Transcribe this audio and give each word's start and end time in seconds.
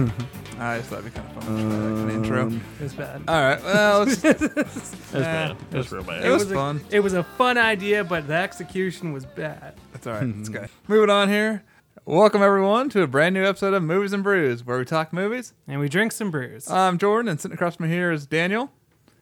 I 0.58 0.78
just 0.78 0.90
thought 0.90 0.98
it'd 1.00 1.14
be 1.14 1.20
kind 1.20 1.36
of 1.36 1.44
fun. 1.44 1.56
to 1.56 1.62
try 1.62 1.78
that 1.78 1.96
kind 1.96 2.10
of 2.10 2.16
intro. 2.16 2.42
Um, 2.42 2.60
It 2.78 2.82
was 2.82 2.94
bad. 2.94 3.22
All 3.28 3.42
right. 3.42 3.62
Well, 3.64 4.02
it's, 4.02 4.24
It 4.24 4.54
was 4.56 4.94
bad. 5.12 5.56
It 5.72 5.76
was 5.76 5.92
real 5.92 6.02
bad. 6.04 6.24
it 6.24 6.30
was 6.30 6.50
a, 6.50 6.54
fun. 6.54 6.80
It 6.90 7.00
was 7.00 7.14
a 7.14 7.22
fun 7.24 7.56
idea, 7.58 8.04
but 8.04 8.26
the 8.26 8.34
execution 8.34 9.12
was 9.12 9.24
bad. 9.24 9.74
That's 9.92 10.06
all 10.06 10.14
right. 10.14 10.28
It's 10.38 10.48
good. 10.48 10.68
Moving 10.86 11.10
on 11.10 11.28
here. 11.28 11.64
Welcome 12.04 12.42
everyone 12.42 12.88
to 12.90 13.02
a 13.02 13.06
brand 13.06 13.34
new 13.34 13.44
episode 13.44 13.72
of 13.74 13.82
Movies 13.82 14.12
and 14.12 14.22
Brews, 14.22 14.64
where 14.66 14.78
we 14.78 14.84
talk 14.84 15.12
movies. 15.12 15.54
And 15.68 15.80
we 15.80 15.88
drink 15.88 16.12
some 16.12 16.30
brews. 16.30 16.70
I'm 16.70 16.98
Jordan, 16.98 17.28
and 17.28 17.40
sitting 17.40 17.54
across 17.54 17.76
from 17.76 17.86
me 17.88 17.92
here 17.92 18.10
is 18.12 18.26
Daniel. 18.26 18.70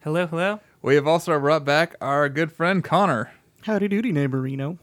hello, 0.00 0.26
hello. 0.26 0.60
We 0.82 0.94
have 0.94 1.06
also 1.06 1.38
brought 1.38 1.64
back 1.64 1.94
our 2.00 2.28
good 2.28 2.50
friend 2.52 2.82
Connor. 2.84 3.32
Howdy 3.62 3.88
doody, 3.88 4.12
neighborino. 4.12 4.78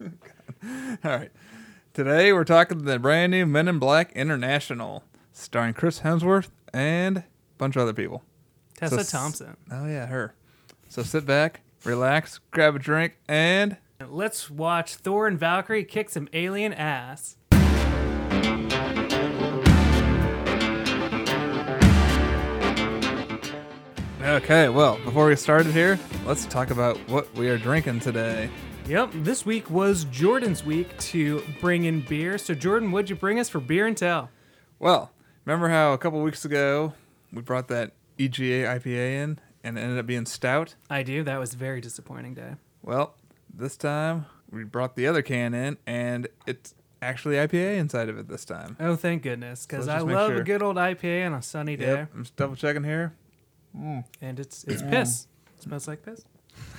All 1.04 1.10
right. 1.10 1.30
Today 1.98 2.32
we're 2.32 2.44
talking 2.44 2.84
the 2.84 2.96
brand 3.00 3.32
new 3.32 3.44
Men 3.44 3.66
in 3.66 3.80
Black 3.80 4.12
International, 4.12 5.02
starring 5.32 5.74
Chris 5.74 6.02
Hemsworth 6.02 6.46
and 6.72 7.16
a 7.16 7.24
bunch 7.58 7.74
of 7.74 7.82
other 7.82 7.92
people. 7.92 8.22
Tessa 8.76 8.94
So 8.94 9.00
s- 9.00 9.10
Thompson. 9.10 9.56
Oh 9.68 9.84
yeah, 9.84 10.06
her. 10.06 10.32
So 10.88 11.02
sit 11.02 11.26
back, 11.26 11.62
relax, 11.82 12.38
grab 12.52 12.76
a 12.76 12.78
drink, 12.78 13.16
and 13.26 13.78
Let's 14.08 14.48
watch 14.48 14.94
Thor 14.94 15.26
and 15.26 15.36
Valkyrie 15.36 15.82
kick 15.82 16.08
some 16.08 16.28
alien 16.32 16.72
ass. 16.72 17.36
okay. 24.22 24.68
Well, 24.68 24.98
before 25.04 25.26
we 25.26 25.32
get 25.32 25.38
started 25.40 25.72
here, 25.72 25.98
let's 26.24 26.46
talk 26.46 26.70
about 26.70 26.96
what 27.08 27.32
we 27.34 27.48
are 27.48 27.58
drinking 27.58 28.00
today. 28.00 28.50
Yep, 28.88 29.10
this 29.16 29.44
week 29.44 29.68
was 29.68 30.04
Jordan's 30.04 30.64
week 30.64 30.96
to 30.96 31.42
bring 31.60 31.84
in 31.84 32.00
beer. 32.00 32.38
So, 32.38 32.54
Jordan, 32.54 32.90
what'd 32.90 33.10
you 33.10 33.16
bring 33.16 33.38
us 33.38 33.46
for 33.46 33.60
beer 33.60 33.86
and 33.86 33.94
tell? 33.94 34.30
Well, 34.78 35.10
remember 35.44 35.68
how 35.68 35.92
a 35.92 35.98
couple 35.98 36.22
weeks 36.22 36.46
ago 36.46 36.94
we 37.30 37.42
brought 37.42 37.68
that 37.68 37.92
EGA 38.16 38.64
IPA 38.64 39.12
in 39.12 39.40
and 39.62 39.76
it 39.76 39.82
ended 39.82 39.98
up 39.98 40.06
being 40.06 40.24
stout? 40.24 40.74
I 40.88 41.02
do. 41.02 41.22
That 41.22 41.38
was 41.38 41.52
a 41.52 41.58
very 41.58 41.82
disappointing 41.82 42.32
day. 42.32 42.54
Well, 42.82 43.14
this 43.54 43.76
time 43.76 44.24
we 44.50 44.64
brought 44.64 44.96
the 44.96 45.06
other 45.06 45.20
can 45.20 45.52
in 45.52 45.76
and 45.86 46.26
it's 46.46 46.74
actually 47.02 47.34
IPA 47.34 47.76
inside 47.76 48.08
of 48.08 48.16
it 48.16 48.26
this 48.26 48.46
time. 48.46 48.78
Oh, 48.80 48.96
thank 48.96 49.22
goodness, 49.22 49.66
because 49.66 49.86
Let's 49.86 50.02
I 50.02 50.06
love 50.06 50.30
sure. 50.30 50.40
a 50.40 50.44
good 50.44 50.62
old 50.62 50.76
IPA 50.76 51.26
on 51.26 51.34
a 51.34 51.42
sunny 51.42 51.76
day, 51.76 51.88
Yep, 51.88 52.10
I'm 52.14 52.22
just 52.22 52.36
double 52.36 52.56
checking 52.56 52.84
here. 52.84 53.12
Mm. 53.78 54.04
and 54.22 54.40
it's 54.40 54.64
it's 54.64 54.80
mm. 54.80 54.90
piss. 54.90 55.26
smells 55.60 55.86
like 55.86 56.02
piss. 56.02 56.24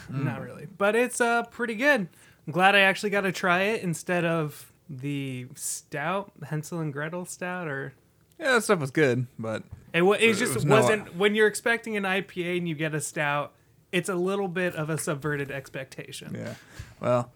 Not 0.10 0.42
really, 0.42 0.68
but 0.78 0.96
it's 0.96 1.22
uh 1.22 1.44
pretty 1.44 1.76
good. 1.76 2.08
I'm 2.48 2.54
glad 2.54 2.76
I 2.76 2.80
actually 2.80 3.12
got 3.12 3.22
to 3.22 3.32
try 3.32 3.62
it 3.64 3.84
instead 3.84 4.26
of 4.26 4.72
the 4.90 5.46
stout, 5.56 6.32
Hansel 6.50 6.80
and 6.80 6.92
Gretel 6.92 7.26
stout, 7.26 7.68
or 7.68 7.94
Yeah, 8.40 8.54
that 8.54 8.64
stuff 8.64 8.80
was 8.80 8.90
good, 8.92 9.28
but 9.38 9.64
it, 9.94 10.02
wa- 10.02 10.14
it 10.14 10.22
It 10.32 10.34
just 10.38 10.56
was 10.56 10.66
wasn't 10.66 11.16
when 11.16 11.36
you're 11.36 11.46
expecting 11.48 11.96
an 11.96 12.04
IPA 12.04 12.58
and 12.58 12.68
you 12.68 12.74
get 12.74 12.96
a 12.96 13.02
stout, 13.02 13.54
it's 13.92 14.10
a 14.10 14.16
little 14.16 14.48
bit 14.48 14.74
of 14.76 14.90
a 14.90 14.98
subverted 14.98 15.52
expectation. 15.52 16.34
yeah. 16.34 16.56
Well, 17.00 17.32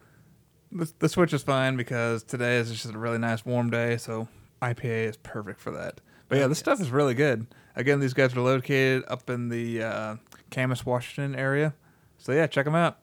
the, 0.72 0.92
the 0.98 1.10
switch 1.10 1.32
is 1.34 1.44
fine 1.44 1.78
because 1.78 2.24
today 2.24 2.58
is 2.58 2.72
just 2.72 2.86
a 2.92 2.98
really 2.98 3.20
nice 3.20 3.46
warm 3.46 3.70
day, 3.70 3.98
so 3.98 4.28
IPA 4.64 5.10
is 5.10 5.18
perfect 5.18 5.62
for 5.62 5.70
that. 5.72 6.02
But 6.28 6.40
yeah, 6.40 6.48
this 6.48 6.58
stuff 6.58 6.82
is 6.82 6.90
really 6.90 7.14
good. 7.14 7.46
Again, 7.76 8.00
these 8.00 8.14
guys 8.16 8.36
are 8.36 8.42
located 8.42 9.04
up 9.08 9.30
in 9.30 9.50
the 9.50 9.84
uh, 9.84 10.16
Camas, 10.50 10.84
Washington 10.86 11.36
area. 11.36 11.76
So 12.24 12.32
yeah, 12.32 12.48
check 12.48 12.64
them 12.64 12.74
out. 12.74 13.00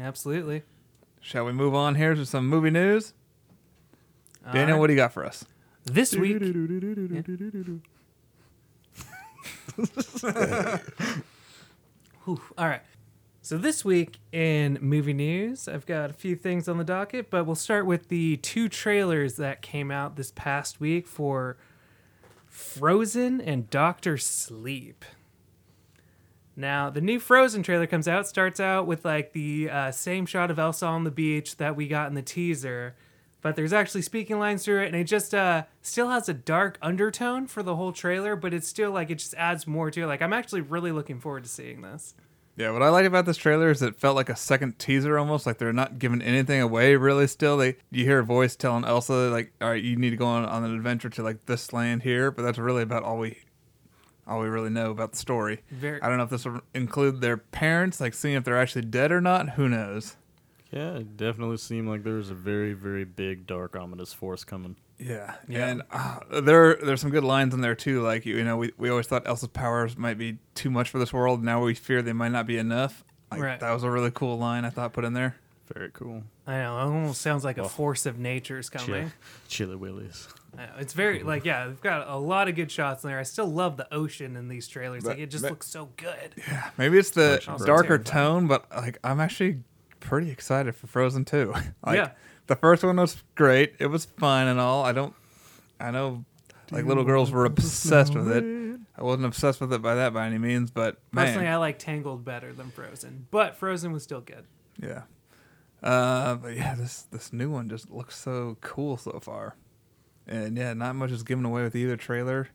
Absolutely. 0.00 0.62
Shall 1.20 1.44
we 1.44 1.52
move 1.52 1.74
on 1.74 1.96
here 1.96 2.14
to 2.14 2.24
some 2.24 2.48
movie 2.48 2.70
news? 2.70 3.12
Daniel, 4.42 4.62
All 4.62 4.72
right. 4.72 4.80
what 4.80 4.86
do 4.86 4.94
you 4.94 4.96
got 4.96 5.12
for 5.12 5.22
us? 5.26 5.44
this 5.84 6.16
week? 6.16 6.40
Whew, 12.24 12.40
all 12.56 12.66
right. 12.68 12.80
So 13.42 13.58
this 13.58 13.84
week 13.84 14.18
in 14.32 14.78
movie 14.80 15.12
news, 15.12 15.68
I've 15.68 15.84
got 15.84 16.08
a 16.08 16.14
few 16.14 16.34
things 16.34 16.66
on 16.66 16.78
the 16.78 16.84
docket, 16.84 17.28
but 17.28 17.44
we'll 17.44 17.56
start 17.56 17.84
with 17.84 18.08
the 18.08 18.38
two 18.38 18.70
trailers 18.70 19.36
that 19.36 19.60
came 19.60 19.90
out 19.90 20.16
this 20.16 20.32
past 20.34 20.80
week 20.80 21.06
for 21.06 21.58
Frozen 22.46 23.42
and 23.42 23.68
Doctor 23.68 24.16
Sleep. 24.16 25.04
Now, 26.56 26.88
the 26.88 27.00
new 27.00 27.18
Frozen 27.18 27.64
trailer 27.64 27.86
comes 27.86 28.06
out, 28.06 28.28
starts 28.28 28.60
out 28.60 28.86
with 28.86 29.04
like 29.04 29.32
the 29.32 29.68
uh, 29.70 29.90
same 29.90 30.24
shot 30.26 30.50
of 30.50 30.58
Elsa 30.58 30.86
on 30.86 31.04
the 31.04 31.10
beach 31.10 31.56
that 31.56 31.74
we 31.74 31.88
got 31.88 32.08
in 32.08 32.14
the 32.14 32.22
teaser, 32.22 32.94
but 33.42 33.56
there's 33.56 33.72
actually 33.72 34.02
speaking 34.02 34.38
lines 34.38 34.64
through 34.64 34.82
it, 34.82 34.86
and 34.86 34.96
it 34.96 35.04
just 35.04 35.34
uh, 35.34 35.64
still 35.82 36.10
has 36.10 36.28
a 36.28 36.34
dark 36.34 36.78
undertone 36.80 37.46
for 37.46 37.62
the 37.62 37.76
whole 37.76 37.92
trailer, 37.92 38.36
but 38.36 38.54
it's 38.54 38.68
still 38.68 38.92
like 38.92 39.10
it 39.10 39.16
just 39.16 39.34
adds 39.34 39.66
more 39.66 39.90
to 39.90 40.02
it. 40.02 40.06
Like, 40.06 40.22
I'm 40.22 40.32
actually 40.32 40.60
really 40.60 40.92
looking 40.92 41.20
forward 41.20 41.42
to 41.42 41.50
seeing 41.50 41.82
this. 41.82 42.14
Yeah, 42.56 42.70
what 42.70 42.82
I 42.82 42.88
like 42.88 43.04
about 43.04 43.26
this 43.26 43.36
trailer 43.36 43.70
is 43.70 43.82
it 43.82 43.96
felt 43.96 44.14
like 44.14 44.28
a 44.28 44.36
second 44.36 44.78
teaser 44.78 45.18
almost, 45.18 45.44
like 45.44 45.58
they're 45.58 45.72
not 45.72 45.98
giving 45.98 46.22
anything 46.22 46.60
away 46.60 46.94
really 46.94 47.26
still. 47.26 47.56
They 47.56 47.76
you 47.90 48.04
hear 48.04 48.20
a 48.20 48.24
voice 48.24 48.54
telling 48.54 48.84
Elsa 48.84 49.12
like, 49.12 49.52
"All 49.60 49.70
right, 49.70 49.82
you 49.82 49.96
need 49.96 50.10
to 50.10 50.16
go 50.16 50.26
on, 50.26 50.44
on 50.44 50.62
an 50.62 50.72
adventure 50.72 51.10
to 51.10 51.22
like 51.24 51.46
this 51.46 51.72
land 51.72 52.04
here," 52.04 52.30
but 52.30 52.42
that's 52.42 52.58
really 52.58 52.82
about 52.82 53.02
all 53.02 53.18
we 53.18 53.38
all 54.26 54.40
we 54.40 54.48
really 54.48 54.70
know 54.70 54.90
about 54.90 55.12
the 55.12 55.18
story. 55.18 55.62
Very, 55.70 56.00
I 56.02 56.08
don't 56.08 56.18
know 56.18 56.24
if 56.24 56.30
this 56.30 56.44
will 56.44 56.60
include 56.74 57.20
their 57.20 57.36
parents, 57.36 58.00
like 58.00 58.14
seeing 58.14 58.34
if 58.34 58.44
they're 58.44 58.58
actually 58.60 58.82
dead 58.86 59.12
or 59.12 59.20
not. 59.20 59.50
Who 59.50 59.68
knows? 59.68 60.16
Yeah, 60.70 60.94
it 60.96 61.16
definitely 61.16 61.58
seemed 61.58 61.88
like 61.88 62.02
there 62.02 62.14
was 62.14 62.30
a 62.30 62.34
very, 62.34 62.72
very 62.72 63.04
big, 63.04 63.46
dark, 63.46 63.76
ominous 63.76 64.12
force 64.12 64.42
coming. 64.44 64.76
Yeah, 64.98 65.34
Yeah. 65.48 65.66
and 65.68 65.82
uh, 65.90 66.40
there 66.40 66.76
there's 66.76 67.00
some 67.00 67.10
good 67.10 67.24
lines 67.24 67.52
in 67.54 67.60
there 67.60 67.74
too. 67.74 68.00
Like 68.02 68.24
you 68.26 68.42
know, 68.44 68.56
we, 68.56 68.72
we 68.78 68.88
always 68.90 69.06
thought 69.06 69.26
Elsa's 69.26 69.48
powers 69.48 69.96
might 69.96 70.18
be 70.18 70.38
too 70.54 70.70
much 70.70 70.88
for 70.88 70.98
this 70.98 71.12
world. 71.12 71.42
Now 71.44 71.62
we 71.64 71.74
fear 71.74 72.00
they 72.02 72.12
might 72.12 72.30
not 72.32 72.46
be 72.46 72.58
enough. 72.58 73.04
Like, 73.30 73.40
Right. 73.40 73.60
That 73.60 73.72
was 73.72 73.82
a 73.82 73.90
really 73.90 74.10
cool 74.12 74.38
line 74.38 74.64
I 74.64 74.70
thought 74.70 74.92
put 74.92 75.04
in 75.04 75.12
there. 75.12 75.36
Very 75.74 75.90
cool. 75.92 76.22
I 76.46 76.58
know, 76.58 76.76
it 76.78 76.82
almost 76.82 77.22
sounds 77.22 77.42
like 77.44 77.58
a 77.58 77.68
force 77.68 78.04
of 78.06 78.18
nature's 78.18 78.68
Chili, 78.70 78.84
coming. 78.86 79.12
chili 79.48 79.76
willies. 79.76 80.28
Know, 80.56 80.68
it's 80.78 80.92
very 80.92 81.22
like 81.22 81.44
yeah, 81.44 81.66
they've 81.66 81.80
got 81.80 82.08
a 82.08 82.16
lot 82.16 82.48
of 82.48 82.54
good 82.54 82.70
shots 82.70 83.02
in 83.04 83.10
there. 83.10 83.18
I 83.18 83.22
still 83.24 83.46
love 83.46 83.76
the 83.76 83.92
ocean 83.92 84.36
in 84.36 84.48
these 84.48 84.68
trailers. 84.68 85.02
But- 85.04 85.10
like 85.10 85.18
it 85.18 85.30
just 85.30 85.42
but- 85.42 85.50
looks 85.50 85.66
so 85.66 85.90
good. 85.96 86.34
Yeah, 86.36 86.70
maybe 86.78 86.98
it's 86.98 87.10
the 87.10 87.42
darker 87.64 87.98
terrifying. 87.98 88.04
tone, 88.04 88.46
but 88.46 88.66
like 88.74 88.98
I'm 89.04 89.20
actually 89.20 89.60
pretty 90.00 90.30
excited 90.30 90.76
for 90.76 90.86
Frozen 90.86 91.24
2. 91.24 91.52
like 91.86 91.96
Yeah. 91.96 92.10
the 92.46 92.56
first 92.56 92.82
one 92.84 92.96
was 92.96 93.22
great. 93.34 93.74
It 93.78 93.86
was 93.86 94.04
fun 94.04 94.46
and 94.48 94.60
all. 94.60 94.84
I 94.84 94.92
don't 94.92 95.14
I 95.80 95.90
know 95.90 96.24
like 96.70 96.84
little 96.86 97.04
girls 97.04 97.30
were 97.30 97.44
obsessed 97.44 98.14
with 98.14 98.30
it. 98.30 98.44
I 98.96 99.02
wasn't 99.02 99.26
obsessed 99.26 99.60
with 99.60 99.72
it 99.72 99.82
by 99.82 99.96
that 99.96 100.12
by 100.14 100.26
any 100.26 100.38
means, 100.38 100.70
but 100.70 100.98
Personally, 101.10 101.48
I 101.48 101.56
like 101.56 101.78
Tangled 101.80 102.24
better 102.24 102.52
than 102.52 102.70
Frozen, 102.70 103.26
but 103.30 103.56
Frozen 103.56 103.92
was 103.92 104.02
still 104.04 104.20
good. 104.20 104.44
yeah. 104.80 105.02
Uh, 105.82 106.36
but 106.36 106.56
yeah, 106.56 106.74
this 106.74 107.02
this 107.10 107.32
new 107.32 107.50
one 107.50 107.68
just 107.68 107.90
looks 107.90 108.16
so 108.16 108.56
cool 108.62 108.96
so 108.96 109.18
far, 109.20 109.54
and 110.26 110.56
yeah, 110.56 110.74
not 110.74 110.94
much 110.96 111.10
is 111.10 111.22
given 111.22 111.44
away 111.44 111.62
with 111.62 111.76
either 111.76 111.96
trailer, 111.96 112.48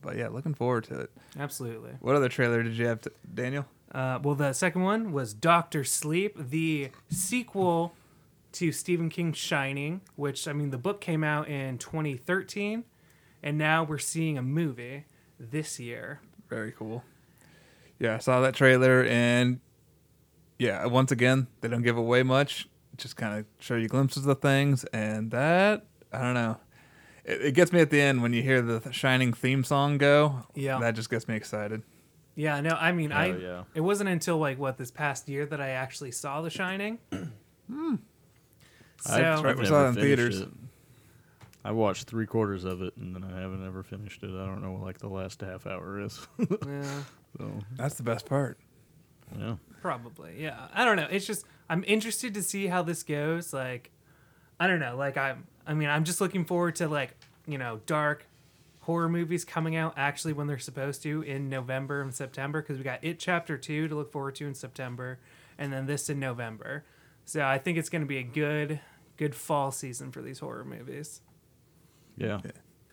but 0.00 0.16
yeah, 0.16 0.28
looking 0.28 0.54
forward 0.54 0.84
to 0.84 1.00
it. 1.00 1.10
Absolutely. 1.38 1.92
What 2.00 2.16
other 2.16 2.28
trailer 2.28 2.62
did 2.62 2.74
you 2.74 2.86
have, 2.86 3.00
t- 3.00 3.10
Daniel? 3.34 3.66
Uh, 3.92 4.18
well, 4.22 4.34
the 4.34 4.52
second 4.52 4.82
one 4.82 5.12
was 5.12 5.34
Doctor 5.34 5.84
Sleep, 5.84 6.36
the 6.38 6.90
sequel 7.10 7.94
to 8.52 8.72
Stephen 8.72 9.08
King's 9.08 9.36
Shining, 9.36 10.00
which 10.16 10.48
I 10.48 10.52
mean, 10.52 10.70
the 10.70 10.78
book 10.78 11.00
came 11.00 11.22
out 11.24 11.48
in 11.48 11.78
2013, 11.78 12.84
and 13.42 13.58
now 13.58 13.84
we're 13.84 13.98
seeing 13.98 14.38
a 14.38 14.42
movie 14.42 15.04
this 15.38 15.78
year. 15.78 16.20
Very 16.48 16.72
cool. 16.72 17.04
Yeah, 17.98 18.16
I 18.16 18.18
saw 18.18 18.40
that 18.40 18.54
trailer 18.54 19.04
and 19.04 19.60
yeah, 20.58 20.86
once 20.86 21.10
again, 21.12 21.48
they 21.60 21.68
don't 21.68 21.82
give 21.82 21.96
away 21.96 22.22
much. 22.22 22.68
Just 22.96 23.16
kind 23.16 23.38
of 23.38 23.46
show 23.58 23.74
you 23.74 23.88
glimpses 23.88 24.26
of 24.26 24.40
things 24.40 24.84
and 24.92 25.30
that 25.30 25.86
I 26.12 26.20
don't 26.20 26.34
know. 26.34 26.58
It, 27.24 27.42
it 27.46 27.54
gets 27.54 27.72
me 27.72 27.80
at 27.80 27.90
the 27.90 28.00
end 28.00 28.22
when 28.22 28.32
you 28.32 28.42
hear 28.42 28.60
the 28.62 28.90
Shining 28.92 29.32
theme 29.32 29.64
song 29.64 29.98
go. 29.98 30.46
Yeah. 30.54 30.78
That 30.80 30.94
just 30.94 31.10
gets 31.10 31.28
me 31.28 31.36
excited. 31.36 31.82
Yeah, 32.34 32.60
no, 32.62 32.70
I 32.70 32.92
mean, 32.92 33.12
I 33.12 33.30
Oh, 33.30 33.36
yeah. 33.36 33.62
it 33.74 33.82
wasn't 33.82 34.08
until 34.08 34.38
like 34.38 34.58
what 34.58 34.78
this 34.78 34.90
past 34.90 35.28
year 35.28 35.44
that 35.46 35.60
I 35.60 35.70
actually 35.70 36.12
saw 36.12 36.40
The 36.42 36.50
Shining. 36.50 36.98
Hmm. 37.70 37.94
So 39.00 39.14
I've 39.14 39.42
right, 39.42 39.56
we 39.56 39.62
never 39.62 39.66
saw 39.66 39.84
it 39.86 39.88
in 39.90 39.94
theaters. 39.94 40.40
it. 40.40 40.48
I 41.64 41.70
watched 41.70 42.06
three 42.08 42.26
quarters 42.26 42.64
of 42.64 42.82
it 42.82 42.96
and 42.96 43.14
then 43.14 43.24
I 43.24 43.40
haven't 43.40 43.64
ever 43.66 43.82
finished 43.82 44.22
it. 44.24 44.26
I 44.30 44.44
don't 44.46 44.62
know 44.62 44.72
what 44.72 44.82
like 44.82 44.98
the 44.98 45.08
last 45.08 45.40
half 45.40 45.66
hour 45.66 46.00
is. 46.00 46.26
yeah, 46.38 47.02
so 47.38 47.50
That's 47.76 47.94
the 47.94 48.02
best 48.02 48.26
part. 48.26 48.58
yeah. 49.38 49.54
probably. 49.80 50.42
Yeah, 50.42 50.66
I 50.74 50.84
don't 50.84 50.96
know. 50.96 51.08
It's 51.10 51.26
just 51.26 51.46
I'm 51.70 51.82
interested 51.86 52.34
to 52.34 52.42
see 52.42 52.66
how 52.66 52.82
this 52.82 53.02
goes. 53.04 53.52
Like, 53.52 53.90
I 54.60 54.66
don't 54.66 54.80
know. 54.80 54.96
Like 54.96 55.16
I'm, 55.16 55.46
I 55.66 55.74
mean, 55.74 55.88
I'm 55.88 56.04
just 56.04 56.20
looking 56.20 56.44
forward 56.44 56.76
to 56.76 56.88
like 56.88 57.14
you 57.46 57.58
know 57.58 57.80
dark 57.86 58.26
horror 58.80 59.08
movies 59.08 59.44
coming 59.44 59.76
out 59.76 59.94
actually 59.96 60.32
when 60.32 60.46
they're 60.46 60.58
supposed 60.58 61.02
to 61.04 61.22
in 61.22 61.48
November 61.48 62.02
and 62.02 62.14
September 62.14 62.60
because 62.60 62.78
we 62.78 62.84
got 62.84 63.02
It 63.02 63.18
Chapter 63.18 63.56
Two 63.56 63.88
to 63.88 63.94
look 63.94 64.12
forward 64.12 64.34
to 64.36 64.46
in 64.46 64.54
September, 64.54 65.18
and 65.58 65.72
then 65.72 65.86
this 65.86 66.10
in 66.10 66.18
November. 66.18 66.84
So 67.24 67.44
I 67.44 67.58
think 67.58 67.78
it's 67.78 67.88
going 67.88 68.02
to 68.02 68.08
be 68.08 68.18
a 68.18 68.24
good 68.24 68.80
good 69.16 69.34
fall 69.34 69.70
season 69.70 70.10
for 70.10 70.22
these 70.22 70.40
horror 70.40 70.64
movies. 70.64 71.20
Yeah. 72.16 72.40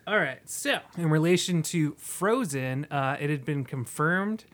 All 0.07 0.18
right. 0.18 0.39
So, 0.50 0.80
in 0.98 1.10
relation 1.10 1.62
to 1.63 1.94
Frozen, 1.98 2.86
uh, 2.89 3.18
it 3.19 3.30
had 3.30 3.45
been 3.45 3.63
confirmed 3.63 4.45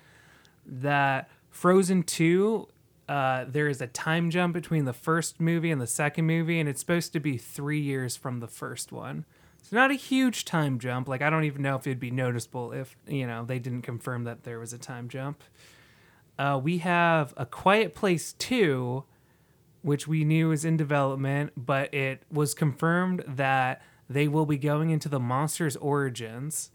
that 0.65 1.29
Frozen 1.49 2.03
2, 2.03 2.67
uh, 3.07 3.45
there 3.47 3.67
is 3.67 3.81
a 3.81 3.87
time 3.87 4.29
jump 4.29 4.53
between 4.53 4.85
the 4.85 4.93
first 4.93 5.39
movie 5.39 5.71
and 5.71 5.79
the 5.79 5.87
second 5.87 6.25
movie, 6.25 6.59
and 6.59 6.67
it's 6.67 6.79
supposed 6.79 7.13
to 7.13 7.19
be 7.19 7.37
three 7.37 7.79
years 7.79 8.15
from 8.15 8.39
the 8.39 8.47
first 8.47 8.91
one. 8.91 9.25
It's 9.59 9.71
not 9.71 9.91
a 9.91 9.95
huge 9.95 10.45
time 10.45 10.79
jump. 10.79 11.07
Like, 11.07 11.21
I 11.21 11.29
don't 11.29 11.43
even 11.43 11.61
know 11.61 11.75
if 11.75 11.87
it'd 11.87 11.99
be 11.99 12.11
noticeable 12.11 12.71
if, 12.71 12.95
you 13.07 13.25
know, 13.25 13.45
they 13.45 13.59
didn't 13.59 13.81
confirm 13.81 14.23
that 14.25 14.43
there 14.43 14.59
was 14.59 14.73
a 14.73 14.77
time 14.77 15.09
jump. 15.09 15.43
Uh, 16.37 16.59
we 16.61 16.79
have 16.79 17.33
A 17.37 17.45
Quiet 17.45 17.95
Place 17.95 18.33
2, 18.33 19.03
which 19.81 20.07
we 20.07 20.23
knew 20.23 20.49
was 20.49 20.65
in 20.65 20.77
development, 20.77 21.53
but 21.57 21.93
it 21.93 22.23
was 22.31 22.53
confirmed 22.53 23.23
that 23.27 23.81
they 24.09 24.27
will 24.27 24.45
be 24.45 24.57
going 24.57 24.89
into 24.89 25.09
the 25.09 25.19
monster's 25.19 25.75
origins. 25.77 26.71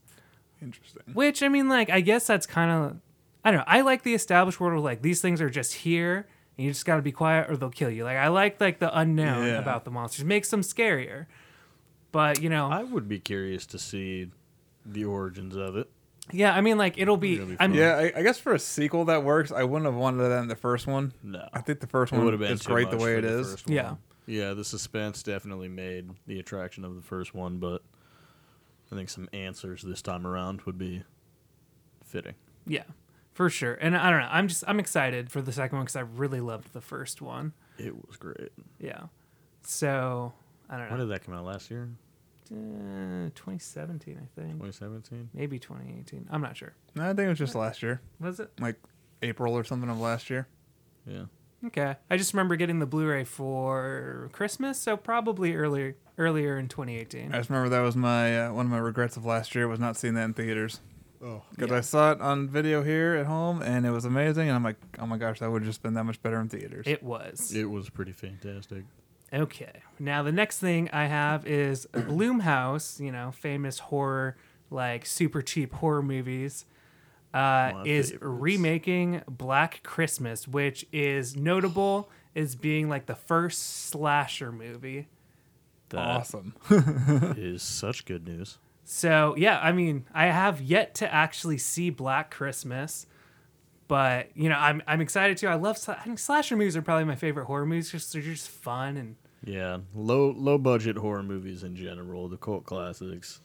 Interesting. 0.62 1.02
Which 1.12 1.42
I 1.42 1.48
mean, 1.48 1.68
like, 1.68 1.90
I 1.90 2.00
guess 2.00 2.26
that's 2.26 2.46
kind 2.46 2.70
of, 2.70 2.96
I 3.44 3.50
don't 3.50 3.58
know. 3.58 3.64
I 3.66 3.80
like 3.82 4.02
the 4.02 4.14
established 4.14 4.60
world 4.60 4.78
of 4.78 4.84
like 4.84 5.02
these 5.02 5.20
things 5.20 5.40
are 5.40 5.48
just 5.50 5.72
here, 5.74 6.26
and 6.58 6.66
you 6.66 6.70
just 6.72 6.84
got 6.84 6.96
to 6.96 7.02
be 7.02 7.12
quiet 7.12 7.50
or 7.50 7.56
they'll 7.56 7.70
kill 7.70 7.90
you. 7.90 8.04
Like, 8.04 8.16
I 8.18 8.28
like 8.28 8.60
like 8.60 8.78
the 8.80 8.96
unknown 8.98 9.46
Yeah. 9.46 9.58
about 9.58 9.84
the 9.84 9.90
monsters, 9.90 10.24
makes 10.24 10.50
them 10.50 10.60
scarier. 10.62 11.26
But 12.12 12.40
you 12.42 12.50
know, 12.50 12.68
I 12.70 12.82
would 12.82 13.08
be 13.08 13.18
curious 13.20 13.66
to 13.66 13.78
see 13.78 14.30
the 14.84 15.04
origins 15.04 15.54
of 15.56 15.76
it. 15.76 15.88
yeah, 16.32 16.54
I 16.54 16.60
mean, 16.60 16.76
like 16.76 16.98
it'll 16.98 17.16
be. 17.16 17.34
It'll 17.34 17.46
be 17.46 17.56
I'm. 17.60 17.72
Yeah, 17.74 17.96
I, 17.96 18.12
I 18.16 18.22
guess 18.22 18.38
for 18.38 18.52
a 18.52 18.58
sequel 18.58 19.04
that 19.06 19.22
works. 19.24 19.52
I 19.52 19.62
wouldn't 19.64 19.86
have 19.86 19.94
wanted 19.98 20.24
that 20.28 20.38
in 20.42 20.48
the 20.48 20.56
first 20.56 20.86
one. 20.86 21.12
No. 21.22 21.48
I 21.52 21.60
think 21.60 21.80
the 21.80 21.86
first 21.86 22.12
It 22.12 22.16
one 22.16 22.24
would 22.24 22.34
have 22.34 22.40
been 22.40 22.52
is 22.52 22.60
too 22.60 22.72
great 22.72 22.90
the 22.90 22.96
way 22.96 23.14
for 23.14 23.18
it 23.18 23.22
the 23.22 23.38
is. 23.38 23.64
Yeah. 23.66 23.94
Yeah, 24.26 24.54
the 24.54 24.64
suspense 24.64 25.22
definitely 25.24 25.68
made 25.68 26.10
the 26.26 26.38
attraction 26.38 26.84
of 26.84 26.94
the 26.94 27.02
first 27.02 27.34
one, 27.34 27.58
but 27.58 27.82
I 28.92 28.94
think 28.96 29.08
some 29.08 29.28
answers 29.32 29.82
this 29.82 30.02
time 30.02 30.24
around 30.26 30.60
would 30.62 30.78
be 30.78 31.02
fitting. 32.04 32.34
yeah, 32.66 32.82
for 33.40 33.48
sure. 33.48 33.72
And 33.72 33.96
I 33.96 34.10
don't 34.10 34.20
know. 34.20 34.28
I'm 34.30 34.48
just 34.48 34.64
I'm 34.68 34.78
excited 34.78 35.30
for 35.32 35.40
the 35.40 35.50
second 35.50 35.78
one 35.78 35.86
because 35.86 35.96
I 35.96 36.00
really 36.00 36.40
loved 36.42 36.74
the 36.74 36.82
first 36.82 37.22
one. 37.22 37.54
It 37.78 37.94
was 38.06 38.18
great. 38.18 38.50
Yeah. 38.78 39.04
So 39.62 40.34
I 40.68 40.76
don't 40.76 40.84
know. 40.84 40.90
When 40.90 41.00
did 41.00 41.08
that 41.08 41.24
come 41.24 41.32
out? 41.32 41.46
Last 41.46 41.70
year? 41.70 41.88
Uh, 42.52 43.30
2017, 43.34 44.18
I 44.18 44.28
think. 44.38 44.52
2017? 44.52 45.30
Maybe 45.32 45.58
2018. 45.58 46.28
I'm 46.30 46.42
not 46.42 46.54
sure. 46.54 46.74
No, 46.94 47.04
I 47.04 47.14
think 47.14 47.20
it 47.20 47.28
was 47.30 47.38
just 47.38 47.54
last 47.54 47.82
year, 47.82 48.02
Was 48.20 48.40
it? 48.40 48.50
like 48.60 48.76
April 49.22 49.54
or 49.54 49.64
something 49.64 49.88
of 49.88 49.98
last 49.98 50.28
year. 50.28 50.46
Yeah. 51.06 51.24
Okay. 51.64 51.96
I 52.10 52.18
just 52.18 52.34
remember 52.34 52.56
getting 52.56 52.78
the 52.78 52.84
Blu-ray 52.86 53.24
for 53.24 54.28
Christmas, 54.32 54.78
so 54.78 54.98
probably 54.98 55.54
earlier 55.54 55.96
earlier 56.18 56.58
in 56.58 56.68
2018. 56.68 57.32
I 57.32 57.38
just 57.38 57.48
remember 57.48 57.70
that 57.70 57.80
was 57.80 57.96
my 57.96 58.48
uh, 58.48 58.52
one 58.52 58.66
of 58.66 58.70
my 58.70 58.78
regrets 58.78 59.16
of 59.16 59.24
last 59.24 59.54
year 59.54 59.66
was 59.66 59.80
not 59.80 59.96
seeing 59.96 60.12
that 60.12 60.24
in 60.24 60.34
theaters. 60.34 60.80
Oh. 61.22 61.42
Because 61.50 61.70
Yeah. 61.70 61.76
I 61.76 61.80
saw 61.80 62.12
it 62.12 62.20
on 62.20 62.48
video 62.48 62.82
here 62.82 63.14
at 63.14 63.26
home 63.26 63.60
and 63.62 63.84
it 63.84 63.90
was 63.90 64.04
amazing, 64.04 64.48
and 64.48 64.56
I'm 64.56 64.64
like, 64.64 64.76
oh 64.98 65.06
my 65.06 65.18
gosh, 65.18 65.40
that 65.40 65.50
would 65.50 65.62
have 65.62 65.68
just 65.68 65.82
been 65.82 65.94
that 65.94 66.04
much 66.04 66.22
better 66.22 66.40
in 66.40 66.48
theaters. 66.48 66.86
It 66.86 67.02
was. 67.02 67.52
It 67.54 67.70
was 67.70 67.90
pretty 67.90 68.12
fantastic. 68.12 68.84
Okay. 69.32 69.82
Now 69.98 70.22
the 70.22 70.32
next 70.32 70.58
thing 70.58 70.88
I 70.92 71.06
have 71.06 71.46
is 71.46 71.86
Blumhouse, 71.94 72.98
you 73.00 73.12
know, 73.12 73.30
famous 73.32 73.78
horror 73.78 74.36
like 74.70 75.04
super 75.06 75.42
cheap 75.42 75.72
horror 75.74 76.02
movies. 76.02 76.64
Uh, 77.32 77.84
is 77.86 78.10
favorites. 78.10 78.24
remaking 78.28 79.22
Black 79.28 79.84
Christmas, 79.84 80.48
which 80.48 80.84
is 80.92 81.36
notable 81.36 82.10
as 82.34 82.56
being 82.56 82.88
like 82.88 83.06
the 83.06 83.14
first 83.14 83.86
slasher 83.88 84.50
movie. 84.50 85.06
That 85.90 85.98
awesome. 85.98 86.54
is 87.36 87.62
such 87.62 88.04
good 88.04 88.26
news. 88.26 88.58
So 88.84 89.34
yeah, 89.36 89.58
I 89.60 89.72
mean, 89.72 90.04
I 90.12 90.26
have 90.26 90.60
yet 90.60 90.94
to 90.96 91.12
actually 91.12 91.58
see 91.58 91.90
Black 91.90 92.30
Christmas, 92.30 93.06
but 93.88 94.28
you 94.34 94.48
know, 94.48 94.56
I'm 94.58 94.82
I'm 94.86 95.00
excited 95.00 95.36
too. 95.36 95.46
I 95.48 95.54
love 95.54 95.78
I 95.88 95.94
think 95.94 96.18
slasher 96.18 96.56
movies 96.56 96.76
are 96.76 96.82
probably 96.82 97.04
my 97.04 97.14
favorite 97.16 97.44
horror 97.46 97.66
movies. 97.66 97.90
Just 97.92 98.12
they're 98.12 98.22
just 98.22 98.48
fun 98.48 98.96
and 98.96 99.16
Yeah, 99.44 99.78
low 99.94 100.30
low 100.36 100.58
budget 100.58 100.96
horror 100.96 101.22
movies 101.22 101.62
in 101.62 101.76
general, 101.76 102.28
the 102.28 102.36
cult 102.36 102.64
classics. 102.64 103.40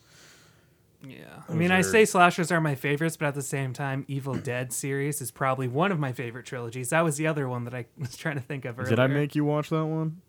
yeah. 1.07 1.43
I 1.47 1.53
mean, 1.53 1.71
I 1.71 1.81
say 1.81 2.05
slashers 2.05 2.51
are 2.51 2.59
my 2.61 2.73
favorites, 2.73 3.15
but 3.15 3.27
at 3.27 3.35
the 3.35 3.43
same 3.43 3.73
time, 3.73 4.03
Evil 4.07 4.33
Dead 4.35 4.73
series 4.73 5.21
is 5.21 5.29
probably 5.29 5.67
one 5.67 5.91
of 5.91 5.99
my 5.99 6.11
favorite 6.11 6.47
trilogies. 6.47 6.89
That 6.89 7.01
was 7.03 7.17
the 7.17 7.27
other 7.27 7.47
one 7.47 7.65
that 7.65 7.75
I 7.75 7.85
was 7.99 8.17
trying 8.17 8.35
to 8.35 8.41
think 8.41 8.65
of 8.65 8.79
earlier. 8.79 8.89
Did 8.89 8.99
I 8.99 9.07
make 9.07 9.35
you 9.35 9.45
watch 9.45 9.69
that 9.69 9.85
one? 9.85 10.21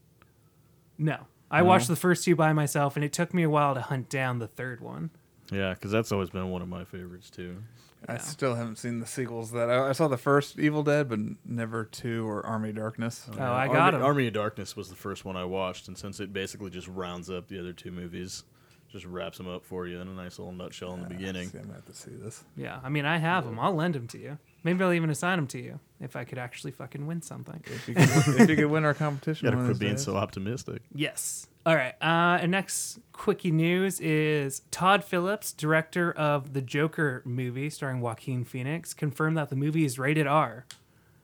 No, 0.98 1.26
I 1.50 1.62
watched 1.62 1.88
the 1.88 1.96
first 1.96 2.24
two 2.24 2.34
by 2.36 2.52
myself, 2.52 2.96
and 2.96 3.04
it 3.04 3.12
took 3.12 3.32
me 3.32 3.42
a 3.42 3.50
while 3.50 3.74
to 3.74 3.80
hunt 3.80 4.08
down 4.08 4.38
the 4.38 4.48
third 4.48 4.80
one. 4.80 5.10
Yeah, 5.52 5.74
because 5.74 5.90
that's 5.92 6.10
always 6.10 6.30
been 6.30 6.50
one 6.50 6.62
of 6.62 6.68
my 6.68 6.84
favorites 6.84 7.30
too. 7.30 7.62
I 8.08 8.14
Yeah. 8.14 8.18
still 8.18 8.54
haven't 8.56 8.76
seen 8.76 9.00
the 9.00 9.06
sequels. 9.06 9.52
That 9.52 9.70
I, 9.70 9.88
I 9.88 9.92
saw 9.92 10.06
the 10.08 10.16
first 10.18 10.58
Evil 10.58 10.82
Dead, 10.82 11.08
but 11.08 11.18
never 11.44 11.84
two 11.84 12.28
or 12.28 12.44
Army 12.44 12.70
of 12.70 12.76
Darkness. 12.76 13.28
Oh, 13.32 13.40
I 13.40 13.66
Army, 13.66 13.74
got 13.74 13.94
'em. 13.94 14.02
Army 14.02 14.26
of 14.26 14.32
Darkness 14.34 14.76
was 14.76 14.88
the 14.90 14.96
first 14.96 15.24
one 15.24 15.36
I 15.36 15.44
watched, 15.44 15.88
and 15.88 15.96
since 15.96 16.20
it 16.20 16.32
basically 16.32 16.70
just 16.70 16.88
rounds 16.88 17.30
up 17.30 17.48
the 17.48 17.58
other 17.58 17.72
two 17.72 17.90
movies, 17.90 18.44
just 18.90 19.04
wraps 19.06 19.38
them 19.38 19.48
up 19.48 19.64
for 19.64 19.86
you 19.86 20.00
in 20.00 20.08
a 20.08 20.12
nice 20.14 20.38
little 20.38 20.52
nutshell 20.54 20.94
in 20.94 21.02
the 21.02 21.08
beginning. 21.08 21.50
I'm 21.54 21.62
gonna 21.62 21.74
have 21.74 21.86
to 21.86 21.94
see 21.94 22.12
this. 22.12 22.44
Yeah, 22.56 22.80
I 22.84 22.88
mean, 22.88 23.04
I 23.06 23.18
have 23.18 23.44
them. 23.44 23.58
I'll 23.58 23.74
lend 23.74 23.94
them 23.94 24.06
to 24.08 24.18
you. 24.18 24.38
Maybe 24.64 24.82
I'll 24.82 24.92
even 24.92 25.10
assign 25.10 25.38
them 25.38 25.46
to 25.48 25.58
you 25.60 25.78
if 26.00 26.16
I 26.16 26.24
could 26.24 26.38
actually 26.38 26.72
fucking 26.72 27.06
win 27.06 27.22
something. 27.22 27.62
If 27.66 27.88
you 27.88 27.94
could, 27.94 28.40
if 28.40 28.50
you 28.50 28.56
could 28.56 28.66
win 28.66 28.84
our 28.84 28.94
competition, 28.94 29.46
You 29.46 29.52
gotta 29.52 29.64
quit 29.64 29.78
being 29.78 29.92
these 29.94 30.04
so 30.04 30.16
optimistic. 30.16 30.82
Yes. 30.94 31.46
All 31.64 31.74
right. 31.74 31.94
Uh, 32.00 32.38
and 32.40 32.50
next 32.50 32.98
quickie 33.12 33.50
news 33.52 34.00
is 34.00 34.62
Todd 34.70 35.02
Phillips, 35.04 35.52
director 35.52 36.12
of 36.12 36.52
the 36.52 36.62
Joker 36.62 37.22
movie 37.24 37.70
starring 37.70 38.00
Joaquin 38.00 38.44
Phoenix, 38.44 38.92
confirmed 38.94 39.36
that 39.36 39.50
the 39.50 39.56
movie 39.56 39.84
is 39.84 39.98
rated 39.98 40.26
R. 40.26 40.64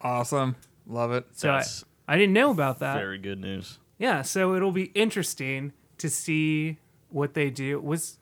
awesome. 0.00 0.56
Love 0.86 1.12
it. 1.12 1.26
So 1.32 1.50
I, 1.52 1.64
I 2.08 2.16
didn't 2.18 2.32
know 2.32 2.50
about 2.50 2.80
that. 2.80 2.96
very 2.96 3.18
good 3.18 3.40
news. 3.40 3.78
Yeah. 3.98 4.22
So 4.22 4.54
it'll 4.54 4.72
be 4.72 4.86
interesting 4.94 5.72
to 5.98 6.08
see 6.10 6.78
what 7.08 7.34
they 7.34 7.50
do. 7.50 7.80
Was 7.80 8.18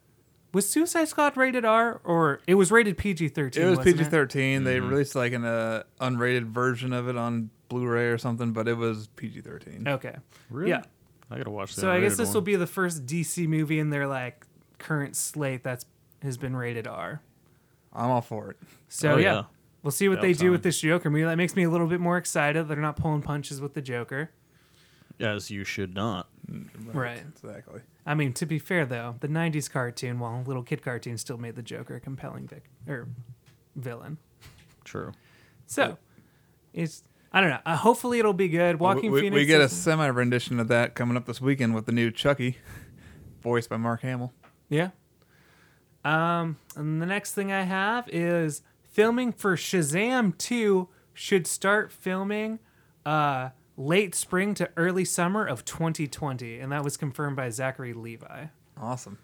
was 0.53 0.69
Suicide 0.69 1.09
Squad 1.09 1.37
rated 1.37 1.65
R 1.65 2.01
or 2.05 2.41
it 2.47 2.55
was 2.55 2.71
rated 2.73 2.99
PG 2.99 3.29
thirteen? 3.29 3.63
It 3.65 3.71
was 3.71 3.79
PG 3.81 4.05
13. 4.05 4.65
They 4.65 4.81
released 4.81 5.15
like 5.15 5.33
an 5.33 5.45
uh, 5.45 5.85
unrated 6.01 6.45
version 6.45 6.93
of 6.93 7.09
it 7.09 7.17
on 7.17 7.51
Blu-ray 7.69 8.09
or 8.09 8.19
something, 8.19 8.53
but 8.53 8.67
it 8.67 8.75
was 8.77 9.07
PG 9.17 9.43
13. 9.43 9.87
Okay. 9.87 10.17
Really? 10.51 10.71
Yeah. 10.71 10.83
I 11.31 11.37
gotta 11.37 11.51
watch 11.51 11.75
that. 11.77 11.81
So 11.83 11.91
I 11.91 12.01
guess 12.01 12.13
rated 12.13 12.19
this 12.19 12.29
one. 12.29 12.35
will 12.35 12.41
be 12.43 12.57
the 12.57 12.67
first 12.67 13.07
DC 13.07 13.47
movie 13.47 13.79
in 13.79 13.91
their 13.91 14.09
like 14.09 14.45
current 14.79 15.15
slate 15.15 15.63
that's 15.63 15.85
has 16.23 16.37
been 16.37 16.57
rated 16.57 16.87
R. 16.89 17.23
I'm 17.93 18.11
all 18.11 18.21
for 18.21 18.51
it. 18.51 18.57
So 18.89 19.13
Oh, 19.15 19.17
yeah. 19.17 19.33
yeah. 19.35 19.43
we'll 19.83 19.91
see 19.93 20.09
what 20.09 20.15
About 20.19 20.23
they 20.23 20.33
do 20.33 20.39
time. 20.47 20.51
with 20.53 20.63
this 20.65 20.81
Joker 20.81 21.11
movie. 21.11 21.25
That 21.25 21.37
makes 21.37 21.55
me 21.55 21.63
a 21.63 21.71
little 21.71 21.87
bit 21.87 22.01
more 22.01 22.17
excited. 22.17 22.67
They're 22.67 22.77
not 22.77 22.97
pulling 22.97 23.23
punches 23.23 23.61
with 23.61 23.75
the 23.75 23.83
Joker. 23.83 24.31
As 25.21 25.51
you 25.51 25.65
should 25.65 25.95
not. 25.95 26.29
Right. 26.93 27.23
Exactly. 27.29 27.81
I 28.07 28.15
mean, 28.15 28.33
to 28.35 28.47
be 28.47 28.59
fair 28.59 28.87
though, 28.87 29.17
the 29.21 29.29
'90s 29.29 29.71
cartoon, 29.71 30.19
while 30.19 30.43
little 30.47 30.63
kid 30.63 30.83
cartoon, 30.83 31.19
still 31.19 31.39
made 31.39 31.57
the 31.57 31.63
Joker 31.63 31.97
a 31.97 32.01
compelling 32.01 32.49
vic- 32.49 32.71
or 32.89 33.09
villain. 33.77 34.19
True. 34.85 35.13
So 35.67 35.99
it's 36.73 37.03
I 37.33 37.41
don't 37.41 37.51
know. 37.51 37.61
Uh, 37.65 37.77
hopefully 37.77 38.19
it'll 38.19 38.33
be 38.33 38.49
good. 38.49 38.81
Joaquin, 38.81 39.13
Phoenix. 39.15 39.35
we 39.35 39.47
get 39.47 39.61
a 39.61 39.69
semi 39.69 40.07
rendition 40.07 40.59
of 40.59 40.69
that 40.69 40.95
coming 40.95 41.17
up 41.17 41.27
this 41.27 41.41
weekend 41.41 41.75
with 41.75 41.87
the 41.87 41.93
new 41.93 42.11
Chucky, 42.11 42.57
voiced 43.43 43.69
by 43.69 43.77
Mark 43.77 44.03
Hamill. 44.03 44.33
Yeah. 44.69 44.91
Um, 46.05 46.57
and 46.77 47.01
the 47.01 47.07
next 47.07 47.35
thing 47.35 47.53
I 47.53 47.63
have 47.63 48.09
is 48.09 48.63
filming 48.83 49.33
for 49.33 49.55
Shazam 49.57 50.37
2 50.39 50.89
should 51.13 51.47
start 51.47 51.93
filming 51.93 52.59
uh 53.05 53.51
late 53.81 54.15
spring 54.15 54.55
to 54.55 54.69
early 54.77 55.05
summer 55.05 55.45
of 55.47 55.65
2020, 55.65 56.59
and 56.61 56.71
that 56.73 56.85
was 56.85 56.97
confirmed 56.97 57.37
by 57.37 57.49
Zachary 57.51 57.93
Levi. 57.93 58.47
Awesome. 58.79 59.19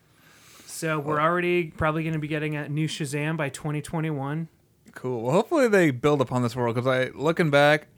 So 0.64 0.98
we're 0.98 1.20
already 1.20 1.68
probably 1.70 2.02
going 2.02 2.14
to 2.14 2.18
be 2.18 2.28
getting 2.28 2.56
a 2.56 2.68
new 2.68 2.88
Shazam 2.88 3.36
by 3.36 3.48
2021. 3.48 4.48
Cool. 4.94 5.22
Well, 5.22 5.32
hopefully 5.32 5.68
they 5.68 5.90
build 5.90 6.20
upon 6.20 6.42
this 6.42 6.56
world 6.56 6.74
because 6.74 6.86
I, 6.88 7.10
looking 7.14 7.50
back, 7.50 7.88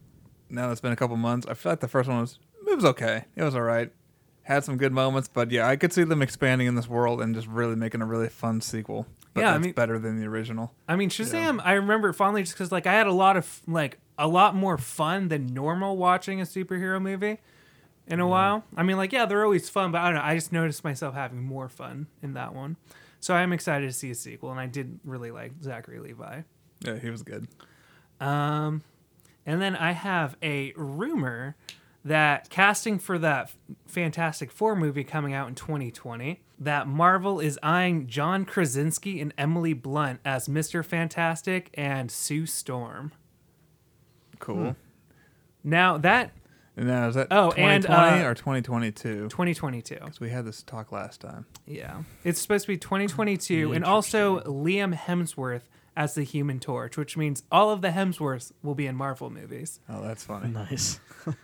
now 0.50 0.66
that 0.66 0.72
it's 0.72 0.80
been 0.80 0.92
a 0.92 0.96
couple 0.96 1.16
months, 1.16 1.46
I 1.46 1.54
feel 1.54 1.72
like 1.72 1.80
the 1.80 1.88
first 1.88 2.08
one 2.08 2.20
was 2.20 2.38
it 2.66 2.74
was 2.74 2.84
okay. 2.84 3.24
It 3.36 3.42
was 3.42 3.54
all 3.54 3.62
right. 3.62 3.90
Had 4.42 4.64
some 4.64 4.76
good 4.76 4.92
moments, 4.92 5.28
but 5.28 5.50
yeah, 5.50 5.66
I 5.68 5.76
could 5.76 5.92
see 5.92 6.04
them 6.04 6.22
expanding 6.22 6.66
in 6.66 6.74
this 6.74 6.88
world 6.88 7.20
and 7.20 7.34
just 7.34 7.46
really 7.46 7.76
making 7.76 8.00
a 8.02 8.06
really 8.06 8.28
fun 8.28 8.60
sequel. 8.60 9.06
But 9.34 9.42
Yeah, 9.42 9.48
I 9.50 9.52
that's 9.52 9.64
mean- 9.64 9.72
better 9.74 9.98
than 9.98 10.18
the 10.20 10.26
original. 10.26 10.72
I 10.88 10.96
mean, 10.96 11.10
Shazam, 11.10 11.60
I 11.64 11.72
remember 11.74 12.08
it 12.10 12.14
fondly 12.14 12.42
just 12.42 12.54
because 12.54 12.72
like 12.72 12.86
I 12.86 12.92
had 12.94 13.06
a 13.06 13.12
lot 13.12 13.36
of 13.36 13.60
like 13.66 13.98
a 14.18 14.26
lot 14.26 14.54
more 14.54 14.76
fun 14.76 15.28
than 15.28 15.46
normal 15.46 15.96
watching 15.96 16.40
a 16.40 16.44
superhero 16.44 17.00
movie 17.00 17.38
in 18.06 18.20
a 18.20 18.26
while. 18.26 18.64
I 18.76 18.82
mean, 18.82 18.96
like 18.96 19.12
yeah, 19.12 19.26
they're 19.26 19.44
always 19.44 19.68
fun, 19.68 19.92
but 19.92 20.00
I 20.00 20.06
don't 20.06 20.16
know. 20.16 20.22
I 20.22 20.34
just 20.34 20.52
noticed 20.52 20.84
myself 20.84 21.14
having 21.14 21.42
more 21.42 21.68
fun 21.68 22.08
in 22.22 22.34
that 22.34 22.54
one. 22.54 22.76
So 23.20 23.34
I 23.34 23.42
am 23.42 23.52
excited 23.52 23.86
to 23.86 23.92
see 23.92 24.10
a 24.10 24.14
sequel, 24.14 24.50
and 24.50 24.60
I 24.60 24.66
did 24.66 25.00
really 25.04 25.30
like 25.30 25.52
Zachary 25.62 25.98
Levi. 25.98 26.42
Yeah, 26.80 26.96
he 26.96 27.10
was 27.10 27.22
good. 27.22 27.48
Um, 28.20 28.82
and 29.46 29.60
then 29.62 29.74
I 29.76 29.92
have 29.92 30.36
a 30.42 30.72
rumor 30.76 31.56
that 32.04 32.48
casting 32.48 32.98
for 32.98 33.18
that 33.18 33.52
Fantastic 33.86 34.50
Four 34.50 34.76
movie 34.76 35.04
coming 35.04 35.34
out 35.34 35.48
in 35.48 35.54
2020, 35.54 36.40
that 36.58 36.86
Marvel 36.86 37.40
is 37.40 37.58
eyeing 37.62 38.06
John 38.06 38.44
Krasinski 38.44 39.20
and 39.20 39.32
Emily 39.36 39.72
Blunt 39.72 40.20
as 40.24 40.48
Mr. 40.48 40.84
Fantastic 40.84 41.70
and 41.74 42.10
Sue 42.10 42.46
Storm. 42.46 43.12
Cool. 44.38 44.76
Now 45.64 45.98
that 45.98 46.32
And 46.76 46.86
now 46.88 47.08
is 47.08 47.14
that 47.16 47.28
Oh, 47.30 47.50
and, 47.52 47.82
2020 47.82 48.24
uh, 48.24 48.28
or 48.28 48.34
2022? 48.34 49.28
2022. 49.28 49.94
Because 49.96 50.20
we 50.20 50.30
had 50.30 50.44
this 50.44 50.62
talk 50.62 50.92
last 50.92 51.20
time. 51.20 51.46
Yeah. 51.66 52.02
It's 52.24 52.40
supposed 52.40 52.66
to 52.66 52.72
be 52.72 52.76
2022 52.78 53.72
and 53.72 53.84
also 53.84 54.40
Liam 54.40 54.94
Hemsworth 54.94 55.62
as 55.96 56.14
the 56.14 56.22
Human 56.22 56.60
Torch, 56.60 56.96
which 56.96 57.16
means 57.16 57.42
all 57.50 57.70
of 57.70 57.82
the 57.82 57.88
Hemsworths 57.88 58.52
will 58.62 58.76
be 58.76 58.86
in 58.86 58.94
Marvel 58.94 59.30
movies. 59.30 59.80
Oh, 59.88 60.00
that's 60.02 60.22
funny. 60.24 60.48
Nice. 60.48 61.00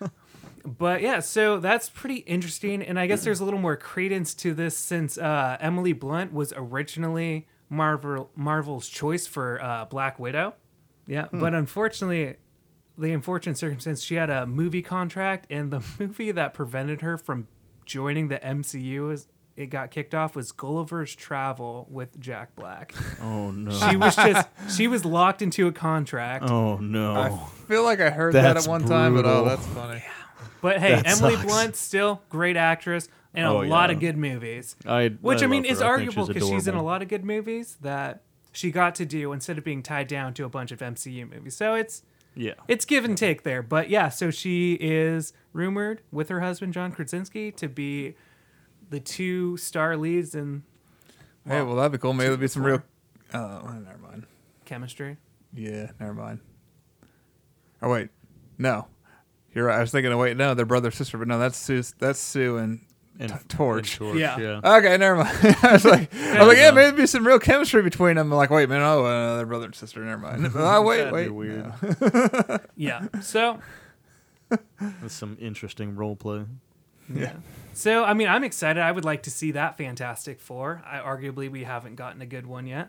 But 0.66 1.02
yeah, 1.02 1.20
so 1.20 1.58
that's 1.58 1.90
pretty 1.90 2.16
interesting, 2.20 2.82
and 2.82 2.98
I 2.98 3.06
guess 3.06 3.22
there's 3.22 3.40
a 3.40 3.44
little 3.44 3.60
more 3.60 3.76
credence 3.76 4.32
to 4.36 4.54
this 4.54 4.74
since 4.74 5.18
uh, 5.18 5.58
Emily 5.60 5.92
Blunt 5.92 6.32
was 6.32 6.54
originally 6.56 7.46
Marvel 7.68 8.30
Marvel's 8.34 8.88
choice 8.88 9.26
for 9.26 9.62
uh, 9.62 9.84
Black 9.84 10.18
Widow. 10.18 10.54
Yeah, 11.06 11.26
but 11.30 11.52
unfortunately, 11.52 12.36
the 12.96 13.12
unfortunate 13.12 13.58
circumstance 13.58 14.02
she 14.02 14.14
had 14.16 14.30
a 14.30 14.46
movie 14.46 14.82
contract, 14.82 15.46
and 15.50 15.70
the 15.70 15.82
movie 15.98 16.30
that 16.32 16.54
prevented 16.54 17.00
her 17.00 17.16
from 17.18 17.48
joining 17.84 18.28
the 18.28 18.38
MCU 18.38 19.12
as 19.12 19.26
it 19.56 19.66
got 19.66 19.90
kicked 19.92 20.14
off 20.14 20.34
was 20.34 20.50
Gulliver's 20.52 21.14
Travel 21.14 21.86
with 21.90 22.18
Jack 22.18 22.56
Black. 22.56 22.92
Oh 23.22 23.50
no. 23.52 23.70
She 23.70 23.96
was 23.96 24.16
just 24.16 24.48
she 24.76 24.88
was 24.88 25.04
locked 25.04 25.42
into 25.42 25.66
a 25.68 25.72
contract. 25.72 26.50
oh 26.50 26.76
no. 26.78 27.14
I 27.14 27.66
feel 27.68 27.84
like 27.84 28.00
I 28.00 28.10
heard 28.10 28.34
that 28.34 28.56
at 28.56 28.66
one 28.66 28.84
time, 28.84 29.14
but 29.14 29.24
oh, 29.26 29.44
that's 29.44 29.66
funny. 29.66 30.02
But 30.60 30.80
hey, 30.80 30.94
That 30.96 31.06
Emily 31.06 31.34
sucks. 31.34 31.46
Blunt 31.46 31.76
still 31.76 32.22
great 32.30 32.56
actress 32.56 33.08
and 33.34 33.46
a 33.46 33.50
Oh, 33.50 33.58
lot 33.58 33.90
yeah. 33.90 33.94
of 33.96 34.00
good 34.00 34.16
movies. 34.16 34.76
I, 34.86 35.08
Which 35.20 35.38
I, 35.38 35.40
love 35.42 35.50
mean 35.50 35.64
is 35.66 35.82
I 35.82 35.86
arguable 35.86 36.26
because 36.26 36.48
she's 36.48 36.66
in 36.66 36.74
a 36.74 36.82
lot 36.82 37.02
of 37.02 37.08
good 37.08 37.24
movies 37.24 37.76
that 37.82 38.22
she 38.52 38.70
got 38.70 38.94
to 38.96 39.04
do 39.04 39.32
instead 39.32 39.58
of 39.58 39.62
being 39.64 39.82
tied 39.82 40.08
down 40.08 40.32
to 40.34 40.44
a 40.44 40.48
bunch 40.48 40.72
of 40.72 40.78
MCU 40.80 41.30
movies. 41.30 41.54
So 41.54 41.74
it's 41.74 42.02
Yeah. 42.36 42.54
it's 42.68 42.84
give 42.84 43.04
and 43.04 43.16
take 43.16 43.42
there. 43.44 43.62
But 43.62 43.90
yeah, 43.90 44.08
so 44.08 44.30
she 44.30 44.74
is 44.74 45.32
rumored 45.52 46.02
with 46.10 46.28
her 46.30 46.40
husband 46.40 46.72
John 46.72 46.90
Krasinski 46.92 47.52
to 47.52 47.68
be 47.68 48.16
the 48.90 49.00
two 49.00 49.56
star 49.56 49.96
leads 49.96 50.34
in 50.34 50.62
Hey, 51.46 51.60
well, 51.62 51.76
that'd 51.76 51.92
be 51.92 51.98
cool. 51.98 52.12
Maybe 52.14 52.24
there'll 52.24 52.38
be 52.38 52.48
some 52.48 52.64
real. 52.64 52.82
Uh, 53.32 53.60
never 53.84 53.98
mind. 53.98 54.26
chemistry. 54.64 55.18
Yeah, 55.52 55.90
never 56.00 56.14
mind. 56.14 56.40
Oh 57.82 57.90
wait, 57.90 58.08
no, 58.56 58.86
you're 59.52 59.66
right. 59.66 59.76
I 59.76 59.80
was 59.80 59.90
thinking, 59.90 60.10
oh 60.12 60.18
wait, 60.18 60.36
no, 60.36 60.54
they're 60.54 60.64
brother 60.64 60.90
sister, 60.90 61.18
but 61.18 61.28
no, 61.28 61.38
that's 61.38 61.56
Sue. 61.58 61.82
That's 61.98 62.18
Sue 62.18 62.56
and 62.56 62.80
And, 63.18 63.30
T- 63.30 63.36
Torch. 63.48 64.00
and 64.00 64.08
Torch. 64.10 64.18
Yeah. 64.18 64.38
Yeah. 64.38 64.76
Okay, 64.78 64.96
never 64.96 65.16
mind. 65.22 65.36
I 65.62 65.72
was 65.72 65.84
like, 65.84 66.12
I 66.14 66.38
was 66.40 66.48
like, 66.48 66.56
yeah, 66.56 66.64
Yeah. 66.66 66.70
maybe 66.72 66.82
there'd 66.86 66.96
be 66.96 67.06
some 67.06 67.26
real 67.26 67.38
chemistry 67.38 67.80
between 67.82 68.16
them. 68.16 68.32
I'm 68.32 68.36
like, 68.36 68.50
wait, 68.50 68.68
man, 68.68 68.80
oh, 68.82 69.04
uh, 69.04 69.36
they're 69.36 69.46
brother 69.46 69.66
and 69.66 69.74
sister. 69.74 70.04
Never 70.04 70.20
mind. 70.20 70.50
oh, 70.56 70.82
wait, 70.82 70.96
That'd 70.98 71.12
wait. 71.12 71.24
be 71.24 71.30
weird. 71.30 71.72
no. 72.48 72.58
Yeah. 72.76 73.06
So 73.22 73.60
That's 74.80 75.14
some 75.14 75.36
interesting 75.40 75.94
role 75.96 76.16
play. 76.16 76.44
Yeah. 77.12 77.34
so 77.74 78.02
I 78.04 78.14
mean 78.14 78.28
I'm 78.28 78.44
excited. 78.44 78.80
I 78.82 78.90
would 78.90 79.04
like 79.04 79.24
to 79.24 79.30
see 79.30 79.52
that 79.52 79.76
Fantastic 79.76 80.40
Four. 80.40 80.82
I 80.86 80.98
arguably 80.98 81.50
we 81.50 81.64
haven't 81.64 81.96
gotten 81.96 82.22
a 82.22 82.26
good 82.26 82.46
one 82.46 82.66
yet. 82.66 82.88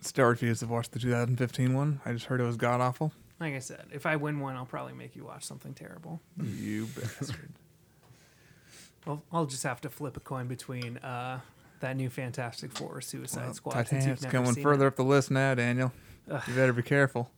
Still 0.00 0.26
refuse 0.26 0.58
to 0.60 0.66
watch 0.66 0.90
the 0.90 0.98
2015 0.98 1.72
one. 1.74 2.00
I 2.04 2.12
just 2.12 2.26
heard 2.26 2.40
it 2.40 2.44
was 2.44 2.56
god 2.56 2.80
awful. 2.80 3.12
Like 3.38 3.54
I 3.54 3.60
said, 3.60 3.86
if 3.92 4.04
I 4.04 4.16
win 4.16 4.40
one, 4.40 4.56
I'll 4.56 4.66
probably 4.66 4.92
make 4.94 5.14
you 5.16 5.24
watch 5.24 5.44
something 5.44 5.74
terrible. 5.74 6.20
You 6.42 6.86
bastard. 6.86 7.50
Well, 9.06 9.22
I'll 9.32 9.46
just 9.46 9.62
have 9.64 9.80
to 9.82 9.90
flip 9.90 10.16
a 10.16 10.20
coin 10.20 10.46
between 10.46 10.98
uh, 10.98 11.40
that 11.80 11.96
new 11.96 12.08
Fantastic 12.10 12.72
Four 12.72 12.96
or 12.96 13.00
Suicide 13.00 13.44
Well, 13.46 13.54
Squad. 13.54 13.72
since 13.74 13.88
Titanic's 14.04 14.06
you've 14.24 14.32
never 14.32 14.44
coming 14.46 14.62
further 14.62 14.84
it. 14.84 14.88
up 14.88 14.96
the 14.96 15.04
list 15.04 15.30
now, 15.30 15.54
Daniel. 15.54 15.92
Ugh. 16.30 16.42
You 16.46 16.54
better 16.54 16.72
be 16.72 16.82
careful. 16.82 17.30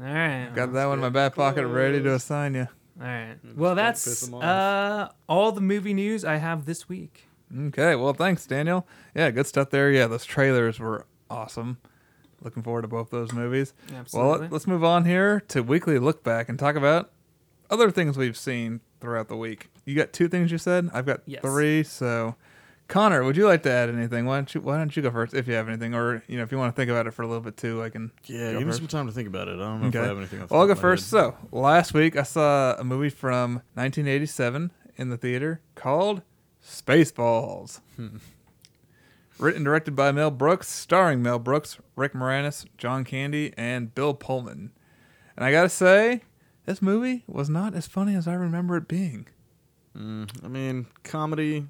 All 0.00 0.04
right. 0.06 0.50
Got 0.54 0.72
that 0.72 0.86
one 0.86 0.98
in 0.98 1.02
my 1.02 1.10
back 1.10 1.34
pocket, 1.34 1.66
ready 1.66 2.02
to 2.02 2.14
assign 2.14 2.54
you. 2.54 2.68
All 3.00 3.06
right. 3.06 3.36
Well, 3.54 3.74
don't 3.74 3.92
piss 3.92 4.04
that's 4.04 4.28
'em 4.28 4.34
off. 4.34 4.44
uh, 4.44 5.08
all 5.28 5.52
the 5.52 5.60
movie 5.60 5.92
news 5.94 6.24
I 6.24 6.36
have 6.36 6.64
this 6.64 6.88
week. 6.88 7.26
Okay, 7.68 7.94
well, 7.94 8.14
thanks, 8.14 8.46
Daniel. 8.46 8.86
Yeah, 9.14 9.30
good 9.30 9.46
stuff 9.46 9.68
there. 9.68 9.90
Yeah, 9.90 10.06
those 10.06 10.24
trailers 10.24 10.80
were 10.80 11.04
awesome. 11.28 11.76
Looking 12.40 12.62
forward 12.62 12.82
to 12.82 12.88
both 12.88 13.10
those 13.10 13.32
movies. 13.32 13.74
Absolutely. 13.94 14.40
Well, 14.40 14.48
let's 14.50 14.66
move 14.66 14.82
on 14.82 15.04
here 15.04 15.40
to 15.48 15.62
weekly 15.62 15.98
look 15.98 16.24
back 16.24 16.48
and 16.48 16.58
talk 16.58 16.76
about 16.76 17.12
other 17.68 17.90
things 17.90 18.16
we've 18.16 18.36
seen 18.38 18.80
throughout 19.02 19.28
the 19.28 19.36
week. 19.36 19.68
You 19.84 19.94
got 19.94 20.12
two 20.14 20.28
things 20.28 20.50
you 20.50 20.56
said. 20.58 20.88
I've 20.94 21.04
got 21.04 21.20
Yes. 21.26 21.42
three. 21.42 21.82
So, 21.82 22.36
Connor, 22.88 23.22
would 23.24 23.36
you 23.36 23.46
like 23.46 23.62
to 23.64 23.70
add 23.70 23.90
anything? 23.90 24.24
Why 24.26 24.36
don't 24.36 24.54
you 24.54 24.60
Why 24.62 24.78
don't 24.78 24.94
you 24.96 25.02
go 25.02 25.10
first 25.10 25.34
if 25.34 25.46
you 25.46 25.54
have 25.54 25.68
anything, 25.68 25.94
or 25.94 26.22
you 26.28 26.36
know, 26.38 26.42
if 26.42 26.50
you 26.52 26.56
want 26.58 26.74
to 26.74 26.76
think 26.80 26.90
about 26.90 27.06
it 27.06 27.10
for 27.12 27.22
a 27.22 27.26
little 27.26 27.42
bit 27.42 27.56
too, 27.56 27.82
I 27.82 27.90
can. 27.90 28.10
Yeah, 28.26 28.52
go 28.52 28.58
give 28.60 28.68
me 28.68 28.74
some 28.74 28.86
time 28.88 29.06
to 29.06 29.12
think 29.12 29.28
about 29.28 29.48
it. 29.48 29.56
I 29.56 29.56
don't 29.58 29.82
know 29.82 29.88
if 29.88 29.96
I 29.96 30.06
have 30.06 30.16
anything. 30.16 30.40
Off 30.42 30.50
Well, 30.50 30.60
I'll 30.60 30.66
go 30.66 30.74
top 30.74 30.78
of 30.78 30.82
my 30.84 30.90
first. 30.90 31.04
head. 31.10 31.10
So, 31.10 31.36
last 31.52 31.92
week 31.94 32.16
I 32.16 32.22
saw 32.22 32.74
a 32.78 32.84
movie 32.84 33.10
from 33.10 33.62
1987 33.74 34.70
in 34.96 35.08
the 35.10 35.16
theater 35.16 35.60
called 35.74 36.22
Spaceballs. 36.64 37.80
Hmm. 37.96 38.16
Written 39.38 39.58
and 39.58 39.64
directed 39.64 39.96
by 39.96 40.12
Mel 40.12 40.30
Brooks, 40.30 40.68
starring 40.68 41.22
Mel 41.22 41.38
Brooks, 41.38 41.78
Rick 41.96 42.12
Moranis, 42.12 42.66
John 42.78 43.02
Candy, 43.04 43.52
and 43.56 43.92
Bill 43.94 44.14
Pullman. 44.14 44.70
And 45.36 45.44
I 45.44 45.50
gotta 45.50 45.68
say, 45.70 46.22
this 46.66 46.80
movie 46.82 47.24
was 47.26 47.48
not 47.48 47.74
as 47.74 47.86
funny 47.86 48.14
as 48.14 48.26
I 48.28 48.34
remember 48.34 48.76
it 48.76 48.88
being. 48.88 49.26
Mm, 49.96 50.30
I 50.44 50.48
mean, 50.48 50.86
comedy 51.04 51.66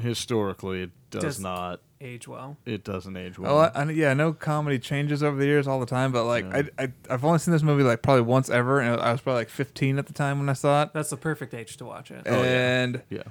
historically 0.00 0.82
it 0.82 0.90
does, 1.10 1.22
Does- 1.22 1.40
not. 1.40 1.80
Age 2.00 2.28
well. 2.28 2.58
It 2.66 2.84
doesn't 2.84 3.16
age 3.16 3.38
well. 3.38 3.56
Well, 3.56 3.72
I, 3.74 3.80
I, 3.82 3.90
yeah, 3.90 4.10
I 4.10 4.14
know 4.14 4.34
comedy 4.34 4.78
changes 4.78 5.22
over 5.22 5.38
the 5.38 5.46
years 5.46 5.66
all 5.66 5.80
the 5.80 5.86
time, 5.86 6.12
but 6.12 6.24
like, 6.24 6.44
Yeah. 6.44 6.62
I, 6.78 6.82
I, 6.84 6.92
I've 7.08 7.24
only 7.24 7.38
seen 7.38 7.52
this 7.52 7.62
movie 7.62 7.82
like 7.82 8.02
probably 8.02 8.22
once 8.22 8.50
ever, 8.50 8.80
and 8.80 9.00
I 9.00 9.12
was 9.12 9.22
probably 9.22 9.40
like 9.40 9.48
15 9.48 9.98
at 9.98 10.06
the 10.06 10.12
time 10.12 10.38
when 10.38 10.50
I 10.50 10.52
saw 10.52 10.82
it. 10.82 10.90
That's 10.92 11.08
the 11.08 11.16
perfect 11.16 11.54
age 11.54 11.78
to 11.78 11.86
watch 11.86 12.10
it. 12.10 12.24
Oh, 12.26 12.42
yeah. 12.42 12.82
and 12.82 13.02
yeah. 13.08 13.22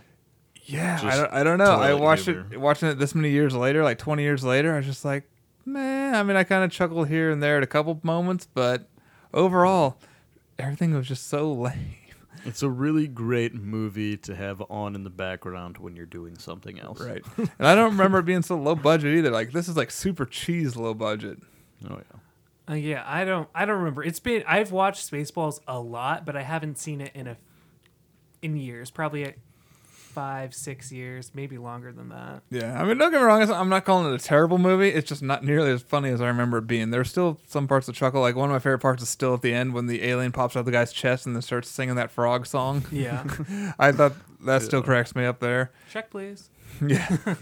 Yeah, 0.66 1.00
I 1.04 1.16
don't, 1.18 1.34
I 1.34 1.44
don't 1.44 1.58
know. 1.60 1.66
I 1.66 1.94
watched 1.94 2.26
humor. 2.26 2.48
it, 2.52 2.60
watching 2.60 2.88
it 2.90 2.98
this 2.98 3.14
many 3.14 3.30
years 3.30 3.54
later, 3.54 3.84
like 3.84 4.00
20 4.00 4.24
years 4.24 4.44
later. 4.44 4.74
I 4.74 4.78
was 4.78 4.86
just 4.88 5.06
like, 5.06 5.26
man. 5.66 6.16
I 6.16 6.24
mean, 6.24 6.38
I 6.38 6.44
kind 6.44 6.64
of 6.64 6.72
chuckled 6.72 7.10
here 7.10 7.30
and 7.30 7.44
there 7.44 7.58
at 7.58 7.64
a 7.64 7.68
couple 7.68 8.00
moments, 8.02 8.48
but 8.52 8.88
overall, 9.36 10.00
everything 10.60 10.94
was 10.94 11.08
just 11.08 11.28
so 11.28 11.52
lame. 11.54 11.96
It's 12.46 12.62
a 12.62 12.70
really 12.70 13.08
great 13.08 13.54
movie 13.54 14.18
to 14.18 14.36
have 14.36 14.62
on 14.70 14.96
in 14.96 15.04
the 15.04 15.10
background 15.10 15.78
when 15.78 15.96
you're 15.96 16.06
doing 16.06 16.38
something 16.38 16.78
else. 16.80 17.00
Right. 17.00 17.24
and 17.38 17.50
I 17.60 17.74
don't 17.74 17.92
remember 17.92 18.20
it 18.20 18.26
being 18.26 18.42
so 18.42 18.58
low 18.58 18.76
budget 18.76 19.16
either. 19.18 19.32
Like 19.32 19.52
this 19.52 19.70
is 19.70 19.78
like 19.78 19.92
super 19.92 20.26
cheese 20.26 20.76
low 20.76 20.94
budget. 20.94 21.40
Oh 21.90 21.98
yeah. 21.98 22.20
Uh, 22.70 22.76
yeah, 22.76 23.04
I 23.06 23.26
don't. 23.26 23.50
I 23.54 23.66
don't 23.66 23.78
remember. 23.78 24.04
It's 24.04 24.20
been. 24.20 24.44
I've 24.48 24.72
watched 24.72 25.10
Spaceballs 25.10 25.60
a 25.68 25.80
lot, 25.80 26.26
but 26.26 26.36
I 26.36 26.44
haven't 26.44 26.78
seen 26.78 27.02
it 27.02 27.12
in 27.14 27.28
a 27.28 27.38
in 28.42 28.56
years. 28.56 28.90
Probably 28.90 29.24
a 29.24 29.34
five, 30.14 30.54
six 30.54 30.92
years, 30.92 31.32
maybe 31.34 31.58
longer 31.58 31.92
than 31.92 32.10
that. 32.10 32.44
Yeah. 32.50 32.80
I 32.82 32.86
mean, 32.86 32.98
don't 32.98 33.12
get 33.12 33.20
me 33.20 33.26
wrong. 33.26 33.42
I'm 33.52 33.70
not 33.70 33.86
calling 33.86 34.12
it 34.14 34.16
a 34.16 34.24
terrible 34.24 34.58
movie. 34.58 34.90
It's 34.90 35.08
just 35.10 35.22
not 35.22 35.44
nearly 35.44 35.72
as 35.72 35.82
funny 35.82 36.10
as 36.10 36.22
I 36.22 36.28
remember 36.28 36.60
it 36.60 36.68
being. 36.68 36.92
There's 36.92 37.10
still 37.10 37.40
some 37.48 37.68
parts 37.68 37.88
of 37.88 37.96
chuckle. 37.96 38.22
Like 38.22 38.36
one 38.36 38.50
of 38.50 38.54
my 38.54 38.60
favorite 38.60 38.80
parts 38.80 39.02
is 39.04 39.10
still 39.10 39.34
at 39.34 39.42
the 39.42 39.54
end 39.54 39.74
when 39.74 39.88
the 39.88 40.04
alien 40.04 40.32
pops 40.32 40.56
out 40.56 40.66
the 40.66 40.72
guy's 40.72 40.94
chest 40.94 41.26
and 41.26 41.36
then 41.36 41.42
starts 41.42 41.70
singing 41.70 41.96
that 41.96 42.12
frog 42.12 42.46
song. 42.46 42.86
Yeah. 42.92 43.24
I 43.80 43.92
thought 43.92 44.14
that 44.46 44.62
still 44.62 44.80
Yeah. 44.80 44.86
cracks 44.86 45.16
me 45.16 45.26
up 45.26 45.40
there. 45.40 45.72
Check, 45.92 46.10
please. 46.12 46.50
Yeah. 46.88 47.18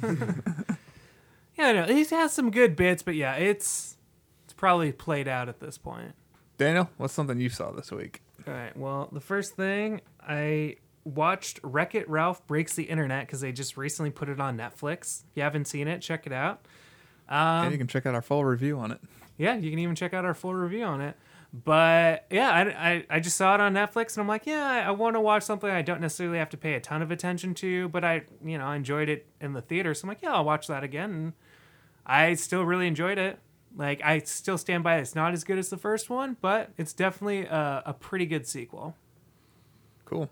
Yeah, 1.58 1.68
I 1.68 1.74
know. 1.74 1.86
He 1.86 2.04
has 2.06 2.32
some 2.34 2.50
good 2.50 2.75
bits, 2.75 3.04
but 3.04 3.16
yeah, 3.16 3.36
it's 3.36 3.98
it's 4.46 4.54
probably 4.54 4.92
played 4.92 5.28
out 5.28 5.50
at 5.50 5.60
this 5.60 5.78
point. 5.78 6.13
Daniel, 6.58 6.90
what's 6.98 7.13
something 7.13 7.40
you 7.40 7.50
saw 7.50 7.72
this 7.72 7.92
week? 7.92 8.22
All 8.48 8.54
right. 8.54 8.75
Well, 8.75 9.10
the 9.12 9.20
first 9.20 9.56
thing 9.56 10.01
I 10.22 10.78
watched 11.03 11.60
Wreck 11.63 11.96
It 11.96 12.10
Ralph 12.10 12.46
Breaks 12.48 12.75
the 12.75 12.84
Internet 12.84 13.27
because 13.27 13.41
they 13.41 13.51
just 13.51 13.77
recently 13.77 14.12
put 14.12 14.29
it 14.29 14.39
on 14.39 14.58
Netflix. 14.58 15.24
If 15.24 15.36
you 15.36 15.43
haven't 15.43 15.65
seen 15.65 15.88
it, 15.88 16.00
check 16.01 16.25
it 16.27 16.34
out. 16.34 16.65
Um, 17.27 17.65
and 17.65 17.72
you 17.72 17.77
can 17.77 17.88
check 17.88 18.05
out 18.05 18.13
our 18.13 18.22
full 18.22 18.43
review 18.43 18.77
on 18.77 18.91
it. 18.91 19.00
Yeah, 19.38 19.55
you 19.55 19.70
can 19.70 19.79
even 19.79 19.96
check 19.96 20.13
out 20.13 20.25
our 20.25 20.34
full 20.34 20.53
review 20.53 20.84
on 20.84 21.01
it. 21.01 21.15
But 21.53 22.25
yeah, 22.29 22.50
I, 22.51 22.89
I, 22.91 23.05
I 23.10 23.20
just 23.20 23.36
saw 23.36 23.55
it 23.55 23.62
on 23.62 23.74
Netflix 23.74 24.15
and 24.15 24.22
I'm 24.22 24.27
like, 24.27 24.46
yeah, 24.46 24.65
I, 24.65 24.79
I 24.79 24.91
want 24.91 25.15
to 25.15 25.20
watch 25.20 25.43
something 25.43 25.70
I 25.70 25.81
don't 25.81 26.00
necessarily 26.00 26.38
have 26.38 26.50
to 26.51 26.58
pay 26.58 26.75
a 26.75 26.79
ton 26.79 27.01
of 27.01 27.12
attention 27.12 27.53
to, 27.55 27.89
but 27.89 28.05
I, 28.05 28.24
you 28.43 28.58
know, 28.58 28.65
I 28.65 28.77
enjoyed 28.77 29.10
it 29.10 29.27
in 29.41 29.53
the 29.53 29.62
theater. 29.62 29.93
So 29.93 30.05
I'm 30.05 30.10
like, 30.10 30.22
yeah, 30.22 30.34
I'll 30.34 30.46
watch 30.46 30.67
that 30.67 30.84
again. 30.84 31.12
And 31.12 31.34
I 32.05 32.36
still 32.36 32.63
really 32.63 32.88
enjoyed 32.88 33.17
it. 33.17 33.39
Like, 33.75 34.01
I 34.03 34.20
still 34.20 34.58
stand 34.58 34.84
by 34.84 34.98
it. 34.98 35.01
It's 35.01 35.15
not 35.15 35.34
as 35.34 35.43
good 35.43 35.58
as 35.58 35.70
the 35.70 35.77
first 35.77 36.10
one, 36.10 36.38
but 36.41 36.72
it's 36.77 36.93
definitely 36.93 37.46
a, 37.46 37.84
a 37.86 37.93
pretty 37.93 38.25
good 38.25 38.48
sequel. 38.48 38.96
Cool. 40.05 40.29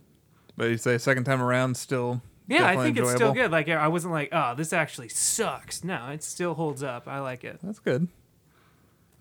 But 0.59 0.71
you 0.71 0.77
say 0.77 0.97
second 0.97 1.23
time 1.23 1.41
around, 1.41 1.77
still. 1.77 2.21
Yeah, 2.45 2.67
I 2.67 2.75
think 2.75 2.97
it's 2.97 3.11
still 3.11 3.31
good. 3.31 3.49
Like, 3.49 3.69
I 3.69 3.87
wasn't 3.87 4.11
like, 4.11 4.27
oh, 4.33 4.55
this 4.55 4.73
actually 4.73 5.07
sucks. 5.07 5.85
No, 5.85 6.09
it 6.09 6.21
still 6.21 6.53
holds 6.53 6.83
up. 6.83 7.07
I 7.07 7.19
like 7.19 7.45
it. 7.45 7.61
That's 7.63 7.79
good. 7.79 8.09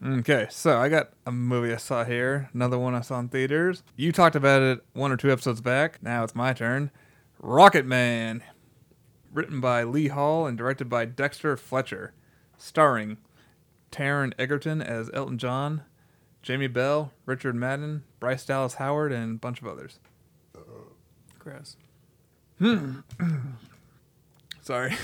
Okay, 0.05 0.49
so 0.51 0.77
I 0.79 0.89
got 0.89 1.11
a 1.27 1.31
movie 1.31 1.73
I 1.73 1.77
saw 1.77 2.03
here, 2.03 2.51
another 2.53 2.77
one 2.77 2.97
I 2.97 3.03
saw 3.03 3.21
in 3.21 3.29
theaters. 3.29 3.85
You 3.95 4.11
talked 4.11 4.35
about 4.35 4.63
it 4.63 4.85
one 4.95 5.13
or 5.13 5.17
two 5.17 5.31
episodes 5.31 5.61
back. 5.61 6.03
Now 6.03 6.25
it's 6.25 6.35
my 6.35 6.53
turn. 6.53 6.91
Rocketman, 7.41 8.41
written 9.33 9.61
by 9.61 9.85
Lee 9.85 10.09
Hall 10.09 10.45
and 10.45 10.59
directed 10.59 10.89
by 10.89 11.05
Dexter 11.05 11.57
Fletcher, 11.57 12.15
starring 12.57 13.17
Taron 13.93 14.33
Egerton 14.41 14.83
as 14.83 15.09
Elton 15.15 15.39
John, 15.39 15.83
Jamie 16.43 16.67
Bell, 16.67 17.13
Richard 17.27 17.55
Madden, 17.55 18.03
Bryce 18.19 18.45
Dallas 18.45 18.75
Howard, 18.75 19.13
and 19.13 19.37
a 19.37 19.39
bunch 19.39 19.61
of 19.61 19.69
others. 19.69 20.01
Gross. 21.49 21.77
Hmm. 22.59 22.99
Sorry. 24.61 24.95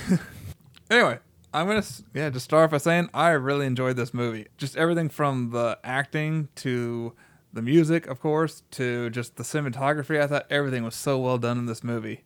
anyway, 0.90 1.18
I'm 1.54 1.66
gonna 1.66 1.84
yeah 2.12 2.28
just 2.28 2.44
start 2.44 2.64
off 2.64 2.70
by 2.72 2.78
saying 2.78 3.08
I 3.14 3.30
really 3.30 3.64
enjoyed 3.64 3.96
this 3.96 4.12
movie. 4.12 4.48
Just 4.58 4.76
everything 4.76 5.08
from 5.08 5.52
the 5.52 5.78
acting 5.82 6.48
to 6.56 7.14
the 7.50 7.62
music, 7.62 8.06
of 8.08 8.20
course, 8.20 8.62
to 8.72 9.08
just 9.08 9.36
the 9.36 9.42
cinematography. 9.42 10.20
I 10.20 10.26
thought 10.26 10.44
everything 10.50 10.84
was 10.84 10.94
so 10.94 11.18
well 11.18 11.38
done 11.38 11.56
in 11.56 11.64
this 11.64 11.82
movie. 11.82 12.24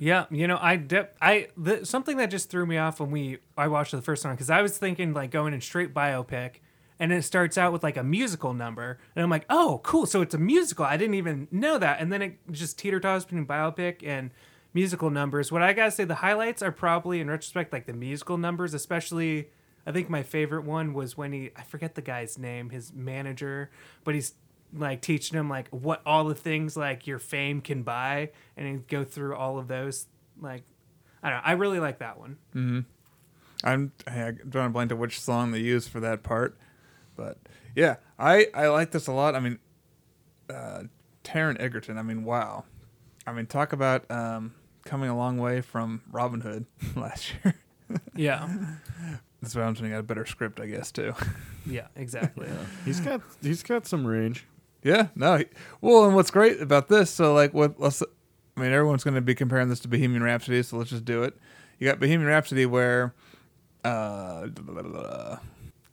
Yeah, 0.00 0.24
you 0.32 0.48
know, 0.48 0.58
I 0.60 0.74
de- 0.74 1.08
I 1.22 1.48
the, 1.56 1.86
something 1.86 2.16
that 2.16 2.30
just 2.30 2.50
threw 2.50 2.66
me 2.66 2.76
off 2.76 2.98
when 2.98 3.12
we 3.12 3.38
I 3.56 3.68
watched 3.68 3.94
it 3.94 3.98
the 3.98 4.02
first 4.02 4.24
time 4.24 4.34
because 4.34 4.50
I 4.50 4.62
was 4.62 4.76
thinking 4.76 5.12
like 5.12 5.30
going 5.30 5.54
in 5.54 5.60
straight 5.60 5.94
biopic, 5.94 6.54
and 7.00 7.12
it 7.12 7.22
starts 7.22 7.58
out 7.58 7.72
with 7.72 7.82
like 7.82 7.96
a 7.96 8.04
musical 8.04 8.54
number, 8.54 8.98
and 9.16 9.24
I'm 9.24 9.30
like, 9.30 9.46
oh, 9.50 9.80
cool, 9.82 10.06
so 10.06 10.20
it's 10.20 10.34
a 10.34 10.38
musical. 10.38 10.84
I 10.84 10.96
didn't 10.96 11.14
even 11.14 11.48
know 11.50 11.78
that, 11.78 12.00
and 12.00 12.12
then 12.12 12.22
it 12.22 12.38
just 12.52 12.78
teeter 12.78 13.00
totters 13.00 13.24
between 13.24 13.46
biopic 13.46 14.06
and 14.06 14.30
musical 14.72 15.10
numbers. 15.10 15.50
What 15.50 15.62
I 15.62 15.72
gotta 15.72 15.90
say, 15.90 16.04
the 16.04 16.16
highlights 16.16 16.62
are 16.62 16.70
probably 16.70 17.20
in 17.20 17.28
retrospect 17.28 17.72
like 17.72 17.86
the 17.86 17.94
musical 17.94 18.38
numbers, 18.38 18.74
especially. 18.74 19.48
I 19.86 19.92
think 19.92 20.10
my 20.10 20.22
favorite 20.22 20.64
one 20.64 20.92
was 20.92 21.16
when 21.16 21.32
he 21.32 21.50
I 21.56 21.62
forget 21.62 21.94
the 21.94 22.02
guy's 22.02 22.36
name, 22.38 22.68
his 22.68 22.92
manager, 22.92 23.70
but 24.04 24.14
he's 24.14 24.34
like 24.76 25.00
teaching 25.00 25.38
him 25.38 25.48
like 25.48 25.68
what 25.70 26.02
all 26.04 26.24
the 26.24 26.34
things 26.34 26.76
like 26.76 27.06
your 27.06 27.18
fame 27.18 27.60
can 27.60 27.82
buy 27.82 28.30
and 28.56 28.68
he'd 28.68 28.86
go 28.86 29.02
through 29.02 29.34
all 29.34 29.58
of 29.58 29.66
those 29.66 30.06
like 30.40 30.62
I 31.22 31.30
don't 31.30 31.38
know. 31.38 31.42
I 31.44 31.52
really 31.52 31.80
like 31.80 31.98
that 31.98 32.18
one. 32.18 32.36
Mm-hmm. 32.54 32.80
I'm 33.62 33.92
I'm 34.06 34.40
drawing 34.48 34.68
a 34.68 34.70
blank 34.70 34.90
to 34.90 34.96
which 34.96 35.20
song 35.20 35.50
they 35.50 35.60
used 35.60 35.90
for 35.90 36.00
that 36.00 36.22
part, 36.22 36.56
but 37.20 37.36
yeah, 37.76 37.96
I 38.18 38.46
I 38.54 38.68
like 38.68 38.90
this 38.92 39.06
a 39.06 39.12
lot. 39.12 39.34
I 39.34 39.40
mean, 39.40 39.58
uh, 40.48 40.84
Taron 41.22 41.60
Egerton. 41.60 41.98
I 41.98 42.02
mean, 42.02 42.24
wow. 42.24 42.64
I 43.26 43.32
mean, 43.32 43.44
talk 43.46 43.72
about 43.74 44.10
um, 44.10 44.54
coming 44.84 45.10
a 45.10 45.16
long 45.16 45.36
way 45.38 45.60
from 45.60 46.00
Robin 46.10 46.40
Hood 46.40 46.64
last 46.96 47.32
year. 47.44 47.54
Yeah. 48.14 48.48
That's 49.42 49.56
why 49.56 49.62
I'm 49.62 49.74
saying 49.74 49.90
got 49.90 49.98
a 49.98 50.02
better 50.04 50.24
script, 50.24 50.60
I 50.60 50.66
guess, 50.66 50.92
too. 50.92 51.12
Yeah, 51.66 51.88
exactly. 51.96 52.48
He's 52.84 53.00
got 53.00 53.20
he's 53.42 53.62
got 53.64 53.84
some 53.86 54.06
range. 54.06 54.46
Yeah, 54.82 55.08
no. 55.16 55.38
he- 55.38 55.46
Well, 55.82 56.04
and 56.06 56.14
what's 56.14 56.30
great 56.30 56.60
about 56.62 56.88
this, 56.88 57.10
so 57.10 57.34
like, 57.34 57.52
what? 57.52 57.78
Let's. 57.80 58.00
I 58.56 58.60
mean, 58.60 58.72
everyone's 58.72 59.04
going 59.04 59.14
to 59.16 59.20
be 59.20 59.34
comparing 59.34 59.68
this 59.68 59.80
to 59.80 59.88
Bohemian 59.88 60.22
Rhapsody, 60.22 60.62
so 60.62 60.76
let's 60.78 60.90
just 60.90 61.04
do 61.04 61.22
it. 61.24 61.36
You 61.78 61.86
got 61.88 61.98
Bohemian 62.00 62.28
Rhapsody, 62.28 62.64
where, 62.64 63.12
uh, 63.84 64.46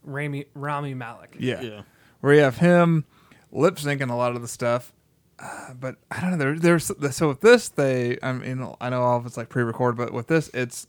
Rami 0.08 0.46
Rami 0.56 0.94
Malik. 0.94 1.36
yeah, 1.40 1.62
Yeah. 1.62 1.82
where 2.22 2.34
you 2.34 2.42
have 2.42 2.58
him 2.58 3.06
lip 3.52 3.76
syncing 3.76 4.10
a 4.10 4.16
lot 4.16 4.36
of 4.36 4.42
the 4.42 4.48
stuff. 4.48 4.94
Uh, 5.40 5.74
but 5.80 5.98
I 6.10 6.20
don't 6.22 6.32
know. 6.32 6.38
There, 6.38 6.58
there's 6.58 6.92
so 7.16 7.28
with 7.28 7.42
this, 7.42 7.70
they. 7.70 8.18
I 8.24 8.32
mean, 8.34 8.74
I 8.82 8.90
know 8.90 9.04
all 9.04 9.18
of 9.18 9.26
it's 9.28 9.38
like 9.38 9.50
pre-recorded, 9.50 9.96
but 9.98 10.12
with 10.14 10.26
this, 10.28 10.50
it's 10.54 10.88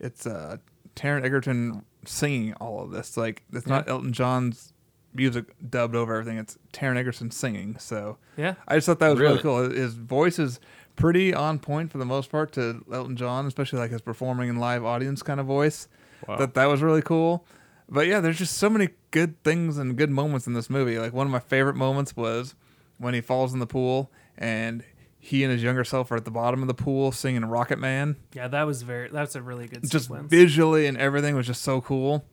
it's 0.00 0.26
uh 0.26 0.56
Taron 0.96 1.24
Egerton 1.24 1.84
singing 2.04 2.54
all 2.54 2.82
of 2.82 2.90
this. 2.90 3.16
Like 3.16 3.44
it's 3.52 3.66
not 3.68 3.88
Elton 3.88 4.12
John's 4.12 4.72
music 5.14 5.44
dubbed 5.70 5.94
over 5.94 6.14
everything. 6.16 6.38
It's 6.38 6.58
Taron 6.72 6.96
Egerton 6.96 7.30
singing. 7.30 7.76
So 7.78 8.18
Yeah. 8.36 8.54
I 8.66 8.74
just 8.74 8.86
thought 8.86 8.98
that 8.98 9.10
was 9.10 9.20
really, 9.20 9.34
Really? 9.34 9.42
cool. 9.42 9.70
His 9.70 9.94
voice 9.94 10.40
is 10.40 10.58
pretty 10.96 11.32
on 11.32 11.60
point 11.60 11.92
for 11.92 11.98
the 11.98 12.04
most 12.04 12.30
part 12.32 12.50
to 12.54 12.84
Elton 12.92 13.16
John, 13.16 13.46
especially 13.46 13.78
like 13.78 13.92
his 13.92 14.00
performing 14.00 14.48
in 14.48 14.56
live 14.58 14.84
audience 14.84 15.22
kind 15.22 15.38
of 15.38 15.46
voice. 15.46 15.86
Wow. 16.26 16.36
That 16.38 16.54
that 16.54 16.66
was 16.66 16.82
really 16.82 17.02
cool. 17.02 17.46
But 17.88 18.06
yeah, 18.06 18.20
there's 18.20 18.38
just 18.38 18.56
so 18.56 18.70
many 18.70 18.88
good 19.10 19.42
things 19.44 19.78
and 19.78 19.96
good 19.96 20.10
moments 20.10 20.46
in 20.46 20.54
this 20.54 20.70
movie. 20.70 20.98
Like 20.98 21.12
one 21.12 21.26
of 21.26 21.30
my 21.32 21.38
favorite 21.40 21.76
moments 21.76 22.16
was 22.16 22.54
when 22.98 23.14
he 23.14 23.20
falls 23.20 23.52
in 23.52 23.58
the 23.60 23.66
pool 23.66 24.10
and 24.38 24.82
he 25.18 25.42
and 25.42 25.52
his 25.52 25.62
younger 25.62 25.84
self 25.84 26.10
are 26.10 26.16
at 26.16 26.24
the 26.24 26.30
bottom 26.30 26.62
of 26.62 26.68
the 26.68 26.74
pool 26.74 27.12
singing 27.12 27.44
Rocket 27.44 27.78
Man. 27.78 28.16
Yeah, 28.32 28.48
that 28.48 28.64
was 28.64 28.82
very 28.82 29.08
that's 29.08 29.34
a 29.34 29.42
really 29.42 29.66
good 29.66 29.88
Just 29.88 30.06
sequence. 30.06 30.30
visually 30.30 30.86
and 30.86 30.96
everything 30.98 31.34
was 31.34 31.46
just 31.46 31.62
so 31.62 31.80
cool. 31.80 32.24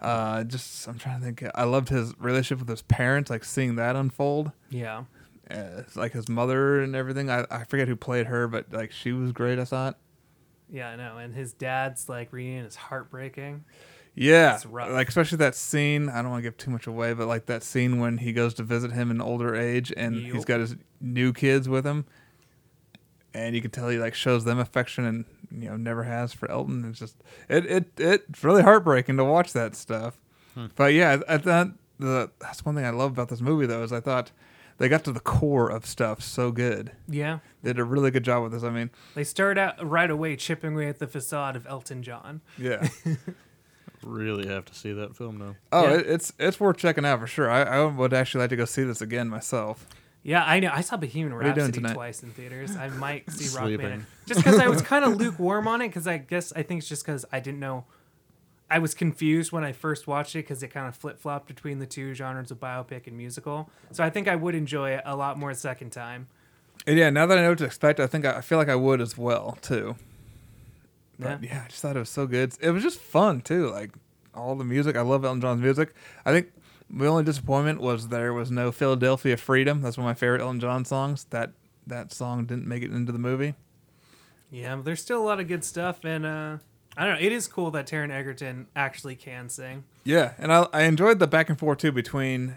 Uh, 0.00 0.44
just 0.44 0.86
I'm 0.86 0.98
trying 0.98 1.18
to 1.18 1.24
think. 1.24 1.44
I 1.54 1.64
loved 1.64 1.88
his 1.88 2.14
relationship 2.18 2.60
with 2.60 2.68
his 2.68 2.82
parents, 2.82 3.30
like 3.30 3.44
seeing 3.44 3.76
that 3.76 3.96
unfold 3.96 4.52
yeah. 4.70 5.04
uh, 5.50 5.82
like 5.96 6.12
his 6.12 6.28
mother 6.28 6.80
and 6.80 6.94
everything. 6.94 7.30
I, 7.30 7.44
I 7.50 7.64
forget 7.64 7.88
who 7.88 7.96
played 7.96 8.26
her, 8.26 8.46
but 8.46 8.72
like 8.72 8.92
she 8.92 9.12
was 9.12 9.32
great. 9.32 9.58
I 9.58 9.64
thought. 9.64 9.98
Yeah, 10.70 10.90
I 10.90 10.96
know. 10.96 11.16
And 11.18 11.34
his 11.34 11.52
dad's 11.52 12.08
like 12.08 12.32
reunion 12.32 12.64
is 12.66 12.76
heartbreaking. 12.76 13.64
Yeah, 14.20 14.58
like 14.70 15.08
especially 15.08 15.38
that 15.38 15.54
scene. 15.54 16.08
I 16.08 16.22
don't 16.22 16.30
want 16.30 16.42
to 16.42 16.46
give 16.48 16.56
too 16.56 16.70
much 16.70 16.86
away, 16.86 17.12
but 17.14 17.26
like 17.28 17.46
that 17.46 17.62
scene 17.62 17.98
when 18.00 18.18
he 18.18 18.32
goes 18.32 18.54
to 18.54 18.62
visit 18.62 18.92
him 18.92 19.10
in 19.10 19.20
older 19.20 19.54
age, 19.54 19.92
and 19.96 20.16
he's 20.16 20.44
got 20.44 20.60
his 20.60 20.76
new 21.00 21.32
kids 21.32 21.68
with 21.68 21.86
him, 21.86 22.04
and 23.34 23.54
you 23.54 23.62
can 23.62 23.70
tell 23.70 23.88
he 23.88 23.98
like 23.98 24.14
shows 24.14 24.44
them 24.44 24.58
affection 24.58 25.04
and 25.04 25.24
you 25.50 25.68
know 25.68 25.76
never 25.76 26.02
has 26.04 26.32
for 26.32 26.50
Elton. 26.50 26.84
It's 26.88 26.98
just 26.98 27.16
it 27.48 27.66
it 27.66 27.86
it's 27.96 28.42
really 28.44 28.62
heartbreaking 28.62 29.16
to 29.18 29.24
watch 29.24 29.52
that 29.52 29.76
stuff. 29.76 30.18
Hmm. 30.54 30.66
But 30.74 30.94
yeah, 30.94 31.18
I, 31.28 31.34
I 31.34 31.38
thought 31.38 31.68
the 31.98 32.30
that's 32.40 32.64
one 32.64 32.74
thing 32.74 32.84
I 32.84 32.90
love 32.90 33.12
about 33.12 33.28
this 33.28 33.40
movie 33.40 33.66
though 33.66 33.82
is 33.82 33.92
I 33.92 34.00
thought 34.00 34.32
they 34.78 34.88
got 34.88 35.04
to 35.04 35.12
the 35.12 35.20
core 35.20 35.68
of 35.70 35.84
stuff 35.86 36.22
so 36.22 36.50
good. 36.52 36.92
Yeah. 37.08 37.40
They 37.62 37.70
did 37.70 37.80
a 37.80 37.84
really 37.84 38.10
good 38.12 38.22
job 38.24 38.44
with 38.44 38.52
this. 38.52 38.62
I 38.62 38.70
mean, 38.70 38.90
They 39.16 39.24
start 39.24 39.58
out 39.58 39.84
right 39.84 40.08
away 40.10 40.36
chipping 40.36 40.74
away 40.74 40.86
at 40.88 41.00
the 41.00 41.08
facade 41.08 41.56
of 41.56 41.66
Elton 41.66 42.02
John. 42.02 42.40
yeah. 42.56 42.88
Really 44.02 44.46
have 44.48 44.64
to 44.66 44.74
see 44.74 44.92
that 44.92 45.16
film 45.16 45.38
now. 45.38 45.56
Oh, 45.72 45.84
Yeah. 45.84 45.98
it, 45.98 46.06
it's 46.06 46.32
it's 46.38 46.60
worth 46.60 46.76
checking 46.76 47.04
out 47.04 47.20
for 47.20 47.26
sure. 47.26 47.50
I, 47.50 47.62
I 47.62 47.84
would 47.84 48.12
actually 48.12 48.42
like 48.42 48.50
to 48.50 48.56
go 48.56 48.64
see 48.64 48.84
this 48.84 49.00
again 49.00 49.28
myself. 49.28 49.86
Yeah, 50.22 50.44
I 50.44 50.60
know. 50.60 50.70
I 50.72 50.80
saw 50.82 50.96
Bohemian 50.96 51.32
are 51.32 51.42
you 51.42 51.48
Rhapsody 51.48 51.80
twice 51.80 52.22
in 52.22 52.30
theaters. 52.30 52.76
I 52.76 52.88
might 52.88 53.30
see 53.30 53.44
Sleeping. 53.44 53.86
Rockman 53.86 54.02
just 54.26 54.40
because 54.40 54.58
I 54.58 54.68
was 54.68 54.82
kind 54.82 55.04
of 55.04 55.16
lukewarm 55.20 55.66
on 55.68 55.80
it. 55.80 55.88
Because 55.88 56.06
I 56.06 56.18
guess 56.18 56.52
I 56.54 56.62
think 56.62 56.78
it's 56.80 56.88
just 56.88 57.04
because 57.04 57.24
I 57.32 57.40
didn't 57.40 57.60
know. 57.60 57.84
I 58.70 58.78
was 58.78 58.94
confused 58.94 59.50
when 59.52 59.64
I 59.64 59.72
first 59.72 60.06
watched 60.06 60.34
it 60.36 60.40
because 60.40 60.62
it 60.62 60.68
kind 60.68 60.86
of 60.86 60.94
flip 60.94 61.18
flopped 61.18 61.46
between 61.46 61.78
the 61.78 61.86
two 61.86 62.12
genres 62.14 62.50
of 62.50 62.60
biopic 62.60 63.06
and 63.06 63.16
musical. 63.16 63.70
So 63.92 64.04
I 64.04 64.10
think 64.10 64.28
I 64.28 64.36
would 64.36 64.54
enjoy 64.54 64.90
it 64.90 65.02
a 65.06 65.16
lot 65.16 65.38
more 65.38 65.50
a 65.50 65.54
second 65.54 65.90
time. 65.90 66.26
And 66.86 66.98
yeah, 66.98 67.08
now 67.10 67.24
that 67.26 67.38
I 67.38 67.42
know 67.42 67.50
what 67.50 67.58
to 67.58 67.64
expect, 67.64 67.98
I 67.98 68.06
think 68.06 68.26
I, 68.26 68.36
I 68.36 68.40
feel 68.42 68.58
like 68.58 68.68
I 68.68 68.76
would 68.76 69.00
as 69.00 69.16
well 69.16 69.56
too. 69.62 69.96
But 71.18 71.42
Yeah. 71.42 71.50
yeah, 71.54 71.62
I 71.64 71.68
just 71.68 71.82
thought 71.82 71.96
it 71.96 72.00
was 72.00 72.08
so 72.10 72.26
good. 72.26 72.54
It 72.60 72.70
was 72.70 72.82
just 72.82 72.98
fun 72.98 73.40
too. 73.40 73.70
Like 73.70 73.90
all 74.34 74.54
the 74.54 74.64
music. 74.64 74.96
I 74.96 75.00
love 75.02 75.24
Elton 75.24 75.40
John's 75.40 75.60
music. 75.60 75.94
I 76.24 76.32
think 76.32 76.52
the 76.90 77.06
only 77.06 77.24
disappointment 77.24 77.80
was 77.80 78.08
there 78.08 78.32
was 78.32 78.50
no 78.50 78.70
Philadelphia 78.72 79.36
Freedom. 79.36 79.80
That's 79.82 79.96
one 79.98 80.06
of 80.06 80.10
my 80.10 80.14
favorite 80.14 80.40
Elton 80.40 80.60
John 80.60 80.84
songs. 80.84 81.26
That 81.30 81.52
that 81.86 82.12
song 82.12 82.44
didn't 82.46 82.66
make 82.68 82.82
it 82.82 82.92
into 82.92 83.12
the 83.12 83.18
movie. 83.18 83.54
Yeah, 84.50 84.76
but 84.76 84.84
there's 84.84 85.02
still 85.02 85.22
a 85.22 85.24
lot 85.26 85.40
of 85.40 85.48
good 85.48 85.64
stuff, 85.64 86.04
and 86.04 86.24
uh, 86.24 86.58
I 86.96 87.04
don't 87.06 87.14
know. 87.20 87.26
It 87.26 87.32
is 87.32 87.46
cool 87.48 87.70
that 87.72 87.86
Taron 87.86 88.10
Egerton 88.10 88.66
actually 88.76 89.16
can 89.16 89.48
sing. 89.48 89.84
Yeah, 90.04 90.32
and 90.38 90.52
I 90.52 90.66
I 90.72 90.82
enjoyed 90.82 91.18
the 91.18 91.26
back 91.26 91.48
and 91.50 91.58
forth 91.58 91.78
too 91.78 91.92
between 91.92 92.56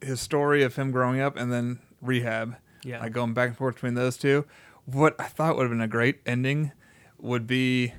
his 0.00 0.20
story 0.20 0.62
of 0.62 0.76
him 0.76 0.90
growing 0.90 1.20
up 1.20 1.36
and 1.36 1.52
then 1.52 1.78
rehab. 2.00 2.56
Yeah. 2.82 3.00
like 3.00 3.12
going 3.12 3.32
back 3.32 3.48
and 3.48 3.56
forth 3.56 3.76
between 3.76 3.94
those 3.94 4.16
two. 4.18 4.44
What 4.84 5.18
I 5.18 5.24
thought 5.24 5.56
would 5.56 5.62
have 5.62 5.70
been 5.70 5.80
a 5.80 5.88
great 5.88 6.20
ending 6.26 6.72
would 7.24 7.46
be, 7.46 7.92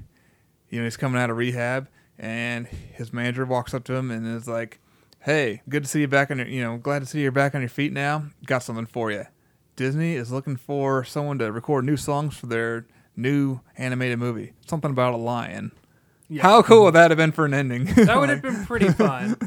you 0.69 0.79
know, 0.79 0.83
he's 0.85 0.97
coming 0.97 1.19
out 1.21 1.29
of 1.29 1.37
rehab 1.37 1.89
and 2.17 2.67
his 2.67 3.11
manager 3.11 3.45
walks 3.45 3.73
up 3.73 3.83
to 3.85 3.93
him 3.93 4.11
and 4.11 4.25
is 4.25 4.47
like, 4.47 4.79
"Hey, 5.19 5.61
good 5.67 5.83
to 5.83 5.89
see 5.89 6.01
you 6.01 6.07
back 6.07 6.31
on 6.31 6.37
your, 6.37 6.47
you 6.47 6.61
know, 6.61 6.77
glad 6.77 6.99
to 6.99 7.05
see 7.05 7.21
you're 7.21 7.31
back 7.31 7.55
on 7.55 7.61
your 7.61 7.69
feet 7.69 7.91
now. 7.91 8.25
Got 8.45 8.63
something 8.63 8.85
for 8.85 9.11
you. 9.11 9.25
Disney 9.75 10.13
is 10.15 10.31
looking 10.31 10.55
for 10.55 11.03
someone 11.03 11.37
to 11.39 11.51
record 11.51 11.83
new 11.85 11.97
songs 11.97 12.37
for 12.37 12.45
their 12.45 12.85
new 13.17 13.59
animated 13.77 14.19
movie. 14.19 14.53
Something 14.65 14.91
about 14.91 15.13
a 15.13 15.17
lion." 15.17 15.71
Yeah. 16.29 16.41
How 16.41 16.61
cool 16.61 16.85
would 16.85 16.95
that 16.95 17.11
have 17.11 17.17
been 17.17 17.31
for 17.31 17.45
an 17.45 17.53
ending? 17.53 17.85
That 17.95 18.19
would 18.19 18.29
have 18.35 18.41
been 18.41 18.65
pretty 18.65 18.89
fun. 18.89 19.37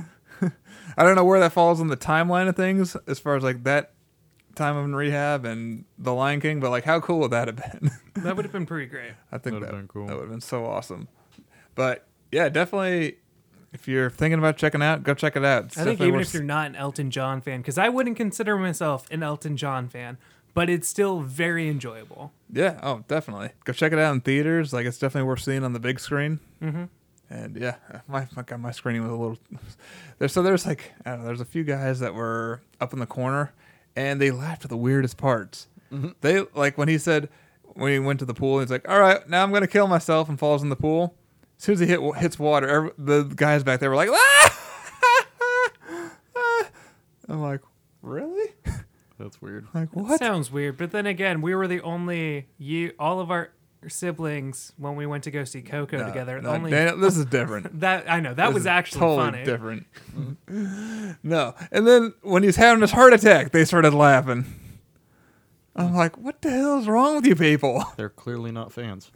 I 0.96 1.04
don't 1.04 1.14
know 1.14 1.24
where 1.24 1.40
that 1.40 1.52
falls 1.52 1.80
in 1.80 1.88
the 1.88 1.96
timeline 1.96 2.48
of 2.48 2.56
things 2.56 2.96
as 3.06 3.18
far 3.18 3.36
as 3.36 3.42
like 3.42 3.64
that 3.64 3.92
time 4.58 4.76
of 4.76 4.84
in 4.84 4.94
rehab 4.94 5.44
and 5.44 5.84
The 5.98 6.12
Lion 6.12 6.40
King, 6.40 6.60
but 6.60 6.70
like 6.70 6.84
how 6.84 7.00
cool 7.00 7.20
would 7.20 7.30
that 7.30 7.48
have 7.48 7.56
been? 7.56 7.90
that 8.22 8.36
would 8.36 8.44
have 8.44 8.52
been 8.52 8.66
pretty 8.66 8.86
great. 8.86 9.12
I 9.32 9.38
think 9.38 9.54
Would've 9.54 9.68
that, 9.68 9.74
been 9.74 9.88
cool. 9.88 10.06
that 10.06 10.14
would 10.14 10.22
have 10.22 10.30
been 10.30 10.40
so 10.40 10.66
awesome. 10.66 11.08
But 11.74 12.06
yeah, 12.30 12.48
definitely 12.48 13.16
if 13.72 13.86
you're 13.86 14.10
thinking 14.10 14.38
about 14.38 14.56
checking 14.56 14.82
out, 14.82 15.02
go 15.02 15.14
check 15.14 15.36
it 15.36 15.44
out. 15.44 15.66
It's 15.66 15.78
I 15.78 15.84
think 15.84 16.00
even 16.00 16.14
worth- 16.14 16.28
if 16.28 16.34
you're 16.34 16.42
not 16.42 16.66
an 16.68 16.76
Elton 16.76 17.10
John 17.10 17.40
fan, 17.40 17.60
because 17.60 17.78
I 17.78 17.88
wouldn't 17.88 18.16
consider 18.16 18.56
myself 18.56 19.06
an 19.10 19.22
Elton 19.22 19.56
John 19.56 19.88
fan, 19.88 20.18
but 20.54 20.68
it's 20.68 20.88
still 20.88 21.20
very 21.20 21.68
enjoyable. 21.68 22.32
Yeah, 22.52 22.80
oh 22.82 23.04
definitely. 23.08 23.50
Go 23.64 23.72
check 23.72 23.92
it 23.92 23.98
out 23.98 24.12
in 24.12 24.20
theaters. 24.20 24.72
Like 24.72 24.86
it's 24.86 24.98
definitely 24.98 25.28
worth 25.28 25.40
seeing 25.40 25.64
on 25.64 25.72
the 25.72 25.80
big 25.80 26.00
screen. 26.00 26.40
Mm-hmm. 26.62 26.84
And 27.30 27.56
yeah, 27.56 27.76
my 28.08 28.26
my, 28.34 28.42
God, 28.42 28.60
my 28.60 28.70
screening 28.70 29.02
was 29.02 29.10
a 29.10 29.14
little. 29.14 29.38
There, 30.18 30.26
so 30.26 30.42
there's 30.42 30.66
like 30.66 30.94
I 31.06 31.10
don't 31.10 31.20
know. 31.20 31.26
There's 31.26 31.40
a 31.40 31.44
few 31.44 31.62
guys 31.62 32.00
that 32.00 32.12
were 32.12 32.60
up 32.80 32.92
in 32.92 32.98
the 32.98 33.06
corner, 33.06 33.52
and 33.98 34.20
they 34.20 34.30
laughed 34.30 34.64
at 34.64 34.70
the 34.70 34.76
weirdest 34.76 35.16
parts. 35.16 35.66
They 36.20 36.44
like 36.54 36.78
when 36.78 36.86
he 36.88 36.98
said 36.98 37.28
when 37.74 37.90
he 37.92 37.98
went 37.98 38.18
to 38.20 38.24
the 38.26 38.34
pool, 38.34 38.60
he's 38.60 38.70
like, 38.70 38.88
"All 38.88 39.00
right, 39.00 39.26
now 39.28 39.42
I'm 39.42 39.52
gonna 39.52 39.66
kill 39.66 39.88
myself," 39.88 40.28
and 40.28 40.38
falls 40.38 40.62
in 40.62 40.68
the 40.68 40.76
pool. 40.76 41.14
As 41.58 41.64
soon 41.64 41.72
as 41.74 41.80
he 41.80 41.86
hit 41.86 42.00
hits 42.16 42.38
water, 42.38 42.68
every, 42.68 42.90
the 42.98 43.22
guys 43.24 43.64
back 43.64 43.80
there 43.80 43.90
were 43.90 43.96
like, 43.96 44.10
"Ah!" 44.12 44.54
I'm 47.28 47.40
like, 47.42 47.60
really? 48.02 48.52
That's 49.18 49.42
weird. 49.42 49.66
Like 49.74 49.90
That 49.90 50.02
what? 50.04 50.18
sounds 50.18 50.50
weird, 50.52 50.76
but 50.76 50.92
then 50.92 51.04
again, 51.06 51.40
we 51.42 51.54
were 51.54 51.66
the 51.66 51.80
only 51.82 52.46
you 52.56 52.92
all 52.98 53.20
of 53.20 53.30
our 53.30 53.50
siblings 53.86 54.72
when 54.76 54.96
we 54.96 55.06
went 55.06 55.24
to 55.24 55.30
go 55.30 55.44
see 55.44 55.62
Coco 55.62 55.98
No, 55.98 56.06
together. 56.06 56.40
no, 56.40 56.50
only 56.50 56.70
Daniel, 56.70 56.96
this 56.98 57.16
is 57.16 57.24
different. 57.26 57.80
that 57.80 58.10
I 58.10 58.18
know 58.20 58.34
that 58.34 58.46
This 58.46 58.54
was 58.54 58.62
is 58.62 58.66
actually 58.66 59.00
totally 59.00 59.30
funny. 59.30 59.44
different. 59.44 59.86
no, 61.22 61.54
and 61.70 61.86
then 61.86 62.14
when 62.22 62.42
he's 62.42 62.56
having 62.56 62.80
his 62.80 62.90
heart 62.90 63.12
attack, 63.12 63.52
they 63.52 63.64
started 63.64 63.94
laughing. 63.94 64.44
I'm 65.76 65.94
like, 65.94 66.18
what 66.18 66.42
the 66.42 66.50
hell 66.50 66.78
is 66.80 66.88
wrong 66.88 67.16
with 67.16 67.26
you 67.26 67.36
people? 67.36 67.84
They're 67.96 68.08
clearly 68.08 68.50
not 68.50 68.72
fans. 68.72 69.12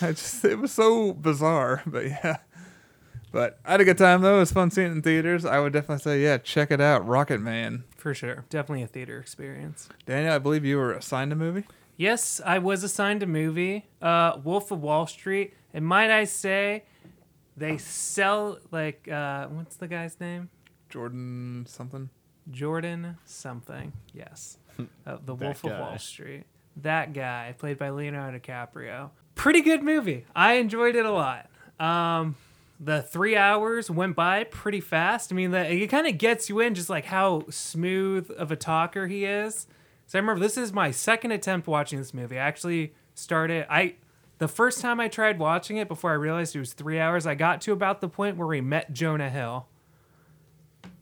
I 0.00 0.08
just 0.12 0.44
it 0.44 0.58
was 0.58 0.72
so 0.72 1.12
bizarre, 1.14 1.82
but 1.86 2.06
yeah. 2.06 2.38
But 3.30 3.58
I 3.64 3.72
had 3.72 3.80
a 3.80 3.84
good 3.86 3.96
time 3.96 4.20
though. 4.20 4.36
It 4.36 4.40
was 4.40 4.52
fun 4.52 4.70
seeing 4.70 4.88
it 4.88 4.92
in 4.92 5.00
theaters. 5.02 5.46
I 5.46 5.58
would 5.58 5.72
definitely 5.72 6.02
say, 6.02 6.22
yeah, 6.22 6.36
check 6.36 6.70
it 6.70 6.82
out, 6.82 7.06
Rocketman. 7.06 7.84
For 7.96 8.12
sure, 8.12 8.44
definitely 8.50 8.82
a 8.82 8.86
theater 8.86 9.18
experience. 9.18 9.88
Daniel, 10.04 10.34
I 10.34 10.38
believe 10.38 10.66
you 10.66 10.76
were 10.76 10.92
assigned 10.92 11.32
a 11.32 11.36
movie. 11.36 11.64
Yes, 11.96 12.40
I 12.44 12.58
was 12.58 12.82
assigned 12.82 13.22
a 13.22 13.26
movie, 13.26 13.86
uh, 14.00 14.38
Wolf 14.42 14.70
of 14.70 14.80
Wall 14.80 15.06
Street, 15.06 15.54
and 15.74 15.86
might 15.86 16.10
I 16.10 16.24
say, 16.24 16.84
they 17.56 17.78
sell 17.78 18.58
like 18.70 19.08
uh, 19.08 19.46
what's 19.48 19.76
the 19.76 19.88
guy's 19.88 20.18
name? 20.18 20.48
Jordan 20.88 21.66
something. 21.68 22.08
Jordan 22.50 23.16
something. 23.24 23.92
Yes, 24.12 24.58
uh, 25.06 25.18
the 25.24 25.34
Wolf 25.34 25.64
of. 25.64 25.70
Wall 25.72 25.98
Street. 25.98 26.44
That 26.76 27.12
guy, 27.12 27.54
played 27.58 27.78
by 27.78 27.90
Leonardo 27.90 28.38
DiCaprio. 28.38 29.10
Pretty 29.34 29.60
good 29.60 29.82
movie. 29.82 30.24
I 30.34 30.54
enjoyed 30.54 30.96
it 30.96 31.04
a 31.04 31.10
lot. 31.10 31.50
Um, 31.78 32.36
the 32.80 33.02
three 33.02 33.36
hours 33.36 33.90
went 33.90 34.16
by 34.16 34.44
pretty 34.44 34.80
fast. 34.80 35.32
I 35.32 35.36
mean, 35.36 35.50
the, 35.50 35.70
it 35.70 35.86
kind 35.88 36.06
of 36.06 36.18
gets 36.18 36.48
you 36.48 36.60
in 36.60 36.74
just 36.74 36.88
like 36.90 37.04
how 37.04 37.44
smooth 37.50 38.30
of 38.36 38.50
a 38.50 38.56
talker 38.56 39.06
he 39.06 39.24
is. 39.24 39.66
So 40.12 40.18
I 40.18 40.20
remember 40.20 40.40
this 40.40 40.58
is 40.58 40.74
my 40.74 40.90
second 40.90 41.30
attempt 41.30 41.66
watching 41.66 41.98
this 41.98 42.12
movie. 42.12 42.38
I 42.38 42.46
actually 42.46 42.92
started. 43.14 43.64
I 43.72 43.94
the 44.36 44.46
first 44.46 44.82
time 44.82 45.00
I 45.00 45.08
tried 45.08 45.38
watching 45.38 45.78
it 45.78 45.88
before 45.88 46.10
I 46.10 46.16
realized 46.16 46.54
it 46.54 46.58
was 46.58 46.74
three 46.74 47.00
hours. 47.00 47.26
I 47.26 47.34
got 47.34 47.62
to 47.62 47.72
about 47.72 48.02
the 48.02 48.10
point 48.10 48.36
where 48.36 48.46
we 48.46 48.60
met 48.60 48.92
Jonah 48.92 49.30
Hill, 49.30 49.68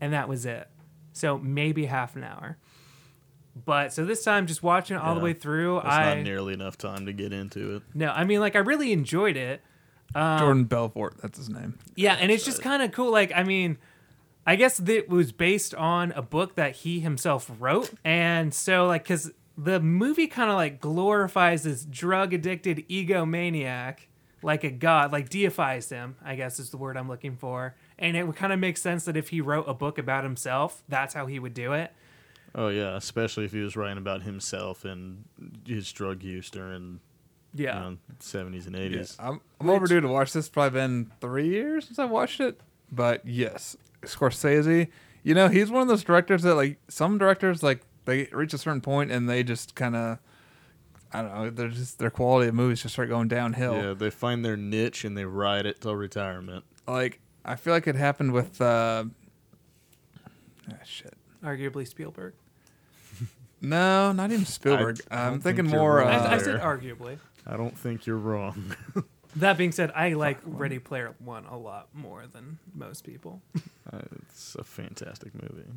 and 0.00 0.12
that 0.12 0.28
was 0.28 0.46
it. 0.46 0.68
So 1.12 1.38
maybe 1.38 1.86
half 1.86 2.14
an 2.14 2.22
hour. 2.22 2.56
But 3.64 3.92
so 3.92 4.04
this 4.04 4.22
time, 4.22 4.46
just 4.46 4.62
watching 4.62 4.96
it 4.96 5.02
all 5.02 5.16
the 5.16 5.20
way 5.20 5.32
through, 5.32 5.80
That's 5.82 5.92
I 5.92 6.14
not 6.14 6.22
nearly 6.22 6.54
enough 6.54 6.78
time 6.78 7.06
to 7.06 7.12
get 7.12 7.32
into 7.32 7.74
it. 7.74 7.82
no, 7.92 8.10
I 8.12 8.22
mean 8.22 8.38
like 8.38 8.54
I 8.54 8.60
really 8.60 8.92
enjoyed 8.92 9.36
it. 9.36 9.60
Um, 10.14 10.38
Jordan 10.38 10.64
Belfort, 10.66 11.16
that's 11.20 11.36
his 11.36 11.48
name. 11.48 11.80
Yeah, 11.96 12.14
and 12.14 12.30
it's 12.30 12.44
just 12.44 12.62
kind 12.62 12.80
of 12.80 12.92
cool. 12.92 13.10
Like, 13.10 13.32
I 13.34 13.42
mean, 13.42 13.76
I 14.46 14.56
guess 14.56 14.78
that 14.78 14.88
it 14.96 15.08
was 15.08 15.32
based 15.32 15.74
on 15.74 16.12
a 16.12 16.22
book 16.22 16.54
that 16.56 16.76
he 16.76 17.00
himself 17.00 17.50
wrote, 17.58 17.90
and 18.04 18.52
so 18.54 18.86
like, 18.86 19.04
cause 19.06 19.30
the 19.58 19.78
movie 19.80 20.26
kind 20.26 20.50
of 20.50 20.56
like 20.56 20.80
glorifies 20.80 21.64
this 21.64 21.84
drug 21.84 22.32
addicted 22.32 22.88
egomaniac 22.88 24.06
like 24.42 24.64
a 24.64 24.70
god, 24.70 25.12
like 25.12 25.28
deifies 25.28 25.90
him. 25.90 26.16
I 26.24 26.34
guess 26.34 26.58
is 26.58 26.70
the 26.70 26.78
word 26.78 26.96
I'm 26.96 27.08
looking 27.08 27.36
for, 27.36 27.74
and 27.98 28.16
it 28.16 28.26
would 28.26 28.36
kind 28.36 28.52
of 28.52 28.58
make 28.58 28.76
sense 28.78 29.04
that 29.04 29.16
if 29.16 29.28
he 29.28 29.40
wrote 29.42 29.68
a 29.68 29.74
book 29.74 29.98
about 29.98 30.24
himself, 30.24 30.82
that's 30.88 31.12
how 31.14 31.26
he 31.26 31.38
would 31.38 31.52
do 31.54 31.72
it. 31.74 31.92
Oh 32.54 32.68
yeah, 32.68 32.96
especially 32.96 33.44
if 33.44 33.52
he 33.52 33.60
was 33.60 33.76
writing 33.76 33.98
about 33.98 34.22
himself 34.22 34.84
and 34.84 35.24
his 35.66 35.92
drug 35.92 36.22
use 36.22 36.48
during 36.50 37.00
Yeah. 37.54 37.76
you 37.84 37.90
know, 37.90 37.96
70s 38.20 38.66
and 38.66 38.74
Yeah, 38.76 39.00
80s. 39.00 39.16
I'm, 39.20 39.40
I'm 39.60 39.70
overdue 39.70 40.00
to 40.00 40.08
watch 40.08 40.32
this. 40.32 40.48
Probably 40.48 40.80
been 40.80 41.12
three 41.20 41.48
years 41.48 41.86
since 41.86 41.98
I 41.98 42.06
watched 42.06 42.40
it. 42.40 42.60
But 42.90 43.24
yes, 43.24 43.76
Scorsese. 44.02 44.88
You 45.22 45.34
know, 45.34 45.48
he's 45.48 45.70
one 45.70 45.82
of 45.82 45.88
those 45.88 46.02
directors 46.04 46.42
that 46.42 46.54
like 46.54 46.78
some 46.88 47.18
directors 47.18 47.62
like 47.62 47.82
they 48.06 48.28
reach 48.32 48.54
a 48.54 48.58
certain 48.58 48.80
point 48.80 49.10
and 49.10 49.28
they 49.28 49.42
just 49.42 49.74
kind 49.74 49.94
of, 49.94 50.18
I 51.12 51.22
don't 51.22 51.34
know, 51.34 51.50
they're 51.50 51.68
just 51.68 51.98
their 51.98 52.10
quality 52.10 52.48
of 52.48 52.54
movies 52.54 52.82
just 52.82 52.94
start 52.94 53.08
going 53.08 53.28
downhill. 53.28 53.74
Yeah, 53.76 53.94
they 53.94 54.10
find 54.10 54.44
their 54.44 54.56
niche 54.56 55.04
and 55.04 55.16
they 55.16 55.24
ride 55.24 55.66
it 55.66 55.80
till 55.80 55.94
retirement. 55.94 56.64
Like 56.88 57.20
I 57.44 57.56
feel 57.56 57.72
like 57.74 57.86
it 57.86 57.96
happened 57.96 58.32
with. 58.32 58.60
uh 58.60 59.04
ah, 60.70 60.74
Shit. 60.84 61.14
Arguably 61.44 61.86
Spielberg. 61.86 62.34
No, 63.62 64.12
not 64.12 64.32
even 64.32 64.46
Spielberg. 64.46 65.00
I 65.10 65.26
I'm 65.26 65.38
thinking 65.40 65.66
think 65.66 65.76
more. 65.76 65.96
wrong 65.98 66.08
Uh, 66.08 66.28
I, 66.30 66.34
I 66.36 66.38
said 66.38 66.60
arguably. 66.60 67.18
I 67.46 67.58
don't 67.58 67.76
think 67.76 68.06
you're 68.06 68.16
wrong. 68.16 68.74
That 69.36 69.56
being 69.56 69.72
said, 69.72 69.92
I 69.94 70.14
like 70.14 70.38
Ready 70.44 70.78
Player 70.78 71.14
One 71.18 71.44
a 71.46 71.56
lot 71.56 71.88
more 71.94 72.24
than 72.26 72.58
most 72.74 73.04
people. 73.04 73.40
Uh, 73.92 73.98
it's 74.28 74.56
a 74.56 74.64
fantastic 74.64 75.32
movie. 75.34 75.68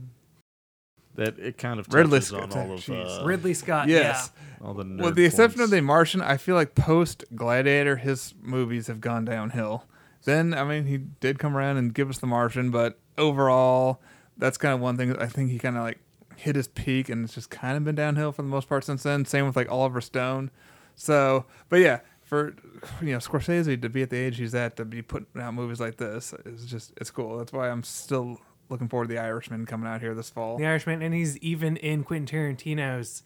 That 1.15 1.37
it 1.37 1.59
kind 1.59 1.79
of 1.79 1.93
Ridley 1.93 2.19
touches 2.19 2.33
on 2.33 2.51
Scott, 2.51 2.65
all 2.67 2.73
of 2.73 2.79
jeez. 2.79 3.21
uh, 3.21 3.25
Ridley 3.25 3.53
Scott. 3.53 3.87
yes. 3.87 4.31
all 4.63 4.73
the 4.73 4.83
With 4.83 5.15
the 5.15 5.25
exception 5.25 5.61
of. 5.61 5.69
The 5.69 5.81
Martian, 5.81 6.21
I 6.21 6.37
feel 6.37 6.55
like 6.55 6.73
post 6.73 7.23
Gladiator, 7.35 7.97
his 7.97 8.33
movies 8.41 8.87
have 8.87 8.99
gone 8.99 9.23
downhill. 9.25 9.85
Then, 10.23 10.53
I 10.53 10.63
mean, 10.63 10.85
he 10.85 10.97
did 10.97 11.37
come 11.37 11.55
around 11.55 11.77
and 11.77 11.93
give 11.93 12.09
us 12.09 12.17
The 12.17 12.27
Martian, 12.27 12.71
but 12.71 12.97
overall, 13.17 14.01
that's 14.37 14.57
kind 14.57 14.73
of 14.73 14.79
one 14.79 14.97
thing. 14.97 15.15
I 15.17 15.27
think 15.27 15.51
he 15.51 15.59
kind 15.59 15.77
of 15.77 15.83
like 15.83 15.99
hit 16.37 16.55
his 16.55 16.67
peak, 16.67 17.09
and 17.09 17.25
it's 17.25 17.35
just 17.35 17.51
kind 17.51 17.77
of 17.77 17.83
been 17.83 17.95
downhill 17.95 18.31
for 18.31 18.41
the 18.41 18.47
most 18.47 18.67
part 18.67 18.83
since 18.83 19.03
then. 19.03 19.25
Same 19.25 19.45
with 19.45 19.55
like 19.55 19.69
Oliver 19.69 20.01
Stone. 20.01 20.49
So, 20.95 21.45
but 21.69 21.77
yeah, 21.77 21.99
for 22.33 22.55
you 22.99 23.11
know 23.11 23.19
Scorsese 23.19 23.79
to 23.79 23.89
be 23.89 24.01
at 24.01 24.09
the 24.09 24.17
age 24.17 24.37
he's 24.37 24.55
at 24.55 24.75
to 24.77 24.85
be 24.85 25.03
putting 25.03 25.39
out 25.39 25.53
movies 25.53 25.79
like 25.79 25.97
this 25.97 26.33
is 26.45 26.65
just 26.65 26.91
it's 26.97 27.11
cool. 27.11 27.37
That's 27.37 27.53
why 27.53 27.69
I'm 27.69 27.83
still 27.83 28.39
looking 28.69 28.87
forward 28.87 29.09
to 29.09 29.13
The 29.13 29.21
Irishman 29.21 29.67
coming 29.67 29.87
out 29.87 30.01
here 30.01 30.15
this 30.15 30.31
fall. 30.31 30.57
The 30.57 30.65
Irishman, 30.65 31.03
and 31.03 31.13
he's 31.13 31.37
even 31.37 31.77
in 31.77 32.03
Quentin 32.03 32.25
Tarantino's, 32.25 33.21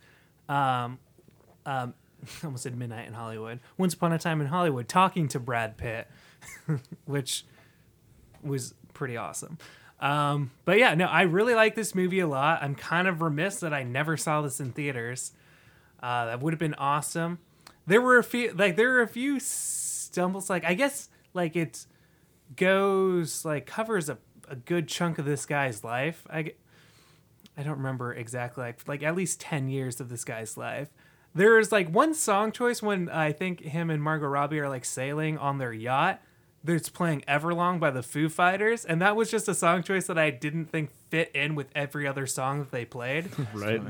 um, 0.50 1.00
um, 1.65 1.93
almost 2.43 2.63
said 2.63 2.78
Midnight 2.78 3.08
in 3.08 3.13
Hollywood. 3.13 3.62
Once 3.78 3.93
Upon 3.93 4.12
a 4.12 4.20
Time 4.20 4.41
in 4.41 4.48
Hollywood, 4.48 4.89
talking 4.89 5.30
to 5.30 5.39
Brad 5.39 5.78
Pitt, 5.78 6.10
which 7.06 7.46
was 8.43 8.74
pretty 8.93 9.15
awesome. 9.15 9.58
Um, 10.02 10.52
but 10.65 10.80
yeah, 10.80 10.96
no, 10.96 11.06
I 11.06 11.22
really 11.22 11.56
like 11.56 11.76
this 11.76 11.96
movie 11.96 12.20
a 12.20 12.28
lot. 12.28 12.62
I'm 12.62 12.76
kind 12.76 13.08
of 13.08 13.22
remiss 13.22 13.62
that 13.62 13.74
I 13.74 13.84
never 13.84 14.17
saw 14.17 14.41
this 14.41 14.60
in 14.60 14.74
theaters. 14.74 15.32
Uh, 16.04 16.26
that 16.26 16.41
would 16.41 16.52
have 16.52 16.60
been 16.60 16.76
awesome. 16.76 17.39
There 17.88 18.02
were 18.02 18.17
a 18.17 18.23
few, 18.23 18.52
like 18.54 18.76
there 18.76 18.89
were 18.89 19.02
a 19.02 19.08
few 19.08 19.39
stumbles. 19.39 20.50
Like 20.50 20.65
I 20.65 20.73
guess, 20.76 21.10
like 21.34 21.56
it 21.56 21.86
goes 22.56 23.43
like 23.45 23.65
covers 23.65 24.10
a, 24.10 24.17
a 24.50 24.56
good 24.56 24.88
chunk 24.88 25.17
of 25.19 25.26
this 25.26 25.45
guy's 25.45 25.84
life. 25.84 26.26
i 26.30 26.54
i 27.58 27.63
don't 27.63 27.78
remember 27.78 28.13
exactly 28.13 28.63
like 28.63 28.80
like 28.88 29.04
at 29.04 29.15
least 29.15 29.39
10 29.41 29.67
years 29.69 30.00
of 30.00 30.10
this 30.10 30.23
guy's 30.23 30.58
life. 30.58 30.89
There's 31.36 31.71
like 31.71 31.89
one 31.89 32.13
song 32.13 32.52
choice 32.52 32.82
when 32.82 33.10
I 33.10 33.32
think 33.32 33.62
him 33.62 33.89
and 33.89 34.02
Margot 34.02 34.28
Robbie 34.28 34.60
are 34.60 34.69
like 34.69 34.86
sailing 34.86 35.38
on 35.38 35.58
their 35.60 35.73
yacht. 35.73 36.19
that's 36.63 36.89
playing 36.89 37.21
Everlong 37.28 37.80
by 37.80 37.91
the 37.91 38.02
Foo 38.02 38.28
Fighters, 38.28 38.84
and 38.86 39.00
that 39.02 39.15
was 39.15 39.30
just 39.30 39.47
a 39.47 39.54
song 39.54 39.84
choice 39.84 40.08
that 40.08 40.17
I 40.17 40.32
didn't 40.32 40.65
think 40.65 40.89
fit 41.10 41.30
in 41.36 41.54
with 41.54 41.67
every 41.76 42.08
other 42.08 42.26
song 42.26 42.60
that 42.60 42.71
they 42.71 42.86
played. 42.86 43.30
right, 43.54 43.82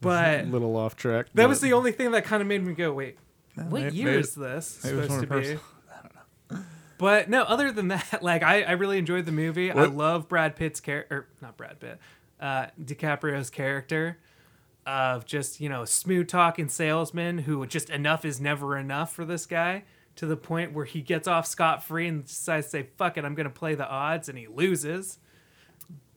But 0.00 0.40
a 0.40 0.44
little 0.44 0.76
off 0.76 0.96
track. 0.96 1.26
that 1.26 1.42
but 1.44 1.48
was 1.48 1.60
the 1.60 1.72
only 1.74 1.92
thing 1.92 2.10
that 2.10 2.24
kind 2.24 2.42
of 2.42 2.48
made 2.48 2.64
me 2.66 2.74
go, 2.74 2.92
wait, 2.92 3.18
what 3.54 3.82
maybe- 3.82 3.96
year 3.96 4.06
maybe- 4.06 4.20
is 4.20 4.34
this 4.34 4.80
maybe 4.84 5.02
supposed 5.02 5.22
to 5.22 5.28
one 5.28 5.42
be? 5.42 5.58
But 6.98 7.30
no, 7.30 7.44
other 7.44 7.72
than 7.72 7.88
that, 7.88 8.18
like 8.22 8.42
I, 8.42 8.62
I 8.62 8.72
really 8.72 8.98
enjoyed 8.98 9.24
the 9.24 9.32
movie. 9.32 9.70
I 9.70 9.86
love 9.86 10.28
Brad 10.28 10.54
Pitt's 10.54 10.80
character, 10.80 11.28
not 11.40 11.56
Brad 11.56 11.80
Pitt, 11.80 11.98
uh, 12.38 12.66
DiCaprio's 12.78 13.48
character 13.48 14.18
of 14.86 15.24
just 15.24 15.60
you 15.60 15.68
know 15.68 15.84
smooth 15.86 16.28
talking 16.28 16.68
salesman 16.68 17.38
who 17.38 17.66
just 17.66 17.88
enough 17.90 18.24
is 18.24 18.38
never 18.40 18.76
enough 18.76 19.12
for 19.14 19.24
this 19.24 19.46
guy 19.46 19.84
to 20.16 20.26
the 20.26 20.36
point 20.36 20.72
where 20.72 20.84
he 20.84 21.00
gets 21.00 21.26
off 21.26 21.46
scot 21.46 21.82
free 21.82 22.06
and 22.06 22.26
decides 22.26 22.66
to 22.66 22.70
say 22.70 22.86
fuck 22.98 23.16
it, 23.16 23.24
I'm 23.24 23.34
gonna 23.34 23.48
play 23.48 23.74
the 23.74 23.88
odds, 23.88 24.28
and 24.28 24.36
he 24.36 24.46
loses. 24.46 25.18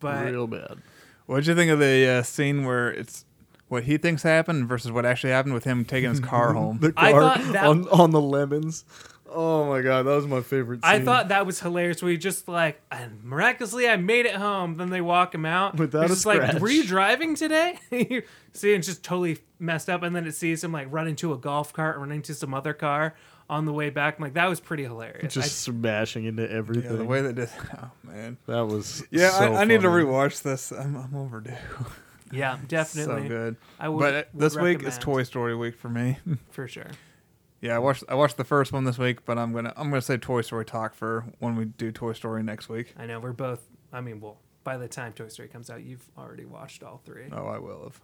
But 0.01 0.25
real 0.25 0.47
bad. 0.47 0.81
What'd 1.27 1.47
you 1.47 1.55
think 1.55 1.71
of 1.71 1.79
the 1.79 2.07
uh, 2.07 2.23
scene 2.23 2.65
where 2.65 2.91
it's 2.91 3.23
what 3.73 3.83
he 3.83 3.97
thinks 3.97 4.23
happened 4.23 4.69
versus 4.69 4.89
what 4.91 5.05
actually 5.05 5.31
happened 5.31 5.53
with 5.53 5.65
him 5.65 5.83
taking 5.83 6.09
his 6.09 6.21
car 6.21 6.53
home? 6.59 6.79
The 6.79 6.93
I 6.95 7.11
car 7.11 7.21
thought 7.21 7.53
that- 7.53 7.65
on 7.65 7.89
on 7.89 8.11
the 8.11 8.21
lemons. 8.21 8.85
Oh 9.35 9.65
my 9.67 9.81
god, 9.81 10.03
that 10.03 10.13
was 10.15 10.27
my 10.27 10.41
favorite. 10.41 10.83
Scene. 10.85 10.91
I 10.91 10.99
thought 11.03 11.29
that 11.29 11.47
was 11.47 11.59
hilarious. 11.59 12.03
Where 12.03 12.11
he 12.11 12.17
just 12.17 12.47
like, 12.47 12.79
and 12.91 13.23
miraculously, 13.23 13.89
I 13.89 13.95
made 13.97 14.27
it 14.27 14.35
home. 14.35 14.75
Then 14.75 14.91
they 14.91 15.01
walk 15.01 15.33
him 15.33 15.43
out 15.43 15.75
Without 15.75 16.03
He's 16.03 16.11
a 16.11 16.13
just 16.13 16.25
like, 16.27 16.37
scratch. 16.37 16.61
were 16.61 16.69
you 16.69 16.83
driving 16.85 17.33
today? 17.33 17.79
See, 18.53 18.73
it's 18.73 18.85
just 18.87 19.03
totally 19.03 19.39
messed 19.57 19.89
up. 19.89 20.03
And 20.03 20.15
then 20.15 20.27
it 20.27 20.35
sees 20.35 20.63
him 20.63 20.71
like 20.71 20.85
run 20.91 21.07
into 21.07 21.33
a 21.33 21.37
golf 21.39 21.73
cart, 21.73 21.97
run 21.97 22.11
into 22.11 22.35
some 22.35 22.53
other 22.53 22.73
car. 22.73 23.15
on 23.49 23.65
the 23.65 23.73
way 23.73 23.89
back. 23.89 24.19
I'm 24.19 24.23
like, 24.23 24.35
that 24.35 24.47
was 24.49 24.59
pretty 24.59 24.83
hilarious. 24.83 25.33
Just 25.33 25.61
smashing 25.63 26.25
into 26.25 26.43
Yeah, 26.43 26.49
everything. 26.49 26.95
the 26.95 27.03
way 27.03 27.21
they 27.21 27.33
did. 27.33 27.49
Oh 27.81 27.89
man. 28.03 28.37
that 28.45 28.67
was 28.67 29.03
Yeah, 29.09 29.31
so 29.31 29.53
I, 29.53 29.61
I 29.61 29.65
need 29.65 29.81
to 29.81 29.87
funny. 29.89 30.03
rewatch 30.05 30.43
this. 30.43 30.71
I'm, 30.71 30.95
I'm 30.95 31.15
overdue. 31.15 31.53
I, 32.33 32.37
yeah, 32.37 32.57
definitely. 32.67 33.23
so 33.23 33.27
good. 33.27 33.55
I 33.79 33.89
would, 33.89 33.99
but 33.99 34.13
uh, 34.13 34.23
would 34.33 34.41
this 34.41 34.55
week 34.57 34.83
is 34.83 34.97
Toy 34.97 35.23
Story 35.23 35.55
week 35.55 35.75
for 35.75 35.89
me. 35.89 36.17
for 36.51 36.67
sure. 36.67 36.87
yeah, 37.61 37.75
I 37.75 37.79
watched 37.79 38.03
I 38.09 38.15
watched 38.15 38.37
the 38.37 38.43
first 38.43 38.71
one 38.73 38.83
this 38.85 38.97
week, 38.97 39.25
but 39.25 39.37
I'm 39.37 39.53
gonna 39.53 39.73
I'm 39.77 39.89
gonna 39.89 40.01
say 40.01 40.17
Toy 40.17 40.41
Story 40.41 40.65
talk 40.65 40.93
for 40.93 41.25
when 41.39 41.55
we 41.55 41.65
do 41.65 41.91
Toy 41.91 42.13
Story 42.13 42.43
next 42.43 42.69
week. 42.69 42.93
I 42.97 43.05
know 43.05 43.19
we're 43.19 43.33
both. 43.33 43.61
I 43.91 44.01
mean, 44.01 44.19
well, 44.19 44.37
by 44.63 44.77
the 44.77 44.87
time 44.87 45.13
Toy 45.13 45.27
Story 45.27 45.47
comes 45.49 45.69
out, 45.69 45.83
you've 45.83 46.05
already 46.17 46.45
watched 46.45 46.83
all 46.83 47.01
three. 47.05 47.25
Oh, 47.31 47.45
I 47.47 47.59
will 47.59 47.83
have. 47.83 48.01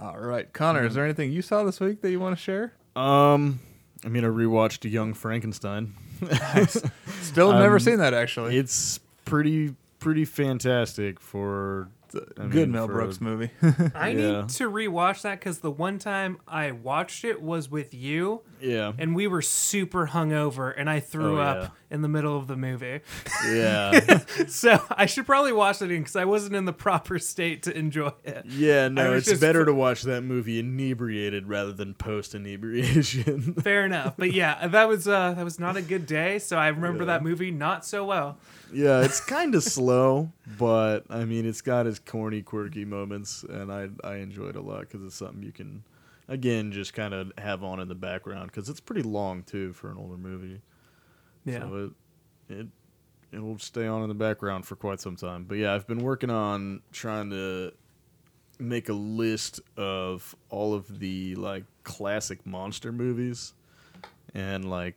All 0.00 0.18
right, 0.18 0.50
Connor, 0.52 0.86
is 0.86 0.94
there 0.94 1.04
anything 1.04 1.32
you 1.32 1.42
saw 1.42 1.64
this 1.64 1.78
week 1.78 2.00
that 2.00 2.10
you 2.10 2.18
want 2.18 2.36
to 2.36 2.42
share? 2.42 2.72
Um, 2.96 3.60
I 4.04 4.08
mean, 4.08 4.24
I 4.24 4.28
rewatched 4.28 4.90
Young 4.90 5.12
Frankenstein. 5.14 5.94
Still 7.20 7.52
never 7.52 7.74
Um, 7.74 7.80
seen 7.80 7.98
that 7.98 8.14
actually. 8.14 8.56
it's 8.56 9.00
pretty 9.24 9.74
pretty 9.98 10.24
fantastic 10.24 11.20
for 11.20 11.88
the, 12.00 12.01
I 12.14 12.46
Good 12.46 12.54
mean, 12.68 12.72
Mel 12.72 12.86
for- 12.86 12.92
Brooks 12.94 13.20
movie. 13.20 13.50
I 13.94 14.08
Yeah. 14.10 14.40
need 14.42 14.48
to 14.50 14.70
rewatch 14.70 15.22
that 15.22 15.40
because 15.40 15.58
the 15.58 15.70
one 15.70 15.98
time 15.98 16.38
I 16.46 16.70
watched 16.72 17.24
it 17.24 17.40
was 17.42 17.70
with 17.70 17.92
you, 17.94 18.42
Yeah, 18.62 18.92
and 18.98 19.14
we 19.16 19.26
were 19.26 19.42
super 19.42 20.06
hungover, 20.06 20.72
and 20.76 20.88
I 20.88 21.00
threw 21.00 21.38
Oh, 21.38 21.42
up 21.42 21.56
yeah. 21.58 21.68
in 21.96 22.02
the 22.02 22.08
middle 22.08 22.36
of 22.36 22.46
the 22.46 22.56
movie. 22.56 23.00
yeah, 23.50 24.18
so 24.46 24.80
I 24.90 25.06
should 25.06 25.26
probably 25.26 25.52
watch 25.52 25.82
it 25.82 25.86
again 25.86 26.00
because 26.02 26.16
I 26.16 26.24
wasn't 26.24 26.54
in 26.54 26.64
the 26.64 26.72
proper 26.72 27.18
state 27.18 27.64
to 27.64 27.76
enjoy 27.76 28.12
it. 28.24 28.44
yeah. 28.48 28.88
No, 28.88 29.14
it's 29.14 29.26
just 29.26 29.40
better 29.40 29.64
to 29.64 29.74
watch 29.74 30.02
that 30.02 30.22
movie 30.22 30.58
inebriated 30.60 31.48
rather 31.48 31.72
than 31.72 31.94
post 31.94 32.34
inebriation. 32.34 33.54
Fair 33.62 33.84
enough, 33.84 34.14
but 34.16 34.32
yeah, 34.32 34.66
that 34.68 34.88
was 34.88 35.08
uh, 35.08 35.32
that 35.34 35.44
was 35.44 35.58
not 35.58 35.76
a 35.76 35.82
good 35.82 36.06
day. 36.06 36.38
So 36.38 36.56
I 36.56 36.68
remember 36.68 37.00
Yeah. 37.04 37.06
that 37.18 37.22
movie 37.24 37.50
not 37.50 37.84
so 37.84 38.04
well. 38.04 38.38
yeah, 38.72 39.02
it's 39.02 39.20
kind 39.24 39.54
of 39.54 39.62
slow, 39.62 40.30
but 40.58 41.04
I 41.10 41.24
mean, 41.24 41.46
it's 41.46 41.60
got 41.62 41.86
its 41.86 41.98
corny, 41.98 42.42
quirky 42.42 42.84
moments, 42.84 43.42
and 43.42 43.72
I 43.72 43.88
I 44.04 44.16
enjoy 44.16 44.46
it 44.48 44.56
a 44.56 44.60
lot 44.62 44.80
because 44.80 45.02
it's 45.04 45.16
something 45.16 45.42
you 45.42 45.52
can, 45.52 45.82
again, 46.32 46.72
just 46.72 46.94
kind 46.94 47.12
of 47.12 47.30
have 47.36 47.62
on 47.62 47.78
in 47.78 47.88
the 47.88 47.94
background 47.94 48.50
because 48.50 48.68
it's 48.68 48.80
pretty 48.80 49.02
long 49.02 49.42
too 49.42 49.72
for 49.74 49.90
an 49.90 49.98
older 49.98 50.16
movie. 50.16 50.60
Yeah, 51.44 51.60
So 51.60 51.92
it 52.48 52.54
it 52.54 52.66
it'll 53.32 53.58
stay 53.58 53.86
on 53.86 54.02
in 54.02 54.08
the 54.08 54.14
background 54.14 54.66
for 54.66 54.74
quite 54.74 55.00
some 55.00 55.14
time. 55.16 55.44
But 55.44 55.58
yeah, 55.58 55.74
I've 55.74 55.86
been 55.86 56.02
working 56.02 56.30
on 56.30 56.80
trying 56.90 57.30
to 57.30 57.72
make 58.58 58.88
a 58.88 58.94
list 58.94 59.60
of 59.76 60.34
all 60.48 60.72
of 60.74 60.98
the 60.98 61.34
like 61.34 61.64
classic 61.84 62.46
monster 62.46 62.92
movies 62.92 63.52
and 64.34 64.70
like 64.70 64.96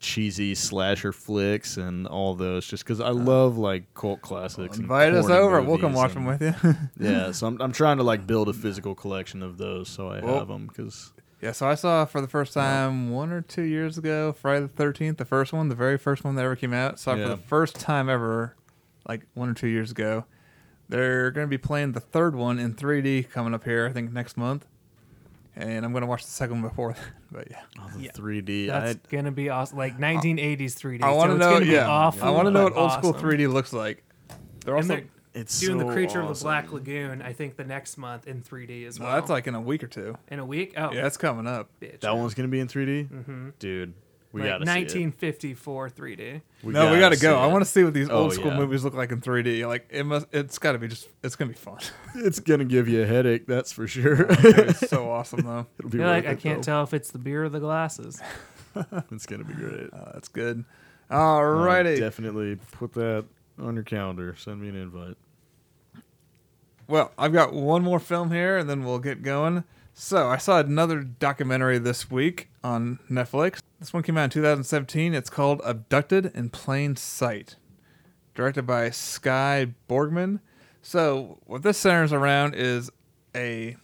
cheesy 0.00 0.54
slasher 0.54 1.12
flicks 1.12 1.76
and 1.76 2.06
all 2.06 2.34
those 2.34 2.66
just 2.66 2.84
because 2.84 3.00
I 3.00 3.08
uh, 3.08 3.14
love 3.14 3.58
like 3.58 3.92
cult 3.94 4.20
classics. 4.22 4.76
and 4.76 4.84
Invite 4.84 5.14
us 5.14 5.28
over. 5.28 5.60
We'll 5.62 5.78
come 5.78 5.92
watch 5.92 6.14
them 6.14 6.24
with 6.24 6.42
you. 6.42 6.54
Yeah, 6.98 7.32
so 7.32 7.46
I'm 7.46 7.60
I'm 7.60 7.72
trying 7.72 7.98
to 7.98 8.02
like 8.02 8.26
build 8.26 8.48
a 8.48 8.52
physical 8.52 8.94
collection 8.94 9.42
of 9.42 9.58
those 9.58 9.88
so 9.88 10.08
I 10.08 10.20
Well- 10.20 10.38
have 10.38 10.48
them 10.48 10.66
because 10.66 11.12
yeah, 11.40 11.50
so 11.50 11.66
I 11.66 11.74
saw 11.74 12.04
for 12.04 12.20
the 12.20 12.28
first 12.28 12.52
time 12.52 13.10
one 13.10 13.32
or 13.32 13.40
two 13.42 13.62
years 13.62 13.98
ago, 13.98 14.32
Friday 14.32 14.60
the 14.62 14.68
Thirteenth, 14.68 15.18
the 15.18 15.24
first 15.24 15.52
one, 15.52 15.68
the 15.68 15.74
very 15.74 15.98
first 15.98 16.22
one 16.22 16.36
that 16.36 16.44
ever 16.44 16.54
came 16.54 16.72
out. 16.72 17.00
Saw 17.00 17.14
it 17.14 17.22
for 17.24 17.28
the 17.30 17.36
first 17.36 17.80
time 17.80 18.08
ever, 18.08 18.54
like 19.08 19.26
one 19.34 19.48
or 19.48 19.54
two 19.54 19.66
years 19.66 19.90
ago. 19.90 20.24
They're 20.88 21.32
going 21.32 21.46
to 21.46 21.50
be 21.50 21.58
playing 21.58 21.92
the 21.92 22.00
third 22.00 22.36
one 22.36 22.58
in 22.60 22.74
3D 22.74 23.30
coming 23.30 23.54
up 23.54 23.64
here, 23.64 23.86
I 23.88 23.92
think 23.92 24.12
next 24.12 24.36
month. 24.36 24.66
And 25.54 25.84
I'm 25.84 25.92
going 25.92 26.00
to 26.02 26.06
watch 26.06 26.24
the 26.24 26.30
second 26.30 26.62
one 26.62 26.68
before 26.70 26.92
that. 26.94 27.00
But 27.30 27.50
yeah, 27.50 27.60
oh, 27.78 27.90
the 27.94 28.04
Yeah. 28.04 28.10
3D. 28.12 28.66
that's 28.68 28.94
I, 28.96 29.00
gonna 29.10 29.32
be 29.32 29.48
awesome. 29.50 29.76
Like 29.78 29.98
1980s 29.98 30.58
3D. 30.74 31.02
I 31.02 31.10
want 31.12 31.30
to 31.30 31.36
it's 31.36 31.40
know. 31.40 31.52
gonna 31.54 31.64
be 31.66 31.70
Yeah, 31.72 31.88
awful, 31.88 32.24
I 32.26 32.30
want 32.30 32.46
to 32.46 32.50
know 32.50 32.64
what 32.64 32.76
old 32.76 32.92
school 32.92 33.14
awesome. 33.14 33.28
3D 33.28 33.52
looks 33.52 33.72
like. 33.72 34.02
They're 34.64 34.74
And 34.76 34.84
also 34.84 34.96
they're 34.96 35.04
it's 35.34 35.58
doing 35.60 35.78
the 35.78 35.86
so 35.86 35.92
Creature 35.92 36.20
of 36.20 36.38
the. 36.38 36.44
Black 36.44 36.72
Lagoon. 36.72 37.22
I 37.22 37.32
think 37.32 37.56
the 37.56 37.64
next 37.64 37.96
month 37.96 38.26
in 38.26 38.42
3D 38.42 38.86
as 38.86 38.98
no, 38.98 39.06
well. 39.06 39.14
that's 39.14 39.30
like 39.30 39.46
in 39.46 39.54
a 39.54 39.60
week 39.60 39.82
or 39.82 39.86
two. 39.86 40.16
in 40.30 40.38
a 40.38 40.44
week. 40.44 40.74
Oh, 40.76 40.92
Yeah, 40.92 41.06
it's 41.06 41.16
coming 41.16 41.46
up. 41.46 41.68
bitch. 41.80 42.00
That 42.00 42.14
one's 42.16 42.34
gonna 42.34 42.48
be 42.48 42.60
in 42.60 42.68
3D, 42.68 43.08
Mm-hmm. 43.08 43.48
dude. 43.58 43.94
We 44.32 44.40
like 44.40 44.48
gotta 44.50 44.64
see 44.66 45.04
1954 45.04 45.90
3D. 45.90 46.40
no, 46.64 46.92
we 46.92 46.98
got 46.98 47.10
to 47.10 47.16
see 47.16 47.22
go. 47.22 47.38
I 47.38 47.46
want 47.46 47.62
to 47.64 47.70
see 47.70 47.84
what 47.84 47.92
these 47.92 48.08
Oh, 48.08 48.16
old 48.22 48.32
school 48.32 48.46
yeah. 48.52 48.56
movies 48.58 48.82
look 48.82 48.94
like 48.94 49.12
in 49.12 49.20
3D. 49.20 49.66
Like 49.68 49.86
it 49.90 50.04
must. 50.04 50.26
It's 50.32 50.58
got 50.58 50.72
to 50.72 50.78
be 50.78 50.88
just. 50.88 51.08
It's 51.22 51.36
gonna 51.36 51.50
be 51.50 51.54
fun. 51.56 51.78
It's 52.14 52.40
gonna 52.40 52.64
give 52.64 52.88
you 52.88 53.02
a 53.02 53.06
headache, 53.06 53.46
that's 53.46 53.72
for 53.72 53.86
sure. 53.86 54.26
it's 54.28 54.88
so 54.88 55.10
awesome 55.10 55.40
though. 55.42 55.66
It'll 55.78 55.90
be 55.90 55.98
worth 55.98 56.06
like, 56.08 56.26
I 56.26 56.34
can't 56.34 56.58
though. 56.62 56.72
tell 56.72 56.82
if 56.84 56.94
it's 56.94 57.10
the 57.10 57.18
beer 57.18 57.44
or 57.44 57.48
the 57.48 57.60
glasses. 57.60 58.20
It's 59.10 59.26
gonna 59.26 59.44
be 59.44 59.52
great. 59.52 59.92
Uh, 59.92 60.12
that's 60.14 60.28
good. 60.28 60.64
Uh, 61.10 61.14
Alrighty. 61.16 61.98
definitely 61.98 62.56
put 62.70 62.94
that 62.94 63.26
on 63.58 63.74
your 63.74 63.84
calendar. 63.84 64.34
Send 64.38 64.62
me 64.62 64.70
an 64.70 64.76
invite. 64.76 65.18
Well, 66.88 67.12
I've 67.18 67.34
got 67.34 67.52
one 67.52 67.82
more 67.82 67.98
film 68.00 68.30
here, 68.30 68.56
and 68.56 68.68
then 68.70 68.82
we'll 68.84 68.98
get 68.98 69.22
going. 69.22 69.64
So, 69.94 70.28
I 70.28 70.38
saw 70.38 70.58
another 70.60 71.00
documentary 71.02 71.78
this 71.78 72.10
week 72.10 72.48
on 72.64 72.98
Netflix. 73.10 73.60
This 73.82 73.92
one 73.92 74.04
came 74.04 74.16
out 74.16 74.22
in 74.22 74.30
2017. 74.30 75.12
It's 75.12 75.28
called 75.28 75.60
Abducted 75.64 76.26
in 76.36 76.50
Plain 76.50 76.94
Sight, 76.94 77.56
directed 78.32 78.62
by 78.62 78.90
Skye 78.90 79.74
Borgman. 79.88 80.38
So, 80.82 81.40
what 81.46 81.64
this 81.64 81.78
centers 81.78 82.12
around 82.12 82.54
is 82.54 82.92
a, 83.34 83.76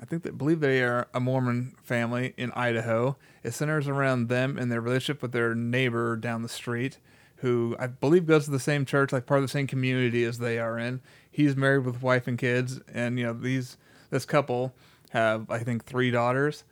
I 0.00 0.06
think 0.06 0.22
they 0.22 0.30
believe 0.30 0.60
they 0.60 0.80
are 0.82 1.08
a 1.12 1.20
Mormon 1.20 1.76
family 1.84 2.32
in 2.38 2.50
Idaho. 2.52 3.18
It 3.42 3.52
centers 3.52 3.88
around 3.88 4.30
them 4.30 4.56
and 4.56 4.72
their 4.72 4.80
relationship 4.80 5.20
with 5.20 5.32
their 5.32 5.54
neighbor 5.54 6.16
down 6.16 6.40
the 6.40 6.48
street, 6.48 6.98
who 7.36 7.76
I 7.78 7.88
believe 7.88 8.24
goes 8.24 8.46
to 8.46 8.50
the 8.50 8.58
same 8.58 8.86
church, 8.86 9.12
like 9.12 9.26
part 9.26 9.40
of 9.40 9.44
the 9.44 9.48
same 9.48 9.66
community 9.66 10.24
as 10.24 10.38
they 10.38 10.58
are 10.58 10.78
in. 10.78 11.02
He's 11.30 11.54
married 11.54 11.84
with 11.84 12.00
wife 12.00 12.26
and 12.26 12.38
kids, 12.38 12.80
and 12.90 13.18
you 13.18 13.26
know 13.26 13.34
these 13.34 13.76
this 14.08 14.24
couple 14.24 14.72
have 15.10 15.50
I 15.50 15.58
think 15.58 15.84
three 15.84 16.10
daughters. 16.10 16.64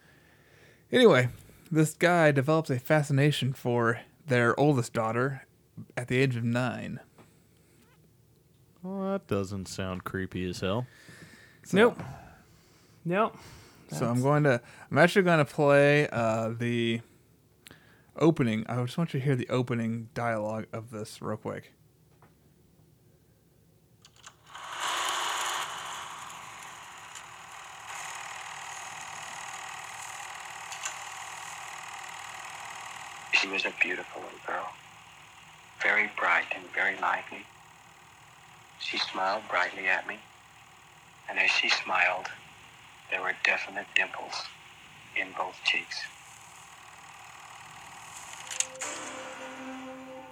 Anyway, 0.91 1.29
this 1.71 1.95
guy 1.95 2.31
develops 2.33 2.71
a 2.71 2.79
fascination 2.79 3.53
for 3.53 4.01
their 4.27 4.59
oldest 4.59 4.93
daughter 4.93 5.47
at 5.97 6.09
the 6.09 6.17
age 6.19 6.37
of 6.37 6.45
nine. 6.45 7.01
Well, 8.83 9.13
that 9.13 9.27
doesn't 9.27 9.67
sound 9.69 10.05
creepy 10.05 10.49
as 10.49 10.61
hell. 10.61 10.87
So- 11.65 11.77
nope. 11.77 12.03
Nope. 13.05 13.37
So 13.89 14.07
I'm 14.09 14.23
going 14.23 14.43
to. 14.45 14.61
I'm 14.91 14.99
actually 14.99 15.23
going 15.23 15.39
to 15.39 15.45
play 15.45 16.09
uh, 16.09 16.49
the 16.59 17.01
opening. 18.17 18.65
I 18.69 18.83
just 18.83 18.97
want 18.99 19.15
you 19.15 19.21
to 19.21 19.25
hear 19.25 19.37
the 19.37 19.49
opening 19.51 20.09
dialogue 20.15 20.67
of 20.73 20.91
this 20.91 21.21
real 21.23 21.37
quick. 21.37 21.73
Was 33.55 33.65
a 33.67 33.73
beautiful 33.81 34.21
little 34.21 34.39
girl, 34.45 34.67
very 35.81 36.11
bright 36.19 36.47
and 36.57 36.65
very 36.75 36.97
lively. 37.01 37.47
She 38.81 38.99
smiled 38.99 39.45
brightly 39.49 39.87
at 39.87 40.09
me, 40.09 40.19
and 41.31 41.39
as 41.39 41.51
she 41.51 41.69
smiled, 41.69 42.27
there 43.13 43.23
were 43.23 43.35
definite 43.45 43.87
dimples 43.95 44.35
in 45.15 45.29
both 45.39 45.55
cheeks. 45.63 46.01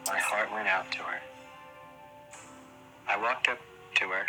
My 0.08 0.18
heart 0.18 0.50
went 0.50 0.66
out 0.66 0.90
to 0.90 0.98
her. 1.04 1.20
I 3.08 3.22
walked 3.22 3.48
up 3.48 3.58
to 3.98 4.08
her, 4.08 4.26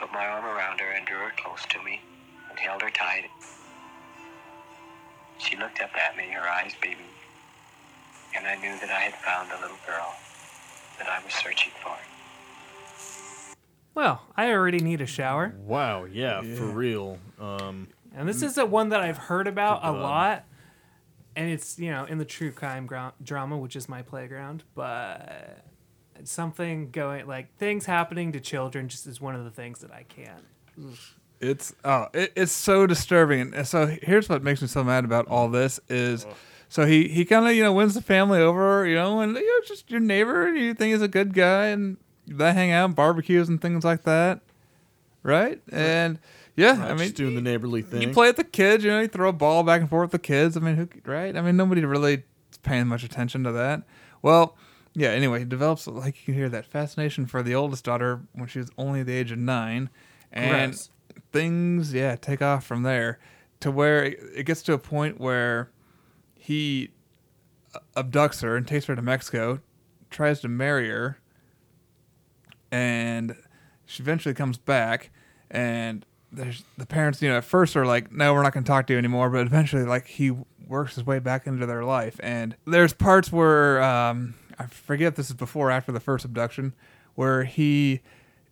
put 0.00 0.10
my 0.14 0.24
arm 0.24 0.46
around 0.46 0.80
her, 0.80 0.92
and 0.92 1.06
drew 1.06 1.18
her 1.18 1.32
close 1.36 1.66
to 1.68 1.82
me, 1.82 2.00
and 2.48 2.58
held 2.58 2.80
her 2.80 2.90
tight. 2.90 3.28
She 5.36 5.58
looked 5.58 5.82
up 5.82 5.94
at 5.94 6.16
me, 6.16 6.30
her 6.32 6.48
eyes 6.48 6.72
beaming 6.80 7.17
and 8.36 8.46
I 8.46 8.54
knew 8.56 8.78
that 8.80 8.90
I 8.90 9.00
had 9.00 9.14
found 9.14 9.50
the 9.50 9.60
little 9.60 9.78
girl 9.86 10.14
that 10.98 11.08
I 11.08 11.22
was 11.24 11.32
searching 11.32 11.72
for. 11.82 11.96
Well, 13.94 14.22
I 14.36 14.50
already 14.52 14.78
need 14.78 15.00
a 15.00 15.06
shower. 15.06 15.54
Wow, 15.64 16.04
yeah, 16.04 16.42
for 16.42 16.66
real. 16.66 17.18
Um, 17.40 17.88
And 18.14 18.28
this 18.28 18.42
is 18.42 18.56
a 18.56 18.64
one 18.64 18.90
that 18.90 19.00
I've 19.00 19.18
heard 19.18 19.48
about 19.48 19.84
a 19.84 19.90
lot. 19.92 20.44
And 21.34 21.50
it's, 21.50 21.78
you 21.78 21.90
know, 21.90 22.04
in 22.04 22.18
the 22.18 22.24
true 22.24 22.50
crime 22.50 22.86
gra- 22.86 23.12
drama, 23.22 23.56
which 23.56 23.76
is 23.76 23.88
my 23.88 24.02
playground. 24.02 24.64
But 24.74 25.64
something 26.24 26.90
going, 26.90 27.26
like, 27.26 27.56
things 27.58 27.86
happening 27.86 28.32
to 28.32 28.40
children 28.40 28.88
just 28.88 29.06
is 29.06 29.20
one 29.20 29.36
of 29.36 29.44
the 29.44 29.50
things 29.50 29.80
that 29.80 29.92
I 29.92 30.04
can't. 30.04 30.44
It's 31.40 31.72
oh, 31.84 32.08
it, 32.12 32.32
it's 32.34 32.50
so 32.52 32.86
disturbing. 32.86 33.54
And 33.54 33.66
so 33.66 33.86
here's 34.02 34.28
what 34.28 34.42
makes 34.42 34.62
me 34.62 34.66
so 34.68 34.82
mad 34.82 35.04
about 35.04 35.28
all 35.28 35.48
this 35.48 35.78
is, 35.88 36.26
so 36.68 36.86
he 36.86 37.08
he 37.08 37.24
kind 37.24 37.46
of 37.46 37.54
you 37.54 37.62
know 37.62 37.72
wins 37.72 37.94
the 37.94 38.02
family 38.02 38.40
over, 38.40 38.86
you 38.86 38.94
know, 38.94 39.20
and 39.20 39.34
you 39.36 39.44
know 39.60 39.66
just 39.66 39.90
your 39.90 40.00
neighbor 40.00 40.52
you 40.52 40.74
think 40.74 40.92
he's 40.92 41.02
a 41.02 41.08
good 41.08 41.34
guy, 41.34 41.66
and 41.66 41.96
they 42.26 42.52
hang 42.52 42.70
out, 42.70 42.94
barbecues 42.94 43.48
and 43.48 43.60
things 43.60 43.84
like 43.84 44.02
that, 44.04 44.40
right? 45.22 45.60
And 45.72 46.18
Yeah, 46.56 46.72
Not 46.72 46.90
I 46.90 46.94
mean, 46.94 46.98
just 46.98 47.14
doing 47.16 47.34
the 47.34 47.40
neighborly 47.40 47.82
thing. 47.82 48.02
you 48.02 48.08
play 48.12 48.26
with 48.28 48.36
the 48.36 48.44
kids. 48.44 48.84
You 48.84 48.90
know, 48.90 49.00
you 49.00 49.08
throw 49.08 49.28
a 49.28 49.32
ball 49.32 49.62
back 49.62 49.80
and 49.80 49.88
forth 49.88 50.12
with 50.12 50.22
the 50.22 50.26
kids. 50.26 50.56
I 50.56 50.60
mean, 50.60 50.76
who, 50.76 50.88
right? 51.10 51.34
I 51.36 51.40
mean, 51.40 51.56
nobody 51.56 51.84
really 51.84 52.24
is 52.50 52.58
paying 52.62 52.86
much 52.86 53.04
attention 53.04 53.44
to 53.44 53.52
that. 53.52 53.82
Well, 54.22 54.56
yeah. 54.94 55.10
Anyway, 55.10 55.38
he 55.40 55.44
develops 55.44 55.86
like 55.86 56.16
you 56.20 56.24
can 56.26 56.34
hear 56.34 56.48
that 56.48 56.66
fascination 56.66 57.26
for 57.26 57.42
the 57.42 57.54
oldest 57.54 57.84
daughter 57.84 58.20
when 58.32 58.48
she 58.48 58.58
was 58.58 58.70
only 58.76 59.02
the 59.02 59.12
age 59.14 59.30
of 59.30 59.38
nine, 59.38 59.88
and 60.32 60.72
Gross. 60.72 60.90
things 61.32 61.94
yeah 61.94 62.16
take 62.16 62.42
off 62.42 62.64
from 62.66 62.82
there 62.82 63.18
to 63.60 63.70
where 63.70 64.04
it 64.04 64.44
gets 64.44 64.62
to 64.62 64.72
a 64.72 64.78
point 64.78 65.20
where 65.20 65.70
he 66.48 66.88
abducts 67.94 68.40
her 68.40 68.56
and 68.56 68.66
takes 68.66 68.86
her 68.86 68.96
to 68.96 69.02
Mexico, 69.02 69.60
tries 70.08 70.40
to 70.40 70.48
marry 70.48 70.88
her, 70.88 71.18
and 72.72 73.36
she 73.84 74.02
eventually 74.02 74.34
comes 74.34 74.56
back 74.56 75.10
and 75.50 76.06
there's 76.32 76.64
the 76.78 76.86
parents 76.86 77.20
you 77.20 77.28
know 77.28 77.36
at 77.36 77.44
first 77.44 77.76
are 77.76 77.84
like 77.84 78.10
no 78.10 78.32
we're 78.32 78.42
not 78.42 78.54
going 78.54 78.64
to 78.64 78.68
talk 78.68 78.86
to 78.86 78.94
you 78.94 78.98
anymore 78.98 79.30
but 79.30 79.46
eventually 79.46 79.82
like 79.82 80.06
he 80.06 80.30
works 80.66 80.94
his 80.94 81.04
way 81.04 81.18
back 81.18 81.46
into 81.46 81.64
their 81.64 81.84
life 81.84 82.20
and 82.22 82.54
there's 82.66 82.92
parts 82.92 83.32
where 83.32 83.82
um, 83.82 84.34
i 84.58 84.66
forget 84.66 85.08
if 85.08 85.14
this 85.16 85.28
is 85.30 85.36
before 85.36 85.68
or 85.68 85.70
after 85.70 85.90
the 85.90 86.00
first 86.00 86.24
abduction 86.26 86.74
where 87.14 87.44
he 87.44 88.00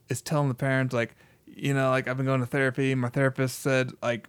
is 0.09 0.23
telling 0.23 0.49
the 0.49 0.55
parents 0.55 0.95
like 0.95 1.15
you 1.47 1.75
know 1.75 1.91
like 1.91 2.09
i've 2.09 2.17
been 2.17 2.25
going 2.25 2.41
to 2.41 2.47
therapy 2.47 2.95
my 2.95 3.11
therapist 3.11 3.61
said 3.61 3.93
like 4.03 4.29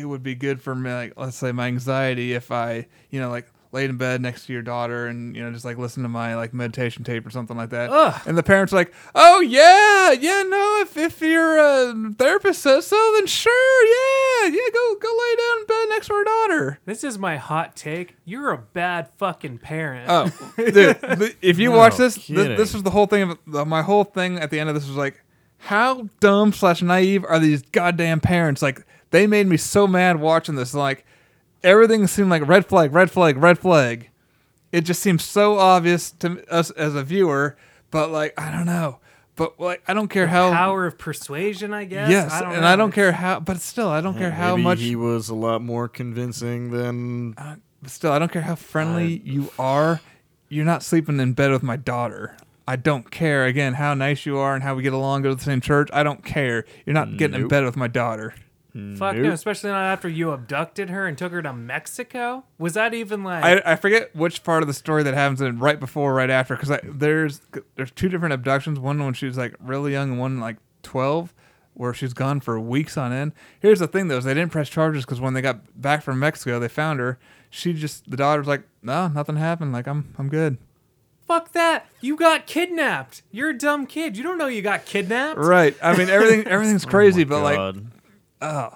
it 0.00 0.04
would 0.04 0.22
be 0.22 0.34
good 0.34 0.60
for 0.60 0.74
me 0.74 0.92
like 0.92 1.12
let's 1.16 1.36
say 1.36 1.52
my 1.52 1.66
anxiety 1.66 2.32
if 2.34 2.50
i 2.50 2.86
you 3.10 3.20
know 3.20 3.30
like 3.30 3.46
laid 3.72 3.90
in 3.90 3.96
bed 3.98 4.22
next 4.22 4.46
to 4.46 4.52
your 4.54 4.62
daughter 4.62 5.06
and 5.08 5.36
you 5.36 5.42
know 5.42 5.52
just 5.52 5.64
like 5.64 5.76
listen 5.76 6.02
to 6.02 6.08
my 6.08 6.34
like 6.36 6.54
meditation 6.54 7.04
tape 7.04 7.26
or 7.26 7.30
something 7.30 7.56
like 7.56 7.68
that 7.70 7.90
Ugh. 7.90 8.22
and 8.24 8.38
the 8.38 8.42
parents 8.42 8.72
are 8.72 8.76
like 8.76 8.94
oh 9.14 9.40
yeah 9.40 10.12
yeah 10.12 10.42
no 10.48 10.78
if 10.80 10.96
if 10.96 11.20
your 11.20 11.58
uh, 11.58 11.92
therapist 12.16 12.62
says 12.62 12.86
so 12.86 12.96
then 13.16 13.26
sure 13.26 13.84
yeah 13.84 14.48
yeah 14.54 14.68
go 14.72 14.94
go 14.94 15.08
lay 15.08 15.36
down 15.36 15.58
in 15.60 15.66
bed 15.66 15.86
next 15.90 16.06
to 16.06 16.14
our 16.14 16.24
daughter 16.24 16.78
This 16.86 17.02
is 17.04 17.18
my 17.18 17.36
hot 17.36 17.74
take. 17.76 18.14
You're 18.24 18.52
a 18.52 18.58
bad 18.58 19.10
fucking 19.18 19.58
parent. 19.58 20.06
Oh, 20.08 20.30
dude! 20.56 21.34
If 21.42 21.58
you 21.58 21.70
No 21.70 21.76
watch 21.76 21.96
this, 21.96 22.14
th- 22.14 22.26
kidding. 22.38 22.56
this 22.56 22.74
is 22.74 22.82
the 22.84 22.90
whole 22.90 23.06
thing. 23.06 23.30
Of 23.30 23.38
the, 23.46 23.64
my 23.64 23.82
whole 23.82 24.04
thing 24.04 24.38
at 24.38 24.50
the 24.50 24.58
end 24.60 24.68
of 24.68 24.74
this 24.74 24.86
was 24.86 24.96
like, 24.96 25.22
how 25.58 26.08
dumb 26.20 26.52
slash 26.52 26.82
naive 26.82 27.24
are 27.24 27.38
these 27.38 27.62
goddamn 27.62 28.20
parents? 28.20 28.62
Like, 28.62 28.84
they 29.10 29.26
made 29.26 29.46
me 29.46 29.56
so 29.56 29.86
mad 29.86 30.20
watching 30.20 30.54
this. 30.54 30.74
Like, 30.74 31.04
everything 31.62 32.06
seemed 32.06 32.30
like 32.30 32.46
red 32.46 32.66
flag, 32.66 32.92
red 32.92 33.10
flag, 33.10 33.36
red 33.36 33.58
flag. 33.58 34.10
It 34.72 34.82
just 34.82 35.00
seems 35.00 35.24
so 35.24 35.58
obvious 35.58 36.10
to 36.12 36.44
us 36.52 36.70
as 36.72 36.94
a 36.94 37.02
viewer, 37.02 37.56
but 37.90 38.10
like, 38.10 38.38
I 38.38 38.50
don't 38.50 38.66
know. 38.66 38.98
But 39.36 39.60
like, 39.60 39.82
I 39.86 39.94
don't 39.94 40.08
care 40.08 40.26
how. 40.26 40.50
Power 40.50 40.86
of 40.86 40.98
persuasion, 40.98 41.72
I 41.74 41.84
guess. 41.84 42.10
yes, 42.10 42.32
I 42.32 42.40
don't 42.40 42.52
and 42.52 42.62
know. 42.62 42.66
I 42.66 42.76
don't 42.76 42.92
care 42.92 43.12
how. 43.12 43.38
But 43.40 43.60
still, 43.60 43.88
I 43.88 44.00
don't 44.00 44.16
care 44.16 44.30
how 44.30 44.56
Maybe 44.56 44.62
much. 44.64 44.80
he 44.80 44.96
was 44.96 45.28
a 45.28 45.34
lot 45.34 45.62
more 45.62 45.88
convincing 45.88 46.70
than 46.70 47.34
uh, 47.36 47.56
still, 47.86 48.12
I 48.12 48.18
don't 48.18 48.32
care 48.32 48.42
how 48.42 48.54
friendly 48.54 49.20
you 49.24 49.50
are. 49.58 50.00
You're 50.48 50.64
not 50.64 50.82
sleeping 50.82 51.20
in 51.20 51.34
bed 51.34 51.50
with 51.50 51.62
my 51.62 51.76
daughter. 51.76 52.36
I 52.68 52.76
don't 52.76 53.10
care 53.10 53.44
again 53.44 53.74
how 53.74 53.94
nice 53.94 54.26
you 54.26 54.38
are 54.38 54.54
and 54.54 54.62
how 54.62 54.74
we 54.74 54.82
get 54.82 54.92
along, 54.92 55.22
go 55.22 55.30
to 55.30 55.34
the 55.36 55.42
same 55.42 55.60
church. 55.60 55.88
I 55.92 56.02
don't 56.02 56.24
care. 56.24 56.64
You're 56.84 56.94
not 56.94 57.16
getting 57.16 57.40
in 57.42 57.48
bed 57.48 57.64
with 57.64 57.76
my 57.76 57.88
daughter. 57.88 58.34
Fuck 58.96 59.16
no, 59.16 59.22
Nope. 59.22 59.32
especially 59.32 59.70
not 59.70 59.84
after 59.84 60.08
you 60.08 60.30
abducted 60.32 60.90
her 60.90 61.06
and 61.06 61.16
took 61.16 61.32
her 61.32 61.40
to 61.42 61.52
Mexico. 61.52 62.44
Was 62.58 62.74
that 62.74 62.92
even 62.92 63.24
like? 63.24 63.42
I, 63.44 63.72
I 63.72 63.76
forget 63.76 64.14
which 64.14 64.44
part 64.44 64.62
of 64.62 64.66
the 64.66 64.74
story 64.74 65.02
that 65.02 65.14
happens 65.14 65.40
in 65.40 65.58
right 65.58 65.80
before, 65.80 66.12
or 66.12 66.14
right 66.14 66.28
after, 66.30 66.56
because 66.56 66.78
there's 66.84 67.40
there's 67.76 67.90
two 67.90 68.08
different 68.08 68.34
abductions. 68.34 68.78
One 68.78 69.02
when 69.02 69.14
she 69.14 69.26
was 69.26 69.36
like 69.38 69.54
really 69.60 69.92
young, 69.92 70.10
and 70.12 70.18
one 70.20 70.40
like 70.40 70.56
twelve, 70.82 71.32
where 71.74 71.94
she's 71.94 72.12
gone 72.12 72.40
for 72.40 72.60
weeks 72.60 72.96
on 72.98 73.12
end. 73.12 73.32
Here's 73.60 73.78
the 73.78 73.88
thing 73.88 74.08
though: 74.08 74.18
is 74.18 74.24
they 74.24 74.34
didn't 74.34 74.52
press 74.52 74.68
charges 74.68 75.04
because 75.04 75.20
when 75.20 75.32
they 75.34 75.40
got 75.42 75.80
back 75.80 76.02
from 76.02 76.18
Mexico, 76.18 76.58
they 76.58 76.68
found 76.68 77.00
her. 77.00 77.18
She 77.48 77.72
just 77.72 78.10
the 78.10 78.16
daughter's 78.16 78.46
like, 78.46 78.64
no, 78.82 79.08
nothing 79.08 79.36
happened. 79.36 79.72
Like 79.72 79.86
I'm 79.86 80.14
I'm 80.18 80.28
good. 80.28 80.58
Fuck 81.26 81.52
that! 81.52 81.86
You 82.00 82.14
got 82.16 82.46
kidnapped. 82.46 83.22
You're 83.32 83.50
a 83.50 83.58
dumb 83.58 83.86
kid. 83.86 84.16
You 84.16 84.22
don't 84.22 84.38
know 84.38 84.46
you 84.46 84.62
got 84.62 84.84
kidnapped. 84.84 85.38
Right. 85.38 85.74
I 85.82 85.96
mean 85.96 86.08
everything 86.08 86.46
everything's 86.46 86.84
crazy, 86.84 87.22
oh 87.22 87.26
but 87.26 87.42
like 87.42 87.56
God. 87.56 87.86
Uh, 88.40 88.70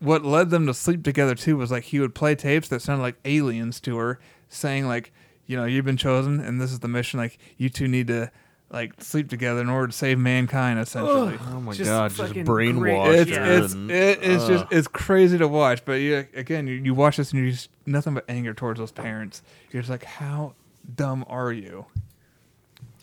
what 0.00 0.24
led 0.24 0.50
them 0.50 0.66
to 0.66 0.74
sleep 0.74 1.02
together 1.02 1.34
too 1.34 1.56
was 1.56 1.70
like 1.70 1.84
he 1.84 1.98
would 2.00 2.14
play 2.14 2.34
tapes 2.34 2.68
that 2.68 2.80
sounded 2.82 3.02
like 3.02 3.16
aliens 3.24 3.80
to 3.80 3.96
her, 3.96 4.20
saying 4.48 4.86
like, 4.86 5.12
you 5.46 5.56
know, 5.56 5.64
you've 5.64 5.84
been 5.84 5.96
chosen 5.96 6.40
and 6.40 6.60
this 6.60 6.70
is 6.72 6.78
the 6.80 6.88
mission. 6.88 7.18
Like 7.18 7.38
you 7.56 7.68
two 7.68 7.88
need 7.88 8.06
to 8.08 8.30
like 8.70 9.02
sleep 9.02 9.28
together 9.30 9.60
in 9.60 9.68
order 9.68 9.86
to 9.88 9.92
save 9.92 10.18
mankind. 10.18 10.78
Essentially, 10.78 11.38
oh 11.52 11.60
my 11.60 11.72
Just 11.72 11.90
god, 11.90 12.10
just 12.12 12.34
brainwashed. 12.34 13.16
it's 13.16 13.30
Yeah. 13.30 13.46
it's 13.64 13.74
it, 13.74 14.18
it's 14.30 14.46
just 14.46 14.66
it's 14.70 14.86
crazy 14.88 15.38
to 15.38 15.48
watch. 15.48 15.84
But 15.84 15.94
you 15.94 16.26
again, 16.34 16.66
you, 16.66 16.74
you 16.74 16.94
watch 16.94 17.16
this 17.16 17.32
and 17.32 17.44
you 17.44 17.50
just 17.50 17.70
nothing 17.86 18.14
but 18.14 18.24
anger 18.28 18.54
towards 18.54 18.78
those 18.78 18.92
parents. 18.92 19.42
You're 19.72 19.82
just 19.82 19.90
like, 19.90 20.04
how 20.04 20.54
dumb 20.94 21.24
are 21.28 21.52
you? 21.52 21.86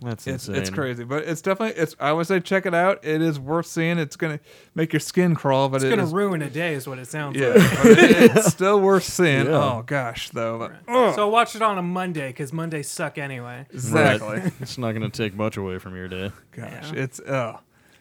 That's 0.05 0.25
It's 0.27 0.47
insane. 0.47 0.55
it's 0.61 0.69
crazy, 0.69 1.03
but 1.03 1.23
it's 1.23 1.41
definitely 1.41 1.81
it's. 1.81 1.95
I 1.99 2.13
would 2.13 2.27
say 2.27 2.39
check 2.39 2.65
it 2.65 2.73
out. 2.73 3.03
It 3.03 3.21
is 3.21 3.39
worth 3.39 3.65
seeing. 3.65 3.97
It's 3.97 4.15
gonna 4.15 4.39
make 4.73 4.93
your 4.93 4.99
skin 4.99 5.35
crawl, 5.35 5.69
but 5.69 5.77
It's 5.77 5.85
it 5.85 5.89
gonna 5.89 6.03
is- 6.03 6.13
ruin 6.13 6.41
a 6.41 6.49
day, 6.49 6.73
is 6.73 6.87
what 6.87 6.99
it 6.99 7.07
sounds 7.07 7.37
Yeah, 7.37 7.47
like. 7.49 7.77
but 7.83 7.97
it's 7.99 8.45
still 8.51 8.79
worth 8.79 9.03
seeing. 9.03 9.45
Yeah. 9.47 9.51
Oh 9.79 9.83
gosh, 9.85 10.29
though. 10.29 10.57
But, 10.59 10.71
ugh. 10.87 11.15
So 11.15 11.27
watch 11.27 11.55
it 11.55 11.61
on 11.61 11.77
a 11.77 11.81
Monday 11.83 12.27
because 12.29 12.53
Mondays 12.53 12.89
suck 12.89 13.17
anyway. 13.17 13.65
exactly. 13.73 14.39
Right. 14.39 14.53
it's 14.61 14.77
not 14.77 14.91
going 14.93 15.09
to 15.09 15.15
take 15.15 15.35
much 15.35 15.57
away 15.57 15.77
from 15.79 15.95
your 15.95 16.07
day. 16.07 16.31
Gosh, 16.51 16.91
Yeah. 16.93 16.99
it's 17.03 17.19
oh 17.27 17.59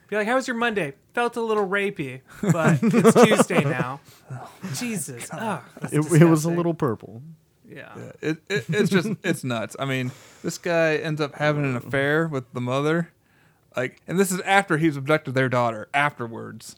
Be 0.08 0.16
like, 0.16 0.26
"How 0.26 0.34
was 0.36 0.46
your 0.46 0.56
Monday?" 0.56 0.94
Felt 1.14 1.36
a 1.36 1.40
little 1.42 1.66
rapey, 1.66 2.20
but 2.42 2.78
it's 2.82 3.24
Tuesday 3.24 3.64
now. 3.64 4.00
Oh 4.30 4.50
Jesus, 4.74 5.28
oh, 5.32 5.62
It, 5.92 6.00
it 6.20 6.24
was 6.24 6.44
a 6.44 6.50
little 6.50 6.74
purple. 6.74 7.22
Yeah. 7.68 7.92
yeah. 7.96 8.12
It, 8.20 8.38
it 8.48 8.64
it's 8.68 8.90
just 8.90 9.08
it's 9.24 9.44
nuts. 9.44 9.76
I 9.78 9.84
mean, 9.84 10.10
this 10.42 10.58
guy 10.58 10.96
ends 10.96 11.20
up 11.20 11.34
having 11.36 11.64
an 11.64 11.76
affair 11.76 12.26
with 12.28 12.52
the 12.52 12.60
mother, 12.60 13.10
like, 13.76 14.00
and 14.06 14.18
this 14.18 14.30
is 14.30 14.40
after 14.42 14.76
he's 14.78 14.96
abducted 14.96 15.34
their 15.34 15.48
daughter. 15.48 15.88
Afterwards, 15.94 16.76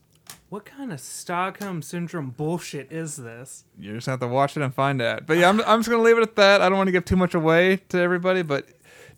What 0.49 0.65
kind 0.65 0.93
of 0.93 1.01
Stockholm 1.01 1.83
syndrome 1.83 2.31
bullshit 2.31 2.91
is 2.93 3.17
this? 3.17 3.65
you 3.79 3.95
just 3.95 4.07
have 4.07 4.21
to 4.21 4.29
watch 4.29 4.57
it 4.57 4.63
and 4.63 4.73
find 4.75 5.03
out. 5.03 5.27
But 5.27 5.39
yeah, 5.39 5.49
I'm 5.49 5.61
I'm 5.63 5.81
just 5.81 5.91
gonna 5.91 6.03
leave 6.03 6.19
it 6.19 6.23
at 6.23 6.37
that. 6.37 6.63
I 6.63 6.69
don't 6.69 6.79
want 6.79 6.89
to 6.89 6.93
give 6.93 7.05
too 7.05 7.17
much 7.17 7.35
away 7.35 7.79
to 7.89 7.99
everybody, 7.99 8.43
but 8.43 8.67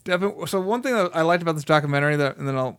definitely. 0.04 0.46
So 0.46 0.60
one 0.60 0.82
thing 0.82 0.94
that 0.94 1.14
I 1.14 1.22
liked 1.22 1.42
about 1.42 1.54
this 1.54 1.64
documentary 1.64 2.16
that, 2.16 2.36
and 2.38 2.48
then 2.48 2.56
I'll 2.56 2.78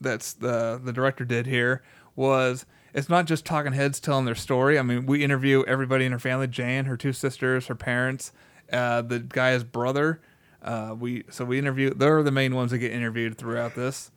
that's 0.00 0.32
the 0.34 0.80
the 0.82 0.92
director 0.92 1.24
did 1.24 1.46
here 1.46 1.82
was 2.16 2.66
it's 2.96 3.10
not 3.10 3.26
just 3.26 3.44
talking 3.44 3.74
heads 3.74 4.00
telling 4.00 4.24
their 4.24 4.34
story. 4.34 4.78
I 4.78 4.82
mean, 4.82 5.04
we 5.04 5.22
interview 5.22 5.62
everybody 5.68 6.06
in 6.06 6.12
her 6.12 6.18
family: 6.18 6.48
Jan, 6.48 6.86
her 6.86 6.96
two 6.96 7.12
sisters, 7.12 7.66
her 7.66 7.74
parents, 7.74 8.32
uh, 8.72 9.02
the 9.02 9.20
guy's 9.20 9.62
brother. 9.62 10.22
Uh, 10.62 10.96
we 10.98 11.24
so 11.30 11.44
we 11.44 11.58
interview. 11.58 11.92
They're 11.92 12.22
the 12.22 12.32
main 12.32 12.54
ones 12.54 12.70
that 12.70 12.78
get 12.78 12.92
interviewed 12.92 13.36
throughout 13.36 13.74
this. 13.74 14.10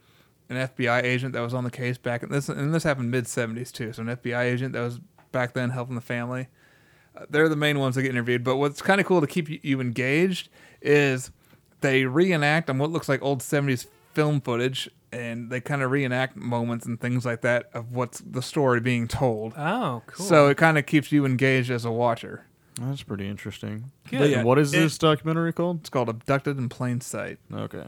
An 0.47 0.55
FBI 0.55 1.03
agent 1.03 1.33
that 1.33 1.41
was 1.41 1.53
on 1.53 1.65
the 1.65 1.69
case 1.69 1.97
back 1.97 2.23
in 2.23 2.29
this, 2.29 2.47
and 2.47 2.73
this 2.73 2.83
happened 2.83 3.11
mid 3.11 3.25
'70s 3.25 3.71
too. 3.71 3.91
So 3.91 4.01
an 4.01 4.07
FBI 4.07 4.45
agent 4.45 4.73
that 4.73 4.81
was 4.81 5.01
back 5.33 5.53
then 5.53 5.71
helping 5.71 5.95
the 5.95 6.01
family. 6.01 6.47
Uh, 7.15 7.25
they're 7.29 7.49
the 7.49 7.57
main 7.57 7.79
ones 7.79 7.95
that 7.95 8.03
get 8.03 8.11
interviewed. 8.11 8.45
But 8.45 8.55
what's 8.55 8.81
kind 8.81 9.01
of 9.01 9.05
cool 9.05 9.19
to 9.19 9.27
keep 9.27 9.63
you, 9.63 9.81
engaged 9.81 10.47
is 10.81 11.31
they 11.81 12.05
reenact 12.05 12.69
on 12.69 12.77
what 12.77 12.91
looks 12.91 13.09
like 13.09 13.21
old 13.21 13.41
70s 13.41 13.87
film 14.13 14.39
footage 14.39 14.89
and 15.11 15.49
they 15.49 15.59
kind 15.61 15.81
of 15.81 15.91
reenact 15.91 16.35
moments 16.35 16.85
and 16.85 16.99
things 16.99 17.25
like 17.25 17.41
that 17.41 17.69
of 17.73 17.91
what's 17.91 18.19
the 18.19 18.41
story 18.41 18.79
being 18.79 19.07
told. 19.07 19.53
Oh, 19.57 20.01
cool. 20.07 20.25
So 20.25 20.47
it 20.47 20.57
kind 20.57 20.77
of 20.77 20.85
keeps 20.85 21.11
you 21.11 21.25
engaged 21.25 21.71
as 21.71 21.85
a 21.85 21.91
watcher. 21.91 22.45
That's 22.79 23.03
pretty 23.03 23.27
interesting. 23.27 23.91
Good. 24.09 24.19
But 24.19 24.29
yeah, 24.29 24.43
what 24.43 24.57
is 24.59 24.73
it- 24.73 24.77
this 24.79 24.97
documentary 24.97 25.51
called? 25.51 25.79
It's 25.81 25.89
called 25.89 26.07
Abducted 26.09 26.57
in 26.57 26.69
Plain 26.69 27.01
Sight. 27.01 27.39
Okay. 27.53 27.85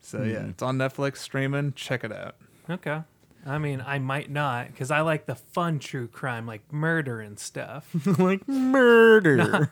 So 0.00 0.22
yeah, 0.22 0.40
Hmm. 0.40 0.48
it's 0.50 0.62
on 0.62 0.78
Netflix 0.78 1.18
streaming. 1.18 1.72
Check 1.74 2.04
it 2.04 2.12
out. 2.12 2.36
okay. 2.68 3.02
I 3.46 3.56
mean, 3.56 3.82
I 3.86 3.98
might 3.98 4.30
not 4.30 4.66
because 4.66 4.90
I 4.90 5.00
like 5.00 5.24
the 5.24 5.34
fun 5.34 5.78
true 5.78 6.08
crime, 6.08 6.46
like 6.46 6.60
murder 6.72 7.20
and 7.22 7.38
stuff. 7.38 7.88
like 8.18 8.46
murder. 8.46 9.70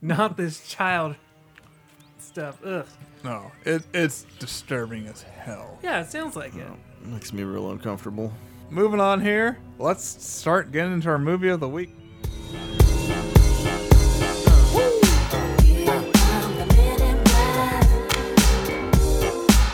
not 0.00 0.36
this 0.38 0.66
child 0.66 1.16
stuff. 2.18 2.58
Ugh. 2.64 2.86
No, 3.24 3.50
it, 3.64 3.82
it's 3.94 4.26
disturbing 4.38 5.06
as 5.06 5.22
hell. 5.22 5.78
Yeah, 5.82 6.00
it 6.00 6.10
sounds 6.10 6.36
like 6.36 6.54
it. 6.54 6.66
Makes 7.02 7.32
me 7.32 7.42
real 7.44 7.70
uncomfortable. 7.70 8.32
Moving 8.70 9.00
on 9.00 9.20
here, 9.20 9.58
let's 9.78 10.04
start 10.04 10.72
getting 10.72 10.92
into 10.94 11.08
our 11.08 11.18
movie 11.18 11.48
of 11.48 11.60
the 11.60 11.68
week. 11.68 11.90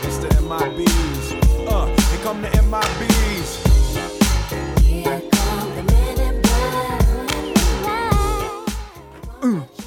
It's 0.04 0.18
the 0.18 0.28
MIBs. 0.40 1.68
Uh, 1.68 1.86
here 1.86 2.22
come 2.22 2.42
the 2.42 2.48
MIBs. 2.48 3.72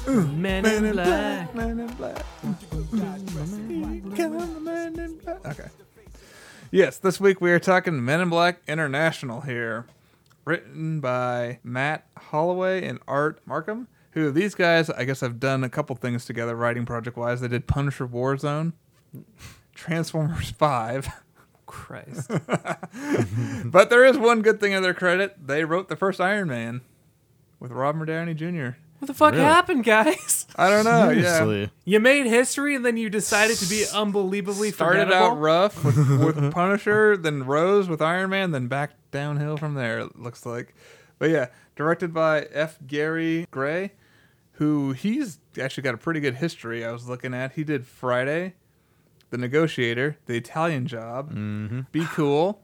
Men 0.06 0.66
in 0.66 0.92
Black. 0.92 1.54
Man 1.54 1.80
in 1.80 1.86
Black. 1.94 2.25
Come 4.46 4.54
the 4.64 4.70
Man 4.70 4.98
in 4.98 5.18
Black. 5.18 5.44
Okay. 5.46 5.68
Yes, 6.70 6.98
this 6.98 7.20
week 7.20 7.40
we 7.40 7.50
are 7.52 7.58
talking 7.58 8.04
Men 8.04 8.20
in 8.20 8.28
Black 8.28 8.60
International 8.68 9.40
here. 9.40 9.86
Written 10.44 11.00
by 11.00 11.58
Matt 11.64 12.06
Holloway 12.16 12.86
and 12.86 13.00
Art 13.08 13.44
Marcum, 13.48 13.88
who 14.12 14.30
these 14.30 14.54
guys, 14.54 14.88
I 14.88 15.04
guess, 15.04 15.18
have 15.20 15.40
done 15.40 15.64
a 15.64 15.68
couple 15.68 15.96
things 15.96 16.24
together 16.24 16.54
writing 16.54 16.86
project 16.86 17.16
wise. 17.16 17.40
They 17.40 17.48
did 17.48 17.66
Punisher 17.66 18.06
Warzone, 18.06 18.72
Transformers 19.74 20.50
5. 20.50 21.08
Christ. 21.66 22.30
But 23.64 23.90
there 23.90 24.04
is 24.04 24.16
one 24.16 24.40
good 24.42 24.60
thing 24.60 24.70
in 24.72 24.82
their 24.84 24.94
credit. 24.94 25.34
They 25.48 25.64
wrote 25.64 25.88
the 25.88 25.96
first 25.96 26.20
Iron 26.20 26.46
Man 26.48 26.82
with 27.58 27.72
Robert 27.72 28.04
Downey 28.06 28.34
Jr. 28.34 28.76
What 29.00 29.08
the 29.08 29.14
fuck 29.14 29.32
Really? 29.32 29.42
happened, 29.44 29.82
guys? 29.84 30.45
I 30.58 30.70
don't 30.70 30.84
know. 30.84 31.10
Yeah. 31.10 31.66
You 31.84 32.00
made 32.00 32.26
history 32.26 32.74
and 32.74 32.84
then 32.84 32.96
you 32.96 33.10
decided 33.10 33.58
to 33.58 33.66
be 33.68 33.84
unbelievably 33.92 34.72
Started 34.72 35.12
out 35.12 35.38
rough 35.38 35.84
with, 35.84 35.96
with 36.20 36.52
Punisher, 36.52 37.16
then 37.16 37.44
rose 37.44 37.88
with 37.88 38.00
Iron 38.00 38.30
Man, 38.30 38.52
then 38.52 38.66
back 38.66 38.92
downhill 39.10 39.58
from 39.58 39.74
there. 39.74 39.98
It 40.00 40.18
looks 40.18 40.46
like, 40.46 40.74
but 41.18 41.28
yeah, 41.30 41.48
directed 41.76 42.14
by 42.14 42.42
F. 42.52 42.78
Gary 42.86 43.46
Gray, 43.50 43.92
who 44.52 44.92
he's 44.92 45.38
actually 45.60 45.82
got 45.82 45.94
a 45.94 45.98
pretty 45.98 46.20
good 46.20 46.36
history. 46.36 46.84
I 46.84 46.90
was 46.92 47.06
looking 47.06 47.34
at. 47.34 47.52
He 47.52 47.62
did 47.62 47.86
Friday, 47.86 48.54
The 49.28 49.36
Negotiator, 49.38 50.16
The 50.24 50.36
Italian 50.36 50.86
Job, 50.86 51.34
Be 51.92 52.06
Cool, 52.06 52.62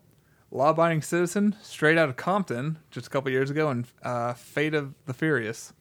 Law 0.51 0.71
Abiding 0.71 1.03
Citizen, 1.03 1.57
Straight 1.63 1.99
Out 1.99 2.09
of 2.09 2.17
Compton, 2.17 2.79
just 2.91 3.07
a 3.07 3.11
couple 3.11 3.31
years 3.31 3.51
ago, 3.51 3.69
and 3.69 3.87
uh, 4.03 4.33
Fate 4.33 4.73
of 4.75 4.95
the 5.05 5.13
Furious. 5.13 5.75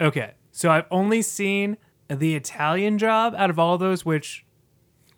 Okay, 0.00 0.32
so 0.58 0.70
I've 0.72 0.86
only 0.90 1.22
seen 1.22 1.76
the 2.08 2.34
Italian 2.34 2.98
Job 2.98 3.32
out 3.36 3.48
of 3.48 3.58
all 3.60 3.78
those, 3.78 4.04
which 4.04 4.44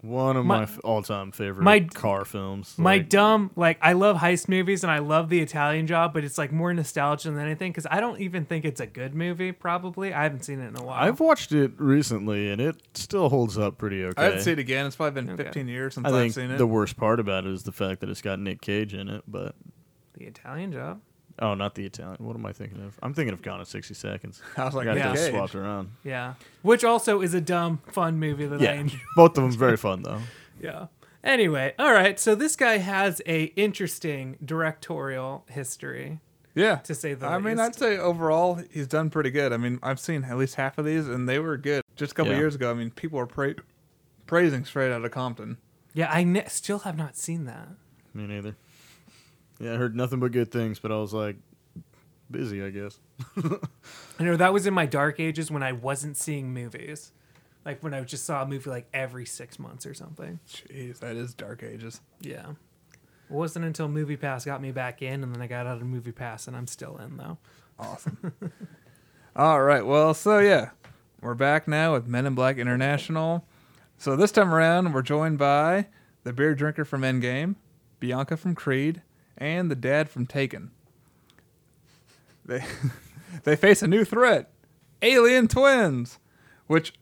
One 0.02 0.36
of 0.36 0.44
My- 0.46 0.60
my, 0.64 0.68
all-time 0.82 1.30
favorite 1.30 1.62
my- 1.62 1.80
car 1.80 2.24
films. 2.24 2.74
my 2.78 2.96
Like, 2.96 3.08
dumb 3.10 3.50
like 3.54 3.78
I 3.82 3.92
love 3.92 4.16
heist 4.16 4.48
movies 4.48 4.82
and 4.82 4.90
I 4.90 4.98
love 4.98 5.28
the 5.28 5.40
Italian 5.40 5.86
Job, 5.86 6.12
but 6.14 6.24
it's 6.24 6.38
like 6.38 6.50
more 6.52 6.72
nostalgia 6.74 7.30
than 7.30 7.38
anything 7.38 7.70
because 7.70 7.86
I 7.90 8.00
don't 8.00 8.18
even 8.18 8.44
think 8.46 8.64
it's 8.64 8.80
a 8.80 8.86
good 8.86 9.14
movie. 9.14 9.52
Probably 9.52 10.12
I 10.14 10.22
haven't 10.22 10.42
seen 10.44 10.58
it 10.60 10.68
in 10.68 10.76
a 10.78 10.82
while. 10.82 11.02
I've 11.06 11.20
watched 11.20 11.52
it 11.52 11.72
recently, 11.76 12.50
and 12.50 12.60
it 12.62 12.76
still 12.94 13.28
holds 13.28 13.58
up 13.58 13.76
pretty 13.78 14.02
okay. 14.04 14.14
I 14.22 14.24
haven't 14.24 14.40
seen 14.40 14.54
it 14.54 14.58
again. 14.58 14.86
It's 14.86 14.96
probably 14.96 15.20
been 15.22 15.30
Okay. 15.34 15.44
15 15.44 15.68
years 15.68 15.94
since 15.94 16.06
I 16.06 16.18
I've 16.18 16.32
seen 16.34 16.50
it. 16.50 16.56
the 16.58 16.66
worst 16.66 16.96
part 16.96 17.20
about 17.20 17.44
it 17.46 17.52
is 17.52 17.64
the 17.64 17.72
fact 17.72 18.00
that 18.00 18.08
it's 18.08 18.22
got 18.22 18.38
Nick 18.38 18.62
Cage 18.62 18.94
in 18.94 19.08
it, 19.08 19.22
but 19.28 19.54
the 20.14 20.24
Italian 20.24 20.72
Job. 20.72 21.00
Oh, 21.40 21.54
not 21.54 21.74
the 21.74 21.84
Italian. 21.86 22.16
What 22.24 22.36
am 22.36 22.44
I 22.46 22.52
thinking 22.52 22.80
of? 22.82 22.98
I'm 23.02 23.14
thinking 23.14 23.32
of 23.32 23.42
Gone 23.42 23.60
in 23.60 23.66
60 23.66 23.94
Seconds. 23.94 24.42
I 24.56 24.64
was 24.64 24.74
like, 24.74 24.84
got 24.84 24.96
yeah. 24.96 25.14
Cage. 25.14 25.30
swapped 25.30 25.54
around. 25.54 25.90
Yeah, 26.04 26.34
which 26.62 26.84
also 26.84 27.20
is 27.20 27.34
a 27.34 27.40
dumb 27.40 27.80
fun 27.86 28.18
movie 28.18 28.46
that 28.46 28.60
I 28.60 28.64
Yeah, 28.64 28.72
enjoy. 28.74 28.98
both 29.16 29.30
of 29.38 29.44
them 29.44 29.52
very 29.52 29.76
fun 29.76 30.02
though. 30.02 30.20
Yeah. 30.62 30.86
Anyway, 31.24 31.74
all 31.78 31.92
right. 31.92 32.18
So 32.20 32.34
this 32.34 32.54
guy 32.56 32.78
has 32.78 33.20
a 33.26 33.44
interesting 33.56 34.36
directorial 34.44 35.44
history, 35.48 36.20
Yeah. 36.54 36.76
to 36.76 36.94
say 36.94 37.14
the 37.14 37.26
I 37.26 37.38
mean, 37.38 37.56
least. 37.58 37.60
I'd 37.60 37.74
say 37.76 37.98
overall 37.98 38.60
he's 38.70 38.86
done 38.86 39.10
pretty 39.10 39.30
good. 39.30 39.52
I 39.52 39.56
mean, 39.56 39.78
I've 39.82 40.00
seen 40.00 40.24
at 40.24 40.36
least 40.38 40.54
half 40.56 40.76
of 40.78 40.84
these, 40.84 41.08
and 41.08 41.28
they 41.28 41.38
were 41.38 41.56
good. 41.56 41.82
Just 41.96 42.12
a 42.12 42.14
couple 42.14 42.32
Yeah. 42.32 42.38
years 42.38 42.54
ago, 42.54 42.70
I 42.70 42.74
mean, 42.74 42.90
people 42.90 43.18
were 43.18 43.26
pra- 43.26 43.54
praising 44.26 44.64
Straight 44.64 44.92
Out 44.92 45.04
of 45.04 45.10
Compton. 45.10 45.56
Yeah, 45.94 46.10
I 46.10 46.24
ne- 46.24 46.46
still 46.48 46.80
have 46.80 46.96
not 46.96 47.16
seen 47.16 47.44
that. 47.46 47.68
Me 48.14 48.26
neither. 48.26 48.56
Yeah, 49.60 49.74
I 49.74 49.76
heard 49.76 49.94
nothing 49.94 50.18
but 50.20 50.32
good 50.32 50.50
things, 50.50 50.78
but 50.78 50.90
I 50.90 50.96
was 50.96 51.12
like 51.12 51.36
busy, 52.30 52.62
I 52.62 52.70
guess. 52.70 52.98
I 54.18 54.24
know 54.24 54.36
that 54.36 54.52
was 54.52 54.66
in 54.66 54.74
my 54.74 54.86
dark 54.86 55.20
ages 55.20 55.50
when 55.50 55.62
I 55.62 55.72
wasn't 55.72 56.16
seeing 56.16 56.52
movies, 56.52 57.12
like 57.64 57.82
when 57.82 57.92
I 57.92 58.00
just 58.02 58.24
saw 58.24 58.42
a 58.42 58.46
movie 58.46 58.70
like 58.70 58.88
every 58.94 59.26
six 59.26 59.58
months 59.58 59.84
or 59.84 59.94
something. 59.94 60.40
Jeez, 60.48 61.00
that 61.00 61.16
is 61.16 61.34
dark 61.34 61.62
ages. 61.62 62.00
Yeah. 62.20 62.50
It 63.30 63.34
wasn't 63.34 63.64
until 63.64 63.86
Movie 63.86 64.16
Pass 64.16 64.44
got 64.44 64.60
me 64.60 64.72
back 64.72 65.02
in, 65.02 65.22
and 65.22 65.32
then 65.32 65.40
I 65.40 65.46
got 65.46 65.66
out 65.66 65.76
of 65.76 65.86
Movie 65.86 66.10
Pass, 66.10 66.48
and 66.48 66.56
I'm 66.56 66.66
still 66.66 66.96
in 66.96 67.16
though. 67.16 67.38
Awesome. 67.78 68.32
All 69.36 69.62
right. 69.62 69.86
Well, 69.86 70.14
so 70.14 70.38
yeah, 70.38 70.70
we're 71.20 71.34
back 71.34 71.68
now 71.68 71.92
with 71.92 72.08
Men 72.08 72.26
in 72.26 72.34
Black 72.34 72.58
International. 72.58 73.46
So 73.98 74.16
this 74.16 74.32
time 74.32 74.52
around, 74.52 74.92
we're 74.92 75.02
joined 75.02 75.38
by 75.38 75.86
the 76.24 76.32
beer 76.32 76.54
drinker 76.54 76.84
from 76.84 77.02
Endgame, 77.02 77.56
Bianca 78.00 78.36
from 78.36 78.54
Creed, 78.54 79.02
and 79.40 79.70
the 79.70 79.74
dad 79.74 80.08
from 80.10 80.26
Taken. 80.26 80.70
They 82.44 82.64
they 83.44 83.56
face 83.56 83.82
a 83.82 83.88
new 83.88 84.04
threat, 84.04 84.50
alien 85.02 85.48
twins, 85.48 86.18
which 86.66 86.92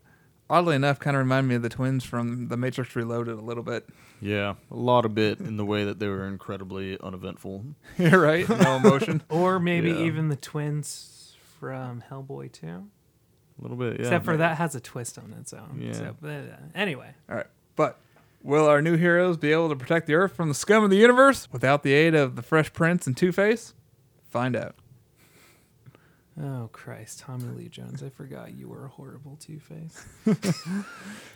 oddly 0.50 0.76
enough 0.76 0.98
kind 0.98 1.16
of 1.16 1.18
remind 1.20 1.48
me 1.48 1.54
of 1.56 1.62
the 1.62 1.68
twins 1.68 2.04
from 2.04 2.48
The 2.48 2.56
Matrix 2.56 2.96
Reloaded 2.96 3.36
a 3.38 3.42
little 3.42 3.62
bit. 3.62 3.88
Yeah, 4.20 4.54
a 4.70 4.74
lot 4.76 5.04
of 5.04 5.14
bit 5.14 5.38
in 5.40 5.56
the 5.56 5.64
way 5.64 5.84
that 5.84 5.98
they 6.00 6.08
were 6.08 6.26
incredibly 6.26 6.98
uneventful. 7.00 7.64
You're 7.98 8.20
right. 8.20 8.48
No 8.48 8.76
emotion. 8.76 9.22
Or 9.30 9.60
maybe 9.60 9.90
Yeah. 9.90 9.98
even 10.06 10.28
the 10.28 10.36
twins 10.36 11.36
from 11.60 12.02
Hellboy 12.10 12.50
2. 12.52 12.66
A 12.66 12.82
little 13.60 13.76
bit, 13.76 13.94
yeah. 13.94 14.06
Except 14.06 14.24
for 14.24 14.36
that 14.36 14.58
has 14.58 14.74
a 14.74 14.80
twist 14.80 15.18
on 15.18 15.34
its 15.38 15.52
own. 15.52 15.80
Yeah. 15.80 15.92
So, 15.92 16.16
but, 16.20 16.28
uh, 16.30 16.56
anyway, 16.74 17.12
All 17.28 17.36
right. 17.36 17.46
But 17.76 18.00
will 18.42 18.66
our 18.66 18.80
new 18.82 18.96
heroes 18.96 19.36
be 19.36 19.52
able 19.52 19.68
to 19.68 19.76
protect 19.76 20.06
the 20.06 20.14
Earth 20.14 20.34
from 20.34 20.48
the 20.48 20.54
scum 20.54 20.84
of 20.84 20.90
the 20.90 20.96
universe 20.96 21.48
without 21.52 21.82
the 21.82 21.92
aid 21.92 22.14
of 22.14 22.36
the 22.36 22.42
Fresh 22.42 22.72
Prince 22.72 23.06
and 23.06 23.16
Two 23.16 23.32
Face? 23.32 23.74
Find 24.30 24.54
out. 24.56 24.74
oh 26.40 26.68
Christ, 26.72 27.20
Tommy 27.20 27.44
Lee 27.56 27.68
Jones, 27.68 28.02
I 28.02 28.10
forgot 28.10 28.54
you 28.54 28.68
were 28.68 28.84
a 28.86 28.88
horrible 28.88 29.36
Two 29.40 29.58
Face. 29.60 30.04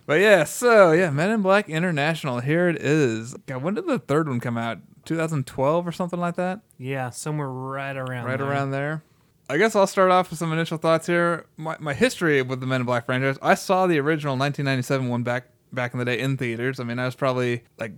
But 0.04 0.20
yeah, 0.20 0.42
so 0.44 0.90
yeah, 0.92 1.10
Men 1.10 1.30
in 1.30 1.42
Black 1.42 1.68
International. 1.68 2.40
Here 2.40 2.68
it 2.68 2.82
is. 2.82 3.34
God, 3.46 3.62
when 3.62 3.74
did 3.74 3.86
the 3.86 4.00
third 4.00 4.28
one 4.28 4.40
come 4.40 4.58
out? 4.58 4.78
2012 5.04 5.86
or 5.86 5.92
something 5.92 6.18
like 6.20 6.34
that? 6.36 6.60
yeah, 6.78 7.10
somewhere 7.10 7.48
right 7.48 7.96
around 7.96 8.24
right 8.24 8.38
there. 8.38 8.48
around 8.48 8.70
there. 8.72 9.02
I 9.48 9.58
guess 9.58 9.76
I'll 9.76 9.86
start 9.86 10.10
off 10.10 10.30
with 10.30 10.38
some 10.38 10.52
initial 10.52 10.78
thoughts 10.78 11.06
here. 11.06 11.46
My, 11.56 11.76
my 11.78 11.92
history 11.94 12.40
with 12.42 12.60
the 12.60 12.66
Men 12.66 12.80
in 12.82 12.86
Black 12.86 13.06
franchise. 13.06 13.38
I 13.42 13.54
saw 13.54 13.86
the 13.86 13.98
original 13.98 14.32
1997 14.32 15.08
one 15.08 15.22
back 15.22 15.44
back 15.72 15.92
in 15.92 15.98
the 15.98 16.04
day 16.04 16.18
in 16.18 16.36
theaters. 16.36 16.80
I 16.80 16.84
mean, 16.84 16.98
I 16.98 17.06
was 17.06 17.14
probably 17.14 17.64
like 17.78 17.92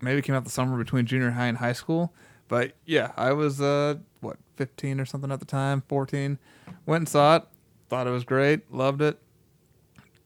maybe 0.00 0.22
came 0.22 0.34
out 0.34 0.44
the 0.44 0.50
summer 0.50 0.78
between 0.78 1.06
junior 1.06 1.30
high 1.30 1.46
and 1.46 1.58
high 1.58 1.72
school. 1.72 2.12
But 2.48 2.72
yeah, 2.86 3.12
I 3.16 3.32
was 3.32 3.60
uh 3.60 3.96
what 4.20 4.38
15 4.56 5.00
or 5.00 5.06
something 5.06 5.30
at 5.30 5.40
the 5.40 5.46
time, 5.46 5.82
14. 5.88 6.38
Went 6.86 7.02
and 7.02 7.08
saw 7.08 7.36
it. 7.36 7.44
Thought 7.88 8.06
it 8.06 8.10
was 8.10 8.24
great. 8.24 8.72
Loved 8.72 9.02
it. 9.02 9.18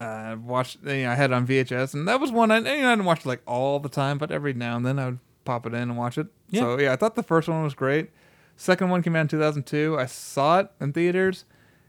Uh, 0.00 0.36
watched. 0.42 0.78
You 0.82 1.04
know, 1.04 1.10
I 1.12 1.14
had 1.14 1.30
it 1.30 1.34
on 1.34 1.46
VHS, 1.46 1.94
and 1.94 2.08
that 2.08 2.20
was 2.20 2.32
one 2.32 2.50
I, 2.50 2.58
you 2.58 2.62
know, 2.64 2.88
I 2.88 2.92
didn't 2.92 3.04
watch 3.04 3.20
it 3.20 3.26
like 3.26 3.42
all 3.46 3.78
the 3.78 3.88
time, 3.88 4.18
but 4.18 4.32
every 4.32 4.52
now 4.52 4.76
and 4.76 4.84
then 4.84 4.98
I 4.98 5.06
would 5.06 5.18
pop 5.44 5.64
it 5.66 5.74
in 5.74 5.82
and 5.82 5.96
watch 5.96 6.18
it. 6.18 6.26
Yeah. 6.50 6.60
So 6.62 6.78
yeah, 6.80 6.92
I 6.92 6.96
thought 6.96 7.14
the 7.14 7.22
first 7.22 7.48
one 7.48 7.62
was 7.62 7.74
great. 7.74 8.10
Second 8.56 8.90
one 8.90 9.02
came 9.02 9.16
out 9.16 9.22
in 9.22 9.28
2002. 9.28 9.96
I 9.98 10.06
saw 10.06 10.60
it 10.60 10.70
in 10.80 10.92
theaters, 10.92 11.44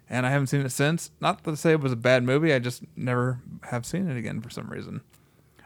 and 0.09 0.25
I 0.25 0.29
haven't 0.29 0.47
seen 0.47 0.61
it 0.61 0.71
since. 0.71 1.11
Not 1.19 1.43
to 1.43 1.55
say 1.57 1.71
it 1.71 1.79
was 1.81 1.91
a 1.91 1.97
bad 1.97 2.23
movie. 2.23 2.53
I 2.53 2.59
just 2.59 2.83
never 2.95 3.39
have 3.63 3.85
seen 3.85 4.09
it 4.09 4.17
again 4.17 4.41
for 4.41 4.49
some 4.49 4.69
reason. 4.69 5.01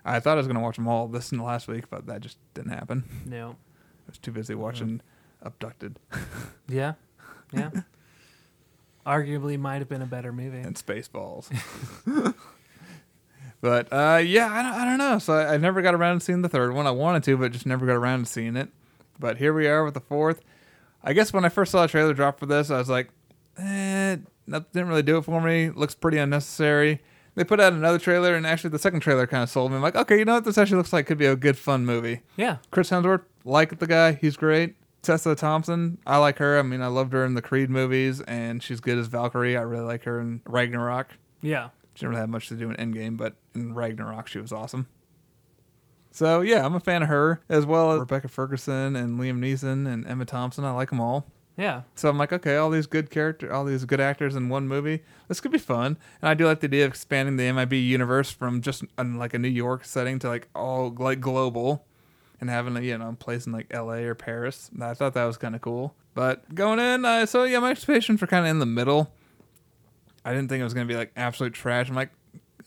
I 0.05 0.19
thought 0.19 0.33
I 0.33 0.37
was 0.37 0.47
gonna 0.47 0.61
watch 0.61 0.75
them 0.77 0.87
all 0.87 1.07
this 1.07 1.31
in 1.31 1.37
the 1.37 1.43
last 1.43 1.67
week, 1.67 1.89
but 1.89 2.05
that 2.07 2.21
just 2.21 2.37
didn't 2.53 2.71
happen. 2.71 3.03
No. 3.25 3.49
I 4.07 4.09
was 4.09 4.17
too 4.17 4.31
busy 4.31 4.55
watching 4.55 5.01
Abducted 5.41 5.99
Yeah. 6.69 6.93
Yeah. 7.51 7.71
Arguably 9.05 9.57
might 9.59 9.79
have 9.79 9.89
been 9.89 10.01
a 10.01 10.05
better 10.07 10.31
movie. 10.33 10.59
and 10.59 10.75
Spaceballs. 10.75 11.49
but 13.61 13.91
uh, 13.91 14.17
yeah, 14.17 14.47
I 14.51 14.61
don't, 14.63 14.73
I 14.73 14.85
don't 14.85 14.97
know. 14.97 15.19
So 15.19 15.33
I, 15.33 15.53
I 15.53 15.57
never 15.57 15.81
got 15.81 15.93
around 15.93 16.19
to 16.19 16.25
seeing 16.25 16.41
the 16.41 16.49
third 16.49 16.73
one. 16.73 16.85
I 16.87 16.91
wanted 16.91 17.23
to, 17.23 17.37
but 17.37 17.51
just 17.51 17.65
never 17.65 17.85
got 17.85 17.95
around 17.95 18.25
to 18.25 18.31
seeing 18.31 18.55
it. 18.57 18.69
But 19.19 19.37
here 19.37 19.53
we 19.53 19.67
are 19.67 19.83
with 19.83 19.93
the 19.93 20.01
fourth. 20.01 20.41
I 21.03 21.13
guess 21.13 21.31
when 21.31 21.45
I 21.45 21.49
first 21.49 21.71
saw 21.71 21.83
a 21.85 21.87
trailer 21.87 22.13
drop 22.13 22.39
for 22.39 22.45
this, 22.45 22.69
I 22.69 22.77
was 22.77 22.89
like, 22.89 23.09
eh, 23.59 24.17
that 24.47 24.71
didn't 24.71 24.87
really 24.87 25.03
do 25.03 25.17
it 25.17 25.23
for 25.23 25.41
me. 25.41 25.69
Looks 25.69 25.95
pretty 25.95 26.17
unnecessary. 26.17 27.01
They 27.35 27.43
put 27.43 27.59
out 27.59 27.73
another 27.73 27.99
trailer, 27.99 28.35
and 28.35 28.47
actually 28.47 28.71
the 28.71 28.79
second 28.79 29.01
trailer 29.01 29.27
kind 29.27 29.43
of 29.43 29.49
sold 29.49 29.71
me. 29.71 29.77
I'm 29.77 29.83
like, 29.83 29.95
okay, 29.95 30.17
you 30.17 30.25
know 30.25 30.35
what? 30.35 30.45
This 30.45 30.57
actually 30.57 30.77
looks 30.77 30.91
like 30.91 31.05
could 31.05 31.19
be 31.19 31.27
a 31.27 31.35
good, 31.35 31.57
fun 31.57 31.85
movie. 31.85 32.21
Yeah. 32.35 32.57
Chris 32.71 32.89
Hemsworth, 32.89 33.23
like 33.45 33.77
the 33.77 33.87
guy, 33.87 34.13
he's 34.13 34.35
great. 34.35 34.75
Tessa 35.03 35.35
Thompson, 35.35 35.99
I 36.07 36.17
like 36.17 36.39
her. 36.39 36.57
I 36.57 36.63
mean, 36.63 36.81
I 36.81 36.87
loved 36.87 37.13
her 37.13 37.23
in 37.23 37.35
the 37.35 37.41
Creed 37.41 37.69
movies, 37.69 38.21
and 38.21 38.63
she's 38.63 38.79
good 38.79 38.97
as 38.97 39.07
Valkyrie. 39.07 39.55
I 39.55 39.61
really 39.61 39.85
like 39.85 40.03
her 40.05 40.19
in 40.19 40.41
Ragnarok. 40.45 41.11
Yeah. 41.41 41.69
She 41.93 42.01
didn't 42.01 42.09
really 42.09 42.21
have 42.21 42.29
much 42.29 42.47
to 42.49 42.55
do 42.55 42.71
in 42.71 42.75
Endgame, 42.75 43.17
but 43.17 43.35
in 43.53 43.73
Ragnarok, 43.73 44.27
she 44.27 44.39
was 44.39 44.51
awesome. 44.51 44.87
So 46.11 46.41
yeah, 46.41 46.65
I'm 46.65 46.73
a 46.73 46.79
fan 46.79 47.03
of 47.03 47.09
her 47.09 47.41
as 47.47 47.67
well 47.67 47.91
as 47.91 47.99
Rebecca 47.99 48.27
Ferguson 48.27 48.95
and 48.95 49.19
Liam 49.19 49.37
Neeson 49.37 49.87
and 49.87 50.07
Emma 50.07 50.25
Thompson. 50.25 50.65
I 50.65 50.71
like 50.71 50.89
them 50.89 50.99
all. 50.99 51.27
Yeah. 51.57 51.81
So 51.95 52.07
I'm 52.07 52.19
like, 52.19 52.31
okay, 52.31 52.55
all 52.55 52.69
these 52.69 52.85
good 52.85 53.09
character, 53.09 53.51
all 53.51 53.65
these 53.65 53.83
good 53.83 53.99
actors 53.99 54.35
in 54.35 54.47
one 54.47 54.67
movie. 54.67 55.01
This 55.27 55.41
could 55.41 55.51
be 55.51 55.57
fun. 55.57 55.97
And 56.21 56.29
I 56.29 56.35
do 56.35 56.45
like 56.45 56.59
the 56.59 56.67
idea 56.67 56.85
of 56.85 56.91
expanding 56.91 57.37
the 57.37 57.51
MIB 57.51 57.73
universe 57.73 58.29
from 58.31 58.61
just 58.61 58.83
like 58.97 59.33
a 59.33 59.39
New 59.39 59.47
York 59.47 59.83
setting 59.83 60.19
to 60.19 60.27
like 60.27 60.49
all 60.53 60.95
like 60.97 61.19
global, 61.19 61.85
and 62.39 62.49
having 62.49 62.77
a 62.77 62.81
you 62.81 62.97
know 62.97 63.15
place 63.19 63.47
in 63.47 63.53
like 63.53 63.67
L.A. 63.71 64.03
or 64.03 64.15
Paris. 64.15 64.69
I 64.79 64.93
thought 64.93 65.15
that 65.15 65.25
was 65.25 65.37
kind 65.37 65.55
of 65.55 65.61
cool. 65.61 65.95
But 66.13 66.53
going 66.53 66.79
in, 66.79 67.05
uh, 67.05 67.25
so 67.25 67.43
yeah, 67.43 67.59
my 67.59 67.71
expectations 67.71 68.21
were 68.21 68.27
kind 68.27 68.45
of 68.45 68.51
in 68.51 68.59
the 68.59 68.65
middle. 68.65 69.11
I 70.23 70.33
didn't 70.33 70.49
think 70.49 70.61
it 70.61 70.63
was 70.63 70.73
gonna 70.73 70.85
be 70.85 70.95
like 70.95 71.11
absolute 71.15 71.53
trash. 71.53 71.89
I'm 71.89 71.95
like, 71.95 72.11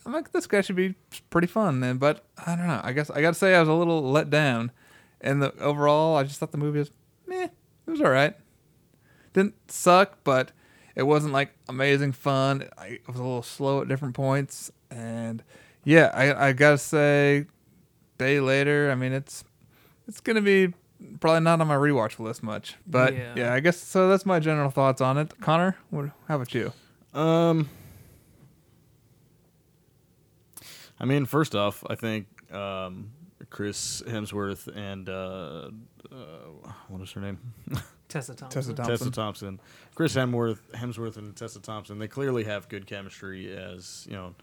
I'm 0.05 0.13
like, 0.13 0.33
this 0.33 0.47
guy 0.47 0.63
should 0.63 0.77
be 0.77 0.95
pretty 1.31 1.47
fun. 1.47 1.83
And 1.83 2.01
but 2.01 2.25
I 2.45 2.57
don't 2.57 2.67
know. 2.67 2.81
I 2.83 2.93
guess 2.93 3.11
I 3.11 3.21
gotta 3.21 3.35
say 3.35 3.55
I 3.55 3.61
was 3.61 3.69
a 3.69 3.75
little 3.75 4.03
let 4.11 4.31
down. 4.31 4.73
And 5.21 5.43
the 5.43 5.57
overall, 5.59 6.17
I 6.17 6.25
just 6.25 6.41
thought 6.41 6.51
the 6.51 6.59
movie 6.59 6.79
was 6.79 6.91
meh. 7.27 7.49
It 7.87 7.91
was 7.91 8.01
all 8.01 8.11
right. 8.11 8.35
Didn't 9.33 9.55
suck, 9.71 10.19
but 10.25 10.53
it 10.97 11.05
wasn't 11.05 11.33
like 11.33 11.55
amazing 11.69 12.13
fun. 12.13 12.69
I, 12.77 12.87
it 12.87 13.09
was 13.09 13.17
a 13.17 13.23
little 13.23 13.43
slow 13.43 13.81
at 13.83 13.89
different 13.89 14.15
points, 14.15 14.71
and 14.91 15.43
yeah, 15.85 16.11
I, 16.13 16.49
I 16.49 16.53
gotta 16.53 16.79
say, 16.79 17.47
day 18.19 18.41
later, 18.41 18.91
I 18.91 18.95
mean 18.95 19.13
it's 19.13 19.45
it's 20.09 20.21
gonna 20.21 20.41
be 20.43 20.75
probably 21.21 21.41
not 21.41 21.61
on 21.61 21.67
my 21.69 21.77
rewatch 21.77 22.19
list 22.19 22.43
much, 22.43 22.77
but 22.87 23.15
Yeah. 23.15 23.35
yeah, 23.37 23.55
I 23.55 23.61
guess 23.61 23.79
so. 23.79 24.09
That's 24.09 24.27
my 24.27 24.41
general 24.41 24.71
thoughts 24.71 25.01
on 25.01 25.17
it. 25.17 25.41
Connor, 25.41 25.77
what, 25.91 26.07
how 26.29 26.37
about 26.37 26.53
you? 26.55 26.73
Um, 27.15 27.69
I 30.99 31.05
mean, 31.07 31.25
first 31.25 31.55
off, 31.55 31.83
I 31.89 31.95
think 31.95 32.27
um, 32.53 33.13
Chris 33.49 34.03
Hemsworth 34.07 34.69
and 34.77 35.09
uh, 35.09 35.71
uh, 36.13 36.73
what 36.89 37.01
is 37.01 37.13
her 37.13 37.21
name? 37.21 37.39
Tessa 38.11 38.35
Thompson. 38.35 38.61
Tessa 38.61 38.75
Thompson. 38.75 38.99
Tessa 38.99 39.11
Thompson. 39.11 39.61
Chris 39.95 40.15
Hemsworth, 40.15 40.59
Hemsworth 40.75 41.17
and 41.17 41.35
Tessa 41.35 41.61
Thompson. 41.61 41.99
They 41.99 42.09
clearly 42.09 42.45
have 42.45 42.69
good 42.69 42.87
chemistry 42.87 43.57
as 43.57 44.07
you 44.09 44.17
know 44.17 44.35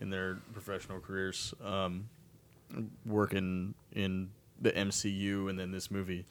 in 0.00 0.10
their 0.10 0.38
professional 0.52 1.00
careers, 1.00 1.54
um, 1.64 2.08
working 3.06 3.74
in 3.92 4.30
the 4.60 4.72
MCU 4.72 5.48
and 5.48 5.58
then 5.58 5.70
this 5.70 5.90
movie. 5.90 6.26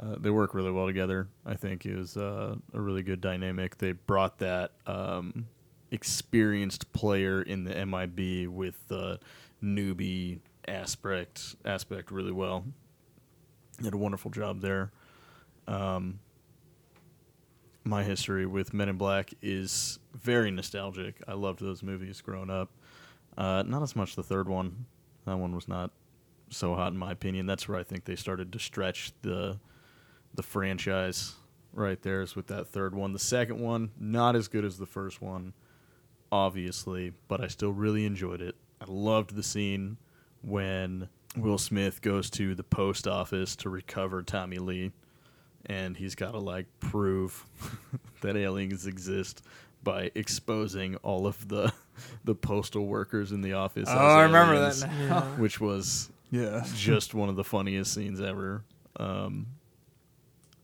Uh, 0.00 0.16
they 0.18 0.30
work 0.30 0.54
really 0.54 0.72
well 0.72 0.86
together. 0.86 1.28
I 1.46 1.54
think 1.54 1.86
it 1.86 1.96
was 1.96 2.16
uh, 2.16 2.56
a 2.72 2.80
really 2.80 3.02
good 3.02 3.20
dynamic. 3.20 3.78
They 3.78 3.92
brought 3.92 4.38
that 4.38 4.72
um, 4.86 5.46
experienced 5.92 6.92
player 6.92 7.42
in 7.42 7.64
the 7.64 7.86
MIB 7.86 8.48
with 8.48 8.76
the 8.88 9.20
newbie 9.62 10.40
aspect 10.66 11.54
aspect 11.64 12.10
really 12.10 12.32
well. 12.32 12.64
Did 13.80 13.94
a 13.94 13.96
wonderful 13.96 14.30
job 14.30 14.60
there. 14.60 14.90
Um, 15.66 16.18
my 17.84 18.02
history 18.02 18.46
with 18.46 18.72
Men 18.72 18.88
in 18.88 18.96
Black 18.96 19.34
is 19.42 19.98
very 20.14 20.50
nostalgic. 20.50 21.20
I 21.28 21.34
loved 21.34 21.60
those 21.60 21.82
movies 21.82 22.20
growing 22.20 22.50
up. 22.50 22.70
Uh, 23.36 23.62
not 23.66 23.82
as 23.82 23.94
much 23.94 24.16
the 24.16 24.22
third 24.22 24.48
one. 24.48 24.86
That 25.26 25.38
one 25.38 25.54
was 25.54 25.68
not 25.68 25.90
so 26.50 26.74
hot 26.74 26.92
in 26.92 26.98
my 26.98 27.12
opinion. 27.12 27.46
That's 27.46 27.68
where 27.68 27.78
I 27.78 27.82
think 27.82 28.04
they 28.04 28.16
started 28.16 28.52
to 28.52 28.58
stretch 28.58 29.12
the 29.22 29.58
the 30.34 30.42
franchise 30.42 31.34
right 31.72 32.00
there 32.02 32.20
is 32.20 32.34
with 32.34 32.48
that 32.48 32.68
third 32.68 32.94
one. 32.94 33.12
The 33.12 33.18
second 33.18 33.60
one, 33.60 33.90
not 33.98 34.34
as 34.34 34.48
good 34.48 34.64
as 34.64 34.78
the 34.78 34.86
first 34.86 35.20
one, 35.22 35.52
obviously, 36.32 37.12
but 37.28 37.40
I 37.40 37.48
still 37.48 37.72
really 37.72 38.04
enjoyed 38.04 38.40
it. 38.40 38.56
I 38.80 38.86
loved 38.88 39.34
the 39.34 39.42
scene 39.42 39.96
when 40.42 41.08
Will 41.36 41.58
Smith 41.58 42.02
goes 42.02 42.30
to 42.30 42.54
the 42.54 42.64
post 42.64 43.06
office 43.06 43.56
to 43.56 43.70
recover 43.70 44.22
Tommy 44.22 44.58
Lee 44.58 44.92
and 45.66 45.96
he's 45.96 46.14
got 46.14 46.32
to 46.32 46.38
like 46.38 46.66
prove 46.80 47.44
that 48.22 48.36
aliens 48.36 48.86
exist 48.86 49.42
by 49.82 50.10
exposing 50.14 50.96
all 50.96 51.26
of 51.26 51.48
the 51.48 51.72
the 52.24 52.34
postal 52.34 52.86
workers 52.86 53.32
in 53.32 53.40
the 53.42 53.52
office. 53.52 53.88
Oh, 53.88 53.92
as 53.92 53.98
I 53.98 54.22
remember 54.22 54.54
aliens, 54.54 54.80
that 54.80 54.92
Yeah. 54.98 55.22
which 55.36 55.60
was 55.60 56.10
Yeah. 56.30 56.64
just 56.74 57.14
one 57.14 57.28
of 57.28 57.36
the 57.36 57.44
funniest 57.44 57.92
scenes 57.94 58.20
ever. 58.20 58.62
Um, 58.96 59.46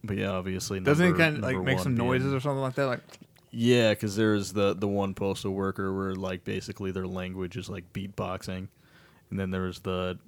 but 0.03 0.17
yeah, 0.17 0.31
obviously, 0.31 0.81
Doesn't 0.81 1.05
he 1.05 1.11
number- 1.13 1.25
kind 1.25 1.37
of 1.37 1.43
like 1.43 1.57
make 1.65 1.77
one 1.77 1.83
some 1.85 1.95
being- 1.95 2.09
noises 2.09 2.33
or 2.33 2.41
something 2.41 2.63
like 2.63 2.75
that? 2.77 2.87
Like, 2.87 3.01
Yeah, 3.51 3.91
because 3.91 4.17
there's 4.17 4.53
the 4.53 4.75
the 4.75 4.89
one 4.89 5.13
postal 5.15 5.53
worker 5.53 5.93
where 5.95 6.15
like 6.15 6.45
basically 6.45 6.91
their 6.93 7.07
language 7.07 7.57
is 7.57 7.69
like 7.69 7.93
beatboxing, 7.93 8.69
and 9.31 9.39
then 9.39 9.51
there's 9.51 9.81
the 9.81 10.19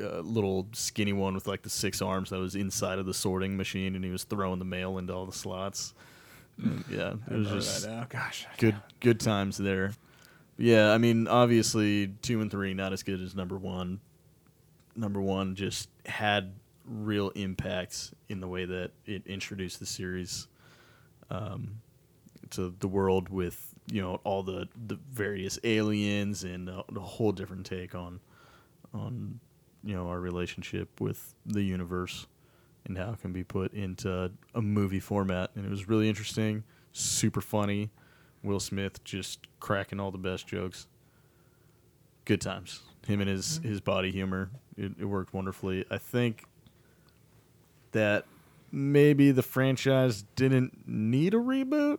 uh, 0.00 0.20
little 0.20 0.68
skinny 0.72 1.12
one 1.12 1.34
with 1.34 1.46
like 1.46 1.62
the 1.62 1.70
six 1.70 2.02
arms 2.02 2.30
that 2.30 2.38
was 2.38 2.54
inside 2.54 2.98
of 2.98 3.06
the 3.06 3.14
sorting 3.14 3.56
machine, 3.56 3.94
and 3.94 4.04
he 4.04 4.10
was 4.10 4.24
throwing 4.24 4.58
the 4.58 4.64
mail 4.64 4.98
into 4.98 5.14
all 5.14 5.26
the 5.26 5.32
slots. 5.32 5.94
Yeah, 6.90 7.14
it 7.30 7.36
was 7.36 7.50
just 7.50 7.86
now. 7.86 8.06
Gosh. 8.08 8.46
good 8.58 8.76
good 9.00 9.20
times 9.20 9.58
there. 9.58 9.92
Yeah, 10.58 10.92
I 10.92 10.98
mean, 10.98 11.28
obviously 11.28 12.08
two 12.22 12.40
and 12.40 12.50
three 12.50 12.72
not 12.72 12.92
as 12.92 13.02
good 13.02 13.20
as 13.20 13.34
number 13.34 13.58
one. 13.58 14.00
Number 14.94 15.20
one 15.20 15.54
just 15.54 15.90
had 16.06 16.54
real 16.86 17.30
impacts 17.30 18.12
in 18.28 18.40
the 18.40 18.48
way 18.48 18.64
that 18.64 18.92
it 19.04 19.26
introduced 19.26 19.80
the 19.80 19.86
series 19.86 20.46
um, 21.30 21.80
to 22.50 22.74
the 22.78 22.88
world 22.88 23.28
with 23.28 23.74
you 23.90 24.00
know 24.00 24.20
all 24.24 24.42
the, 24.42 24.68
the 24.86 24.98
various 25.12 25.58
aliens 25.64 26.44
and 26.44 26.68
a, 26.68 26.84
a 26.94 27.00
whole 27.00 27.32
different 27.32 27.66
take 27.66 27.94
on 27.94 28.20
on 28.94 29.40
you 29.86 29.94
know 29.94 30.08
our 30.08 30.20
relationship 30.20 31.00
with 31.00 31.34
the 31.46 31.62
universe 31.62 32.26
and 32.84 32.98
how 32.98 33.12
it 33.12 33.20
can 33.20 33.32
be 33.32 33.44
put 33.44 33.72
into 33.72 34.30
a 34.54 34.62
movie 34.62 35.00
format. 35.00 35.50
And 35.54 35.64
it 35.64 35.70
was 35.70 35.88
really 35.88 36.08
interesting 36.08 36.64
super 36.92 37.40
funny. 37.40 37.90
Will 38.42 38.60
smith 38.60 39.02
just 39.04 39.46
cracking 39.60 40.00
all 40.00 40.10
the 40.10 40.18
best 40.18 40.46
jokes. 40.46 40.86
Good 42.24 42.40
times. 42.40 42.80
Him 43.06 43.20
and 43.20 43.30
his 43.30 43.58
mm-hmm. 43.58 43.68
his 43.68 43.80
body 43.80 44.10
humor. 44.10 44.50
It, 44.76 44.92
it 44.98 45.04
worked 45.04 45.32
wonderfully. 45.32 45.84
I 45.90 45.98
think 45.98 46.44
that 47.92 48.24
maybe 48.72 49.30
the 49.30 49.42
franchise 49.42 50.24
didn't 50.34 50.86
need 50.86 51.34
a 51.34 51.38
reboot 51.38 51.98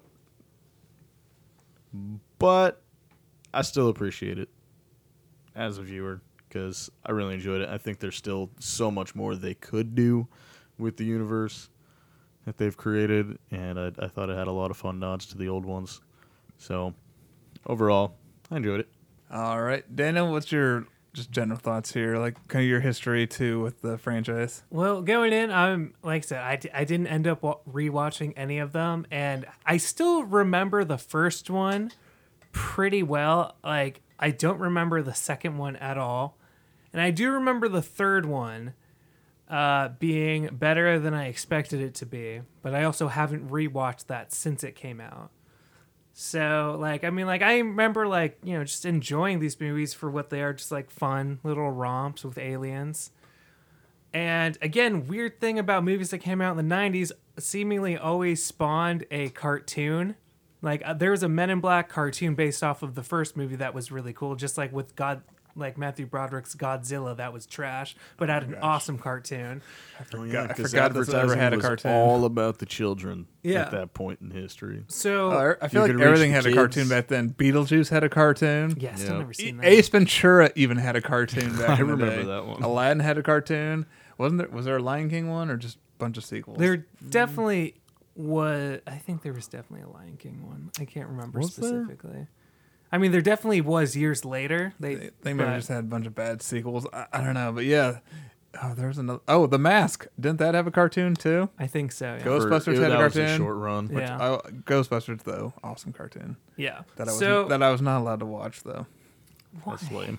but 2.37 2.81
i 3.53 3.61
still 3.61 3.87
appreciate 3.87 4.37
it 4.37 4.49
as 5.55 5.77
a 5.77 5.81
viewer 5.81 6.21
because 6.57 6.89
I 7.05 7.11
really 7.11 7.35
enjoyed 7.35 7.61
it. 7.61 7.69
I 7.69 7.77
think 7.77 7.99
there's 7.99 8.15
still 8.15 8.49
so 8.59 8.89
much 8.89 9.13
more 9.15 9.35
they 9.35 9.53
could 9.53 9.95
do 9.95 10.27
with 10.77 10.97
the 10.97 11.05
universe 11.05 11.69
that 12.45 12.57
they've 12.57 12.75
created, 12.75 13.37
and 13.51 13.79
I, 13.79 13.91
I 13.99 14.07
thought 14.07 14.29
it 14.29 14.37
had 14.37 14.47
a 14.47 14.51
lot 14.51 14.71
of 14.71 14.77
fun 14.77 14.99
nods 14.99 15.25
to 15.27 15.37
the 15.37 15.49
old 15.49 15.65
ones. 15.65 16.01
So 16.57 16.93
overall, 17.65 18.15
I 18.49 18.57
enjoyed 18.57 18.79
it. 18.79 18.89
All 19.31 19.61
right, 19.61 19.83
Daniel, 19.95 20.31
what's 20.31 20.51
your 20.51 20.87
just 21.13 21.29
general 21.31 21.59
thoughts 21.59 21.93
here? 21.93 22.17
Like, 22.17 22.35
kind 22.47 22.63
of 22.63 22.69
your 22.69 22.79
history 22.79 23.27
too 23.27 23.61
with 23.61 23.81
the 23.81 23.97
franchise. 23.97 24.63
Well, 24.69 25.01
going 25.01 25.33
in, 25.33 25.51
I'm 25.51 25.93
like 26.03 26.23
I 26.23 26.25
said, 26.25 26.43
I, 26.43 26.55
d- 26.55 26.69
I 26.73 26.83
didn't 26.85 27.07
end 27.07 27.27
up 27.27 27.41
rewatching 27.41 28.33
any 28.35 28.59
of 28.59 28.71
them, 28.71 29.05
and 29.11 29.45
I 29.65 29.77
still 29.77 30.23
remember 30.23 30.83
the 30.83 30.97
first 30.97 31.49
one 31.49 31.91
pretty 32.51 33.03
well. 33.03 33.57
Like 33.63 34.01
I 34.19 34.31
don't 34.31 34.59
remember 34.59 35.03
the 35.03 35.13
second 35.13 35.57
one 35.57 35.75
at 35.75 35.97
all, 35.97 36.36
and 36.97 37.03
I 37.03 37.11
do 37.11 37.29
remember 37.29 37.67
the 37.67 37.83
third 37.83 38.25
one 38.25 38.73
uh, 39.47 39.89
being 39.99 40.47
better 40.51 40.97
than 40.97 41.13
I 41.13 41.27
expected 41.27 41.79
it 41.79 41.93
to 41.93 42.07
be. 42.07 42.41
But 42.63 42.73
I 42.73 42.85
also 42.85 43.07
haven't 43.07 43.51
rewatched 43.51 44.07
that 44.07 44.33
since 44.33 44.63
it 44.63 44.73
came 44.73 44.99
out. 44.99 45.29
So 46.13 46.75
like 46.79 47.03
I 47.03 47.11
mean 47.11 47.27
like 47.27 47.43
I 47.43 47.59
remember 47.59 48.07
like 48.07 48.39
you 48.43 48.57
know 48.57 48.63
just 48.63 48.83
enjoying 48.83 49.37
these 49.37 49.59
movies 49.61 49.93
for 49.93 50.09
what 50.09 50.31
they 50.31 50.41
are 50.41 50.53
just 50.53 50.71
like 50.71 50.89
fun 50.89 51.39
little 51.43 51.69
romps 51.69 52.23
with 52.23 52.39
aliens. 52.39 53.11
And 54.11 54.57
again, 54.59 55.05
weird 55.05 55.39
thing 55.39 55.59
about 55.59 55.83
movies 55.83 56.09
that 56.09 56.17
came 56.17 56.41
out 56.41 56.57
in 56.57 56.67
the 56.67 56.75
90s 56.75 57.11
seemingly 57.37 57.95
always 57.95 58.43
spawned 58.43 59.05
a 59.11 59.29
cartoon. 59.29 60.15
Like 60.63 60.81
uh, 60.83 60.95
there 60.95 61.11
was 61.11 61.21
a 61.21 61.29
Men 61.29 61.51
in 61.51 61.59
Black 61.59 61.89
cartoon 61.89 62.33
based 62.33 62.63
off 62.63 62.81
of 62.81 62.95
the 62.95 63.03
first 63.03 63.37
movie 63.37 63.57
that 63.57 63.75
was 63.75 63.91
really 63.91 64.13
cool, 64.13 64.35
just 64.35 64.57
like 64.57 64.73
with 64.73 64.95
God 64.95 65.21
like 65.57 65.77
Matthew 65.77 66.05
Broderick's 66.05 66.55
Godzilla 66.55 67.17
that 67.17 67.33
was 67.33 67.45
trash, 67.45 67.95
but 68.17 68.29
oh 68.29 68.33
had 68.33 68.43
an 68.43 68.55
awesome 68.55 68.97
cartoon. 68.97 69.61
I 69.99 70.03
forgot- 70.03 70.35
oh, 70.35 70.43
I 70.43 70.53
'cause 70.53 70.71
forgot 70.71 70.93
this 70.93 71.09
ever 71.13 71.35
had 71.35 71.53
a 71.53 71.57
was 71.57 71.65
cartoon. 71.65 71.91
All 71.91 72.23
about 72.25 72.59
the 72.59 72.65
children 72.65 73.25
Yeah. 73.43 73.63
at 73.63 73.71
that 73.71 73.93
point 73.93 74.19
in 74.21 74.31
history. 74.31 74.83
So 74.87 75.31
Oh, 75.31 75.55
I 75.61 75.67
feel 75.67 75.81
like 75.81 75.91
everything 75.91 76.29
the 76.31 76.35
had 76.35 76.45
a 76.45 76.53
cartoon 76.53 76.87
back 76.87 77.07
then. 77.07 77.31
Beetlejuice 77.31 77.89
had 77.89 78.03
a 78.03 78.09
cartoon. 78.09 78.75
yeah, 78.79 78.95
still 78.95 79.13
Yeah. 79.13 79.19
never 79.19 79.33
seen 79.33 79.57
that. 79.57 79.65
Ace 79.65 79.89
Ventura 79.89 80.51
even 80.55 80.77
had 80.77 80.95
a 80.95 81.01
cartoon 81.01 81.55
back 81.57 81.69
I 81.69 81.73
in 81.73 81.77
the 81.79 81.85
remember 81.95 82.15
day. 82.21 82.23
that 82.25 82.45
one. 82.45 82.61
Aladdin 82.61 82.99
had 82.99 83.17
a 83.17 83.23
cartoon. 83.23 83.85
Wasn't 84.17 84.37
there? 84.39 84.47
Was 84.49 84.65
there 84.65 84.77
a 84.77 84.81
Lion 84.81 85.09
King 85.09 85.27
one 85.29 85.49
or 85.49 85.57
just 85.57 85.77
a 85.77 85.79
bunch 85.99 86.17
of 86.17 86.25
sequels? 86.25 86.57
There 86.59 86.85
definitely 87.09 87.75
was. 88.15 88.79
I 88.87 88.97
think 88.97 89.21
there 89.21 89.33
was 89.33 89.47
definitely 89.47 89.83
a 89.87 89.89
Lion 89.93 90.17
King 90.17 90.45
one. 90.47 90.71
I 90.79 90.85
can't 90.85 91.07
remember 91.09 91.39
Was 91.39 91.55
there? 91.55 91.85
Specifically. 92.87 92.95
I 92.95 92.97
mean, 92.99 93.11
there 93.11 93.21
definitely 93.21 93.61
was 93.61 93.95
years 93.95 94.25
later. 94.25 94.73
They, 94.79 94.95
They, 94.95 95.09
they 95.21 95.33
maybe 95.33 95.49
but- 95.49 95.55
just 95.57 95.67
had 95.69 95.79
a 95.79 95.83
bunch 95.83 96.07
of 96.07 96.15
bad 96.15 96.41
sequels. 96.41 96.85
I, 96.93 97.05
I 97.13 97.21
don't 97.23 97.33
know, 97.33 97.51
but 97.51 97.65
yeah. 97.65 97.99
Oh, 98.63 98.73
there's 98.73 98.97
another. 98.97 99.19
Oh, 99.27 99.45
The 99.45 99.59
Mask. 99.59 100.07
Didn't 100.19 100.39
that 100.39 100.55
have 100.55 100.65
a 100.65 100.71
cartoon 100.71 101.13
too? 101.15 101.49
I 101.59 101.67
think 101.67 101.91
so. 101.91 102.15
Yeah. 102.15 102.23
Ghostbusters 102.23 102.75
For- 102.75 102.81
had 102.81 102.91
a 102.91 102.97
that 102.97 103.03
was 103.03 103.13
cartoon. 103.13 103.37
short 103.37 103.57
run. 103.57 103.89
Yeah. 103.93 104.17
Oh, 104.19 104.41
Ghostbusters 104.63 105.21
though, 105.23 105.53
awesome 105.63 105.93
cartoon 105.93 106.37
yeah. 106.55 106.81
that 106.95 107.07
I 107.07 107.11
was 107.11 107.19
so 107.19 107.43
that 107.49 107.61
I 107.61 107.71
was 107.71 107.81
not 107.81 107.99
allowed 108.01 108.19
to 108.21 108.25
watch 108.25 108.63
though. 108.63 108.87
That's 109.65 109.91
lame. 109.91 110.17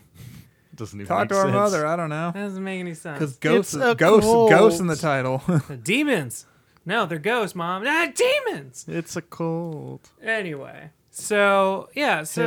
Doesn't 0.76 1.00
even 1.00 1.08
Talk 1.08 1.20
make 1.22 1.28
to 1.30 1.34
our 1.36 1.44
sense. 1.46 1.54
mother. 1.54 1.86
I 1.86 1.96
don't 1.96 2.10
know 2.10 2.30
that 2.32 2.40
doesn't 2.40 2.62
make 2.62 2.78
any 2.78 2.94
sense. 2.94 3.18
because 3.18 3.36
ghosts, 3.38 3.74
ghosts, 3.74 3.98
cult. 4.30 4.50
ghosts 4.50 4.78
in 4.80 4.86
the 4.86 4.94
title. 4.96 5.42
demons. 5.82 6.46
No, 6.86 7.06
they're 7.06 7.18
ghosts, 7.18 7.56
mom. 7.56 7.82
Ah, 7.86 8.08
demons. 8.14 8.84
It's 8.86 9.16
a 9.16 9.22
cult. 9.22 10.10
Anyway, 10.22 10.90
so 11.18 11.88
yeah, 11.94 12.22
so 12.24 12.42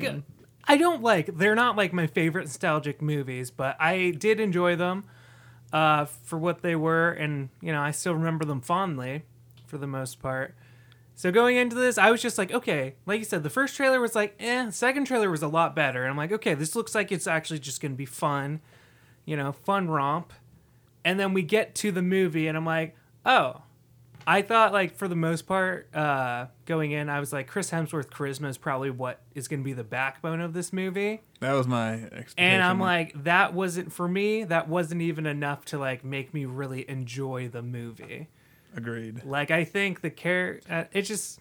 g- 0.00 0.06
I 0.68 0.76
don't 0.76 1.02
like. 1.02 1.36
They're 1.38 1.54
not 1.54 1.76
like 1.76 1.92
my 1.92 2.06
favorite 2.06 2.44
nostalgic 2.44 3.00
movies, 3.00 3.50
but 3.50 3.76
I 3.80 4.10
did 4.10 4.40
enjoy 4.40 4.76
them. 4.76 5.04
uh, 5.72 6.04
for 6.04 6.38
what 6.38 6.62
they 6.62 6.76
were, 6.76 7.10
and 7.10 7.48
you 7.60 7.72
know 7.72 7.80
I 7.82 7.90
still 7.90 8.14
remember 8.14 8.44
them 8.44 8.60
fondly, 8.60 9.22
for 9.66 9.78
the 9.78 9.86
most 9.86 10.20
part. 10.20 10.54
So 11.16 11.32
going 11.32 11.56
into 11.56 11.74
this, 11.74 11.98
I 11.98 12.10
was 12.10 12.20
just 12.22 12.36
like, 12.38 12.52
okay, 12.52 12.94
like 13.06 13.18
you 13.18 13.24
said, 13.24 13.42
the 13.42 13.50
first 13.50 13.74
trailer 13.74 14.00
was 14.00 14.14
like, 14.14 14.36
eh. 14.38 14.70
Second 14.70 15.06
trailer 15.06 15.30
was 15.30 15.42
a 15.42 15.48
lot 15.48 15.74
better, 15.74 16.02
and 16.02 16.10
I'm 16.10 16.16
like, 16.16 16.30
okay, 16.32 16.54
this 16.54 16.76
looks 16.76 16.94
like 16.94 17.10
it's 17.10 17.26
actually 17.26 17.58
just 17.58 17.80
gonna 17.80 17.94
be 17.94 18.06
fun, 18.06 18.60
you 19.24 19.36
know, 19.36 19.52
fun 19.52 19.88
romp. 19.88 20.32
And 21.04 21.18
then 21.18 21.32
we 21.34 21.42
get 21.42 21.74
to 21.76 21.90
the 21.92 22.02
movie, 22.02 22.46
and 22.48 22.56
I'm 22.56 22.66
like, 22.66 22.94
oh, 23.24 23.62
I 24.26 24.42
thought 24.42 24.72
like 24.72 24.96
for 24.96 25.06
the 25.06 25.16
most 25.16 25.42
part, 25.46 25.94
uh, 25.94 26.46
going 26.64 26.90
in, 26.92 27.08
I 27.08 27.20
was 27.20 27.32
like, 27.32 27.46
Chris 27.46 27.70
Hemsworth 27.70 28.08
charisma 28.08 28.48
is 28.48 28.58
probably 28.58 28.90
what 28.90 29.20
is 29.34 29.46
gonna 29.46 29.62
be 29.62 29.72
the 29.72 29.84
backbone 29.84 30.40
of 30.40 30.52
this 30.52 30.72
movie. 30.72 31.22
That 31.40 31.52
was 31.52 31.66
my 31.68 31.92
expectation. 31.92 32.34
And 32.38 32.62
I'm 32.62 32.80
like, 32.80 33.22
that 33.24 33.54
wasn't 33.54 33.92
for 33.92 34.08
me. 34.08 34.44
That 34.44 34.68
wasn't 34.68 35.02
even 35.02 35.26
enough 35.26 35.64
to 35.66 35.78
like 35.78 36.04
make 36.04 36.34
me 36.34 36.44
really 36.44 36.88
enjoy 36.88 37.48
the 37.48 37.62
movie. 37.62 38.28
agreed. 38.74 39.24
Like 39.24 39.50
I 39.50 39.64
think 39.64 40.00
the 40.00 40.10
care, 40.10 40.60
uh, 40.68 40.84
it 40.92 41.02
just, 41.02 41.40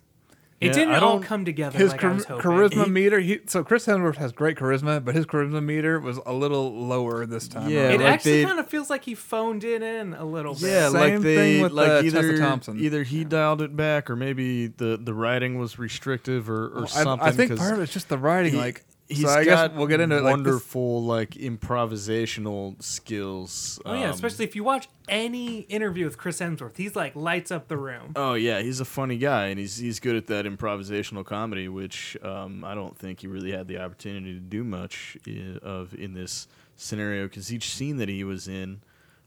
it 0.66 0.68
Yeah, 0.68 0.74
didn't 0.86 1.04
all 1.04 1.20
come 1.20 1.46
together 1.46 1.78
His 1.78 1.92
like 1.92 2.00
I 2.00 2.02
char- 2.04 2.14
was 2.14 2.26
charisma 2.26 2.86
He- 2.86 2.92
meter. 2.92 3.20
He, 3.20 3.40
so 3.46 3.64
Chris 3.64 3.86
Hemsworth 3.86 4.18
has 4.18 4.32
great 4.32 4.58
charisma, 4.58 5.04
but 5.04 5.16
his 5.16 5.26
charisma 5.26 5.64
meter 5.64 6.00
was 6.00 6.20
a 6.26 6.34
little 6.34 6.74
lower 6.88 7.26
this 7.26 7.48
time. 7.48 7.70
Yeah, 7.70 7.84
around. 7.84 7.92
It 7.92 8.02
like 8.02 8.14
actually 8.14 8.32
they- 8.38 8.44
kind 8.46 8.60
of 8.60 8.68
feels 8.68 8.90
like 8.90 9.04
he 9.06 9.16
phoned 9.16 9.64
it 9.64 9.82
in 9.82 10.14
a 10.14 10.26
little 10.26 10.54
bit. 10.54 10.64
Yeah, 10.64 10.90
Same 10.90 11.00
like 11.00 11.14
thing 11.14 11.22
they 11.24 11.62
with, 11.62 11.72
like 11.72 11.88
uh, 11.90 12.02
Tessa 12.02 12.18
either 12.18 12.38
Thompson. 12.38 12.80
either 12.80 13.04
he 13.04 13.24
dialed 13.24 13.62
it 13.62 13.76
back 13.76 14.10
or 14.10 14.16
maybe 14.16 14.68
the 14.68 14.98
the 15.02 15.14
writing 15.14 15.58
was 15.58 15.78
restrictive 15.80 16.50
or, 16.50 16.68
or 16.68 16.84
I, 16.84 16.88
something. 16.88 17.28
I 17.28 17.32
think 17.32 17.52
'cause 17.52 17.60
part 17.60 17.74
of 17.74 17.80
it's 17.82 17.94
just 17.94 18.10
the 18.10 18.18
writing. 18.18 18.54
he- 18.54 18.58
like, 18.58 18.84
he's 19.08 19.22
so 19.22 19.30
I 19.30 19.46
got 19.46 19.72
guess 19.72 19.78
we'll 19.78 19.88
get 19.88 20.00
into 20.00 20.18
it. 20.18 20.22
Like 20.24 20.38
this- 20.38 20.46
wonderful 20.46 21.04
like 21.04 21.32
improvisational 21.32 22.82
skills. 22.82 23.80
Oh 23.86 23.94
yeah, 23.94 24.06
um, 24.06 24.10
especially 24.12 24.46
if 24.46 24.56
you 24.56 24.64
watch 24.64 24.88
any 25.08 25.60
interview 25.62 26.06
with 26.06 26.18
Chris 26.18 26.40
Hemsworth, 26.40 26.78
he's 26.78 26.96
like 26.96 27.16
lights 27.16 27.52
up 27.52 27.68
the 27.68 27.78
room. 27.78 28.14
Oh 28.16 28.34
yeah, 28.34 28.62
he's 28.62 28.80
a 28.80 28.86
funny 28.86 29.18
guy, 29.18 29.48
and 29.48 29.60
he's 29.60 29.78
he's 29.78 30.00
good 30.00 30.16
at 30.16 30.28
that 30.28 30.46
improvisational 30.46 31.26
comedy, 31.26 31.68
which 31.68 32.18
um, 32.24 32.64
I 32.64 32.76
don't 32.76 32.98
think 32.98 33.22
he 33.22 33.28
really 33.28 33.52
had 33.52 33.68
the 33.68 33.80
opportunity 33.80 34.34
to 34.34 34.40
do 34.40 34.64
much 34.64 35.18
i- 35.28 35.58
of 35.62 35.94
in 35.94 36.14
this 36.14 36.48
scenario 36.76 37.26
because 37.28 37.54
each 37.54 37.70
scene 37.74 37.98
that 37.98 38.10
he 38.10 38.24
was 38.24 38.48
in 38.48 38.82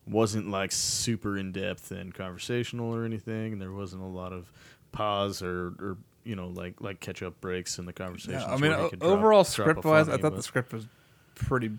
wasn't 0.07 0.49
like 0.51 0.73
super 0.73 1.37
in 1.39 1.53
depth 1.53 1.91
and 1.91 2.15
conversational 2.15 2.95
or 2.95 3.05
anything, 3.05 3.53
and 3.53 3.61
there 3.63 3.73
wasn't 3.73 4.03
a 4.03 4.07
lot 4.07 4.33
of 4.33 4.51
pause 4.93 5.43
or, 5.43 5.75
or 5.79 5.99
you 6.25 6.37
know 6.37 6.49
like 6.49 6.81
like 6.81 7.01
catch 7.01 7.23
up 7.23 7.41
breaks 7.41 7.79
in 7.79 7.87
the 7.87 7.93
conversation. 7.93 8.41
yeah, 8.41 8.47
I 8.53 8.57
mean, 8.59 8.73
o- 8.73 8.91
overall 9.01 9.45
script 9.45 9.85
wise, 9.85 10.09
I 10.09 10.17
thought 10.19 10.37
the 10.37 10.43
script 10.43 10.73
was 10.73 10.87
pretty 11.35 11.71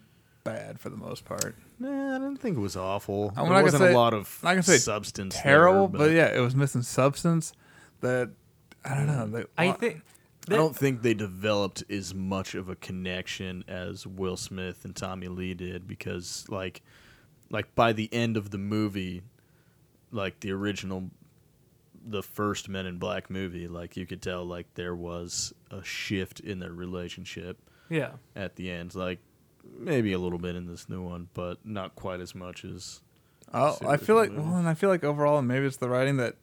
bad 0.44 0.80
for 0.80 0.90
the 0.90 0.98
most 0.98 1.26
part. 1.26 1.56
Nah, 1.80 2.16
I 2.16 2.20
didn't 2.20 2.38
think 2.38 2.58
it 2.58 2.62
was 2.62 2.76
awful. 2.76 3.34
I'm 3.36 3.46
there 3.46 3.54
not 3.56 3.64
wasn't 3.64 3.84
say- 3.84 3.94
a 3.94 3.98
lot 3.98 4.14
of 4.14 4.40
not 4.44 4.52
gonna 4.52 4.64
say 4.64 4.78
substance. 4.78 5.36
there, 5.36 5.44
Terrible, 5.44 5.88
but 5.88 6.12
yeah, 6.12 6.28
it 6.36 6.40
was 6.40 6.56
missing 6.56 6.82
substance. 6.82 7.54
That 8.02 8.32
I 8.86 8.96
don't 8.96 9.08
know. 9.08 9.28
That, 9.28 9.48
I 9.58 9.72
think. 9.74 10.02
I 10.50 10.56
don't 10.56 10.76
think 10.76 11.04
they 11.04 11.14
developed 11.14 11.84
as 11.92 12.16
much 12.16 12.56
of 12.56 12.70
a 12.70 12.76
connection 12.76 13.64
as 13.68 14.08
Will 14.08 14.36
Smith 14.38 14.84
and 14.84 14.96
Tommy 14.96 15.28
Lee 15.28 15.54
did 15.54 15.86
because 15.88 16.46
like 16.50 16.82
like 17.52 17.76
by 17.76 17.94
the 17.94 18.12
end 18.12 18.36
of 18.36 18.50
the 18.50 18.58
movie 18.58 19.22
like 20.12 20.40
the 20.40 20.52
original 20.52 21.12
the 22.06 22.24
first 22.24 22.70
Men 22.70 22.86
in 22.86 22.98
Black 22.98 23.30
movie 23.30 23.68
like 23.68 23.98
you 23.98 24.06
could 24.06 24.22
tell 24.22 24.46
like 24.46 24.68
there 24.76 24.96
was 24.96 25.54
a 25.72 25.84
shift 25.84 26.40
in 26.40 26.60
their 26.60 26.72
relationship 26.72 27.58
Yeah. 27.90 28.12
at 28.36 28.56
the 28.56 28.72
end 28.72 28.96
like 28.96 29.20
maybe 29.78 30.14
a 30.14 30.20
little 30.20 30.40
bit 30.40 30.56
in 30.56 30.66
this 30.68 30.88
new 30.90 31.02
one 31.02 31.28
but 31.34 31.58
not 31.66 31.96
quite 31.96 32.20
as 32.22 32.34
much 32.34 32.64
as 32.66 33.02
Oh, 33.54 33.78
I 33.88 33.98
feel 33.98 34.16
like 34.16 34.32
movie- 34.32 34.44
well, 34.48 34.58
and 34.60 34.70
I 34.70 34.76
feel 34.76 34.90
like 34.90 35.04
overall, 35.04 35.40
and 35.40 35.48
maybe 35.48 35.66
it's 35.66 35.78
the 35.78 35.90
writing 35.90 36.18
that 36.18 36.36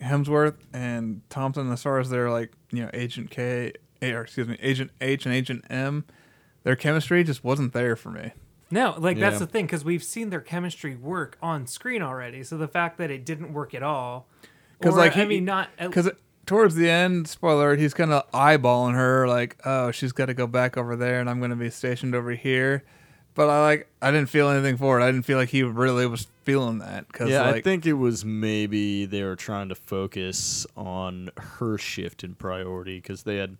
Hemsworth 0.00 0.56
and 0.72 1.20
Thompson, 1.28 1.70
as 1.70 1.82
far 1.82 1.98
as 1.98 2.08
their 2.10 2.30
like 2.30 2.52
you 2.72 2.82
know 2.82 2.90
Agent 2.94 3.30
K, 3.30 3.72
or 4.02 4.22
excuse 4.22 4.48
me, 4.48 4.56
Agent 4.60 4.90
H 5.00 5.26
and 5.26 5.34
Agent 5.34 5.64
M, 5.70 6.04
their 6.62 6.74
chemistry 6.74 7.22
just 7.22 7.44
wasn't 7.44 7.74
there 7.74 7.96
for 7.96 8.10
me. 8.10 8.32
No, 8.70 8.94
like 8.98 9.18
that's 9.20 9.34
Yeah. 9.34 9.38
the 9.40 9.46
thing 9.46 9.66
because 9.66 9.84
we've 9.84 10.02
seen 10.02 10.30
their 10.30 10.40
chemistry 10.40 10.96
work 10.96 11.36
on 11.42 11.66
screen 11.66 12.00
already. 12.02 12.42
So 12.42 12.56
the 12.56 12.66
fact 12.66 12.96
that 12.98 13.10
it 13.10 13.24
didn't 13.26 13.52
work 13.52 13.74
at 13.74 13.82
all, 13.82 14.26
'Cause, 14.80 14.94
or, 14.94 14.98
like, 14.98 15.16
I 15.16 15.24
mean, 15.24 15.44
not 15.44 15.70
Because 15.78 16.10
towards 16.46 16.74
the 16.74 16.90
end, 16.90 17.26
spoiler, 17.28 17.68
alert, 17.68 17.78
he's 17.78 17.94
kind 17.94 18.12
of 18.12 18.30
eyeballing 18.32 18.94
her 18.94 19.26
like, 19.26 19.56
oh, 19.64 19.90
she's 19.90 20.12
got 20.12 20.26
to 20.26 20.34
go 20.34 20.46
back 20.46 20.76
over 20.76 20.96
there, 20.96 21.20
and 21.20 21.28
I'm 21.30 21.38
going 21.38 21.50
to 21.50 21.56
be 21.56 21.70
stationed 21.70 22.14
over 22.14 22.32
here. 22.32 22.84
But 23.34 23.48
I 23.50 23.62
like, 23.62 23.88
I 24.00 24.12
didn't 24.12 24.28
feel 24.28 24.48
anything 24.48 24.76
for 24.76 25.00
it. 25.00 25.02
I 25.02 25.10
didn't 25.10 25.24
feel 25.24 25.38
like 25.38 25.48
he 25.48 25.64
really 25.64 26.06
was 26.06 26.28
feeling 26.44 26.78
that. 26.78 27.12
Cause 27.12 27.30
Yeah, 27.30 27.42
like, 27.42 27.56
I 27.56 27.60
think 27.62 27.84
it 27.84 27.94
was 27.94 28.24
maybe 28.24 29.06
they 29.06 29.24
were 29.24 29.34
trying 29.34 29.68
to 29.70 29.74
focus 29.74 30.66
on 30.76 31.30
her 31.36 31.76
shift 31.76 32.22
in 32.22 32.36
priority 32.36 32.98
because 32.98 33.24
they 33.24 33.36
had 33.38 33.56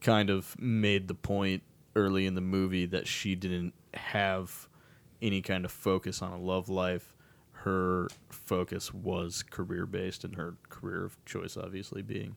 kind 0.00 0.30
of 0.30 0.54
made 0.60 1.08
the 1.08 1.14
point 1.14 1.62
early 1.96 2.26
in 2.26 2.34
the 2.36 2.40
movie 2.40 2.86
that 2.86 3.08
she 3.08 3.34
didn't 3.34 3.72
have 3.94 4.68
any 5.20 5.42
kind 5.42 5.64
of 5.64 5.72
focus 5.72 6.22
on 6.22 6.30
a 6.32 6.38
love 6.38 6.68
life. 6.68 7.15
Her 7.66 8.06
focus 8.28 8.94
was 8.94 9.42
career 9.42 9.86
based, 9.86 10.22
and 10.22 10.36
her 10.36 10.54
career 10.68 11.04
of 11.04 11.24
choice, 11.24 11.56
obviously, 11.56 12.00
being 12.00 12.36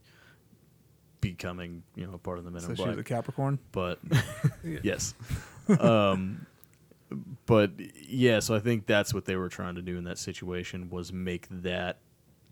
becoming 1.22 1.84
you 1.96 2.08
know 2.08 2.14
a 2.14 2.18
part 2.18 2.40
of 2.40 2.46
the 2.46 2.52
Men 2.52 2.62
so 2.62 2.70
in 2.70 2.76
she 2.76 2.82
was 2.84 2.98
a 2.98 3.04
Capricorn. 3.04 3.60
but 3.72 4.00
yes 4.84 5.14
um 5.80 6.48
but 7.46 7.72
yeah 8.08 8.40
so 8.40 8.56
i 8.56 8.60
think 8.60 8.86
that's 8.86 9.14
what 9.14 9.26
they 9.26 9.36
were 9.36 9.50
trying 9.50 9.76
to 9.76 9.82
do 9.82 9.98
in 9.98 10.06
that 10.06 10.18
situation 10.18 10.90
was 10.90 11.12
make 11.12 11.46
that 11.50 12.00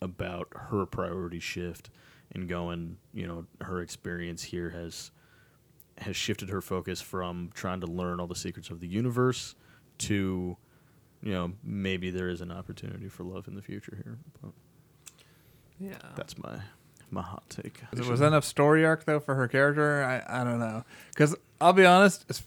about 0.01 0.49
her 0.51 0.85
priority 0.85 1.39
shift 1.39 1.89
and 2.33 2.49
going 2.49 2.97
you 3.13 3.25
know 3.25 3.45
her 3.61 3.81
experience 3.81 4.43
here 4.43 4.69
has 4.69 5.11
has 5.99 6.15
shifted 6.15 6.49
her 6.49 6.61
focus 6.61 7.01
from 7.01 7.49
trying 7.53 7.79
to 7.79 7.87
learn 7.87 8.19
all 8.19 8.27
the 8.27 8.35
secrets 8.35 8.69
of 8.69 8.81
the 8.81 8.87
universe 8.87 9.55
to 9.97 10.57
you 11.23 11.31
know 11.33 11.51
maybe 11.63 12.09
there 12.11 12.29
is 12.29 12.41
an 12.41 12.51
opportunity 12.51 13.07
for 13.09 13.23
love 13.23 13.47
in 13.47 13.55
the 13.55 13.61
future 13.61 13.97
here 14.03 14.17
but 14.41 14.51
yeah, 15.79 15.93
that's 16.15 16.37
my 16.37 16.59
my 17.11 17.21
hot 17.21 17.43
take 17.49 17.81
Was, 17.91 17.99
it- 17.99 18.09
was 18.09 18.19
that 18.19 18.27
enough 18.27 18.43
story 18.45 18.83
arc 18.85 19.05
though 19.05 19.19
for 19.19 19.35
her 19.35 19.47
character? 19.47 20.03
I, 20.03 20.41
I 20.41 20.43
don't 20.43 20.59
know. 20.59 20.83
Because 21.09 21.35
I'll 21.61 21.71
be 21.73 21.85
honest, 21.85 22.23
it's- 22.23 22.43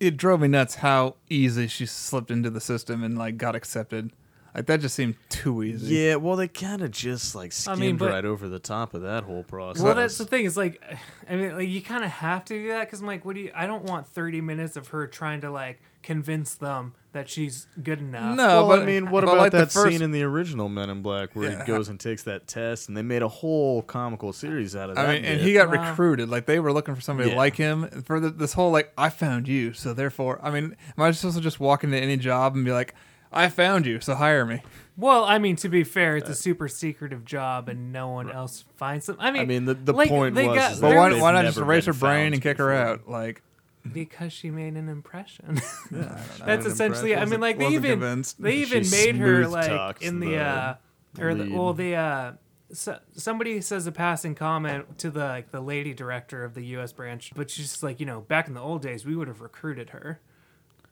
it 0.00 0.16
drove 0.16 0.40
me 0.40 0.48
nuts 0.48 0.76
how 0.76 1.16
easy 1.28 1.66
she 1.68 1.84
slipped 1.84 2.30
into 2.30 2.48
the 2.48 2.60
system 2.60 3.04
and 3.04 3.18
like 3.18 3.36
got 3.36 3.54
accepted. 3.54 4.10
Like 4.54 4.64
that 4.66 4.80
just 4.80 4.94
seemed 4.96 5.16
too 5.28 5.62
easy. 5.62 5.94
Yeah, 5.94 6.16
well, 6.16 6.34
they 6.34 6.48
kind 6.48 6.80
of 6.82 6.90
just 6.90 7.34
like 7.34 7.50
I 7.50 7.54
skimmed 7.54 7.80
mean, 7.80 7.96
but- 7.98 8.10
right 8.10 8.24
over 8.24 8.48
the 8.48 8.58
top 8.58 8.94
of 8.94 9.02
that 9.02 9.24
whole 9.24 9.44
process. 9.44 9.82
Well, 9.82 9.94
that's 9.94 10.16
the 10.18 10.24
thing. 10.24 10.46
Is 10.46 10.56
like, 10.56 10.82
I 11.28 11.36
mean, 11.36 11.54
like 11.54 11.68
you 11.68 11.82
kind 11.82 12.02
of 12.02 12.10
have 12.10 12.46
to 12.46 12.54
do 12.54 12.68
that 12.68 12.86
because 12.86 13.02
I'm 13.02 13.06
like, 13.06 13.24
what 13.26 13.34
do 13.36 13.42
you? 13.42 13.52
I 13.54 13.66
don't 13.66 13.84
want 13.84 14.06
30 14.08 14.40
minutes 14.40 14.76
of 14.76 14.88
her 14.88 15.06
trying 15.06 15.42
to 15.42 15.50
like 15.50 15.80
convince 16.02 16.54
them 16.54 16.94
that 17.12 17.28
she's 17.28 17.66
good 17.82 17.98
enough. 17.98 18.36
No, 18.36 18.46
well, 18.46 18.68
but 18.68 18.78
I 18.82 18.84
mean, 18.86 19.10
what 19.10 19.24
about 19.24 19.38
like 19.38 19.52
that 19.52 19.72
first- 19.72 19.88
scene 19.92 20.00
in 20.02 20.12
the 20.12 20.22
original 20.22 20.68
Men 20.68 20.90
in 20.90 21.02
Black 21.02 21.34
where 21.34 21.50
Yeah. 21.50 21.60
he 21.64 21.66
goes 21.66 21.88
and 21.88 21.98
takes 21.98 22.22
that 22.22 22.46
test, 22.46 22.88
and 22.88 22.96
they 22.96 23.02
made 23.02 23.22
a 23.22 23.28
whole 23.28 23.82
comical 23.82 24.32
series 24.32 24.76
out 24.76 24.90
of 24.90 24.96
that? 24.96 25.08
I 25.08 25.14
mean, 25.14 25.24
and 25.24 25.40
he 25.40 25.54
got 25.54 25.68
Wow. 25.70 25.90
recruited. 25.90 26.28
Like 26.28 26.46
they 26.46 26.60
were 26.60 26.72
looking 26.72 26.94
for 26.94 27.00
somebody 27.00 27.30
Yeah. 27.30 27.36
like 27.36 27.56
him 27.56 27.88
for 28.04 28.20
the, 28.20 28.30
this 28.30 28.52
whole 28.52 28.70
like 28.70 28.92
I 28.96 29.08
found 29.10 29.48
you, 29.48 29.72
so 29.72 29.92
therefore, 29.92 30.38
I 30.42 30.50
mean, 30.50 30.76
am 30.96 31.02
I 31.04 31.10
supposed 31.10 31.36
to 31.36 31.42
just 31.42 31.58
walk 31.60 31.82
into 31.84 31.96
any 31.98 32.16
job 32.16 32.54
and 32.54 32.64
be 32.64 32.72
like, 32.72 32.94
I 33.32 33.48
found 33.48 33.86
you, 33.86 34.00
so 34.00 34.14
hire 34.14 34.44
me? 34.46 34.62
Well, 34.96 35.24
I 35.24 35.38
mean, 35.38 35.56
to 35.56 35.68
be 35.68 35.82
fair, 35.84 36.16
it's 36.16 36.28
a 36.28 36.32
uh, 36.32 36.34
super 36.34 36.68
secretive 36.68 37.24
job, 37.24 37.68
and 37.68 37.92
no 37.92 38.08
one 38.08 38.30
else 38.30 38.64
finds 38.76 39.06
them. 39.06 39.16
I 39.18 39.30
mean, 39.30 39.42
I 39.42 39.44
mean, 39.46 39.64
the, 39.64 39.74
the 39.74 39.92
like, 39.92 40.08
point 40.08 40.34
was, 40.34 40.44
got- 40.44 40.80
But 40.80 40.94
why, 40.96 41.18
why 41.20 41.32
not 41.32 41.44
just 41.44 41.56
erase 41.58 41.86
her 41.86 41.92
brain 41.92 42.32
and 42.34 42.42
kick 42.42 42.58
her 42.58 42.72
out? 42.72 43.08
Like 43.08 43.42
because 43.92 44.32
she 44.32 44.50
made 44.50 44.74
an 44.74 44.88
impression. 44.88 45.60
That's 45.90 46.38
That's 46.38 46.66
essentially. 46.66 47.16
I 47.16 47.24
mean, 47.24 47.40
like 47.40 47.58
they 47.58 47.68
even 47.68 47.92
convinced. 47.92 48.40
they 48.42 48.56
even 48.56 48.84
She 48.84 48.90
made 48.90 49.16
her 49.16 49.42
smooth 49.44 49.52
like 49.52 49.68
talks 49.68 50.02
in 50.02 50.20
the 50.20 50.30
the 50.30 50.36
uh 50.38 50.74
or 51.18 51.34
the, 51.34 51.44
lead. 51.44 51.52
well 51.52 51.72
the 51.72 51.94
uh 51.96 52.32
so, 52.72 53.00
somebody 53.16 53.60
says 53.62 53.86
a 53.88 53.92
passing 53.92 54.36
comment 54.36 54.96
to 54.98 55.10
the 55.10 55.24
like 55.24 55.50
the 55.50 55.60
lady 55.60 55.92
director 55.92 56.44
of 56.44 56.54
the 56.54 56.62
U.S. 56.66 56.92
branch, 56.92 57.32
but 57.34 57.50
she's 57.50 57.66
just 57.70 57.82
like 57.82 57.98
you 57.98 58.06
know 58.06 58.20
back 58.20 58.46
in 58.46 58.54
the 58.54 58.60
old 58.60 58.80
days 58.82 59.04
we 59.04 59.16
would 59.16 59.26
have 59.26 59.40
recruited 59.40 59.90
her, 59.90 60.20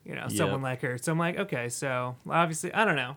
you 0.03 0.13
know, 0.15 0.27
someone 0.27 0.59
Yep. 0.59 0.63
like 0.63 0.81
her. 0.81 0.97
So 0.97 1.11
I'm 1.13 1.19
like, 1.19 1.37
okay, 1.37 1.69
so 1.69 2.17
obviously 2.29 2.73
I 2.73 2.83
don't 2.83 2.97
know, 2.97 3.15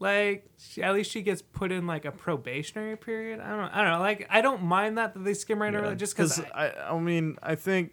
like 0.00 0.44
she, 0.58 0.82
at 0.82 0.92
least 0.92 1.10
she 1.10 1.22
gets 1.22 1.40
put 1.40 1.72
in 1.72 1.86
like 1.86 2.04
a 2.04 2.12
probationary 2.12 2.96
period. 2.96 3.40
I 3.40 3.48
don't 3.50 3.58
know. 3.60 3.70
I 3.72 3.82
don't 3.82 3.92
know. 3.92 4.00
Like 4.00 4.26
I 4.28 4.40
don't 4.42 4.62
mind 4.64 4.98
that 4.98 5.14
that 5.14 5.20
they 5.20 5.32
skim 5.34 5.62
right 5.62 5.74
over 5.74 5.86
Yeah. 5.86 5.92
it 5.92 5.96
just 5.96 6.14
because. 6.16 6.40
I, 6.54 6.72
I 6.90 6.98
mean, 6.98 7.38
I 7.42 7.54
think 7.54 7.92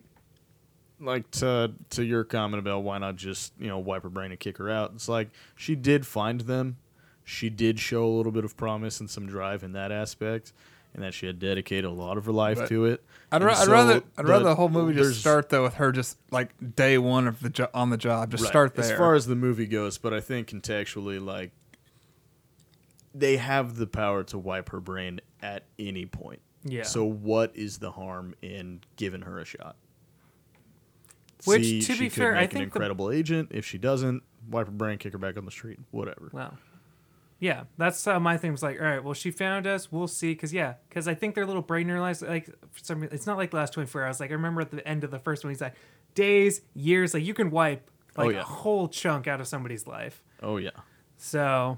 like 1.00 1.30
to 1.32 1.72
to 1.92 2.04
your 2.04 2.24
comment 2.24 2.60
about 2.60 2.84
why 2.84 2.98
not 2.98 3.16
just 3.16 3.54
you 3.60 3.68
know 3.68 3.78
wipe 3.80 4.04
her 4.04 4.10
brain 4.10 4.32
and 4.32 4.40
kick 4.40 4.58
her 4.58 4.70
out. 4.70 4.92
It's 4.96 5.08
like 5.10 5.30
she 5.56 5.76
did 5.76 6.06
find 6.06 6.42
them. 6.42 6.78
She 7.24 7.50
did 7.50 7.80
show 7.80 8.06
a 8.06 8.10
little 8.16 8.32
bit 8.32 8.44
of 8.44 8.58
promise 8.58 9.00
and 9.00 9.10
some 9.10 9.28
drive 9.28 9.64
in 9.64 9.74
that 9.74 9.92
aspect, 9.92 10.52
and 10.94 11.04
that 11.04 11.14
she 11.14 11.28
had 11.28 11.38
dedicated 11.40 11.86
a 11.86 11.92
lot 11.92 12.18
of 12.18 12.26
her 12.26 12.32
life 12.32 12.58
But 12.58 12.70
to 12.70 12.86
it. 12.86 13.04
I'd, 13.32 13.36
And 13.38 13.46
ra- 13.46 13.52
I'd 13.54 13.66
so 13.66 13.72
rather 13.72 13.94
I'd 14.18 14.26
the- 14.26 14.30
rather 14.30 14.46
the 14.46 14.56
whole 14.56 14.70
movie 14.70 14.96
just 14.96 15.20
start 15.20 15.50
though 15.50 15.64
with 15.64 15.76
her 15.76 15.92
just 15.92 16.18
like 16.32 16.50
day 16.76 16.98
one 16.98 17.28
of 17.28 17.40
the 17.40 17.50
jo- 17.52 17.70
on 17.74 17.92
the 17.92 17.98
job. 17.98 18.32
Just 18.32 18.44
Right. 18.46 18.50
start 18.50 18.76
there. 18.76 18.86
As 18.86 18.98
far 18.98 19.14
as 19.14 19.28
the 19.28 19.36
movie 19.36 19.68
goes, 19.68 19.98
but 20.00 20.14
I 20.14 20.22
think 20.22 20.48
contextually, 20.50 21.24
like 21.24 21.52
they 23.14 23.38
have 23.38 23.76
the 23.76 23.88
power 23.88 24.24
to 24.24 24.38
wipe 24.38 24.70
her 24.70 24.80
brain 24.80 25.20
at 25.42 25.64
any 25.78 26.06
point. 26.06 26.42
Yeah. 26.64 26.84
So 26.84 27.06
what 27.06 27.56
is 27.56 27.78
the 27.78 27.92
harm 27.92 28.36
in 28.42 28.82
giving 28.98 29.22
her 29.22 29.40
a 29.40 29.46
shot? 29.46 29.76
Which, 31.46 31.64
See, 31.64 31.82
to 31.82 31.98
be 31.98 32.10
fair, 32.10 32.36
I 32.36 32.42
think 32.42 32.52
an 32.54 32.58
the- 32.60 32.64
incredible 32.66 33.12
agent. 33.12 33.50
If 33.52 33.66
she 33.66 33.78
doesn't, 33.78 34.24
wipe 34.50 34.66
her 34.68 34.72
brain, 34.72 34.98
kick 34.98 35.14
her 35.14 35.20
back 35.20 35.38
on 35.38 35.46
the 35.46 35.52
street, 35.52 35.80
whatever. 35.92 36.30
Well, 36.34 36.58
yeah, 37.40 37.64
that's 37.78 38.04
how 38.04 38.20
my 38.20 38.36
thing 38.38 38.52
was 38.52 38.62
like. 38.62 38.78
All 38.80 38.86
right, 38.86 39.02
well, 39.04 39.14
she 39.14 39.32
found 39.32 39.66
us. 39.66 39.90
We'll 39.92 40.08
see. 40.08 40.32
Because 40.34 40.52
yeah, 40.52 40.74
because 40.90 41.08
I 41.08 41.14
think 41.14 41.36
their 41.36 41.46
little 41.46 41.62
brain 41.62 41.88
neuralized. 41.88 42.28
Like 42.28 42.48
for 42.48 42.80
some, 42.84 43.04
it's 43.04 43.26
not 43.26 43.38
like 43.38 43.52
the 43.52 43.58
last 43.58 43.72
twenty 43.74 43.88
four 43.88 44.04
hours. 44.04 44.20
Like 44.20 44.32
I 44.32 44.34
remember 44.34 44.60
at 44.62 44.72
the 44.72 44.86
end 44.86 45.06
of 45.06 45.12
the 45.12 45.20
first 45.20 45.46
one, 45.46 45.52
he's 45.52 45.62
like 45.62 45.76
days, 46.16 46.62
years. 46.74 47.14
Like 47.14 47.24
you 47.24 47.34
can 47.34 47.50
wipe 47.50 47.90
oh, 48.18 48.24
like 48.24 48.28
Oh, 48.28 48.32
yeah. 48.32 48.42
a 48.42 48.44
whole 48.44 48.90
chunk 48.90 49.28
out 49.28 49.40
of 49.40 49.48
somebody's 49.48 49.88
life. 49.88 50.22
Oh 50.44 50.58
yeah. 50.58 50.72
So 51.16 51.78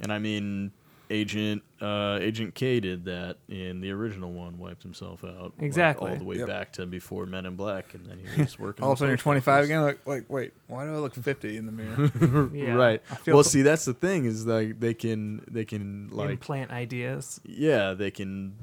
And 0.00 0.10
I 0.10 0.18
mean, 0.18 0.72
Agent 1.14 1.62
uh, 1.80 2.18
Agent 2.20 2.54
K 2.54 2.80
did 2.80 3.04
that 3.04 3.36
in 3.48 3.80
the 3.80 3.90
original 3.92 4.32
one, 4.32 4.58
wiped 4.58 4.82
himself 4.82 5.22
out 5.24 5.52
like, 5.56 5.62
Exactly. 5.62 6.10
all 6.10 6.16
the 6.16 6.24
way 6.24 6.36
Yep. 6.38 6.46
back 6.48 6.72
to 6.74 6.86
before 6.86 7.24
Men 7.26 7.46
in 7.46 7.56
Black, 7.56 7.94
and 7.94 8.04
then 8.06 8.18
he 8.34 8.42
was 8.42 8.58
working. 8.58 8.84
all 8.84 8.92
of 8.92 8.96
a 8.96 8.98
sudden 8.98 9.10
you're 9.10 9.16
25 9.16 9.58
off. 9.58 9.64
again. 9.64 9.82
Like, 9.82 10.06
like 10.06 10.24
wait, 10.30 10.52
why 10.66 10.84
do 10.84 10.92
I 10.92 10.96
look 10.98 11.14
50 11.14 11.56
in 11.56 11.66
the 11.66 11.72
mirror? 11.72 12.50
yeah, 12.54 12.72
Right. 12.74 13.06
feel 13.22 13.34
Well, 13.34 13.44
so- 13.44 13.50
see, 13.50 13.62
that's 13.62 13.84
the 13.84 13.94
thing 13.94 14.24
is 14.24 14.46
like 14.46 14.80
they 14.80 14.94
can 14.94 15.44
they 15.50 15.64
can 15.64 16.08
like 16.10 16.30
implant 16.30 16.70
ideas. 16.70 17.40
yeah 17.44 17.94
they 17.94 18.10
can. 18.10 18.54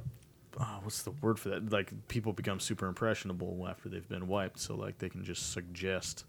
Oh, 0.60 0.80
what's 0.84 1.04
the 1.04 1.12
word 1.12 1.40
for 1.40 1.50
that? 1.50 1.72
Like 1.72 1.94
people 2.10 2.34
become 2.34 2.60
super 2.60 2.86
impressionable 2.88 3.66
after 3.70 3.88
they've 3.88 4.08
been 4.10 4.28
wiped, 4.28 4.60
so 4.60 4.76
like 4.76 4.98
they 4.98 5.10
can 5.10 5.24
just 5.24 5.54
suggest 5.54 6.26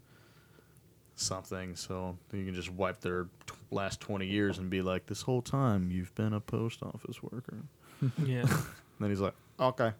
something. 1.15 1.75
So 1.75 2.17
you 2.31 2.45
can 2.45 2.53
just 2.53 2.71
wipe 2.71 2.99
their 3.01 3.25
t- 3.45 3.53
last 3.73 3.99
twenty 3.99 4.27
years 4.27 4.57
and 4.57 4.69
be 4.69 4.81
like, 4.81 5.07
"This 5.07 5.23
whole 5.23 5.41
time 5.41 5.89
you've 5.91 6.13
been 6.15 6.33
a 6.33 6.39
post 6.39 6.81
office 6.83 7.21
worker." 7.21 7.57
Yeah, 8.25 8.41
And 8.41 8.49
then 8.99 9.09
he's 9.09 9.19
like, 9.21 9.33
"Okay." 9.59 9.91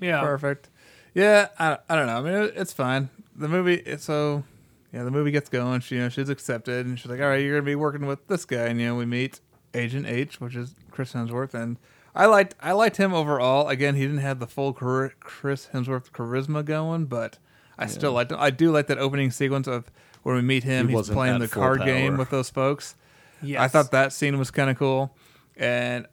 yeah. 0.00 0.20
Perfect. 0.20 0.68
Yeah, 1.14 1.48
I, 1.58 1.78
I 1.88 1.96
don't 1.96 2.06
know. 2.06 2.18
I 2.18 2.20
mean, 2.22 2.34
it, 2.34 2.54
it's 2.56 2.72
fine. 2.72 3.08
The 3.36 3.48
movie, 3.48 3.82
so 3.98 4.44
yeah, 4.92 5.02
the 5.04 5.10
movie 5.10 5.30
gets 5.30 5.48
going. 5.48 5.80
She, 5.80 5.96
you 5.96 6.02
know, 6.02 6.08
she's 6.08 6.28
accepted, 6.28 6.86
and 6.86 6.98
she's 6.98 7.10
like, 7.10 7.20
"All 7.20 7.26
right, 7.28 7.42
you're 7.42 7.56
gonna 7.56 7.66
be 7.66 7.74
working 7.74 8.06
with 8.06 8.26
this 8.28 8.44
guy." 8.44 8.66
And 8.66 8.80
you 8.80 8.86
know, 8.86 8.94
we 8.96 9.06
meet 9.06 9.40
Agent 9.74 10.06
H, 10.06 10.40
which 10.40 10.56
is 10.56 10.74
Chris 10.90 11.12
Hemsworth, 11.12 11.54
and 11.54 11.78
I 12.14 12.26
liked 12.26 12.54
I 12.60 12.72
liked 12.72 12.96
him 12.96 13.12
overall. 13.14 13.68
Again, 13.68 13.94
he 13.94 14.02
didn't 14.02 14.18
have 14.18 14.40
the 14.40 14.46
full 14.46 14.72
char- 14.74 15.12
Chris 15.20 15.68
Hemsworth 15.72 16.10
charisma 16.10 16.64
going, 16.64 17.04
but 17.06 17.38
I 17.78 17.86
still 17.86 18.12
liked 18.12 18.32
him. 18.32 18.38
I 18.40 18.50
do 18.50 18.70
like 18.72 18.88
that 18.88 18.98
opening 18.98 19.30
sequence 19.30 19.66
of 19.68 19.90
where 20.22 20.34
we 20.34 20.42
meet 20.42 20.64
him. 20.64 20.88
He 20.88 20.96
He's 20.96 21.08
playing 21.08 21.38
the 21.40 21.48
full 21.48 21.62
card 21.62 21.84
game 21.84 22.16
with 22.16 22.30
those 22.30 22.50
folks. 22.50 22.94
Yes. 23.42 23.60
I 23.60 23.68
thought 23.68 23.90
that 23.92 24.12
scene 24.12 24.38
was 24.38 24.50
kind 24.50 24.68
of 24.70 24.78
cool, 24.78 25.16
and 25.56 26.06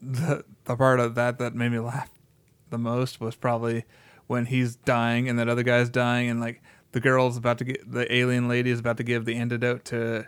the 0.00 0.44
the 0.64 0.76
part 0.76 1.00
of 1.00 1.14
that 1.16 1.38
that 1.38 1.54
made 1.54 1.72
me 1.72 1.78
laugh 1.80 2.10
the 2.70 2.78
most 2.78 3.20
was 3.20 3.34
probably 3.34 3.84
when 4.28 4.46
he's 4.46 4.76
dying 4.76 5.28
and 5.28 5.38
that 5.38 5.48
other 5.48 5.62
guy's 5.62 5.90
dying, 5.90 6.30
and 6.30 6.40
like 6.40 6.62
the 6.92 7.00
girl's 7.00 7.36
about 7.36 7.58
to 7.58 7.64
get 7.64 7.90
the 7.90 8.12
alien 8.14 8.48
lady 8.48 8.70
is 8.70 8.78
about 8.80 8.96
to 8.98 9.02
give 9.02 9.24
the 9.24 9.36
antidote 9.36 9.84
to 9.86 10.26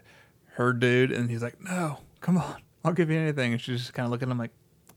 her 0.55 0.73
dude, 0.73 1.13
and 1.13 1.31
he's 1.31 1.43
like, 1.43 1.61
"No, 1.61 1.99
come 2.21 2.37
on, 2.37 2.63
I'll 2.85 2.93
give 2.93 3.11
you 3.11 3.19
anything," 3.19 3.53
and 3.53 3.61
she's 3.61 3.81
just 3.81 3.95
kind 3.95 4.07
of 4.07 4.11
looking 4.11 4.29
at 4.29 4.33
him 4.33 4.39
like. 4.39 4.53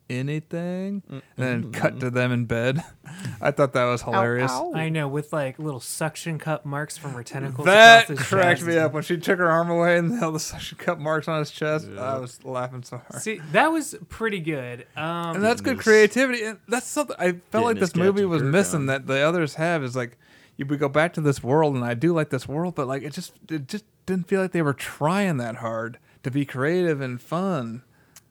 Anything, 0.09 1.03
and 1.09 1.21
then 1.35 1.71
cut 1.71 1.99
to 1.99 2.09
them 2.09 2.31
in 2.31 2.45
bed. 2.45 2.81
I 3.41 3.51
thought 3.51 3.73
that 3.73 3.85
was 3.85 4.01
hilarious. 4.01 4.51
I 4.51 4.89
know 4.89 5.07
with 5.07 5.33
like 5.33 5.59
little 5.59 5.79
suction 5.79 6.39
cup 6.39 6.65
marks 6.65 6.97
from 6.97 7.11
her 7.11 7.23
tentacles. 7.23 7.65
That 7.65 8.03
across 8.03 8.19
his 8.19 8.27
cracked 8.27 8.59
chest. 8.59 8.67
me 8.67 8.77
up 8.77 8.93
when 8.93 9.03
she 9.03 9.17
took 9.17 9.39
her 9.39 9.49
arm 9.49 9.69
away 9.69 9.97
and 9.97 10.17
held 10.17 10.35
the 10.35 10.39
suction 10.39 10.77
cup 10.77 10.97
marks 10.97 11.27
on 11.27 11.39
his 11.39 11.51
chest. 11.51 11.89
I 11.89 12.17
was 12.19 12.43
laughing 12.45 12.83
so 12.83 12.97
hard. 13.09 13.21
See, 13.21 13.41
that 13.51 13.71
was 13.71 13.95
pretty 14.09 14.39
good. 14.39 14.87
Um, 14.95 15.35
and 15.35 15.43
that's 15.43 15.61
good 15.61 15.79
creativity. 15.79 16.43
And 16.43 16.59
that's 16.67 16.87
something 16.87 17.15
I 17.19 17.33
felt 17.51 17.65
like 17.65 17.79
this 17.79 17.95
movie 17.95 18.25
was 18.25 18.43
missing 18.43 18.81
on. 18.81 18.85
that 18.87 19.07
the 19.07 19.19
others 19.19 19.55
have 19.55 19.83
is 19.83 19.95
like 19.95 20.17
you 20.57 20.65
we 20.65 20.75
go 20.75 20.89
back 20.89 21.13
to 21.13 21.21
this 21.21 21.43
world 21.43 21.75
and 21.75 21.85
I 21.85 21.93
do 21.93 22.13
like 22.13 22.29
this 22.29 22.47
world, 22.47 22.75
but 22.75 22.87
like 22.87 23.03
it 23.03 23.13
just 23.13 23.33
it 23.49 23.67
just 23.67 23.85
didn't 24.05 24.27
feel 24.27 24.41
like 24.41 24.51
they 24.51 24.61
were 24.61 24.73
trying 24.73 25.37
that 25.37 25.57
hard 25.57 25.99
to 26.23 26.31
be 26.31 26.45
creative 26.45 26.99
and 26.99 27.21
fun. 27.21 27.83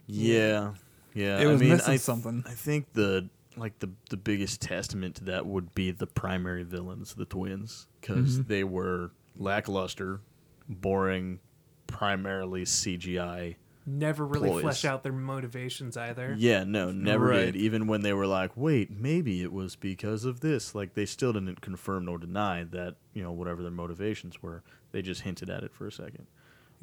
Yeah, 0.07 0.73
yeah. 1.17 1.41
It 1.41 1.47
was 1.47 1.61
I 1.61 1.65
mean, 1.65 1.73
missing 1.73 1.87
I 1.89 1.93
th- 1.95 2.01
something. 2.03 2.45
I 2.47 2.53
think 2.53 2.93
the 2.93 3.29
like 3.57 3.79
the 3.81 3.91
the 4.11 4.17
biggest 4.17 4.61
testament 4.61 5.17
to 5.17 5.25
that 5.25 5.47
would 5.47 5.75
be 5.75 5.91
the 5.91 6.07
primary 6.07 6.63
villains, 6.63 7.15
the 7.15 7.25
twins, 7.25 7.87
because 8.01 8.39
Mm-hmm. 8.39 8.49
they 8.49 8.63
were 8.65 9.11
lackluster, 9.39 10.21
boring, 10.69 11.41
primarily 11.87 12.65
CGI. 12.65 13.57
never 13.89 14.27
really 14.27 14.49
ploys. 14.51 14.63
flesh 14.63 14.85
out 14.85 15.03
their 15.05 15.13
motivations 15.13 15.97
either. 15.97 16.35
Yeah, 16.37 16.65
no, 16.65 16.91
never 16.91 17.27
Right. 17.29 17.47
did. 17.47 17.57
Even 17.57 17.87
when 17.87 18.01
they 18.03 18.13
were 18.13 18.27
like, 18.27 18.57
"Wait, 18.57 18.91
maybe 18.91 19.43
it 19.43 19.53
was 19.53 19.77
because 19.77 20.25
of 20.25 20.41
this," 20.41 20.75
like 20.75 20.95
they 20.95 21.07
still 21.07 21.33
didn't 21.33 21.61
confirm 21.61 22.05
nor 22.07 22.19
deny 22.19 22.65
that 22.65 22.97
you 23.15 23.23
know 23.23 23.31
whatever 23.33 23.63
their 23.63 23.71
motivations 23.71 24.43
were. 24.43 24.63
They 24.93 25.03
just 25.03 25.21
hinted 25.23 25.49
at 25.51 25.63
it 25.63 25.73
for 25.73 25.87
a 25.87 25.93
second. 25.93 26.27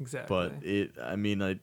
Exactly. 0.00 0.34
but 0.36 0.64
it 0.66 0.90
i 1.00 1.14
mean 1.14 1.40
I, 1.40 1.60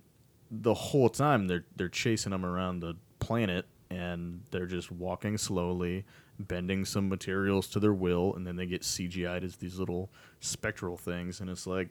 the 0.52 0.74
whole 0.74 1.10
time 1.10 1.48
they're 1.48 1.66
they're 1.78 1.88
chasing 1.90 2.32
them 2.32 2.46
around 2.46 2.82
the 2.82 2.96
planet 3.20 3.66
and 3.90 4.42
they're 4.52 4.66
just 4.66 4.92
walking 4.92 5.38
slowly 5.38 6.04
bending 6.40 6.84
some 6.84 7.08
materials 7.08 7.68
to 7.68 7.80
their 7.80 7.94
will 7.94 8.34
and 8.36 8.46
then 8.46 8.56
they 8.58 8.66
get 8.66 8.82
cgi'd 8.82 9.44
as 9.44 9.56
these 9.58 9.78
little 9.80 10.10
spectral 10.42 10.98
things 10.98 11.40
and 11.40 11.50
it's 11.50 11.66
like 11.68 11.90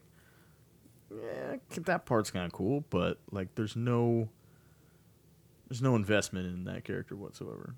yeah 1.11 1.56
that 1.82 2.04
part's 2.04 2.30
kind 2.30 2.44
of 2.46 2.52
cool 2.52 2.84
but 2.90 3.18
like 3.30 3.54
there's 3.54 3.76
no 3.76 4.28
there's 5.68 5.82
no 5.82 5.94
investment 5.96 6.46
in 6.46 6.64
that 6.64 6.84
character 6.84 7.14
whatsoever 7.16 7.74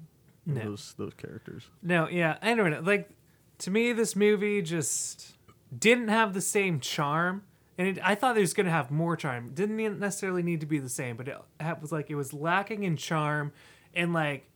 No. 0.46 0.62
those 0.64 0.94
those 0.98 1.14
characters 1.14 1.68
No, 1.82 2.08
yeah, 2.08 2.38
I 2.42 2.54
don't 2.54 2.70
know. 2.70 2.80
Like 2.80 3.10
to 3.58 3.70
me, 3.70 3.92
this 3.92 4.16
movie 4.16 4.60
just 4.62 5.36
didn't 5.78 6.08
have 6.08 6.34
the 6.34 6.40
same 6.40 6.80
charm, 6.80 7.44
and 7.82 7.96
it, 7.98 8.00
I 8.04 8.14
thought 8.14 8.36
it 8.36 8.40
was 8.40 8.54
gonna 8.54 8.70
have 8.70 8.90
more 8.90 9.16
charm. 9.16 9.50
Didn't 9.54 9.98
necessarily 9.98 10.42
need 10.42 10.60
to 10.60 10.66
be 10.66 10.78
the 10.78 10.88
same, 10.88 11.16
but 11.16 11.28
it 11.28 11.36
was 11.80 11.90
like 11.92 12.10
it 12.10 12.14
was 12.14 12.32
lacking 12.32 12.84
in 12.84 12.96
charm, 12.96 13.52
and 13.94 14.12
like, 14.12 14.48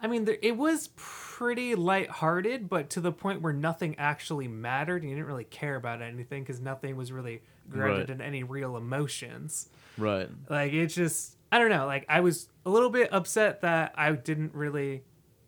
I 0.00 0.06
mean, 0.06 0.24
there, 0.26 0.36
it 0.42 0.56
was 0.56 0.90
pretty 0.96 1.74
lighthearted, 1.74 2.68
but 2.68 2.90
to 2.90 3.00
the 3.00 3.12
point 3.12 3.40
where 3.40 3.52
nothing 3.52 3.94
actually 3.98 4.46
mattered. 4.48 5.02
And 5.02 5.10
you 5.10 5.16
didn't 5.16 5.26
really 5.28 5.44
care 5.44 5.76
about 5.76 6.02
anything 6.02 6.42
because 6.42 6.60
nothing 6.60 6.96
was 6.96 7.10
really 7.12 7.40
grounded 7.70 8.10
Right. 8.10 8.10
in 8.10 8.20
any 8.20 8.42
real 8.42 8.76
emotions. 8.76 9.68
right 9.98 10.28
Like 10.50 10.72
it 10.74 10.88
just 10.88 11.36
I 11.50 11.58
don't 11.58 11.70
know, 11.70 11.86
like 11.86 12.04
I 12.08 12.20
was 12.20 12.48
a 12.66 12.70
little 12.70 12.90
bit 12.90 13.08
upset 13.12 13.62
that 13.62 13.94
I 13.96 14.12
didn't 14.12 14.54
really 14.54 15.02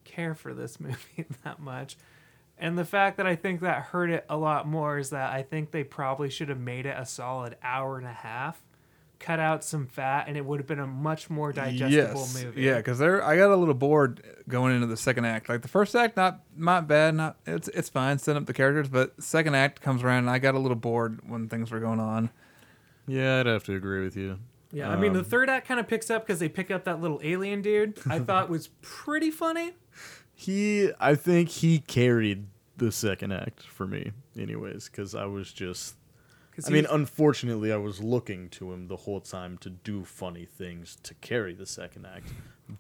care 0.05 0.35
for 0.35 0.55
this 0.55 0.81
movie 0.87 1.27
that 1.45 1.61
much. 1.61 1.97
And 2.61 2.77
the 2.77 2.85
fact 2.85 3.17
that 3.19 3.27
I 3.27 3.37
think 3.37 3.61
that 3.61 3.83
hurt 3.85 4.11
it 4.11 4.25
a 4.29 4.37
lot 4.37 4.67
more 4.67 4.99
is 4.99 5.11
that 5.11 5.33
I 5.33 5.43
think 5.43 5.71
they 5.71 5.85
probably 5.85 6.29
should 6.31 6.49
have 6.49 6.59
made 6.59 6.87
it 6.87 6.97
a 6.99 7.07
solid 7.07 7.57
hour 7.63 7.99
and 7.99 8.07
a 8.07 8.13
half, 8.13 8.61
cut 9.21 9.39
out 9.39 9.63
some 9.63 9.87
fat, 9.87 10.25
and 10.29 10.37
it 10.37 10.45
would 10.45 10.59
have 10.59 10.67
been 10.67 10.81
a 10.81 10.87
much 10.87 11.31
more 11.31 11.53
digestible 11.53 12.21
yes. 12.21 12.43
movie. 12.45 12.63
Yeah, 12.63 12.77
because 12.79 12.99
there 12.99 13.25
I 13.25 13.37
got 13.37 13.51
a 13.51 13.57
little 13.57 13.75
bored 13.75 14.23
going 14.49 14.75
into 14.75 14.87
the 14.89 14.97
second 14.97 15.25
act. 15.25 15.49
Like 15.49 15.63
the 15.63 15.69
first 15.69 15.95
act, 15.95 16.17
not 16.17 16.41
not 16.57 16.89
bad, 16.89 17.15
not 17.15 17.37
it's 17.47 17.69
it's 17.69 17.89
fine, 17.89 18.19
setting 18.19 18.41
up 18.43 18.47
the 18.47 18.53
characters, 18.55 18.89
but 18.89 19.23
second 19.23 19.55
act 19.55 19.81
comes 19.81 20.03
around 20.03 20.19
and 20.19 20.31
I 20.31 20.39
got 20.39 20.55
a 20.55 20.59
little 20.59 20.77
bored 20.77 21.21
when 21.29 21.49
things 21.49 21.71
were 21.71 21.81
going 21.81 22.01
on. 22.01 22.31
yeah 23.07 23.41
i'd 23.41 23.47
have 23.47 23.65
to 23.65 23.75
agree 23.75 24.03
with 24.05 24.17
you 24.17 24.39
Yeah, 24.71 24.91
I 24.91 24.97
mean 24.97 25.15
the 25.15 25.21
Um, 25.21 25.25
third 25.25 25.49
act 25.49 25.67
kind 25.67 25.81
of 25.81 25.89
picks 25.89 26.11
up 26.11 26.27
because 26.27 26.41
they 26.41 26.49
pick 26.51 26.71
up 26.71 26.85
that 26.85 27.01
little 27.01 27.21
alien 27.23 27.63
dude. 27.63 27.99
I 28.07 28.19
thought 28.29 28.51
was 28.51 28.69
pretty 28.83 29.31
funny. 29.31 29.73
He, 30.41 30.93
I 31.01 31.17
think 31.17 31.49
he 31.49 31.81
carried 31.81 32.47
the 32.77 32.93
second 32.93 33.33
act 33.33 33.65
for 33.65 33.89
me, 33.89 34.13
anyways, 34.39 34.89
because 34.89 35.17
I 35.17 35.25
was 35.25 35.53
just. 35.53 35.97
'Cause 36.55 36.69
I 36.69 36.73
mean, 36.73 36.85
was- 36.85 36.93
unfortunately, 36.93 37.73
I 37.73 37.77
was 37.77 38.01
looking 38.01 38.49
to 38.51 38.73
him 38.73 38.87
the 38.87 38.95
whole 38.97 39.21
time 39.21 39.59
to 39.59 39.71
do 39.71 40.05
funny 40.05 40.45
things 40.45 40.97
to 41.03 41.15
carry 41.15 41.55
the 41.55 41.67
second 41.67 42.07
act, 42.07 42.29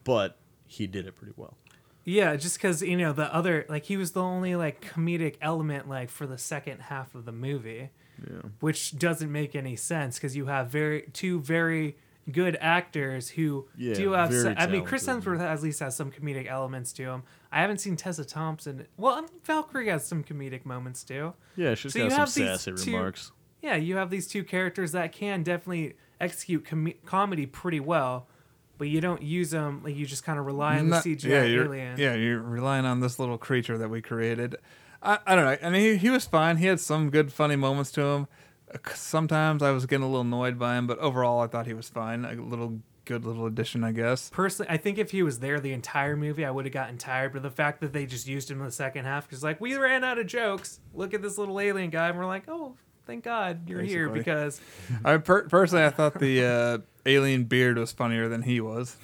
but 0.04 0.38
he 0.68 0.86
did 0.86 1.04
it 1.06 1.16
pretty 1.16 1.32
well. 1.36 1.56
Yeah, 2.04 2.36
just 2.36 2.58
because 2.58 2.80
you 2.80 2.96
know 2.96 3.12
the 3.12 3.32
other 3.34 3.66
like 3.68 3.84
he 3.86 3.96
was 3.96 4.12
the 4.12 4.22
only 4.22 4.54
like 4.54 4.80
comedic 4.94 5.34
element 5.40 5.88
like 5.88 6.10
for 6.10 6.26
the 6.28 6.38
second 6.38 6.80
half 6.82 7.14
of 7.16 7.24
the 7.24 7.32
movie, 7.32 7.90
Yeah. 8.24 8.42
which 8.60 8.96
doesn't 8.98 9.30
make 9.32 9.54
any 9.56 9.74
sense 9.76 10.16
because 10.16 10.36
you 10.36 10.46
have 10.46 10.70
very 10.70 11.02
two 11.12 11.40
very 11.40 11.96
good 12.30 12.56
actors 12.60 13.30
who 13.30 13.66
Yeah, 13.76 13.94
do 13.94 14.12
have. 14.12 14.30
very 14.30 14.42
Some, 14.42 14.54
I 14.58 14.66
mean, 14.66 14.84
Chris. 14.84 15.06
Hemsworth 15.06 15.40
at 15.40 15.62
least 15.62 15.80
has 15.80 15.96
some 15.96 16.10
comedic 16.10 16.46
elements 16.46 16.92
to 16.94 17.02
him. 17.04 17.22
I 17.50 17.60
haven't 17.60 17.78
seen 17.78 17.96
Tessa 17.96 18.24
Thompson. 18.24 18.86
Well, 18.96 19.24
Valkyrie 19.44 19.88
has 19.88 20.06
some 20.06 20.22
comedic 20.22 20.64
moments 20.66 21.02
too. 21.04 21.34
Yeah, 21.56 21.74
she's 21.74 21.92
So 21.92 22.00
you 22.00 22.10
got 22.10 22.28
some 22.28 22.44
have 22.46 22.60
sassy 22.60 22.72
two- 22.84 22.92
remarks. 22.96 23.32
Yeah, 23.62 23.76
you 23.76 23.96
have 23.96 24.10
these 24.10 24.28
two 24.28 24.44
characters 24.44 24.92
that 24.92 25.12
can 25.12 25.42
definitely 25.42 25.94
execute 26.20 26.64
com- 26.64 26.92
comedy 27.04 27.44
pretty 27.46 27.80
well, 27.80 28.28
but 28.76 28.88
you 28.88 29.00
don't 29.00 29.22
use 29.22 29.50
them. 29.50 29.80
Like 29.82 29.96
you 29.96 30.06
just 30.06 30.22
kind 30.24 30.38
of 30.38 30.46
rely 30.46 30.78
on 30.78 30.88
Not- 30.90 31.02
the 31.02 31.16
CGI 31.16 31.28
yeah, 31.30 31.42
you're, 31.44 31.64
alien. 31.64 31.98
Yeah, 31.98 32.14
you're 32.14 32.40
relying 32.40 32.84
on 32.84 33.00
this 33.00 33.18
little 33.18 33.38
creature 33.38 33.76
that 33.78 33.88
we 33.90 34.00
created. 34.00 34.56
I, 35.02 35.18
I 35.26 35.34
don't 35.34 35.44
know. 35.44 35.56
I 35.66 35.70
mean, 35.70 35.80
he, 35.80 35.96
he 35.96 36.10
was 36.10 36.24
fine. 36.26 36.58
He 36.58 36.66
had 36.66 36.78
some 36.80 37.10
good, 37.10 37.32
funny 37.32 37.56
moments 37.56 37.90
to 37.92 38.02
him. 38.02 38.26
Uh, 38.72 38.78
Sometimes 38.94 39.62
I 39.62 39.70
was 39.70 39.86
getting 39.86 40.04
a 40.04 40.06
little 40.06 40.22
annoyed 40.22 40.58
by 40.58 40.76
him, 40.76 40.86
but 40.86 40.98
overall, 40.98 41.40
I 41.40 41.46
thought 41.46 41.66
he 41.66 41.74
was 41.74 41.88
fine. 41.88 42.24
A 42.24 42.32
little 42.34 42.80
good 43.04 43.24
little 43.24 43.46
addition, 43.46 43.82
I 43.82 43.92
guess. 43.92 44.28
Personally, 44.30 44.70
I 44.70 44.76
think 44.76 44.98
if 44.98 45.10
he 45.12 45.22
was 45.22 45.38
there 45.38 45.58
the 45.58 45.72
entire 45.72 46.16
movie, 46.16 46.44
I 46.44 46.50
would 46.50 46.66
have 46.66 46.74
gotten 46.74 46.98
tired. 46.98 47.32
But 47.32 47.42
the 47.42 47.50
fact 47.50 47.80
that 47.80 47.92
they 47.92 48.06
just 48.06 48.28
used 48.28 48.50
him 48.50 48.60
in 48.60 48.66
the 48.66 48.72
second 48.72 49.04
half, 49.06 49.26
because 49.26 49.42
like 49.42 49.60
we 49.60 49.76
ran 49.76 50.04
out 50.04 50.18
of 50.18 50.26
jokes. 50.26 50.80
Look 50.94 51.14
at 51.14 51.22
this 51.22 51.38
little 51.38 51.58
alien 51.58 51.90
guy, 51.90 52.08
and 52.08 52.18
we're 52.18 52.26
like, 52.26 52.44
oh, 52.48 52.74
thank 53.06 53.24
God 53.24 53.68
you're 53.68 53.82
here 53.82 54.08
because 54.10 54.60
I 55.04 55.16
per- 55.16 55.48
personally, 55.48 55.84
I 55.84 55.90
thought 55.90 56.18
the 56.18 56.44
uh, 56.44 56.78
alien 57.06 57.44
beard 57.44 57.78
was 57.78 57.92
funnier 57.92 58.28
than 58.28 58.42
he 58.42 58.60
was. 58.60 58.96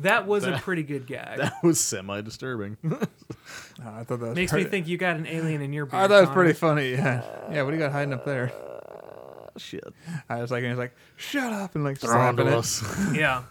that 0.00 0.26
was 0.26 0.44
a 0.44 0.58
pretty 0.58 0.82
good 0.82 1.06
gag. 1.06 1.38
That 1.38 1.62
was 1.62 1.80
semi 1.80 2.20
disturbing. 2.20 2.76
Uh, 2.84 2.96
I 3.86 4.02
thought 4.02 4.20
that 4.20 4.28
was 4.28 4.34
Makes 4.34 4.52
me 4.52 4.64
think 4.64 4.88
you 4.88 4.98
got 4.98 5.16
an 5.16 5.26
alien 5.26 5.62
in 5.62 5.72
your 5.72 5.86
beard. 5.86 6.02
I 6.02 6.08
thought 6.08 6.18
it 6.18 6.26
was 6.26 6.34
pretty 6.34 6.52
funny. 6.54 6.90
Yeah, 6.92 7.22
yeah. 7.52 7.62
What 7.62 7.70
do 7.70 7.76
you 7.76 7.82
got 7.82 7.92
hiding 7.92 8.12
up 8.12 8.24
there? 8.24 8.52
Shit. 9.58 9.84
I 10.28 10.40
was 10.40 10.50
like, 10.50 10.62
and 10.62 10.70
he's 10.70 10.78
like, 10.78 10.94
"Shut 11.16 11.52
up!" 11.52 11.74
and 11.74 11.84
like 11.84 11.96
slapping 11.98 12.46
it. 12.46 12.82
Yeah. 13.14 13.42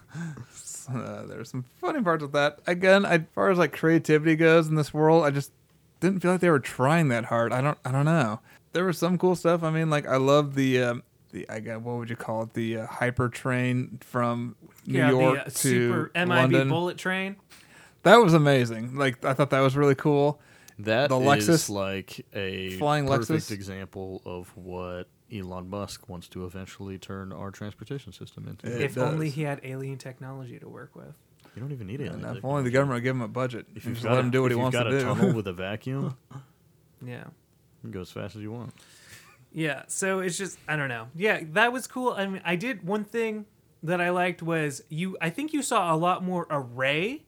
Uh, 0.94 1.26
there's 1.26 1.50
some 1.50 1.66
funny 1.82 2.02
parts 2.02 2.22
with 2.22 2.34
that. 2.34 2.60
Again, 2.68 3.06
I, 3.06 3.16
as 3.16 3.22
far 3.34 3.50
as 3.50 3.58
like 3.58 3.74
creativity 3.74 4.36
goes 4.36 4.68
in 4.68 4.76
this 4.76 4.94
world, 4.94 5.24
I 5.24 5.32
just 5.32 5.52
didn't 6.00 6.20
feel 6.20 6.32
like 6.34 6.42
they 6.42 6.50
were 6.50 6.60
trying 6.60 7.08
that 7.08 7.26
hard. 7.26 7.52
I 7.52 7.62
don't, 7.62 7.78
I 7.84 7.92
don't 7.92 8.06
know. 8.06 8.40
There 8.74 8.86
was 8.86 8.98
some 8.98 9.18
cool 9.18 9.36
stuff. 9.36 9.64
I 9.64 9.72
mean, 9.72 9.90
like 9.90 10.08
I 10.08 10.18
love 10.18 10.54
the, 10.54 10.84
um, 10.84 11.04
the 11.32 11.50
I 11.50 11.60
got 11.60 11.82
what 11.82 11.98
would 11.98 12.10
you 12.10 12.16
call 12.16 12.44
it? 12.44 12.54
The 12.54 12.78
uh, 12.80 12.88
hyper 12.88 13.30
train 13.30 13.98
from 14.02 14.56
New 14.86 15.00
yeah, 15.00 15.10
York 15.10 15.36
the 15.38 15.42
uh, 15.42 15.46
to 15.46 15.52
super 15.52 16.12
MIB 16.14 16.30
London. 16.30 16.70
bullet 16.70 16.98
train. 16.98 17.38
That 18.04 18.18
was 18.18 18.36
amazing. 18.36 18.96
Like 18.96 19.26
I 19.26 19.34
thought 19.34 19.50
that 19.50 19.62
was 19.62 19.76
really 19.76 19.96
cool. 19.96 20.40
That 20.78 21.10
The 21.10 21.18
is 21.20 21.48
Lexus- 21.48 21.70
like 21.70 22.26
a 22.34 22.72
Flying 22.78 23.08
perfect 23.08 23.32
Lexus? 23.32 23.52
example 23.52 24.22
of 24.26 24.56
what 24.56 25.08
Elon 25.34 25.70
Musk 25.70 26.08
wants 26.08 26.28
to 26.30 26.46
eventually 26.46 26.98
turn 26.98 27.32
our 27.32 27.52
transportation 27.52 28.12
system 28.14 28.48
into. 28.48 28.68
It 28.68 28.82
if 28.82 28.98
only 28.98 29.30
he 29.30 29.42
had 29.44 29.60
alien 29.64 29.98
technology 29.98 30.60
to 30.60 30.68
work 30.70 30.96
with. 30.96 31.14
You 31.56 31.62
don't 31.62 31.72
even 31.72 31.88
need 31.88 32.02
it. 32.02 32.12
If 32.14 32.44
only 32.44 32.64
the 32.64 32.70
government 32.70 32.98
would 32.98 33.04
give 33.04 33.16
him 33.16 33.22
a 33.22 33.28
budget, 33.28 33.66
If 33.76 33.86
you've 33.86 33.96
just 33.96 34.04
got 34.06 34.16
let 34.16 34.24
him 34.26 34.32
do 34.32 34.42
what 34.42 34.52
if 34.52 34.58
he 34.58 34.62
you've 34.62 34.64
wants 34.74 34.78
got 34.78 34.84
to 34.84 34.96
a 34.96 35.00
do. 35.00 35.06
tunnel 35.06 35.34
with 35.34 35.48
a 35.48 35.54
vacuum, 35.54 36.18
Yeah. 37.06 37.24
you 37.26 37.32
can 37.82 37.92
go 37.92 38.02
as 38.02 38.12
fast 38.12 38.36
as 38.36 38.42
you 38.42 38.52
want. 38.52 38.74
Yeah, 39.54 39.84
so 39.88 40.20
it's 40.20 40.38
just 40.38 40.58
I 40.68 40.76
don't 40.76 40.90
know. 40.90 41.08
Yeah, 41.16 41.42
that 41.54 41.72
was 41.72 41.88
cool. 41.88 42.12
I 42.12 42.28
mean, 42.28 42.42
I 42.44 42.56
did 42.58 42.86
one 42.86 43.06
thing 43.06 43.46
that 43.84 44.02
I 44.02 44.10
liked 44.10 44.42
was 44.44 44.84
you. 44.90 45.18
I 45.22 45.30
think 45.30 45.54
you 45.54 45.62
saw 45.62 45.94
a 45.94 45.98
lot 45.98 46.24
more 46.24 46.46
array 46.50 47.24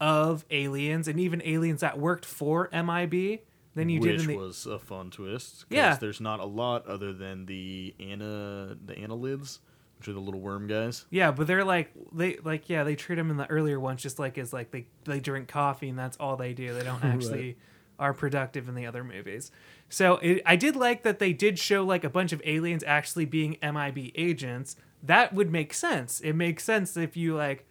of 0.00 0.44
aliens 0.50 1.06
and 1.06 1.20
even 1.20 1.42
aliens 1.44 1.80
that 1.82 1.98
worked 1.98 2.24
for 2.24 2.70
MIB 2.72 3.40
than 3.76 3.88
you 3.88 4.00
which 4.00 4.10
did 4.10 4.20
in 4.22 4.26
the. 4.26 4.36
was 4.36 4.66
a 4.66 4.78
fun 4.78 5.10
twist. 5.10 5.66
Yeah. 5.70 5.96
there's 6.00 6.20
not 6.20 6.40
a 6.40 6.44
lot 6.44 6.86
other 6.86 7.12
than 7.12 7.46
the 7.46 7.94
ana 8.00 8.76
the 8.84 8.94
annelids, 8.94 9.60
which 9.98 10.08
are 10.08 10.14
the 10.14 10.20
little 10.20 10.40
worm 10.40 10.66
guys. 10.66 11.04
Yeah, 11.10 11.30
but 11.30 11.46
they're 11.46 11.64
like 11.64 11.92
they 12.12 12.38
like 12.42 12.68
yeah 12.68 12.82
they 12.82 12.96
treat 12.96 13.16
them 13.16 13.30
in 13.30 13.36
the 13.36 13.48
earlier 13.48 13.78
ones 13.78 14.02
just 14.02 14.18
like 14.18 14.38
as 14.38 14.52
like 14.52 14.70
they 14.72 14.86
they 15.04 15.20
drink 15.20 15.46
coffee 15.46 15.90
and 15.90 15.98
that's 15.98 16.16
all 16.16 16.36
they 16.36 16.54
do. 16.54 16.74
They 16.74 16.82
don't 16.82 17.04
actually 17.04 17.58
are 17.98 18.12
productive 18.12 18.68
in 18.68 18.74
the 18.74 18.86
other 18.86 19.04
movies. 19.04 19.50
So 19.88 20.16
it, 20.16 20.42
I 20.44 20.56
did 20.56 20.74
like 20.74 21.02
that 21.02 21.18
they 21.18 21.32
did 21.32 21.58
show 21.58 21.84
like 21.84 22.02
a 22.02 22.10
bunch 22.10 22.32
of 22.32 22.42
aliens 22.44 22.82
actually 22.86 23.26
being 23.26 23.56
MIB 23.62 24.12
agents. 24.14 24.76
That 25.02 25.34
would 25.34 25.52
make 25.52 25.72
sense. 25.72 26.20
It 26.20 26.32
makes 26.32 26.64
sense 26.64 26.96
if 26.96 27.16
you 27.16 27.36
like 27.36 27.66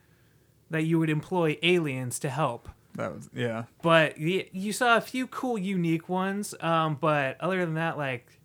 that 0.70 0.84
you 0.84 1.00
would 1.00 1.10
employ 1.10 1.58
aliens 1.64 2.20
to 2.20 2.30
help. 2.30 2.70
That 2.96 3.14
was 3.14 3.30
yeah. 3.34 3.64
But 3.82 4.16
y- 4.20 4.50
you 4.52 4.72
saw 4.74 4.98
a 4.98 5.02
few 5.02 5.28
cool, 5.28 5.58
unique 5.58 6.08
ones. 6.10 6.56
Um, 6.62 6.98
but 7.00 7.40
other 7.42 7.66
than 7.66 7.76
that, 7.76 7.98
like 7.98 8.40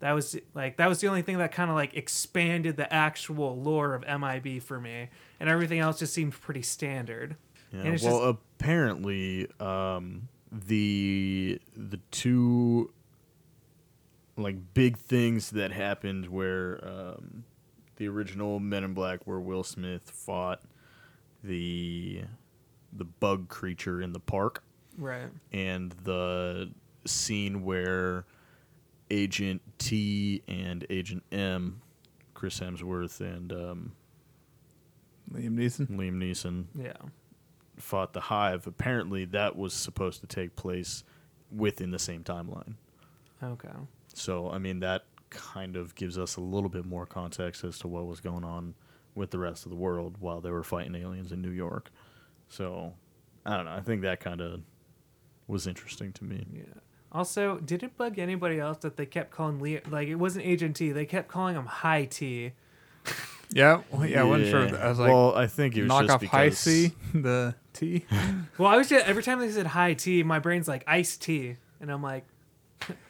that 0.00 0.12
was 0.12 0.36
like 0.54 0.76
that 0.78 0.88
was 0.88 1.00
the 1.00 1.06
only 1.08 1.22
thing 1.22 1.38
that 1.38 1.52
kind 1.52 1.70
of 1.70 1.76
like 1.76 1.94
expanded 1.94 2.76
the 2.76 2.92
actual 2.92 3.56
lore 3.60 3.94
of 3.94 4.02
MIB 4.02 4.60
for 4.62 4.80
me, 4.80 5.08
and 5.40 5.48
everything 5.48 5.78
else 5.78 5.98
just 6.00 6.12
seemed 6.12 6.32
pretty 6.32 6.62
standard. 6.62 7.36
Yeah, 7.72 7.80
And 7.80 7.94
it's 7.94 8.02
well, 8.04 8.32
just- 8.32 8.38
apparently, 8.60 9.48
um, 9.60 10.28
the 10.50 11.60
the 11.76 11.98
two 12.10 12.92
like 14.36 14.56
big 14.74 14.96
things 14.98 15.50
that 15.50 15.70
happened 15.70 16.28
where 16.28 16.80
um, 16.84 17.44
the 17.96 18.08
original 18.08 18.58
Men 18.58 18.82
in 18.82 18.92
Black, 18.94 19.20
where 19.26 19.38
Will 19.38 19.62
Smith 19.62 20.10
fought 20.10 20.60
the 21.42 22.22
the 22.96 23.04
bug 23.04 23.48
creature 23.48 24.00
in 24.00 24.12
the 24.12 24.20
park, 24.20 24.62
Right. 24.96 25.28
and 25.52 25.92
the 26.04 26.70
scene 27.04 27.64
where 27.64 28.24
Agent 29.10 29.60
T 29.78 30.42
and 30.48 30.86
Agent 30.90 31.22
M, 31.32 31.80
Chris 32.34 32.58
Hemsworth 32.60 33.20
and 33.20 33.52
um, 33.52 33.92
Liam 35.32 35.54
Neeson. 35.56 35.88
Liam 35.88 36.14
Neeson 36.16 36.64
Yeah. 36.74 36.92
fought 37.76 38.12
the 38.12 38.20
hive 38.20 38.66
apparently 38.66 39.24
that 39.26 39.56
was 39.56 39.74
supposed 39.74 40.20
to 40.20 40.26
take 40.26 40.54
place 40.56 41.02
within 41.50 41.90
the 41.90 41.98
same 41.98 42.22
timeline 42.24 42.74
Okay. 43.42 43.68
so 44.12 44.48
i 44.50 44.58
mean 44.58 44.80
that 44.80 45.04
kind 45.30 45.76
of 45.76 45.94
gives 45.96 46.16
us 46.18 46.36
a 46.36 46.40
little 46.40 46.68
bit 46.70 46.84
more 46.84 47.04
context 47.06 47.64
as 47.64 47.78
to 47.80 47.88
what 47.88 48.06
was 48.06 48.20
going 48.20 48.44
on 48.44 48.74
with 49.14 49.30
the 49.30 49.38
rest 49.38 49.64
of 49.66 49.70
the 49.70 49.76
world 49.76 50.16
while 50.20 50.40
they 50.40 50.50
were 50.50 50.62
fighting 50.62 50.94
aliens 50.94 51.32
in 51.32 51.42
new 51.42 51.50
york 51.50 51.90
so 52.54 52.92
i 53.46 53.56
don't 53.56 53.64
know 53.66 53.72
i 53.72 53.80
think 53.80 54.02
that 54.02 54.20
kind 54.20 54.40
of 54.40 54.60
was 55.46 55.66
interesting 55.66 56.12
to 56.12 56.24
me 56.24 56.46
Yeah. 56.52 56.62
Also, 57.12 57.58
did 57.60 57.84
it 57.84 57.96
bug 57.96 58.18
anybody 58.18 58.58
else 58.58 58.78
that 58.78 58.96
they 58.96 59.06
kept 59.06 59.30
calling 59.30 59.60
Leo 59.60 59.80
like 59.88 60.08
it 60.08 60.16
wasn't 60.16 60.44
Agent 60.44 60.74
T? 60.74 60.90
They 60.90 61.06
kept 61.06 61.28
calling 61.28 61.54
him 61.54 61.64
High 61.66 62.06
T. 62.06 62.52
Yeah, 63.52 63.82
well, 63.92 64.04
yeah. 64.04 64.22
I 64.22 64.24
wasn't 64.24 64.50
sure. 64.50 64.82
I 64.82 64.88
was 64.88 64.98
like, 64.98 65.08
well 65.12 65.32
i 65.36 65.46
think 65.46 65.76
it 65.76 65.82
was 65.82 65.88
knock 65.90 66.02
just 66.02 66.14
off 66.14 66.20
because 66.20 66.32
Hi-C, 66.64 66.92
the 67.14 67.54
T. 67.72 68.04
Well, 68.58 68.68
I 68.68 68.76
was 68.76 68.88
just 68.88 69.06
every 69.06 69.22
time 69.22 69.38
they 69.38 69.50
said 69.52 69.66
High 69.68 69.94
T, 69.94 70.24
my 70.24 70.40
brain's 70.40 70.66
like 70.66 70.82
Ice 70.88 71.16
T, 71.16 71.54
and 71.80 71.88
I'm 71.92 72.02
like, 72.02 72.24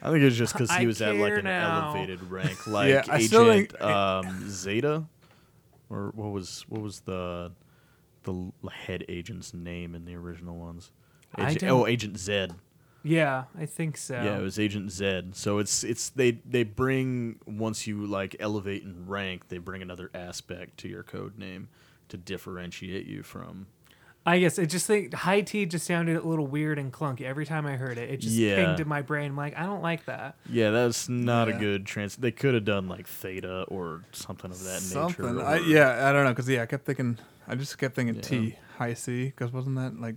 i 0.03 0.11
think 0.11 0.21
it 0.21 0.25
was 0.25 0.37
just 0.37 0.53
because 0.53 0.69
he 0.75 0.85
was 0.91 1.01
at 1.01 1.15
like 1.15 1.33
an 1.33 1.45
now. 1.45 1.87
elevated 1.95 2.21
rank 2.29 2.67
like 2.67 2.89
Yeah, 2.89 3.03
agent 3.15 3.71
think- 3.71 3.81
um, 3.81 4.47
zeta 4.47 5.05
or 5.89 6.11
what 6.13 6.29
was 6.31 6.63
what 6.69 6.81
was 6.81 6.99
the 6.99 7.51
the 8.25 8.51
head 8.69 9.05
agent's 9.07 9.53
name 9.53 9.95
in 9.95 10.03
the 10.05 10.15
original 10.15 10.57
ones? 10.57 10.91
I 11.35 11.47
Agent, 11.47 11.61
don't- 11.61 11.69
oh, 11.71 11.87
Agent 11.87 12.17
Zed. 12.19 12.53
yeah, 13.03 13.45
I 13.57 13.65
think 13.65 13.97
so. 13.97 14.15
Yeah, 14.15 14.37
it 14.37 14.41
was 14.41 14.59
Agent 14.59 14.91
Zed. 14.91 15.35
So 15.35 15.59
it's 15.59 15.83
it's 15.83 16.09
they 16.09 16.31
they 16.45 16.63
bring 16.63 17.39
once 17.45 17.87
you 17.87 18.05
like 18.05 18.35
elevate 18.39 18.83
in 18.83 19.07
rank, 19.07 19.47
they 19.49 19.57
bring 19.57 19.81
another 19.81 20.09
aspect 20.13 20.77
to 20.79 20.87
your 20.87 21.03
code 21.03 21.37
name 21.37 21.67
to 22.09 22.17
differentiate 22.17 23.05
you 23.07 23.23
from. 23.23 23.67
I 24.27 24.39
guess 24.39 24.57
it 24.57 24.67
just 24.67 24.87
think 24.87 25.13
high 25.13 25.41
T 25.41 25.67
just 25.67 25.85
sounded 25.85 26.15
a 26.17 26.21
little 26.27 26.47
weird 26.47 26.79
and 26.79 26.91
clunky 26.91 27.21
every 27.21 27.45
time 27.45 27.67
I 27.67 27.75
heard 27.75 27.99
it. 27.99 28.09
It 28.09 28.17
just 28.21 28.33
Yeah. 28.35 28.55
pinged 28.65 28.79
in 28.79 28.87
my 28.87 29.03
brain. 29.03 29.31
I'm 29.31 29.37
like, 29.37 29.55
I 29.55 29.67
don't 29.67 29.83
like 29.83 30.05
that. 30.05 30.35
Yeah, 30.49 30.71
that's 30.71 31.07
not 31.07 31.47
Yeah. 31.47 31.55
a 31.55 31.59
good 31.59 31.85
trans. 31.85 32.15
They 32.15 32.31
could 32.31 32.55
have 32.55 32.65
done 32.65 32.87
like 32.87 33.05
Theta 33.07 33.63
or 33.67 34.01
something 34.13 34.49
of 34.49 34.63
that 34.63 34.79
Something. 34.81 35.35
nature. 35.35 35.45
I, 35.45 35.57
or- 35.57 35.61
yeah, 35.61 36.09
I 36.09 36.11
don't 36.11 36.23
know, 36.23 36.33
cause 36.33 36.49
yeah, 36.49 36.63
I 36.63 36.65
kept 36.65 36.85
thinking. 36.85 37.19
I 37.47 37.55
just 37.55 37.77
kept 37.77 37.95
thinking 37.95 38.15
Yeah. 38.15 38.21
T 38.21 38.55
Hi-C, 38.77 39.33
cause 39.35 39.51
wasn't 39.53 39.75
that 39.77 39.99
like 39.99 40.15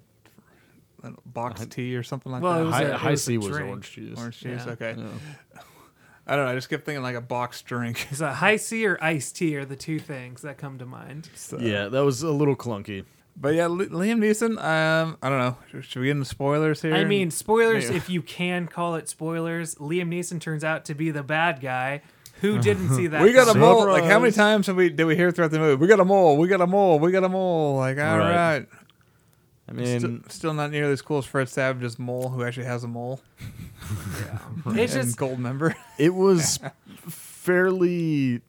uh, 1.04 1.10
box 1.26 1.60
I- 1.62 1.66
tea 1.66 1.94
or 1.96 2.02
something 2.02 2.32
like 2.32 2.42
Well, 2.42 2.54
that? 2.54 2.60
it 2.60 2.64
was 2.64 2.74
High, 2.74 2.82
a- 2.82 2.96
high 2.96 3.10
was 3.12 3.20
a 3.20 3.24
C 3.24 3.38
was 3.38 3.46
drink. 3.48 3.68
orange 3.68 3.92
juice. 3.92 4.18
Orange 4.18 4.40
juice. 4.40 4.62
Yeah. 4.66 4.72
Okay. 4.72 4.94
Yeah. 4.98 5.60
I 6.26 6.36
don't 6.36 6.44
know. 6.44 6.50
I 6.52 6.54
just 6.56 6.68
kept 6.68 6.84
thinking 6.84 7.02
like 7.02 7.14
a 7.16 7.20
box 7.22 7.62
drink. 7.62 8.06
Is 8.12 8.18
that 8.18 8.34
Hi-C 8.34 8.84
or 8.86 8.98
iced 9.02 9.36
tea 9.36 9.56
are 9.56 9.64
the 9.64 9.76
two 9.76 9.98
things 9.98 10.42
that 10.42 10.58
come 10.58 10.76
to 10.78 10.84
mind. 10.86 11.30
So- 11.34 11.58
yeah, 11.58 11.88
that 11.88 12.04
was 12.04 12.22
a 12.22 12.30
little 12.30 12.56
clunky. 12.56 13.04
But 13.40 13.54
yeah, 13.54 13.66
Liam 13.68 14.18
Neeson. 14.18 14.60
Um, 14.62 15.16
I 15.22 15.28
don't 15.28 15.38
know. 15.38 15.56
Should, 15.70 15.84
should 15.84 16.00
we 16.00 16.06
get 16.06 16.12
into 16.16 16.24
spoilers 16.24 16.82
here? 16.82 16.92
I 16.94 17.04
mean, 17.04 17.30
spoilers 17.30 17.88
Yeah. 17.88 17.96
if 17.96 18.10
you 18.10 18.20
can 18.20 18.66
call 18.66 18.96
it 18.96 19.08
spoilers. 19.08 19.76
Liam 19.76 20.08
Neeson 20.08 20.40
turns 20.40 20.64
out 20.64 20.84
to 20.86 20.94
be 20.94 21.12
the 21.12 21.22
bad 21.22 21.60
guy. 21.60 22.02
Who 22.41 22.59
didn't 22.62 22.91
see 22.95 23.07
that? 23.09 23.22
we 23.22 23.32
got 23.32 23.45
a 23.49 23.53
coming? 23.53 23.62
mole. 23.62 23.86
Like 23.89 24.05
how 24.05 24.18
many 24.18 24.32
times 24.32 24.66
have 24.68 24.76
we 24.76 24.91
did 24.91 25.05
we 25.05 25.16
hear 25.16 25.30
throughout 25.30 25.51
the 25.51 25.59
movie? 25.59 25.80
We 25.80 25.86
got 25.89 26.01
a 26.01 26.05
mole. 26.05 26.36
We 26.36 26.49
got 26.49 26.61
a 26.61 26.66
mole. 26.66 26.99
We 26.99 27.11
got 27.12 27.24
a 27.24 27.28
mole. 27.28 27.76
Like 27.76 27.99
all 27.99 28.18
Right. 28.18 28.34
right. 28.59 28.66
I 29.68 29.72
mean, 29.72 29.99
still, 30.01 30.18
still 30.28 30.55
not 30.55 30.70
nearly 30.70 30.93
as 30.93 31.03
cool 31.03 31.18
as 31.18 31.26
Fred 31.26 31.47
Savage's 31.49 31.99
mole, 31.99 32.30
who 32.30 32.43
actually 32.43 32.64
has 32.66 32.84
a 32.84 32.89
mole. 32.89 33.20
It's 34.66 34.95
and 34.95 35.05
just 35.07 35.18
Goldmember. 35.18 35.74
it 35.99 36.14
was 36.14 36.59
fairly 37.09 38.41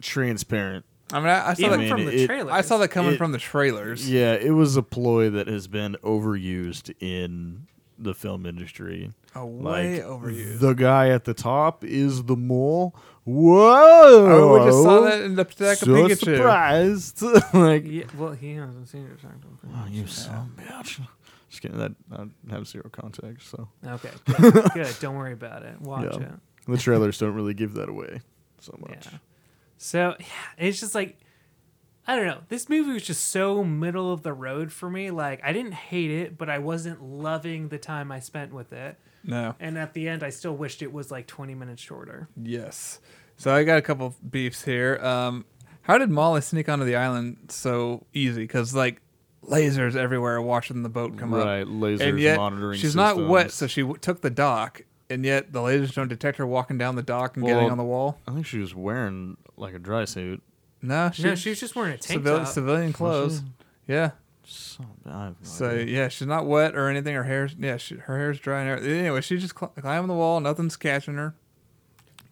transparent. 0.00 0.84
I 1.12 1.20
mean, 1.20 1.28
I, 1.28 1.50
I 1.50 1.54
saw 1.54 1.66
even 1.66 1.70
that. 1.72 1.78
mean, 1.78 1.88
from 1.90 2.04
the 2.06 2.22
it- 2.22 2.26
trailer. 2.26 2.52
I 2.52 2.60
saw 2.60 2.78
that 2.78 2.88
coming 2.88 3.14
it- 3.14 3.18
from 3.18 3.32
the 3.32 3.38
trailers. 3.38 4.08
Yeah, 4.10 4.34
it 4.34 4.50
was 4.50 4.76
a 4.76 4.82
ploy 4.82 5.30
that 5.30 5.46
has 5.48 5.66
been 5.68 5.96
overused 6.02 6.92
in 7.00 7.66
the 7.98 8.14
film 8.14 8.46
industry. 8.46 9.12
Oh, 9.34 9.46
way 9.46 10.02
Like 10.02 10.04
overused. 10.10 10.60
the 10.60 10.72
guy 10.74 11.08
at 11.10 11.24
the 11.24 11.34
top 11.34 11.84
is 11.84 12.24
the 12.24 12.36
mole. 12.36 12.94
Whoa! 13.24 14.26
oh, 14.26 14.58
we 14.58 14.66
just 14.70 14.82
saw 14.82 15.00
that 15.02 15.20
in 15.22 15.34
the 15.34 15.42
Attack 15.42 15.72
of 15.72 15.78
so 15.78 15.86
Pikachu. 15.92 16.18
surprised. 16.36 17.22
like, 17.54 17.84
Yeah, 17.86 18.04
well, 18.16 18.32
he 18.32 18.54
hasn't 18.54 18.88
seen 18.88 19.04
it. 19.06 19.20
so 19.20 19.28
I 19.28 19.32
don't 19.32 19.74
oh, 19.74 19.88
you 19.90 20.06
son 20.06 20.52
of 20.58 20.64
a 20.64 20.68
bitch. 20.82 21.00
Just 21.50 21.62
kidding. 21.62 21.78
That 21.78 21.92
I 22.12 22.26
have 22.50 22.66
zero 22.66 22.88
context, 22.90 23.50
so 23.50 23.68
Okay, 23.86 24.10
good. 24.26 24.70
good. 24.74 24.96
Don't 25.00 25.16
worry 25.16 25.32
about 25.32 25.62
it. 25.62 25.80
Watch 25.80 26.14
Yeah. 26.18 26.22
it. 26.26 26.32
the 26.66 26.76
trailers 26.78 27.18
don't 27.18 27.34
really 27.34 27.54
give 27.54 27.74
that 27.74 27.88
away 27.88 28.20
so 28.60 28.76
much. 28.80 29.06
Yeah. 29.12 29.18
So 29.78 30.14
yeah, 30.18 30.26
it's 30.66 30.80
just 30.80 30.94
like 30.94 31.18
I 32.08 32.16
don't 32.16 32.26
know. 32.26 32.40
This 32.48 32.68
movie 32.70 32.92
was 32.92 33.02
just 33.04 33.28
so 33.28 33.62
middle 33.62 34.10
of 34.12 34.22
the 34.22 34.32
road 34.32 34.72
for 34.72 34.88
me. 34.90 35.10
Like 35.10 35.40
I 35.44 35.52
didn't 35.52 35.74
hate 35.74 36.10
it, 36.10 36.38
but 36.38 36.48
I 36.48 36.58
wasn't 36.58 37.02
loving 37.02 37.68
the 37.68 37.78
time 37.78 38.10
I 38.10 38.18
spent 38.20 38.52
with 38.52 38.72
it. 38.72 38.96
No. 39.22 39.54
And 39.60 39.76
at 39.76 39.92
the 39.92 40.08
end, 40.08 40.22
I 40.22 40.30
still 40.30 40.56
wished 40.56 40.80
it 40.80 40.92
was 40.92 41.10
like 41.10 41.26
20 41.26 41.54
minutes 41.54 41.82
shorter. 41.82 42.28
Yes. 42.42 43.00
So 43.36 43.54
I 43.54 43.62
got 43.62 43.76
a 43.78 43.82
couple 43.82 44.14
beefs 44.28 44.64
here. 44.64 44.96
Um, 45.02 45.44
how 45.82 45.98
did 45.98 46.10
Molly 46.10 46.40
sneak 46.40 46.68
onto 46.68 46.84
the 46.86 46.96
island 46.96 47.36
so 47.50 48.06
easy? 48.14 48.42
Because 48.42 48.74
like 48.74 49.02
lasers 49.44 49.94
everywhere 49.94 50.40
watching 50.40 50.82
the 50.82 50.88
boat 50.88 51.16
come 51.18 51.34
up. 51.34 51.44
Right, 51.44 51.66
lasers 51.66 52.00
and 52.00 52.18
yet 52.18 52.36
monitoring. 52.38 52.78
she's 52.78 52.96
not 52.96 53.16
wet, 53.28 53.50
so 53.52 53.66
she 53.66 53.82
w- 53.82 53.98
took 53.98 54.20
the 54.20 54.30
dock, 54.30 54.82
and 55.08 55.24
yet 55.24 55.52
the 55.52 55.60
lasers 55.60 55.94
don't 55.94 56.08
detect 56.08 56.38
her 56.38 56.46
walking 56.46 56.78
down 56.78 56.96
the 56.96 57.02
dock 57.02 57.36
and 57.36 57.44
Well, 57.44 57.54
getting 57.54 57.70
on 57.70 57.78
the 57.78 57.84
wall. 57.84 58.18
I 58.26 58.32
think 58.32 58.46
she 58.46 58.58
was 58.58 58.74
wearing 58.74 59.36
like 59.56 59.74
a 59.74 59.78
dry 59.78 60.04
suit. 60.04 60.42
No, 60.82 61.10
she, 61.12 61.22
no, 61.24 61.34
she 61.34 61.50
was 61.50 61.60
just 61.60 61.74
wearing 61.76 61.92
a 61.94 61.98
tank 61.98 62.24
civil- 62.24 62.38
top. 62.38 62.46
civilian 62.48 62.92
clothes. 62.92 63.42
Yeah. 63.86 64.12
So, 64.44 64.84
no 65.04 65.34
So 65.42 65.72
yeah, 65.74 66.08
she's 66.08 66.26
not 66.26 66.46
wet 66.46 66.74
or 66.74 66.88
anything. 66.88 67.14
Her 67.14 67.24
hair's 67.24 67.54
yeah, 67.58 67.76
she, 67.76 67.96
her 67.96 68.16
hair's 68.16 68.38
dry. 68.40 68.60
And 68.62 68.70
everything. 68.70 68.98
anyway, 69.00 69.20
she 69.20 69.36
just 69.38 69.58
cl- 69.58 69.72
climbing 69.78 70.08
the 70.08 70.14
wall. 70.14 70.40
Nothing's 70.40 70.76
catching 70.76 71.14
her. 71.16 71.34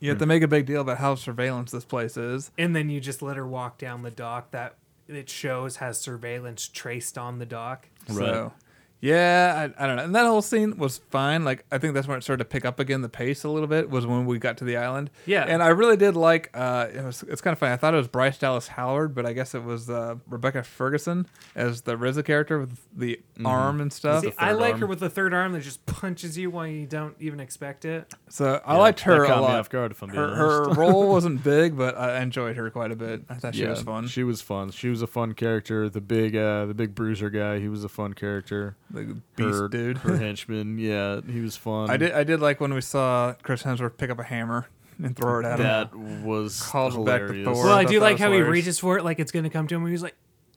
You 0.00 0.08
Hmm. 0.08 0.12
have 0.12 0.18
to 0.20 0.26
make 0.26 0.42
a 0.42 0.48
big 0.48 0.66
deal 0.66 0.80
about 0.80 0.98
how 0.98 1.14
surveillance 1.14 1.72
this 1.72 1.84
place 1.84 2.16
is. 2.16 2.50
and 2.58 2.74
then 2.76 2.88
you 2.90 3.00
just 3.00 3.20
let 3.22 3.36
her 3.36 3.46
walk 3.46 3.78
down 3.78 4.02
the 4.02 4.10
dock 4.10 4.50
that 4.52 4.76
it 5.08 5.28
shows 5.28 5.76
has 5.76 6.00
surveillance 6.00 6.68
traced 6.68 7.16
on 7.18 7.38
the 7.38 7.46
dock. 7.46 7.88
So, 8.08 8.52
yeah, 9.00 9.68
I, 9.78 9.84
I 9.84 9.86
don't 9.86 9.96
know. 9.96 10.04
And 10.04 10.14
that 10.14 10.26
whole 10.26 10.42
scene 10.42 10.78
was 10.78 10.98
fine. 11.10 11.44
Like, 11.44 11.64
I 11.70 11.78
think 11.78 11.94
that's 11.94 12.08
when 12.08 12.18
it 12.18 12.22
started 12.22 12.44
to 12.44 12.48
pick 12.48 12.64
up 12.64 12.80
again 12.80 13.02
the 13.02 13.08
pace 13.08 13.44
a 13.44 13.48
little 13.48 13.68
bit. 13.68 13.90
Was 13.90 14.06
when 14.06 14.26
we 14.26 14.38
got 14.38 14.56
to 14.58 14.64
the 14.64 14.76
island. 14.78 15.10
Yeah. 15.26 15.44
and 15.46 15.62
I 15.62 15.68
really 15.68 15.96
did 15.96 16.16
like. 16.16 16.50
Uh, 16.54 16.88
it 16.92 17.04
was. 17.04 17.22
It's 17.24 17.40
kind 17.40 17.52
of 17.52 17.58
funny. 17.58 17.72
I 17.72 17.76
thought 17.76 17.94
it 17.94 17.98
was 17.98 18.08
Bryce 18.08 18.38
Dallas 18.38 18.68
Howard, 18.68 19.14
but 19.14 19.26
I 19.26 19.32
guess 19.32 19.54
it 19.54 19.62
was 19.62 19.90
uh, 19.90 20.16
Rebecca 20.28 20.62
Ferguson 20.62 21.26
as 21.54 21.82
the 21.82 21.96
Riza 21.96 22.22
character 22.22 22.58
with 22.60 22.78
the 22.96 23.20
Mm-hmm. 23.36 23.46
arm 23.46 23.80
and 23.82 23.92
stuff. 23.92 24.22
See, 24.24 24.32
I 24.38 24.52
like 24.52 24.72
arm. 24.72 24.80
her 24.80 24.86
with 24.86 24.98
the 24.98 25.10
third 25.10 25.34
arm 25.34 25.52
that 25.52 25.60
just 25.60 25.84
punches 25.84 26.38
you 26.38 26.50
when 26.50 26.70
you 26.72 26.86
don't 26.86 27.14
even 27.20 27.38
expect 27.38 27.84
it. 27.84 28.10
So 28.30 28.62
I 28.64 28.78
liked 28.78 29.00
her 29.00 29.24
a 29.24 29.26
caught 29.26 29.36
me 29.36 29.42
lot. 29.42 29.58
off 29.60 29.68
guard, 29.68 29.90
if 29.92 30.02
I'm 30.02 30.08
being 30.08 30.22
her, 30.22 30.34
her 30.34 30.70
role 30.72 31.06
wasn't 31.12 31.44
big, 31.44 31.76
but 31.76 31.98
I 31.98 32.22
enjoyed 32.22 32.56
her 32.56 32.70
quite 32.70 32.92
a 32.92 32.96
bit. 32.96 33.24
I 33.28 33.34
thought 33.34 33.54
she 33.54 33.66
was 33.66 33.82
fun. 33.82 34.06
She 34.06 34.24
was 34.24 34.40
fun. 34.40 34.70
She 34.70 34.88
was 34.88 35.02
a 35.02 35.06
fun 35.06 35.34
character. 35.34 35.90
The 35.90 36.00
big, 36.00 36.34
uh, 36.34 36.64
the 36.64 36.72
big 36.72 36.94
bruiser 36.94 37.28
guy. 37.28 37.58
He 37.58 37.68
was 37.68 37.84
a 37.84 37.90
fun 37.90 38.14
character. 38.14 38.74
The 38.90 39.20
beast 39.36 39.58
her, 39.58 39.68
dude. 39.68 39.98
her 39.98 40.16
henchman. 40.18 40.78
Yeah, 40.78 41.20
he 41.28 41.40
was 41.40 41.56
fun. 41.56 41.90
I 41.90 41.96
did. 41.96 42.12
I 42.12 42.24
did 42.24 42.40
like 42.40 42.60
when 42.60 42.72
we 42.74 42.80
saw 42.80 43.34
Chris 43.42 43.62
Hemsworth 43.62 43.96
pick 43.96 44.10
up 44.10 44.18
a 44.18 44.24
hammer 44.24 44.66
and 45.02 45.14
throw 45.16 45.40
it 45.40 45.44
at 45.44 45.58
him. 45.58 45.66
That 45.66 45.94
was 46.24 46.62
Called 46.62 47.04
back 47.04 47.20
to 47.22 47.26
hilarious. 47.26 47.44
Thor. 47.44 47.64
Well, 47.66 47.74
I 47.74 47.82
thought 47.84 47.90
do 47.90 48.00
like 48.00 48.12
was 48.14 48.20
how 48.20 48.32
he 48.32 48.40
reaches 48.40 48.78
for 48.78 48.98
it 48.98 49.04
like 49.04 49.18
it's 49.18 49.32
gonna 49.32 49.50
come 49.50 49.66
to 49.68 49.74
him. 49.74 49.86
He's 49.86 50.02
like, 50.02 50.16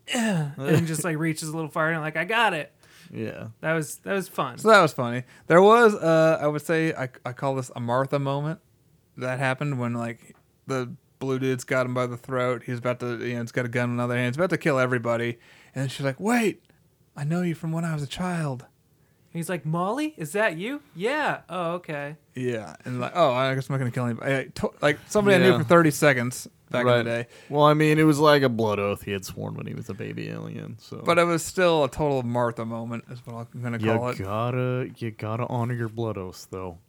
"Eh," 0.10 0.50
and 0.58 0.88
just 0.88 1.04
like 1.04 1.18
reaches 1.18 1.50
a 1.50 1.56
little 1.56 1.70
farther 1.70 1.94
and 1.94 2.02
like, 2.02 2.18
I 2.18 2.26
got 2.26 2.54
it. 2.54 2.72
Yeah, 3.12 3.48
That 3.62 3.74
was 3.74 3.96
that 4.04 4.14
was 4.14 4.28
fun. 4.28 4.60
So 4.60 4.68
that 4.70 4.82
was 4.82 4.94
funny. 4.94 5.24
There 5.48 5.64
was, 5.64 5.96
uh, 5.96 6.38
I 6.40 6.46
would 6.46 6.62
say, 6.62 6.94
I, 6.94 7.10
I 7.26 7.34
call 7.34 7.56
this 7.56 7.72
a 7.76 7.80
Martha 7.80 8.20
moment 8.20 8.60
that 9.18 9.40
happened 9.40 9.80
when 9.80 9.94
like 9.96 10.36
the 10.68 10.94
blue 11.18 11.40
dude's 11.40 11.64
got 11.64 11.88
him 11.88 11.96
by 11.96 12.06
the 12.06 12.18
throat. 12.18 12.62
He's 12.68 12.78
about 12.78 13.00
to, 13.00 13.18
you 13.26 13.34
know, 13.34 13.42
he's 13.42 13.52
got 13.52 13.66
a 13.66 13.68
gun 13.68 13.90
in 13.90 13.96
another 13.96 14.16
hand. 14.16 14.28
He's 14.28 14.38
about 14.38 14.52
to 14.52 14.60
kill 14.60 14.78
everybody, 14.78 15.40
and 15.74 15.82
then 15.82 15.90
she's 15.90 16.06
like, 16.06 16.20
"Wait, 16.20 16.62
I 17.20 17.24
know 17.26 17.42
you 17.42 17.54
from 17.56 17.72
when 17.72 17.84
I 17.86 17.94
was 17.94 18.04
a 18.04 18.08
child." 18.08 18.66
He's 19.32 19.48
like, 19.48 19.64
Molly, 19.64 20.16
is 20.18 20.32
that 20.32 20.58
you? 20.58 20.82
Yeah. 20.96 21.42
Oh, 21.48 21.74
okay. 21.74 22.16
Yeah, 22.34 22.76
and 22.84 23.00
like, 23.00 23.12
oh, 23.14 23.32
I 23.32 23.54
guess 23.54 23.70
I'm 23.70 23.74
not 23.74 23.78
gonna 23.78 23.92
kill 23.92 24.06
anybody. 24.06 24.34
I, 24.36 24.44
to, 24.56 24.72
like 24.82 24.98
somebody 25.08 25.36
I 25.36 25.40
knew 25.40 25.52
Yeah. 25.52 25.58
for 25.60 25.64
30 25.66 25.92
seconds 25.92 26.48
back 26.72 26.84
right. 26.86 27.00
in 27.02 27.06
the 27.06 27.12
day, 27.12 27.28
Well, 27.48 27.64
I 27.64 27.76
mean, 27.76 28.00
it 28.00 28.04
was 28.04 28.18
like 28.18 28.42
a 28.42 28.50
blood 28.50 28.80
oath 28.80 29.04
he 29.04 29.12
had 29.12 29.24
sworn 29.26 29.54
when 29.54 29.68
he 29.68 29.76
was 29.76 29.88
a 29.88 29.94
baby 29.94 30.30
alien. 30.30 30.78
So, 30.80 31.04
but 31.06 31.20
it 31.20 31.26
was 31.26 31.46
still 31.46 31.84
a 31.84 31.90
total 31.92 32.24
Martha 32.24 32.66
moment, 32.66 33.04
is 33.12 33.20
what 33.24 33.48
I'm 33.54 33.62
gonna 33.62 33.78
you 33.78 33.94
call 33.94 34.10
it. 34.10 34.18
gotta, 34.18 34.90
you 34.98 35.12
gotta 35.12 35.46
honor 35.46 35.76
your 35.76 35.90
blood 35.90 36.18
oaths, 36.18 36.46
though. 36.50 36.80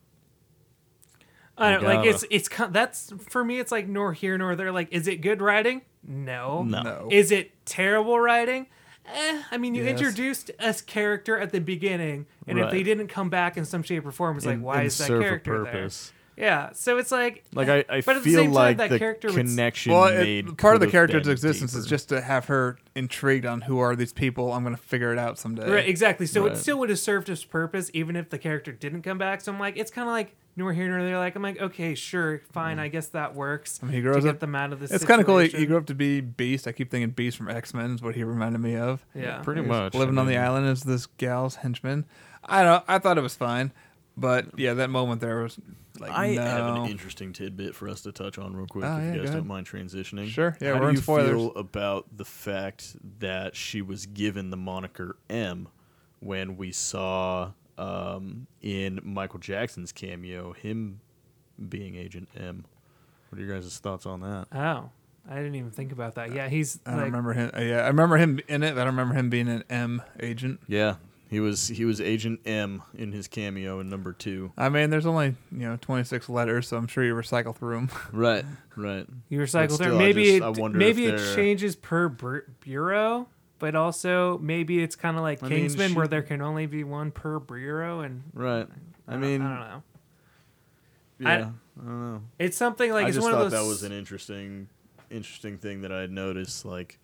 I 1.58 1.72
don't 1.72 1.82
like 1.84 2.06
it's 2.06 2.24
it's 2.30 2.48
ki- 2.48 2.64
that's 2.70 3.12
for 3.28 3.44
me. 3.44 3.58
It's 3.58 3.70
like 3.70 3.86
nor 3.86 4.14
here 4.14 4.38
nor 4.38 4.56
there. 4.56 4.72
Like, 4.72 4.88
is 4.92 5.06
it 5.06 5.16
good 5.20 5.42
writing? 5.42 5.82
No. 6.02 6.62
No. 6.62 6.82
No. 6.82 7.08
Is 7.10 7.30
it 7.32 7.52
terrible 7.66 8.18
writing? 8.18 8.66
Eh, 9.06 9.42
I 9.50 9.56
mean, 9.58 9.74
you 9.74 9.82
Yes. 9.84 9.92
introduced 9.98 10.50
a 10.58 10.72
character 10.74 11.38
at 11.38 11.50
the 11.52 11.60
beginning, 11.60 12.26
and 12.46 12.58
if 12.58 12.70
they 12.70 12.82
didn't 12.82 13.08
come 13.08 13.28
back 13.28 13.56
in 13.56 13.64
some 13.64 13.82
shape 13.82 14.06
or 14.06 14.12
form, 14.12 14.36
it's 14.36 14.46
like, 14.46 14.56
In- 14.56 14.62
why 14.62 14.80
in 14.80 14.86
is 14.86 14.98
that 14.98 15.08
character 15.08 15.64
purpose. 15.64 16.08
there? 16.08 16.16
Yeah. 16.46 16.70
So 16.72 16.96
it's 16.96 17.10
like, 17.12 17.44
Like 17.52 17.68
I, 17.68 17.84
I 17.88 18.00
But 18.00 18.16
at 18.16 18.24
the 18.24 18.30
feel 18.30 18.38
same 18.38 18.46
time, 18.46 18.54
like 18.54 18.76
that 18.78 18.88
the 18.90 18.98
character 18.98 19.28
was- 19.28 19.36
connection 19.36 19.92
Well, 19.92 20.06
it- 20.06 20.56
part 20.56 20.74
of 20.74 20.80
the 20.80 20.86
could've 20.86 20.92
character's 21.10 21.28
existence 21.28 21.74
is 21.74 21.84
just 21.86 22.08
to 22.10 22.20
have 22.22 22.46
her 22.46 22.78
intrigued 22.94 23.44
on 23.44 23.62
who 23.62 23.78
are 23.78 23.94
these 23.94 24.12
people. 24.14 24.52
I'm 24.52 24.62
gonna 24.62 24.76
figure 24.78 25.12
it 25.12 25.18
out 25.18 25.38
someday. 25.38 25.70
Right, 25.70 25.86
exactly. 25.88 26.24
So 26.26 26.46
it 26.46 26.56
still 26.56 26.78
would 26.78 26.88
have 26.88 26.98
served 26.98 27.28
its 27.28 27.44
purpose 27.44 27.90
even 27.92 28.16
if 28.16 28.30
the 28.30 28.38
character 28.38 28.72
didn't 28.72 29.02
come 29.02 29.18
back. 29.18 29.42
So 29.42 29.52
I'm 29.52 29.58
like, 29.58 29.76
it's 29.76 29.90
kind 29.90 30.08
of 30.08 30.12
like 30.12 30.34
nor 30.60 30.72
here 30.72 30.88
nor 30.88 31.02
there. 31.02 31.18
Like 31.18 31.34
I'm 31.34 31.42
like, 31.42 31.60
okay, 31.60 31.96
sure, 31.96 32.42
fine. 32.52 32.78
I 32.78 32.86
guess 32.86 33.08
that 33.08 33.34
works. 33.34 33.80
I 33.82 33.86
mean, 33.86 33.94
he 33.94 33.98
to 33.98 34.02
grows 34.02 34.22
get 34.22 34.34
up- 34.34 34.40
them 34.40 34.54
out 34.54 34.72
of 34.72 34.78
this. 34.78 34.92
It's 34.92 35.04
kind 35.04 35.20
of 35.20 35.26
cool. 35.26 35.38
He, 35.38 35.48
he 35.48 35.66
grew 35.66 35.76
up 35.78 35.86
to 35.86 35.94
be 35.94 36.20
Beast. 36.20 36.68
I 36.68 36.72
keep 36.72 36.90
thinking 36.90 37.10
Beast 37.10 37.36
from 37.36 37.48
X 37.48 37.74
Men 37.74 37.94
is 37.96 38.02
what 38.02 38.14
he 38.14 38.22
reminded 38.22 38.60
me 38.60 38.76
of. 38.76 39.04
Yeah. 39.14 39.40
pretty 39.42 39.62
much 39.62 39.94
living 39.94 40.16
I 40.18 40.20
on 40.20 40.26
the 40.28 40.36
island 40.36 40.66
as 40.68 40.84
this 40.84 41.06
gal's 41.06 41.56
henchman. 41.56 42.04
I 42.44 42.62
don't. 42.62 42.84
I 42.86 42.98
thought 43.00 43.18
it 43.18 43.22
was 43.22 43.34
fine, 43.34 43.72
but 44.16 44.46
yeah, 44.58 44.74
that 44.74 44.90
moment 44.90 45.20
there 45.20 45.42
was 45.42 45.58
like 45.98 46.12
I 46.12 46.34
no. 46.34 46.42
have 46.42 46.76
an 46.76 46.86
interesting 46.90 47.32
tidbit 47.34 47.74
for 47.74 47.88
us 47.88 48.00
to 48.02 48.12
touch 48.12 48.38
on 48.38 48.56
real 48.56 48.66
quick, 48.66 48.84
Oh, 48.86 48.96
if 48.96 49.02
yeah, 49.04 49.14
you 49.14 49.20
guys 49.22 49.30
don't 49.32 49.46
mind 49.46 49.66
transitioning. 49.66 50.28
Sure, 50.28 50.56
yeah, 50.60 50.74
How 50.74 50.80
we're 50.80 50.90
do 50.92 50.96
you 50.96 51.02
spoilers. 51.02 51.28
feel 51.30 51.52
about 51.56 52.06
the 52.16 52.24
fact 52.24 52.96
that 53.18 53.54
she 53.54 53.82
was 53.82 54.06
given 54.06 54.48
the 54.50 54.56
moniker 54.56 55.16
M 55.28 55.68
when 56.20 56.56
we 56.56 56.72
saw 56.72 57.52
um, 57.80 58.46
in 58.62 59.00
Michael 59.02 59.38
Jackson's 59.40 59.92
cameo 59.92 60.52
him 60.52 61.00
being 61.68 61.94
Agent 61.96 62.28
M? 62.36 62.64
What 63.28 63.40
are 63.40 63.44
your 63.44 63.54
guys' 63.54 63.78
thoughts 63.78 64.06
on 64.06 64.20
that? 64.20 64.46
Oh, 64.52 64.90
I 65.28 65.36
didn't 65.36 65.54
even 65.54 65.70
think 65.70 65.92
about 65.92 66.16
that. 66.16 66.32
Yeah, 66.32 66.48
he's 66.48 66.80
I 66.84 66.90
don't 66.90 66.98
like, 66.98 67.06
remember 67.06 67.32
him. 67.32 67.50
Yeah, 67.56 67.82
I 67.82 67.88
remember 67.88 68.16
him 68.16 68.40
in 68.48 68.62
it. 68.62 68.72
I 68.72 68.76
don't 68.76 68.86
remember 68.88 69.14
him 69.14 69.30
being 69.30 69.48
an 69.48 69.64
M 69.70 70.02
agent. 70.18 70.60
Yeah, 70.66 70.96
he 71.28 71.38
was 71.38 71.68
he 71.68 71.84
was 71.84 72.00
Agent 72.00 72.40
M 72.44 72.82
in 72.94 73.12
his 73.12 73.28
cameo 73.28 73.78
in 73.78 73.88
number 73.88 74.12
two. 74.12 74.52
I 74.58 74.68
mean, 74.68 74.90
there's 74.90 75.06
only 75.06 75.36
you 75.52 75.68
know 75.68 75.76
26 75.80 76.28
letters, 76.28 76.66
so 76.68 76.76
I'm 76.76 76.88
sure 76.88 77.04
you 77.04 77.14
recycle 77.14 77.54
through 77.54 77.76
them. 77.76 77.90
Right, 78.12 78.44
right. 78.76 79.06
you 79.28 79.38
recycle 79.38 79.72
still, 79.72 79.90
there. 79.90 79.94
I 79.94 79.98
Maybe 79.98 80.24
just- 80.24 80.36
it 80.38 80.42
I 80.42 80.48
wonder 80.50 80.78
maybe 80.78 81.06
if 81.06 81.20
it 81.20 81.34
changes 81.36 81.76
per 81.76 82.08
bur- 82.08 82.46
bureau, 82.60 83.28
but 83.60 83.76
also 83.76 84.38
maybe 84.38 84.82
it's 84.82 84.96
kind 84.96 85.16
of 85.16 85.22
like 85.22 85.40
I 85.44 85.48
mean, 85.48 85.60
Kingsman 85.60 85.94
where 85.94 86.08
there 86.08 86.22
can 86.22 86.42
only 86.42 86.66
be 86.66 86.82
one 86.82 87.12
per 87.12 87.38
bureau, 87.38 88.00
and 88.00 88.24
Right. 88.34 88.66
I 89.06 89.12
don't- 89.12 89.20
mean, 89.20 89.42
I 89.42 89.48
don't 89.58 89.68
know. 89.68 89.82
yeah, 91.20 91.28
I- 91.28 91.34
I, 91.34 91.38
don't 91.86 92.12
know. 92.12 92.22
It's 92.40 92.56
something 92.56 92.92
like 92.92 93.04
I 93.04 93.08
it's 93.08 93.16
just 93.16 93.24
one 93.24 93.32
thought 93.34 93.44
of 93.46 93.50
those. 93.52 93.62
that 93.62 93.68
was 93.68 93.82
an 93.84 93.92
interesting, 93.92 94.68
interesting 95.10 95.56
thing 95.58 95.82
that 95.82 95.92
I 95.92 96.00
had 96.00 96.10
noticed. 96.10 96.64
Like, 96.64 96.98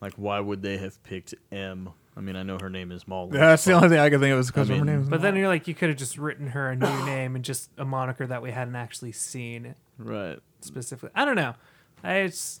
like 0.00 0.14
why 0.14 0.38
would 0.40 0.62
they 0.62 0.76
have 0.78 1.02
picked 1.02 1.34
M? 1.50 1.90
I 2.16 2.20
mean, 2.20 2.36
I 2.36 2.44
know 2.44 2.58
her 2.60 2.70
name 2.70 2.92
is 2.92 3.08
Molly. 3.08 3.30
Yeah, 3.38 3.48
that's 3.48 3.64
the 3.64 3.72
but- 3.72 3.76
only 3.76 3.88
thing 3.90 3.98
I 3.98 4.08
could 4.10 4.20
think 4.20 4.32
of 4.32 4.38
was 4.38 4.46
because 4.48 4.70
I 4.70 4.76
her 4.76 4.84
name 4.84 5.00
is. 5.02 5.08
But 5.08 5.20
then 5.20 5.34
you're 5.36 5.48
like, 5.48 5.66
you 5.66 5.74
could 5.74 5.88
have 5.88 5.98
just 5.98 6.16
written 6.16 6.48
her 6.48 6.70
a 6.70 6.76
new 6.76 7.04
name 7.06 7.34
and 7.34 7.44
just 7.44 7.70
a 7.76 7.84
moniker 7.84 8.26
that 8.26 8.40
we 8.40 8.52
hadn't 8.52 8.76
actually 8.76 9.12
seen 9.12 9.74
Right. 9.98 10.38
specifically. 10.60 11.10
I 11.14 11.24
don't 11.24 11.36
know. 11.36 11.54
I 12.02 12.14
it's 12.18 12.60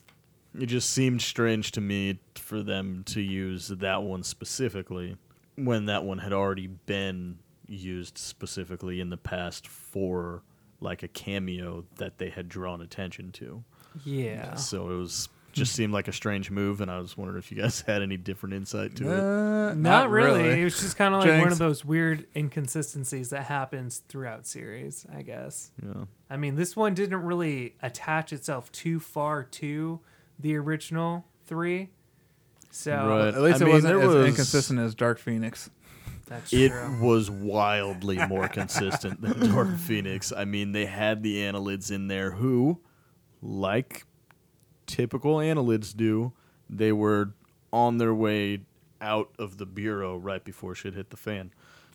It 0.58 0.66
just 0.66 0.90
seemed 0.90 1.20
strange 1.20 1.72
to 1.72 1.80
me 1.80 2.18
for 2.36 2.62
them 2.62 3.02
to 3.06 3.20
use 3.20 3.68
that 3.68 4.02
one 4.02 4.22
specifically 4.22 5.16
when 5.56 5.86
that 5.86 6.04
one 6.04 6.18
had 6.18 6.32
already 6.32 6.66
been 6.68 7.38
used 7.66 8.18
specifically 8.18 9.00
in 9.00 9.10
the 9.10 9.16
past 9.16 9.66
for 9.66 10.42
like 10.80 11.02
a 11.02 11.08
cameo 11.08 11.84
that 11.96 12.18
they 12.18 12.28
had 12.30 12.48
drawn 12.48 12.80
attention 12.82 13.32
to. 13.32 13.64
yeah. 14.04 14.54
So 14.54 14.90
it 14.90 14.96
was 14.96 15.28
just 15.52 15.72
seemed 15.72 15.92
like 15.92 16.08
a 16.08 16.12
strange 16.12 16.50
move, 16.50 16.80
and 16.80 16.90
I 16.90 16.98
was 16.98 17.16
wondering 17.16 17.38
if 17.38 17.50
you 17.52 17.62
guys 17.62 17.80
had 17.86 18.02
any 18.02 18.16
different 18.16 18.54
insight 18.54 18.96
to 18.96 19.04
it. 19.04 19.20
Uh, 19.20 19.74
Not, 19.74 20.10
really. 20.10 20.60
It 20.60 20.64
was 20.64 20.80
just 20.80 20.96
kind 20.96 21.14
of 21.14 21.20
like 21.24 21.40
one 21.40 21.52
of 21.52 21.58
those 21.58 21.84
weird 21.84 22.26
inconsistencies 22.36 23.30
that 23.30 23.44
happens 23.44 24.02
throughout 24.08 24.46
series, 24.46 25.06
I 25.14 25.22
guess. 25.22 25.70
Yeah. 25.82 26.04
I 26.28 26.36
mean, 26.36 26.56
this 26.56 26.74
one 26.76 26.94
didn't 26.94 27.22
really 27.22 27.76
attach 27.82 28.32
itself 28.32 28.70
too 28.72 28.98
far 28.98 29.44
to 29.44 30.00
the 30.38 30.56
original 30.56 31.24
three. 31.46 31.90
So 32.70 32.92
Right. 33.08 33.28
At 33.34 33.40
least 33.42 33.60
I 33.60 33.64
it 33.64 33.66
mean, 33.66 33.74
wasn't 33.74 33.94
there 34.00 34.08
as 34.08 34.14
was- 34.14 34.26
inconsistent 34.28 34.80
as 34.80 34.94
Dark 34.94 35.18
Phoenix. 35.18 35.70
That's 36.26 36.50
true. 36.50 36.58
it 36.60 36.68
true. 36.70 36.98
was 37.02 37.30
wildly 37.30 38.16
more 38.26 38.48
consistent 38.48 39.20
than 39.20 39.52
Dark 39.52 39.76
Phoenix. 39.76 40.32
I 40.34 40.44
mean, 40.46 40.72
they 40.72 40.86
had 40.86 41.22
the 41.22 41.36
annelids 41.42 41.90
in 41.90 42.08
there 42.08 42.30
who, 42.32 42.80
like 43.42 44.04
typical 44.86 45.36
annelids 45.36 45.94
do, 45.94 46.32
they 46.70 46.92
were 46.92 47.34
on 47.72 47.98
their 47.98 48.14
way 48.14 48.62
out 49.02 49.30
of 49.38 49.58
the 49.58 49.66
bureau 49.66 50.16
right 50.16 50.42
before 50.42 50.74
shit 50.74 50.94
hit 50.94 51.10
the 51.10 51.16
fan. 51.18 51.52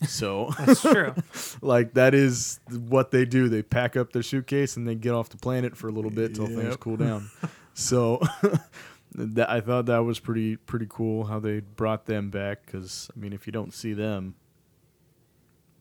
So, 0.07 0.51
That's 0.59 0.81
true. 0.83 1.15
like, 1.61 1.95
that 1.95 2.13
is 2.13 2.59
what 2.69 3.09
they 3.11 3.25
do. 3.25 3.49
They 3.49 3.63
pack 3.63 3.97
up 3.97 4.13
their 4.13 4.21
suitcase 4.23 4.77
and 4.77 4.87
they 4.87 4.95
get 4.95 5.13
off 5.13 5.29
the 5.29 5.37
planet 5.37 5.75
for 5.75 5.87
a 5.87 5.91
little 5.91 6.11
bit 6.11 6.35
till 6.35 6.45
things 6.47 6.63
Yep. 6.63 6.79
cool 6.79 6.97
down. 6.97 7.29
so, 7.79 8.21
that, 9.15 9.49
I 9.49 9.61
thought 9.61 9.85
that 9.85 9.99
was 9.99 10.19
pretty 10.19 10.57
pretty 10.57 10.87
cool 10.89 11.25
how 11.25 11.39
they 11.39 11.61
brought 11.61 12.05
them 12.05 12.29
back. 12.29 12.65
Because 12.65 13.09
I 13.15 13.19
mean, 13.19 13.33
if 13.33 13.47
you 13.47 13.53
don't 13.53 13.73
see 13.73 13.93
them, 13.93 14.35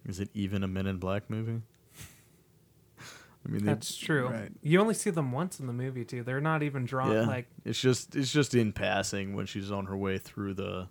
is 0.07 0.21
it 0.21 0.31
even 0.33 0.63
a 0.63 0.69
Men 0.69 0.87
in 0.87 0.99
Black 0.99 1.29
movie? 1.29 1.61
I 3.01 3.49
mean, 3.49 3.65
they, 3.65 3.73
That's 3.73 3.97
true. 3.97 4.29
Right. 4.29 4.53
You 4.63 4.81
only 4.81 4.95
see 4.95 5.11
them 5.11 5.33
once 5.33 5.59
in 5.59 5.67
the 5.67 5.73
movie 5.73 6.05
too. 6.05 6.23
They're 6.23 6.41
not 6.41 6.63
even 6.63 6.85
drawn 6.85 7.13
yeah, 7.13 7.27
like 7.27 7.47
it's 7.65 7.81
just 7.81 8.15
it's 8.15 8.33
just 8.33 8.55
in 8.55 8.73
passing 8.73 9.35
when 9.35 9.47
she's 9.47 9.73
on 9.73 9.87
her 9.87 9.97
way 9.97 10.19
through 10.19 10.55
the 10.55 10.89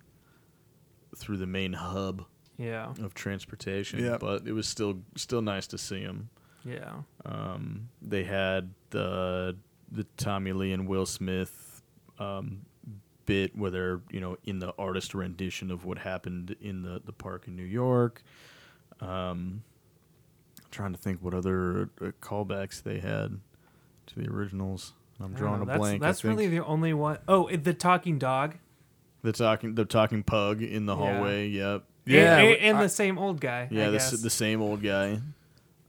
through 1.16 1.38
the 1.38 1.46
main 1.46 1.72
hub 1.72 2.24
yeah, 2.58 2.92
of 3.02 3.14
transportation. 3.14 4.04
Yep. 4.04 4.20
But 4.20 4.46
it 4.46 4.52
was 4.52 4.68
still 4.68 5.00
still 5.16 5.42
nice 5.42 5.66
to 5.68 5.78
see 5.78 6.04
them. 6.04 6.28
yeah. 6.64 6.96
Um, 7.24 7.88
they 8.02 8.24
had 8.24 8.74
the 8.90 9.56
the 9.90 10.04
Tommy 10.16 10.52
Lee 10.52 10.72
and 10.72 10.86
Will 10.86 11.06
Smith 11.06 11.82
um, 12.18 12.62
bit 13.26 13.56
where 13.56 13.70
they're 13.70 14.00
you 14.10 14.20
know 14.20 14.36
in 14.44 14.58
the 14.58 14.72
artist 14.78 15.14
rendition 15.14 15.70
of 15.70 15.84
what 15.84 15.98
happened 15.98 16.56
in 16.60 16.82
the 16.82 17.00
the 17.04 17.12
park 17.12 17.46
in 17.46 17.56
New 17.56 17.62
York. 17.64 18.22
Um, 19.00 19.62
trying 20.70 20.92
to 20.92 20.98
think 20.98 21.22
what 21.22 21.34
other 21.34 21.90
uh, 22.00 22.06
callbacks 22.20 22.82
they 22.82 22.98
had 23.00 23.38
to 24.06 24.14
the 24.20 24.28
originals. 24.30 24.92
I'm 25.20 25.32
drawing 25.34 25.58
know. 25.58 25.62
a 25.64 25.66
That's, 25.66 25.78
blank. 25.78 26.00
That's 26.02 26.24
I 26.24 26.28
really 26.28 26.46
the 26.48 26.64
only 26.64 26.94
one 26.94 27.18
oh 27.28 27.46
it- 27.48 27.64
the 27.64 27.74
talking 27.74 28.18
dog. 28.18 28.56
the 29.22 29.32
talking 29.32 29.74
the 29.74 29.84
talking 29.84 30.22
pug 30.22 30.62
in 30.62 30.86
the 30.86 30.96
Yeah. 30.96 31.12
hallway. 31.14 31.48
Yep. 31.48 31.84
Yeah, 32.06 32.38
and, 32.38 32.48
but 32.54 32.60
and 32.64 32.78
I- 32.78 32.82
the 32.82 32.88
same 32.88 33.18
old 33.18 33.40
guy. 33.40 33.68
Yeah, 33.70 33.84
I 33.88 33.90
the, 33.90 33.92
guess. 33.98 34.10
the 34.12 34.30
same 34.30 34.62
old 34.62 34.82
guy. 34.82 35.20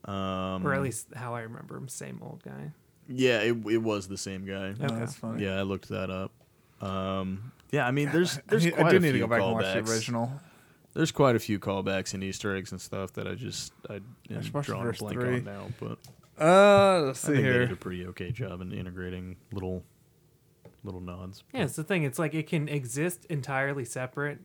Um, 0.05 0.65
or 0.65 0.73
at 0.73 0.81
least 0.81 1.07
how 1.15 1.35
I 1.35 1.41
remember 1.41 1.77
him. 1.77 1.87
Same 1.87 2.19
old 2.21 2.41
guy. 2.43 2.71
Yeah, 3.09 3.39
it, 3.41 3.57
it 3.67 3.77
was 3.79 4.07
the 4.07 4.17
same 4.17 4.45
guy. 4.45 4.73
Oh, 4.79 4.85
Okay. 4.85 4.95
that's 4.99 5.15
funny. 5.15 5.43
Yeah, 5.43 5.59
I 5.59 5.63
looked 5.63 5.89
that 5.89 6.09
up. 6.09 6.31
Um, 6.81 7.51
yeah, 7.71 7.85
I 7.85 7.91
mean, 7.91 8.09
there's 8.11 8.39
there's 8.47 8.63
I, 8.65 8.69
need- 8.69 8.75
quite 8.75 8.85
I 8.85 8.91
do 8.91 8.97
a 8.97 8.99
need 9.01 9.11
to 9.13 9.19
go 9.19 9.27
back 9.27 9.41
and 9.41 9.51
watch 9.53 9.65
the 9.65 9.81
callbacks. 9.81 9.89
original. 9.91 10.31
There's 10.93 11.11
quite 11.11 11.35
a 11.35 11.39
few 11.39 11.59
callbacks 11.59 12.13
and 12.13 12.23
Easter 12.23 12.55
eggs 12.55 12.71
and 12.71 12.81
stuff 12.81 13.13
that 13.13 13.27
I 13.27 13.35
just 13.35 13.73
I 13.89 13.95
am 14.31 14.41
should 14.41 14.53
the 14.53 14.61
drawing 14.61 14.83
a 14.83 14.89
first 14.89 14.99
blank 15.01 15.19
three. 15.19 15.35
on 15.37 15.43
now, 15.43 15.67
but 15.79 15.97
Uh, 16.43 17.01
let's 17.07 17.23
I 17.25 17.27
see 17.27 17.33
think 17.33 17.45
they 17.45 17.51
did 17.53 17.61
a 17.63 17.67
here. 17.67 17.75
pretty 17.75 18.05
okay 18.07 18.31
job 18.31 18.61
in 18.61 18.71
integrating 18.71 19.35
little 19.51 19.83
little 20.83 21.01
nods. 21.01 21.43
Yeah, 21.53 21.63
it's 21.63 21.75
the 21.75 21.83
thing. 21.83 22.03
It's 22.03 22.17
like 22.17 22.33
it 22.33 22.47
can 22.47 22.67
exist 22.69 23.25
entirely 23.25 23.85
separate, 23.85 24.39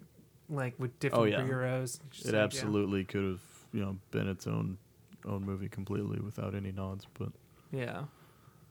like 0.50 0.74
with 0.78 0.98
different 0.98 1.22
Oh, 1.22 1.26
yeah. 1.26 1.44
heroes. 1.44 2.00
Just 2.10 2.24
It 2.26 2.28
like, 2.28 2.34
yeah. 2.34 2.42
absolutely 2.44 3.04
could 3.04 3.22
have 3.24 3.40
you 3.72 3.80
know 3.80 3.96
been 4.10 4.28
its 4.28 4.46
own 4.46 4.76
own 5.24 5.44
movie 5.46 5.68
completely 5.68 6.20
without 6.20 6.54
any 6.54 6.72
nods, 6.72 7.06
but 7.18 7.30
Yeah. 7.72 8.02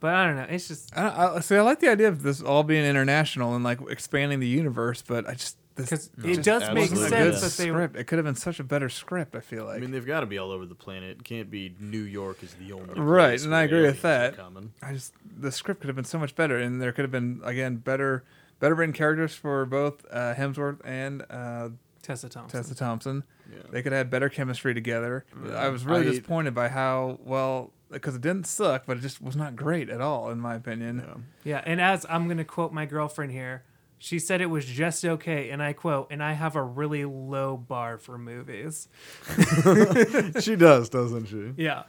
But 0.04 0.16
I 0.16 0.28
don't 0.28 0.36
know. 0.36 0.48
It's 0.50 0.68
just 0.68 0.98
I, 0.98 1.36
I, 1.38 1.40
see, 1.40 1.56
I 1.56 1.62
like 1.62 1.80
the 1.80 1.88
idea 1.90 2.10
of 2.10 2.24
this 2.24 2.42
all 2.42 2.64
being 2.64 2.84
international 2.84 3.56
and 3.56 3.64
like 3.64 3.80
expanding 3.90 4.42
the 4.42 4.48
universe, 4.50 5.02
but 5.02 5.26
I 5.30 5.36
just 5.36 5.56
because 5.76 6.10
No, 6.18 6.28
it 6.28 6.36
just 6.36 6.46
does 6.46 6.62
make 6.74 6.92
absolutely 6.92 7.06
a 7.06 7.10
good 7.24 7.40
sense 7.40 7.56
that 7.56 7.64
they 7.64 7.70
script. 7.70 7.96
It 7.96 8.04
could 8.04 8.18
have 8.18 8.26
been 8.26 8.36
such 8.36 8.60
a 8.60 8.66
better 8.66 8.90
script. 8.90 9.34
I 9.34 9.40
feel 9.40 9.64
like. 9.64 9.78
I 9.78 9.80
mean 9.80 9.92
they've 9.92 10.06
got 10.06 10.20
to 10.20 10.26
be 10.26 10.38
all 10.38 10.52
over 10.52 10.66
the 10.66 10.76
planet. 10.76 11.20
It 11.20 11.24
can't 11.24 11.50
be 11.50 11.74
New 11.80 12.02
York 12.02 12.44
is 12.44 12.54
the 12.56 12.74
only 12.74 13.00
Right, 13.00 13.30
place 13.30 13.46
and 13.46 13.56
I 13.56 13.64
agree 13.64 13.84
with 13.84 14.02
that. 14.02 14.38
I 14.82 14.92
just 14.92 15.14
the 15.40 15.54
script 15.54 15.80
could 15.80 15.88
have 15.88 15.96
been 15.96 16.04
so 16.04 16.20
much 16.20 16.36
better, 16.36 16.58
and 16.60 16.82
there 16.82 16.92
could 16.92 17.04
have 17.04 17.12
been 17.12 17.40
again 17.46 17.78
better, 17.78 18.26
better 18.60 18.76
written 18.76 18.92
characters 18.92 19.34
for 19.34 19.66
both 19.66 20.04
uh, 20.12 20.34
Hemsworth 20.36 20.82
and 20.84 21.24
uh, 21.30 21.70
Tessa 22.02 22.28
Thompson. 22.28 22.62
Tessa 22.62 22.76
Thompson. 22.76 23.24
Yeah. 23.50 23.60
They 23.72 23.82
could 23.82 23.94
have 23.94 24.00
had 24.00 24.10
better 24.10 24.28
chemistry 24.28 24.74
together. 24.74 25.24
Yeah. 25.48 25.54
I 25.54 25.70
was 25.70 25.86
really 25.86 26.02
I- 26.02 26.10
disappointed 26.12 26.54
by 26.54 26.68
how 26.68 27.20
well 27.24 27.72
because 27.94 28.16
it 28.16 28.22
didn't 28.22 28.48
suck, 28.48 28.86
but 28.86 28.98
it 28.98 29.02
just 29.02 29.22
was 29.22 29.36
not 29.36 29.56
great 29.56 29.90
at 29.90 30.02
all, 30.02 30.30
in 30.30 30.40
my 30.40 30.56
opinion. 30.56 31.04
Yeah. 31.06 31.22
Yeah, 31.44 31.64
and 31.66 31.80
as 31.80 32.06
I'm 32.10 32.28
gonna 32.28 32.46
quote 32.46 32.74
my 32.74 32.86
girlfriend 32.86 33.32
here, 33.32 33.64
she 33.98 34.20
said 34.20 34.42
it 34.42 34.48
was 34.48 34.66
just 34.66 35.06
okay, 35.06 35.50
and 35.50 35.64
I 35.64 35.72
quote, 35.72 36.08
and 36.12 36.22
I 36.22 36.34
have 36.34 36.58
a 36.58 36.64
really 36.64 37.06
low 37.06 37.56
bar 37.56 37.98
for 37.98 38.18
movies. 38.18 38.90
she 40.42 40.58
does, 40.58 40.90
doesn't 40.90 41.28
she? 41.28 41.54
Yeah. 41.56 41.84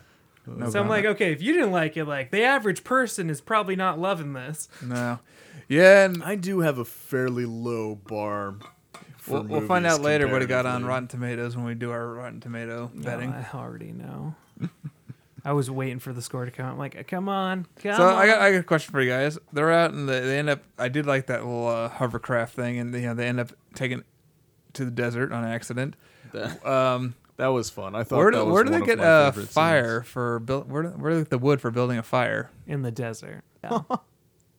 No 0.46 0.70
so 0.70 0.78
I'm 0.78 0.88
like, 0.88 1.04
comment. 1.04 1.16
okay, 1.16 1.32
if 1.32 1.42
you 1.42 1.54
didn't 1.54 1.72
like 1.72 1.96
it, 1.96 2.04
like 2.04 2.30
the 2.30 2.42
average 2.42 2.84
person 2.84 3.30
is 3.30 3.40
probably 3.40 3.76
not 3.76 3.98
loving 3.98 4.34
this. 4.34 4.68
no, 4.82 5.18
yeah, 5.68 6.04
and 6.04 6.22
I 6.22 6.34
do 6.36 6.60
have 6.60 6.78
a 6.78 6.84
fairly 6.84 7.46
low 7.46 7.94
bar. 7.94 8.56
For 9.16 9.40
we'll, 9.40 9.42
we'll 9.44 9.66
find 9.66 9.84
movies 9.84 9.98
out 9.98 10.04
later 10.04 10.28
what 10.28 10.42
it 10.42 10.48
got 10.48 10.66
on 10.66 10.82
comparatively. 10.82 10.88
Rotten 10.88 11.08
Tomatoes 11.08 11.56
when 11.56 11.64
we 11.64 11.74
do 11.74 11.90
our 11.90 12.06
Rotten 12.06 12.40
Tomato 12.40 12.90
betting. 12.94 13.30
No, 13.30 13.36
I 13.36 13.56
already 13.56 13.92
know. 13.92 14.34
I 15.44 15.52
was 15.52 15.70
waiting 15.70 15.98
for 15.98 16.12
the 16.12 16.22
score 16.22 16.44
to 16.46 16.50
come. 16.50 16.66
I'm 16.66 16.78
like, 16.78 17.06
come 17.06 17.28
on, 17.28 17.66
come 17.82 17.90
on. 17.92 17.96
So 17.98 18.08
on. 18.08 18.14
I 18.14 18.26
got 18.26 18.40
I 18.40 18.50
got 18.52 18.58
a 18.60 18.62
question 18.62 18.92
for 18.92 19.00
you 19.02 19.10
guys. 19.10 19.38
They're 19.52 19.70
out 19.70 19.92
and 19.92 20.08
they, 20.08 20.20
they 20.20 20.38
end 20.38 20.48
up. 20.48 20.62
I 20.78 20.88
did 20.88 21.04
like 21.06 21.26
that 21.26 21.44
little 21.44 21.68
uh, 21.68 21.88
hovercraft 21.90 22.54
thing, 22.54 22.78
and 22.78 22.94
you 22.94 23.02
know 23.02 23.14
they 23.14 23.26
end 23.26 23.40
up 23.40 23.52
taking 23.74 24.02
to 24.72 24.84
the 24.84 24.90
desert 24.90 25.32
on 25.32 25.44
accident. 25.44 25.96
That, 26.32 26.64
Um, 26.66 27.14
that 27.36 27.48
was 27.48 27.68
fun. 27.68 27.94
I 27.94 28.04
thought. 28.04 28.16
where 28.18 28.30
that 28.30 28.38
do, 28.38 28.44
was 28.46 28.52
where 28.54 28.64
do 28.64 28.70
they 28.70 28.80
get 28.86 28.98
my 28.98 29.04
uh, 29.04 29.32
fire 29.32 30.02
scenes. 30.02 30.12
for 30.12 30.38
build? 30.38 30.70
Where 30.70 30.84
where 30.84 31.10
do 31.12 31.16
they 31.18 31.22
get 31.22 31.30
the 31.30 31.38
wood 31.38 31.60
for 31.60 31.70
building 31.70 31.98
a 31.98 32.02
fire? 32.02 32.50
in 32.66 32.82
the 32.82 32.90
desert. 32.90 33.42
Yeah, 33.62 33.80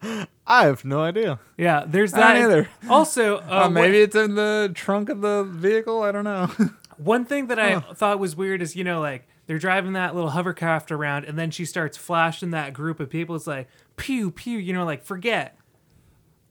I 0.45 0.65
have 0.65 0.85
no 0.85 1.01
idea. 1.01 1.39
yeah 1.57 1.83
there's 1.87 2.13
I 2.13 2.17
that. 2.19 2.33
don't 2.33 2.43
either. 2.43 2.69
Also, 2.89 3.37
uh, 3.39 3.39
Uh, 3.39 3.61
what- 3.63 3.71
maybe 3.71 3.97
it's 4.01 4.15
in 4.15 4.35
the 4.35 4.71
trunk 4.75 5.09
of 5.09 5.21
the 5.21 5.43
vehicle. 5.43 6.03
I 6.03 6.11
don't 6.11 6.23
know. 6.25 6.49
One 6.97 7.25
thing 7.25 7.47
that 7.47 7.59
I 7.59 7.79
thought 7.79 8.19
was 8.19 8.35
weird 8.35 8.61
is, 8.61 8.75
you 8.75 8.83
know, 8.83 8.99
like 9.01 9.27
they're 9.47 9.59
driving 9.59 9.93
that 9.93 10.15
little 10.15 10.31
hovercraft 10.31 10.91
around 10.91 11.25
and 11.25 11.37
then 11.37 11.51
she 11.51 11.65
starts 11.65 11.97
flashing 11.97 12.51
that 12.51 12.73
group 12.73 12.99
of 12.99 13.09
people. 13.09 13.35
It's 13.35 13.47
like, 13.47 13.67
pew, 13.97 14.31
pew, 14.31 14.57
you 14.57 14.73
know, 14.73 14.85
like 14.85 15.03
forget. 15.03 15.57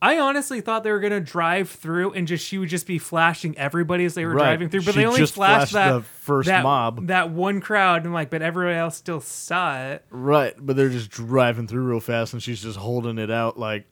I 0.03 0.19
honestly 0.19 0.61
thought 0.61 0.85
they 0.85 0.93
were 0.93 1.01
going 1.01 1.15
to 1.15 1.21
drive 1.21 1.71
through 1.71 2.13
and 2.13 2.29
just 2.29 2.45
she 2.45 2.59
would 2.59 2.69
just 2.69 2.87
be 2.87 2.99
flashing 2.99 3.57
everybody 3.57 4.05
as 4.05 4.13
they 4.13 4.27
were 4.27 4.35
Right. 4.35 4.45
driving 4.45 4.69
through. 4.69 4.83
But 4.83 4.93
She 4.93 5.01
they 5.01 5.07
only 5.07 5.21
flashed, 5.21 5.35
flashed 5.35 5.73
that 5.73 5.93
the 5.93 6.03
first 6.03 6.47
that, 6.49 6.63
mob. 6.63 7.07
That 7.07 7.31
one 7.31 7.63
crowd 7.63 8.05
and 8.05 8.13
like, 8.13 8.29
but 8.29 8.43
everybody 8.43 8.77
else 8.77 8.97
still 8.97 9.21
saw 9.23 9.79
it. 9.79 10.05
Right, 10.11 10.55
but 10.61 10.77
they're 10.77 10.91
just 10.91 11.11
driving 11.11 11.67
through 11.67 11.85
real 11.85 12.01
fast, 12.01 12.35
and 12.35 12.43
she's 12.43 12.63
just 12.63 12.77
holding 12.77 13.17
it 13.17 13.31
out 13.31 13.59
like, 13.59 13.87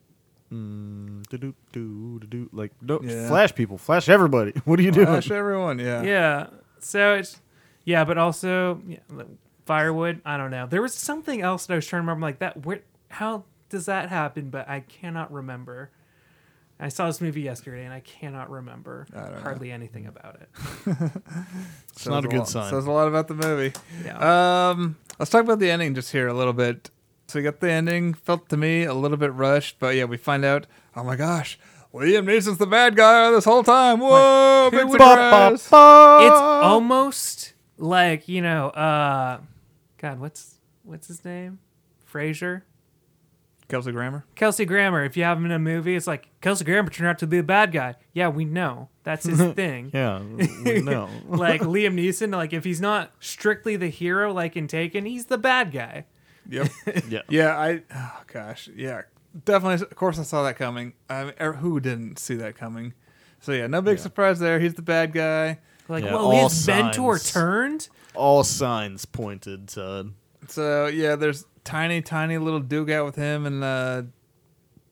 mm, 0.53 1.27
do 1.29 1.53
do 1.71 2.19
do 2.29 2.49
like, 2.53 2.71
no, 2.81 2.99
Yeah. 3.03 3.27
flash 3.27 3.53
people, 3.55 3.77
flash 3.77 4.07
everybody. 4.09 4.53
What 4.65 4.79
are 4.79 4.83
you 4.83 4.91
doing? 4.91 5.07
Flash 5.07 5.31
everyone. 5.31 5.79
Yeah. 5.79 6.03
Yeah. 6.03 6.47
So 6.79 7.15
it's, 7.15 7.41
yeah, 7.85 8.03
but 8.03 8.17
also 8.17 8.81
yeah, 8.87 8.99
like, 9.09 9.27
firewood. 9.65 10.21
I 10.25 10.37
don't 10.37 10.51
know. 10.51 10.67
There 10.67 10.81
was 10.81 10.93
something 10.93 11.41
else 11.41 11.65
that 11.65 11.73
I 11.73 11.75
was 11.77 11.87
trying 11.87 12.01
to 12.01 12.03
remember. 12.07 12.25
Like 12.25 12.39
that. 12.39 12.65
Where? 12.65 12.81
How 13.09 13.43
does 13.69 13.85
that 13.87 14.09
happen? 14.09 14.49
But 14.49 14.69
I 14.69 14.81
cannot 14.81 15.31
remember. 15.31 15.89
I 16.79 16.89
saw 16.89 17.05
this 17.07 17.21
movie 17.21 17.41
yesterday, 17.41 17.85
and 17.85 17.93
I 17.93 18.01
cannot 18.01 18.49
remember 18.49 19.05
I 19.15 19.21
don't 19.21 19.35
know. 19.35 19.39
hardly 19.41 19.71
anything 19.71 20.05
about 20.07 20.41
it. 20.41 20.49
It's 21.93 22.05
not 22.07 22.25
a 22.25 22.27
good 22.27 22.39
lot, 22.39 22.49
sign. 22.49 22.69
Says 22.71 22.85
a 22.85 22.91
lot 22.91 23.07
about 23.07 23.27
the 23.27 23.35
movie. 23.35 23.71
Yeah. 24.03 24.69
Um, 24.69 24.97
let's 25.19 25.31
talk 25.31 25.43
about 25.43 25.59
the 25.59 25.69
ending 25.71 25.93
just 25.95 26.11
here 26.11 26.27
a 26.27 26.33
little 26.33 26.51
bit. 26.51 26.89
So 27.27 27.39
we 27.39 27.43
got 27.43 27.59
the 27.59 27.71
ending. 27.71 28.13
Felt 28.13 28.49
to 28.49 28.57
me 28.57 28.83
a 28.83 28.93
little 28.93 29.17
bit 29.17 29.33
rushed, 29.33 29.77
but 29.79 29.95
yeah, 29.95 30.03
we 30.05 30.17
find 30.17 30.43
out. 30.45 30.67
Oh 30.95 31.03
my 31.03 31.15
gosh, 31.15 31.57
Liam 31.93 32.25
Neeson's 32.25 32.57
the 32.57 32.67
bad 32.67 32.95
guy 32.95 33.31
this 33.31 33.45
whole 33.45 33.63
time. 33.63 33.99
Whoa, 33.99 34.69
big 34.71 34.85
would- 34.85 34.91
surprise! 34.99 35.53
it's 35.53 35.71
almost 35.71 37.53
like 37.77 38.27
you 38.27 38.41
know. 38.41 38.69
uh 38.69 39.39
God, 39.97 40.19
what's 40.19 40.55
what's 40.83 41.07
his 41.07 41.23
name? 41.23 41.59
Frasier. 42.11 42.63
Kelsey 43.69 43.91
Grammer. 43.93 44.25
Kelsey 44.35 44.65
Grammer. 44.65 45.03
If 45.03 45.15
you 45.17 45.23
have 45.23 45.37
him 45.37 45.45
in 45.45 45.51
a 45.51 45.57
movie, 45.57 45.95
it's 45.95 46.05
like 46.05 46.29
Kelsey 46.41 46.65
Grammer 46.65 46.89
turned 46.89 47.07
out 47.09 47.17
to 47.19 47.27
be 47.27 47.37
the 47.37 47.43
bad 47.43 47.71
guy. 47.71 47.95
Yeah, 48.11 48.27
we 48.27 48.45
know 48.45 48.89
that's 49.03 49.25
his 49.25 49.41
thing. 49.55 49.89
yeah, 49.93 50.21
we 50.65 50.81
know. 50.83 51.09
like 51.27 51.61
Liam 51.61 51.95
Neeson, 51.95 52.31
like 52.35 52.53
if 52.53 52.65
he's 52.65 52.81
not 52.81 53.11
strictly 53.19 53.75
the 53.77 53.87
hero, 53.87 54.31
like 54.33 54.55
in 54.57 54.67
Taken, 54.67 55.05
he's 55.05 55.25
the 55.25 55.37
bad 55.39 55.71
guy. 55.71 56.05
Yep. 56.49 56.67
yeah, 57.09 57.21
yeah, 57.29 57.57
I. 57.57 57.81
Oh 57.93 58.21
gosh, 58.27 58.69
yeah, 58.75 59.03
definitely. 59.45 59.85
Of 59.85 59.95
course, 59.95 60.19
I 60.19 60.23
saw 60.23 60.43
that 60.43 60.57
coming. 60.57 60.93
I 61.09 61.23
mean, 61.25 61.33
er, 61.39 61.53
who 61.53 61.79
didn't 61.79 62.19
see 62.19 62.35
that 62.35 62.55
coming? 62.57 62.93
So 63.39 63.51
yeah, 63.51 63.67
no 63.67 63.81
big 63.81 63.97
Yeah. 63.97 64.03
surprise 64.03 64.39
there. 64.39 64.59
He's 64.59 64.73
the 64.75 64.81
bad 64.81 65.13
guy. 65.13 65.59
Like, 65.89 66.03
Yeah, 66.05 66.13
whoa, 66.13 66.19
all 66.31 66.49
his 66.49 66.65
mentor 66.67 67.17
signs. 67.17 67.31
turned. 67.33 67.89
all 68.15 68.43
signs 68.43 69.05
pointed 69.05 69.67
to 69.69 70.11
So 70.47 70.87
yeah, 70.87 71.15
there's 71.17 71.45
tiny, 71.63 72.01
tiny 72.01 72.37
little 72.37 72.59
dugout 72.61 73.05
with 73.05 73.15
him 73.15 73.45
and 73.45 73.61
the 73.61 74.07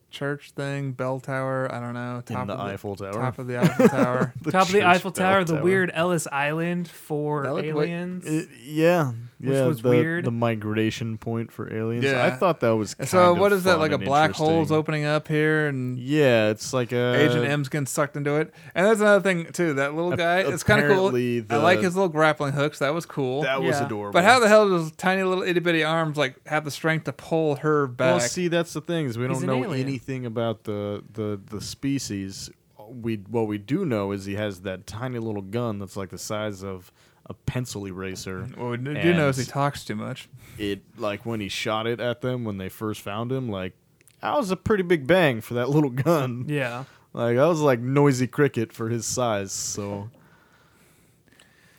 church 0.10 0.52
thing, 0.52 0.92
bell 0.92 1.20
tower. 1.22 1.74
I 1.74 1.80
don't 1.80 1.94
know. 1.94 2.22
Top 2.26 2.42
in 2.42 2.48
the 2.48 2.54
of 2.54 2.60
the 2.68 2.74
Eiffel 2.74 2.96
Tower. 2.98 3.14
Top 3.14 3.40
of 3.40 3.48
the 3.48 3.58
Eiffel 3.60 3.88
Tower. 3.98 4.34
Top 4.52 4.64
of 4.68 4.68
the 4.74 4.80
church 4.80 4.84
Eiffel 4.84 5.12
bell 5.12 5.32
Tower, 5.32 5.44
the 5.46 5.62
weird 5.64 5.92
Ellis 5.94 6.28
Island 6.28 6.90
for 6.90 7.44
That 7.44 7.54
looked 7.54 7.68
like- 7.68 7.88
aliens. 7.88 8.26
It- 8.26 8.50
yeah, 8.64 9.14
Which 9.42 9.54
yeah, 9.56 9.66
was 9.66 9.82
the, 9.82 9.90
weird. 9.90 10.26
The 10.26 10.32
migration 10.32 11.18
point 11.18 11.52
for 11.52 11.74
aliens. 11.74 12.06
Yeah. 12.06 12.24
I 12.24 12.30
thought 12.30 12.60
that 12.60 12.76
was. 12.76 12.94
Kind 12.94 13.10
so 13.10 13.32
of 13.32 13.40
what 13.40 13.52
is 13.52 13.64
that? 13.64 13.80
Like 13.80 13.92
a 13.92 13.98
black 13.98 14.32
hole's 14.34 14.72
opening 14.72 15.04
up 15.06 15.28
here, 15.28 15.68
and 15.68 15.98
Yeah, 15.98 16.50
it's 16.50 16.74
like 16.74 16.92
a 16.92 17.16
Agent 17.16 17.46
M's 17.46 17.68
getting 17.68 17.88
sucked 17.88 18.16
into 18.16 18.36
it. 18.36 18.54
And 18.76 18.86
that's 18.86 19.00
another 19.00 19.24
thing 19.24 19.52
too. 19.52 19.74
That 19.74 19.96
little 19.96 20.14
Ap- 20.14 20.20
guy, 20.20 20.40
it's 20.42 20.62
kind 20.64 20.82
of 20.82 20.88
cool. 20.92 21.08
apparently 21.08 21.44
I 21.50 21.58
like 21.58 21.80
his 21.80 21.96
little 21.96 22.10
grappling 22.10 22.54
hooks. 22.54 22.78
That 22.80 22.94
was 22.94 23.06
cool. 23.08 23.42
That 23.42 23.62
was 23.62 23.80
Yeah. 23.80 23.86
adorable. 23.88 24.14
but 24.14 24.24
how 24.24 24.40
the 24.40 24.48
hell 24.48 24.70
does 24.70 24.92
tiny 24.92 25.24
little 25.24 25.44
itty 25.44 25.60
bitty 25.60 25.84
arms 25.84 26.18
like 26.18 26.36
have 26.48 26.64
the 26.64 26.72
strength 26.72 27.06
to 27.06 27.14
pull 27.14 27.56
her 27.56 27.88
back? 27.88 28.20
Well, 28.20 28.20
see, 28.20 28.48
that's 28.48 28.74
the 28.74 28.82
thing 28.82 29.08
is 29.08 29.18
we 29.18 29.28
He's 29.28 29.40
don't 29.40 29.50
an 29.50 29.60
know 29.62 29.66
alien. 29.66 29.88
anything 29.88 30.26
about 30.28 30.66
the, 30.66 31.04
the 31.14 31.40
the 31.50 31.62
species. 31.62 32.52
We 32.90 33.16
what 33.30 33.48
we 33.48 33.58
do 33.58 33.86
know 33.86 34.12
is 34.12 34.26
he 34.26 34.36
has 34.36 34.62
that 34.62 34.86
tiny 34.86 35.18
little 35.18 35.42
gun 35.42 35.80
that's 35.80 35.96
like 35.98 36.10
the 36.10 36.18
size 36.18 36.64
of 36.64 36.92
a 37.32 37.34
pencil 37.34 37.88
eraser. 37.88 38.44
what 38.56 38.70
we 38.72 38.78
do 38.78 39.14
know 39.14 39.30
is 39.30 39.38
he 39.38 39.46
talks 39.46 39.84
too 39.86 39.96
much. 39.96 40.28
It 40.58 40.82
like 40.98 41.26
when 41.26 41.40
he 41.40 41.48
shot 41.50 41.88
it 41.88 42.00
at 42.00 42.22
them 42.22 42.44
when 42.44 42.58
they 42.58 42.70
first 42.70 43.02
found 43.02 43.32
him, 43.32 43.50
like 43.50 43.74
that 44.22 44.36
was 44.38 44.52
a 44.52 44.58
pretty 44.58 44.84
big 44.84 45.08
bang 45.08 45.42
for 45.42 45.54
that 45.56 45.70
little 45.70 45.90
gun. 45.90 46.46
yeah. 46.48 46.84
Like 47.14 47.38
that 47.38 47.46
was 47.46 47.60
like 47.62 47.80
noisy 47.80 48.28
cricket 48.28 48.72
for 48.74 48.90
his 48.90 49.06
size. 49.06 49.52
So 49.52 50.10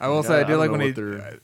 I 0.00 0.08
will 0.08 0.16
Yeah, 0.16 0.22
say 0.22 0.34
I 0.36 0.40
I 0.40 0.42
do 0.44 0.48
don't 0.50 0.58
like 0.58 0.70
when 0.70 0.80
he. 0.80 0.88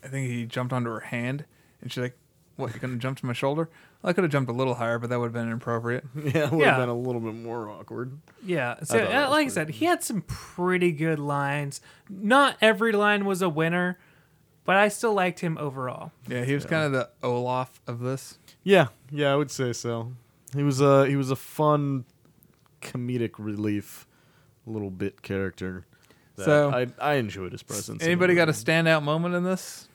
I 0.04 0.08
think 0.08 0.28
he 0.30 0.44
jumped 0.46 0.72
onto 0.72 0.90
her 0.90 1.00
hand, 1.00 1.44
and 1.80 1.92
she's 1.92 2.02
like, 2.02 2.18
"What? 2.56 2.70
You're 2.72 2.80
gonna 2.80 2.96
jump 2.96 3.18
to 3.18 3.26
my 3.26 3.32
shoulder?" 3.32 3.68
Well, 4.02 4.10
I 4.10 4.12
could 4.12 4.22
have 4.24 4.30
jumped 4.32 4.48
a 4.50 4.54
little 4.54 4.74
higher, 4.74 4.98
but 4.98 5.10
that 5.10 5.18
would 5.18 5.26
have 5.26 5.32
been 5.32 5.48
inappropriate. 5.48 6.04
yeah, 6.16 6.44
it 6.46 6.50
would 6.52 6.60
Yeah. 6.60 6.66
have 6.74 6.82
been 6.82 6.88
a 6.88 6.94
little 6.96 7.20
bit 7.20 7.34
more 7.34 7.68
awkward. 7.68 8.18
Yeah. 8.44 8.76
So, 8.84 8.98
thought 8.98 9.08
that 9.10 9.16
uh, 9.16 9.20
was 9.22 9.30
like 9.30 9.46
I 9.46 9.50
said, 9.50 9.70
he 9.70 9.84
had 9.86 10.02
some 10.04 10.22
pretty 10.22 10.92
good 10.92 11.18
lines. 11.18 11.80
Not 12.08 12.56
every 12.60 12.92
line 12.92 13.24
was 13.24 13.42
a 13.42 13.48
winner, 13.48 13.98
but 14.64 14.76
I 14.76 14.88
still 14.88 15.14
liked 15.14 15.40
him 15.40 15.58
overall. 15.58 16.12
Yeah, 16.28 16.44
he 16.44 16.54
was 16.54 16.64
kind 16.64 16.84
of 16.86 16.92
the 16.92 17.08
Olaf 17.22 17.80
of 17.88 17.98
this. 18.00 18.38
Yeah, 18.62 18.88
yeah, 19.10 19.32
I 19.32 19.36
would 19.36 19.50
say 19.50 19.72
so. 19.72 20.12
He 20.54 20.62
was 20.62 20.80
a 20.80 21.06
he 21.06 21.16
was 21.16 21.30
a 21.30 21.36
fun 21.36 22.04
comedic 22.80 23.32
relief, 23.38 24.06
little 24.66 24.90
bit 24.90 25.22
character. 25.22 25.86
that 26.36 26.44
So- 26.44 26.70
I 26.70 26.86
I 27.00 27.14
enjoyed 27.14 27.52
his 27.52 27.62
presence. 27.62 28.02
in 28.02 28.08
Anybody 28.08 28.34
got 28.34 28.48
a 28.48 28.52
movie. 28.52 28.64
standout 28.64 29.02
moment 29.02 29.34
in 29.34 29.42
this? 29.44 29.88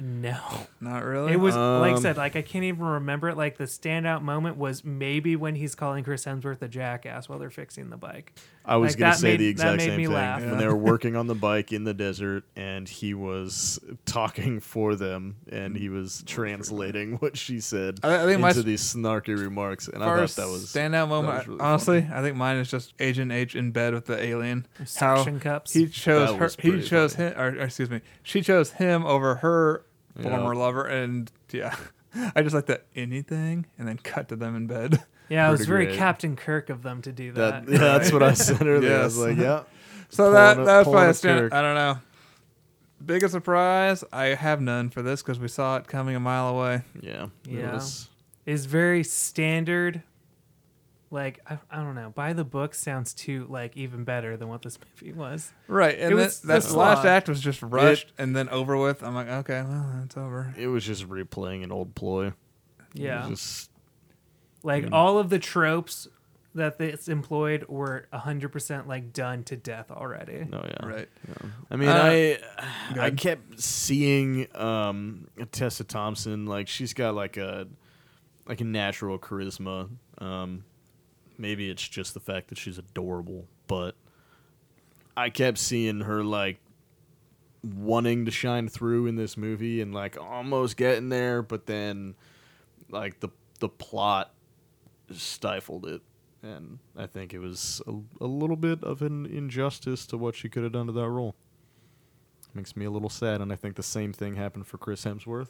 No. 0.00 0.38
Not 0.80 1.04
really. 1.04 1.32
It 1.32 1.40
was 1.40 1.54
like 1.56 1.92
I 1.92 1.94
Um, 1.96 2.00
said, 2.00 2.16
like 2.16 2.36
I 2.36 2.42
can't 2.42 2.64
even 2.64 2.84
remember 2.84 3.28
it. 3.28 3.36
Like 3.36 3.56
the 3.58 3.64
standout 3.64 4.22
moment 4.22 4.56
was 4.56 4.84
maybe 4.84 5.36
when 5.36 5.54
he's 5.56 5.74
calling 5.74 6.04
Chris 6.04 6.24
Hemsworth 6.24 6.62
a 6.62 6.68
jackass 6.68 7.28
while 7.28 7.38
they're 7.38 7.50
fixing 7.50 7.90
the 7.90 7.96
bike. 7.96 8.32
I 8.64 8.76
was 8.76 8.92
like, 8.92 8.98
gonna 8.98 9.12
that 9.12 9.18
say 9.18 9.28
made- 9.28 9.40
the 9.40 9.44
that 9.46 9.50
exact 9.50 9.76
made 9.78 9.86
same 9.86 9.96
me 9.96 10.04
thing 10.06 10.14
laugh. 10.14 10.40
when 10.42 10.58
they 10.58 10.66
were 10.66 10.76
working 10.92 11.16
on 11.16 11.26
the 11.26 11.34
bike 11.34 11.72
in 11.72 11.84
the 11.84 11.94
desert, 11.94 12.44
and 12.54 12.86
he 12.86 13.14
was 13.14 13.78
talking 14.04 14.60
for 14.60 14.94
them, 14.94 15.36
and 15.50 15.74
he 15.74 15.88
was 15.88 16.22
translating 16.26 17.14
what 17.14 17.36
she 17.38 17.60
said 17.60 17.98
I, 18.02 18.22
I 18.22 18.26
think 18.26 18.40
my 18.40 18.50
into 18.50 18.62
these 18.62 18.82
snarky 18.82 19.38
remarks, 19.40 19.88
and 19.88 20.04
I 20.04 20.06
thought 20.26 20.36
that 20.36 20.48
was 20.48 20.66
standout 20.66 21.08
moment. 21.08 21.38
was 21.38 21.46
really 21.48 21.60
honestly, 21.60 22.06
I 22.12 22.20
think 22.20 22.36
mine 22.36 22.56
is 22.58 22.70
just 22.70 22.92
Agent 23.00 23.32
H 23.32 23.56
in 23.56 23.70
bed 23.70 23.94
with 23.94 24.04
the 24.04 24.22
alien. 24.22 24.66
Suction 24.84 25.40
cups. 25.40 25.72
he 25.72 25.86
chose 25.88 26.28
That 26.28 26.34
her. 26.36 26.44
was 26.44 26.56
He 26.56 26.70
pretty 26.70 26.86
chose 26.86 27.16
funny. 27.16 27.30
him, 27.30 27.40
or, 27.40 27.46
or 27.48 27.60
excuse 27.62 27.88
me, 27.88 28.02
she 28.22 28.42
chose 28.42 28.72
him 28.72 29.06
over 29.06 29.36
her 29.36 29.84
Yeah. 30.16 30.22
former 30.30 30.54
lover, 30.54 30.84
and 30.86 31.30
yeah, 31.52 31.76
I 32.34 32.42
just 32.42 32.54
like 32.54 32.66
that 32.66 32.86
anything, 32.96 33.66
and 33.78 33.86
then 33.86 33.98
cut 33.98 34.28
to 34.30 34.36
them 34.36 34.56
in 34.56 34.66
bed. 34.66 35.02
yeah, 35.28 35.46
it 35.48 35.50
was 35.50 35.66
very 35.66 35.86
great. 35.86 35.98
Captain 35.98 36.34
Kirk 36.36 36.70
of 36.70 36.82
them 36.82 37.02
to 37.02 37.12
do 37.12 37.32
that. 37.32 37.66
that. 37.66 37.72
Yeah, 37.72 37.78
that's 37.78 38.12
what 38.12 38.22
I 38.22 38.32
said 38.34 38.66
earlier. 38.66 38.98
I 39.00 39.04
was 39.04 39.18
like, 39.18 39.36
yeah. 39.36 39.62
So 40.10 40.24
Pulling 40.24 40.34
that 40.34 40.58
a- 40.58 40.64
that 40.64 40.76
was 40.78 40.84
pulling 40.84 40.94
probably 40.94 41.06
a 41.06 41.10
a 41.10 41.14
stand. 41.14 41.40
Kirk. 41.40 41.52
I 41.52 41.60
don't 41.62 41.74
know. 41.74 41.98
Biggest 43.04 43.32
surprise? 43.32 44.02
I 44.12 44.24
have 44.28 44.60
none 44.60 44.88
for 44.90 45.02
this 45.02 45.22
because 45.22 45.38
we 45.38 45.48
saw 45.48 45.76
it 45.76 45.86
coming 45.86 46.16
a 46.16 46.20
mile 46.20 46.48
away. 46.48 46.82
Yeah. 47.00 47.24
it 47.46 47.50
Yeah. 47.52 47.74
was- 47.74 48.08
is 48.46 48.64
very 48.64 49.04
standard. 49.04 50.02
Like 51.10 51.40
I, 51.48 51.58
I 51.70 51.76
don't 51.76 51.94
know. 51.94 52.10
By 52.10 52.32
the 52.34 52.44
book 52.44 52.74
sounds 52.74 53.14
too 53.14 53.46
like 53.48 53.76
even 53.76 54.04
better 54.04 54.36
than 54.36 54.48
what 54.48 54.60
this 54.62 54.78
movie 55.00 55.12
was. 55.16 55.52
Right, 55.66 55.98
and 55.98 56.12
It 56.12 56.14
was 56.14 56.40
that 56.42 56.62
the 56.62 56.76
last 56.76 57.04
act 57.06 57.28
was 57.28 57.40
just 57.40 57.62
rushed 57.62 58.12
and 58.18 58.36
then 58.36 58.48
over 58.50 58.76
with. 58.76 59.02
I'm 59.02 59.14
like, 59.14 59.28
okay, 59.28 59.62
well, 59.66 60.02
it's 60.04 60.16
over. 60.18 60.52
It 60.58 60.66
was 60.66 60.84
just 60.84 61.08
replaying 61.08 61.64
an 61.64 61.72
old 61.72 61.94
ploy. 61.94 62.32
Yeah, 62.92 63.26
just 63.28 63.70
like 64.62 64.84
Mm. 64.84 64.92
all 64.92 65.18
of 65.18 65.30
the 65.30 65.38
tropes 65.38 66.08
that 66.54 66.80
it's 66.80 67.08
employed 67.08 67.64
were 67.68 68.06
hundred 68.12 68.48
percent 68.50 68.88
like 68.88 69.12
done 69.12 69.44
to 69.44 69.56
death 69.56 69.90
already. 69.90 70.44
no, 70.50 70.62
yeah. 70.62 70.86
Right. 70.86 71.08
I 71.70 71.76
mean, 71.76 71.88
Uh, 71.88 71.94
I 71.94 72.38
I 72.98 73.10
kept 73.12 73.60
seeing 73.60 74.46
um, 74.56 75.28
Tessa 75.52 75.84
Thompson 75.84 76.44
like 76.46 76.68
she's 76.68 76.92
got 76.92 77.14
like 77.14 77.36
a 77.38 77.66
like 78.46 78.60
a 78.60 78.64
natural 78.64 79.18
charisma. 79.18 79.88
Um, 80.18 80.64
maybe 81.38 81.70
it's 81.70 81.86
just 81.86 82.12
the 82.14 82.20
fact 82.20 82.48
that 82.48 82.58
she's 82.58 82.76
adorable, 82.76 83.46
but 83.66 83.94
I 85.16 85.30
kept 85.30 85.58
seeing 85.58 86.02
her 86.02 86.22
like 86.22 86.58
wanting 87.62 88.24
to 88.24 88.30
shine 88.30 88.68
through 88.68 89.06
in 89.06 89.16
this 89.16 89.36
movie 89.36 89.80
and 89.80 89.94
like 89.94 90.20
almost 90.20 90.76
getting 90.76 91.08
there, 91.08 91.42
but 91.42 91.66
then 91.66 92.14
like 92.90 93.20
the 93.20 93.28
the 93.60 93.68
plot 93.68 94.32
stifled 95.12 95.86
it. 95.86 96.02
And 96.42 96.78
I 96.96 97.06
think 97.06 97.34
it 97.34 97.40
was 97.40 97.82
a, 97.86 97.94
a 98.24 98.26
little 98.26 98.54
bit 98.56 98.84
of 98.84 99.02
an 99.02 99.26
injustice 99.26 100.06
to 100.06 100.16
what 100.16 100.36
she 100.36 100.48
could 100.48 100.62
have 100.62 100.72
done 100.72 100.86
to 100.86 100.92
that 100.92 101.08
role. 101.08 101.34
Makes 102.54 102.76
me 102.76 102.84
a 102.84 102.90
little 102.90 103.10
sad, 103.10 103.40
and 103.40 103.52
I 103.52 103.56
think 103.56 103.74
the 103.74 103.82
same 103.82 104.12
thing 104.12 104.36
happened 104.36 104.66
for 104.66 104.78
Chris 104.78 105.04
Hemsworth. 105.04 105.48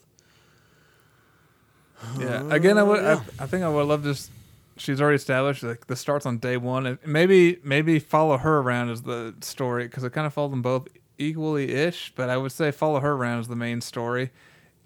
Yeah. 2.18 2.46
Again, 2.50 2.78
I 2.78 2.82
would. 2.82 3.00
Uh, 3.00 3.02
yeah. 3.02 3.20
I, 3.38 3.44
I 3.44 3.46
think 3.46 3.64
I 3.64 3.68
would 3.68 3.82
love 3.82 4.02
just. 4.02 4.30
She's 4.78 5.00
already 5.00 5.16
established. 5.16 5.62
Like 5.62 5.86
this 5.86 6.00
starts 6.00 6.26
on 6.26 6.38
day 6.38 6.56
one, 6.56 6.86
and 6.86 6.98
maybe 7.06 7.58
maybe 7.62 7.98
follow 7.98 8.36
her 8.38 8.58
around 8.58 8.90
as 8.90 9.02
the 9.02 9.34
story 9.40 9.84
because 9.84 10.04
it 10.04 10.12
kind 10.12 10.26
of 10.26 10.32
follows 10.32 10.50
them 10.50 10.62
both 10.62 10.88
equally 11.18 11.72
ish. 11.72 12.12
But 12.14 12.30
I 12.30 12.36
would 12.36 12.52
say 12.52 12.70
follow 12.70 13.00
her 13.00 13.12
around 13.12 13.40
as 13.40 13.48
the 13.48 13.56
main 13.56 13.80
story. 13.80 14.30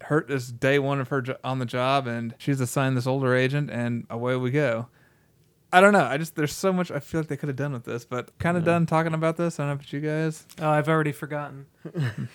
Her 0.01 0.21
is 0.21 0.51
day 0.51 0.79
one 0.79 0.99
of 0.99 1.07
her 1.09 1.21
jo- 1.21 1.37
on 1.43 1.59
the 1.59 1.65
job, 1.65 2.07
and 2.07 2.35
she's 2.37 2.59
assigned 2.59 2.97
this 2.97 3.07
older 3.07 3.33
agent, 3.35 3.69
and 3.69 4.05
away 4.09 4.35
we 4.35 4.51
go. 4.51 4.87
I 5.71 5.81
don't 5.81 5.93
know. 5.93 6.03
I 6.05 6.17
just 6.17 6.35
there's 6.35 6.53
so 6.53 6.71
much 6.71 6.91
I 6.91 6.99
feel 6.99 7.21
like 7.21 7.29
they 7.29 7.37
could 7.37 7.49
have 7.49 7.55
done 7.55 7.73
with 7.73 7.83
this, 7.85 8.05
but 8.05 8.37
kind 8.37 8.57
of 8.57 8.63
done 8.63 8.85
talking 8.85 9.13
about 9.13 9.37
this. 9.37 9.59
I 9.59 9.63
don't 9.63 9.69
know 9.69 9.73
about 9.73 9.91
you 9.93 10.01
guys. 10.01 10.45
Oh, 10.61 10.69
I've 10.69 10.87
already 10.89 11.11
forgotten. 11.11 11.65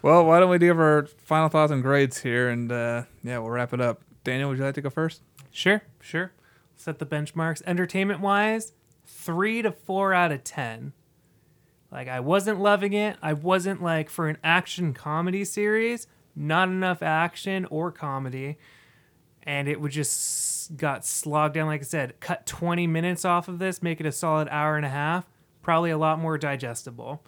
Well, 0.00 0.24
why 0.26 0.38
don't 0.38 0.48
we 0.48 0.58
give 0.58 0.78
our 0.78 1.06
final 1.24 1.48
thoughts 1.48 1.72
and 1.72 1.82
grades 1.82 2.20
here, 2.20 2.48
and 2.50 2.70
uh, 2.70 3.02
yeah, 3.24 3.38
we'll 3.38 3.50
wrap 3.50 3.72
it 3.74 3.80
up. 3.80 4.00
Daniel, 4.22 4.48
would 4.48 4.58
you 4.58 4.64
like 4.64 4.74
to 4.76 4.80
go 4.80 4.90
first? 4.90 5.22
Sure, 5.50 5.82
sure. 6.00 6.30
Set 6.78 7.00
the 7.00 7.06
benchmarks. 7.06 7.60
Entertainment 7.66 8.20
wise, 8.20 8.72
three 9.04 9.62
to 9.62 9.72
four 9.72 10.14
out 10.14 10.32
of 10.32 10.44
ten. 10.44 10.92
Like 11.90 12.08
I 12.08 12.20
wasn't 12.20 12.60
loving 12.60 12.92
it. 12.92 13.16
I 13.20 13.32
wasn't 13.32 13.82
like 13.82 14.08
for 14.08 14.28
an 14.28 14.38
action 14.44 14.94
comedy 14.94 15.44
series, 15.44 16.06
not 16.36 16.68
enough 16.68 17.02
action 17.02 17.66
or 17.66 17.90
comedy. 17.90 18.58
And 19.42 19.66
it 19.66 19.80
would 19.80 19.92
just 19.92 20.76
got 20.76 21.04
slogged 21.04 21.54
down, 21.54 21.66
like 21.66 21.80
I 21.80 21.84
said, 21.84 22.20
cut 22.20 22.46
20 22.46 22.86
minutes 22.86 23.24
off 23.24 23.48
of 23.48 23.58
this, 23.58 23.82
make 23.82 23.98
it 24.00 24.06
a 24.06 24.12
solid 24.12 24.46
hour 24.48 24.76
and 24.76 24.86
a 24.86 24.90
half, 24.90 25.26
probably 25.62 25.90
a 25.90 25.98
lot 25.98 26.20
more 26.20 26.38
digestible. 26.38 27.24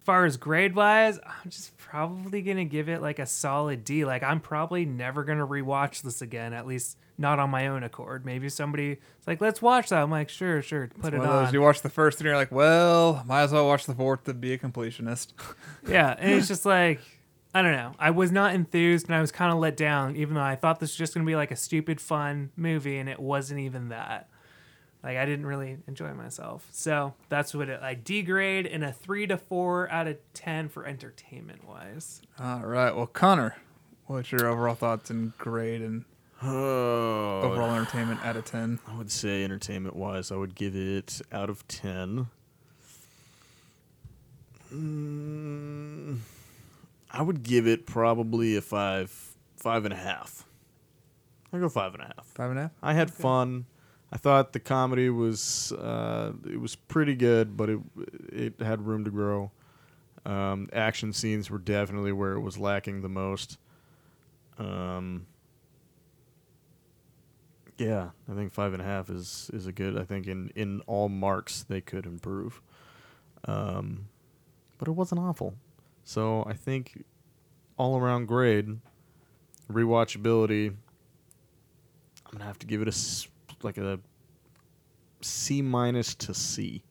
As 0.00 0.04
far 0.04 0.26
as 0.26 0.36
grade 0.36 0.74
wise, 0.74 1.18
I'm 1.24 1.48
just 1.48 1.78
probably 1.78 2.42
gonna 2.42 2.64
give 2.64 2.88
it 2.88 3.00
like 3.00 3.20
a 3.20 3.26
solid 3.26 3.84
D. 3.84 4.04
Like 4.04 4.22
I'm 4.22 4.40
probably 4.40 4.84
never 4.84 5.22
gonna 5.24 5.46
rewatch 5.46 6.02
this 6.02 6.20
again, 6.20 6.52
at 6.52 6.66
least 6.66 6.98
not 7.22 7.38
on 7.38 7.48
my 7.48 7.68
own 7.68 7.82
accord. 7.82 8.26
Maybe 8.26 8.50
somebody's 8.50 8.98
like, 9.26 9.40
let's 9.40 9.62
watch 9.62 9.88
that. 9.88 10.02
I'm 10.02 10.10
like, 10.10 10.28
sure, 10.28 10.60
sure, 10.60 10.90
put 11.00 11.14
it 11.14 11.18
One 11.18 11.26
of 11.26 11.32
those, 11.32 11.48
on. 11.48 11.54
you 11.54 11.62
watch 11.62 11.80
the 11.80 11.88
first 11.88 12.18
and 12.18 12.26
you're 12.26 12.36
like, 12.36 12.52
well, 12.52 13.22
might 13.26 13.44
as 13.44 13.52
well 13.52 13.66
watch 13.66 13.86
the 13.86 13.94
fourth 13.94 14.24
to 14.24 14.34
be 14.34 14.52
a 14.52 14.58
completionist. 14.58 15.28
Yeah, 15.88 16.14
and 16.18 16.32
it's 16.32 16.48
just 16.48 16.66
like 16.66 17.00
I 17.54 17.60
don't 17.62 17.72
know. 17.72 17.94
I 17.98 18.10
was 18.12 18.30
not 18.32 18.54
enthused, 18.54 19.06
and 19.06 19.14
I 19.14 19.20
was 19.20 19.30
kind 19.32 19.52
of 19.52 19.58
let 19.58 19.76
down, 19.76 20.16
even 20.16 20.34
though 20.34 20.40
I 20.42 20.56
thought 20.56 20.80
this 20.80 20.90
was 20.92 20.96
just 20.96 21.14
gonna 21.14 21.26
be 21.26 21.36
like 21.36 21.50
a 21.50 21.56
stupid, 21.56 22.00
fun 22.00 22.50
movie, 22.56 22.98
and 22.98 23.08
it 23.08 23.18
wasn't 23.20 23.60
even 23.60 23.88
that. 23.88 24.28
Like 25.02 25.16
I 25.16 25.26
didn't 25.26 25.46
really 25.46 25.78
enjoy 25.88 26.14
myself, 26.14 26.68
so 26.70 27.14
that's 27.28 27.52
what 27.54 27.68
it. 27.68 27.80
I 27.82 27.94
degrade 27.94 28.66
in 28.66 28.82
a 28.84 28.92
three 28.92 29.26
to 29.26 29.36
four 29.36 29.90
out 29.90 30.06
of 30.06 30.16
ten 30.34 30.68
for 30.68 30.86
entertainment 30.86 31.66
wise. 31.68 32.22
All 32.38 32.60
right. 32.60 32.94
Well, 32.94 33.08
Connor, 33.08 33.56
what's 34.06 34.30
your 34.30 34.46
overall 34.46 34.76
thoughts 34.76 35.10
and 35.10 35.36
grade 35.38 35.82
and 35.82 36.04
Oh, 36.44 37.40
overall 37.42 37.74
entertainment 37.74 38.20
out 38.24 38.36
of 38.36 38.44
10? 38.44 38.80
I 38.88 38.96
would 38.96 39.10
say 39.10 39.44
entertainment 39.44 39.94
wise, 39.94 40.32
I 40.32 40.36
would 40.36 40.54
give 40.54 40.74
it 40.74 41.20
out 41.30 41.48
of 41.48 41.66
ten. 41.68 42.26
Mm, 44.74 46.18
I 47.10 47.22
would 47.22 47.42
give 47.42 47.66
it 47.66 47.86
probably 47.86 48.56
a 48.56 48.60
five, 48.62 49.10
five 49.56 49.84
and 49.84 49.92
a 49.92 49.96
half. 49.96 50.44
I 51.52 51.58
go 51.58 51.68
five 51.68 51.92
and 51.94 52.02
a 52.02 52.06
half. 52.06 52.26
Five 52.34 52.50
and 52.50 52.58
a 52.58 52.62
half? 52.62 52.70
I 52.82 52.94
had 52.94 53.12
fun. 53.12 53.66
I 54.10 54.16
thought 54.16 54.52
the 54.52 54.60
comedy 54.60 55.10
was 55.10 55.72
uh, 55.72 56.32
it 56.46 56.60
was 56.60 56.74
pretty 56.76 57.14
good, 57.14 57.56
but 57.56 57.68
it 57.70 57.80
it 58.30 58.54
had 58.60 58.86
room 58.86 59.04
to 59.04 59.10
grow. 59.10 59.50
Um, 60.24 60.68
action 60.72 61.12
scenes 61.12 61.50
were 61.50 61.58
definitely 61.58 62.12
where 62.12 62.32
it 62.32 62.40
was 62.40 62.56
lacking 62.58 63.02
the 63.02 63.08
most. 63.08 63.58
Um, 64.58 65.26
yeah, 67.82 68.10
I 68.30 68.34
think 68.34 68.52
five 68.52 68.72
and 68.72 68.82
a 68.82 68.84
half 68.84 69.10
is 69.10 69.50
is 69.52 69.66
a 69.66 69.72
good. 69.72 69.98
I 69.98 70.04
think 70.04 70.26
in 70.26 70.50
in 70.54 70.80
all 70.86 71.08
marks 71.08 71.62
they 71.62 71.80
could 71.80 72.06
improve, 72.06 72.60
um, 73.46 74.06
but 74.78 74.88
it 74.88 74.92
wasn't 74.92 75.20
awful. 75.20 75.54
So 76.04 76.44
I 76.46 76.52
think 76.54 77.04
all 77.76 77.96
around 77.98 78.26
grade, 78.26 78.78
rewatchability. 79.70 80.68
I'm 82.26 82.32
gonna 82.32 82.44
have 82.44 82.58
to 82.60 82.66
give 82.66 82.82
it 82.82 82.88
a 82.88 82.96
like 83.62 83.78
a 83.78 84.00
C 85.20 85.62
minus 85.62 86.14
to 86.16 86.34
C, 86.34 86.82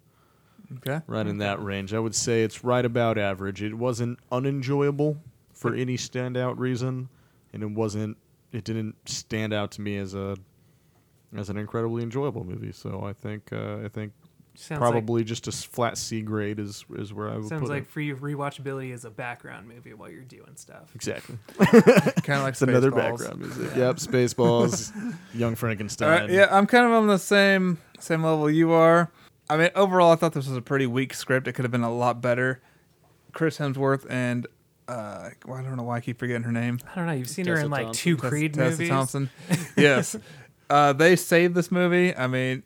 Okay. 0.78 1.02
right 1.08 1.28
in 1.28 1.40
that 1.40 1.62
range. 1.62 1.94
I 1.94 2.00
would 2.00 2.16
say 2.16 2.44
it's 2.44 2.64
right 2.64 2.86
about 2.86 3.18
average. 3.18 3.62
It 3.62 3.74
wasn't 3.74 4.20
unenjoyable 4.32 5.18
for 5.54 5.74
any 5.76 5.98
standout 5.98 6.58
reason, 6.58 7.10
and 7.54 7.64
it 7.64 7.72
wasn't. 7.72 8.18
It 8.52 8.64
didn't 8.66 8.96
stand 9.10 9.54
out 9.54 9.72
to 9.72 9.82
me 9.82 9.98
as 9.98 10.14
a 10.14 10.36
as 11.36 11.50
an 11.50 11.58
incredibly 11.58 12.04
enjoyable 12.04 12.44
movie. 12.44 12.72
So 12.72 13.04
I 13.06 13.14
think 13.14 13.52
uh, 13.54 13.78
I 13.84 13.88
think 13.88 14.14
Sounds 14.54 14.80
probably 14.80 15.24
just 15.24 15.48
a 15.48 15.52
flat 15.52 15.98
C 15.98 16.22
grade 16.22 16.60
is 16.60 16.84
is 16.96 17.14
where 17.14 17.30
I 17.30 17.34
like, 17.34 17.40
would 17.42 17.50
sounds 17.50 17.62
put 17.62 17.70
like 17.70 17.84
it. 17.84 17.90
for 17.90 18.02
you 18.02 18.16
rewatchability 18.18 18.92
is 18.92 19.06
a 19.06 19.10
background 19.10 19.68
movie 19.68 19.94
while 19.94 20.10
you're 20.10 20.24
doing 20.24 20.56
stuff. 20.56 20.92
Exactly. 20.94 21.38
Kind 21.58 21.80
of 21.80 22.44
like 22.44 22.50
It's 22.54 22.62
another 22.62 22.92
Spaceballs. 22.92 22.96
background 23.20 23.40
music. 23.40 23.76
Yep, 23.78 23.96
Spaceballs, 23.96 25.16
Young 25.34 25.56
Frankenstein. 25.56 26.10
All 26.12 26.20
right, 26.20 26.30
yeah, 26.30 26.48
I'm 26.52 26.68
kind 26.68 26.86
of 26.86 26.92
on 26.92 27.08
the 27.08 27.18
same 27.18 27.78
same 28.00 28.24
level 28.24 28.50
you 28.52 28.72
are. 28.72 29.10
I 29.50 29.56
mean, 29.58 29.70
overall, 29.76 30.12
I 30.12 30.16
thought 30.16 30.34
this 30.34 30.48
was 30.48 30.58
a 30.58 30.62
pretty 30.62 30.86
weak 30.86 31.14
script. 31.14 31.48
It 31.48 31.54
could 31.54 31.64
have 31.64 31.72
been 31.72 31.84
a 31.84 31.94
lot 31.94 32.22
better. 32.22 32.62
Chris 33.32 33.58
Hemsworth 33.58 34.06
and 34.10 34.48
uh, 34.88 35.30
well, 35.46 35.58
I 35.58 35.62
don't 35.62 35.78
know 35.78 35.84
why 35.84 35.98
I 35.98 36.02
keep 36.02 36.20
forgetting 36.20 36.44
her 36.44 36.52
name. 36.52 36.80
I 36.92 36.96
don't 36.96 37.06
know. 37.06 37.14
You've 37.14 37.30
seen 37.30 37.46
her 37.48 37.54
Tessa 37.56 37.66
in 37.66 37.72
like 37.72 37.86
Thompson. 37.86 38.04
two 38.04 38.16
Tessa- 38.18 38.30
Creed 38.30 38.54
Tessa 38.54 38.72
movies. 38.72 38.90
Thompson. 38.90 39.30
yes, 39.78 40.18
uh, 40.72 40.94
they 40.94 41.16
saved 41.16 41.54
this 41.56 41.72
movie. 41.72 42.16
I 42.16 42.28
mean, 42.28 42.64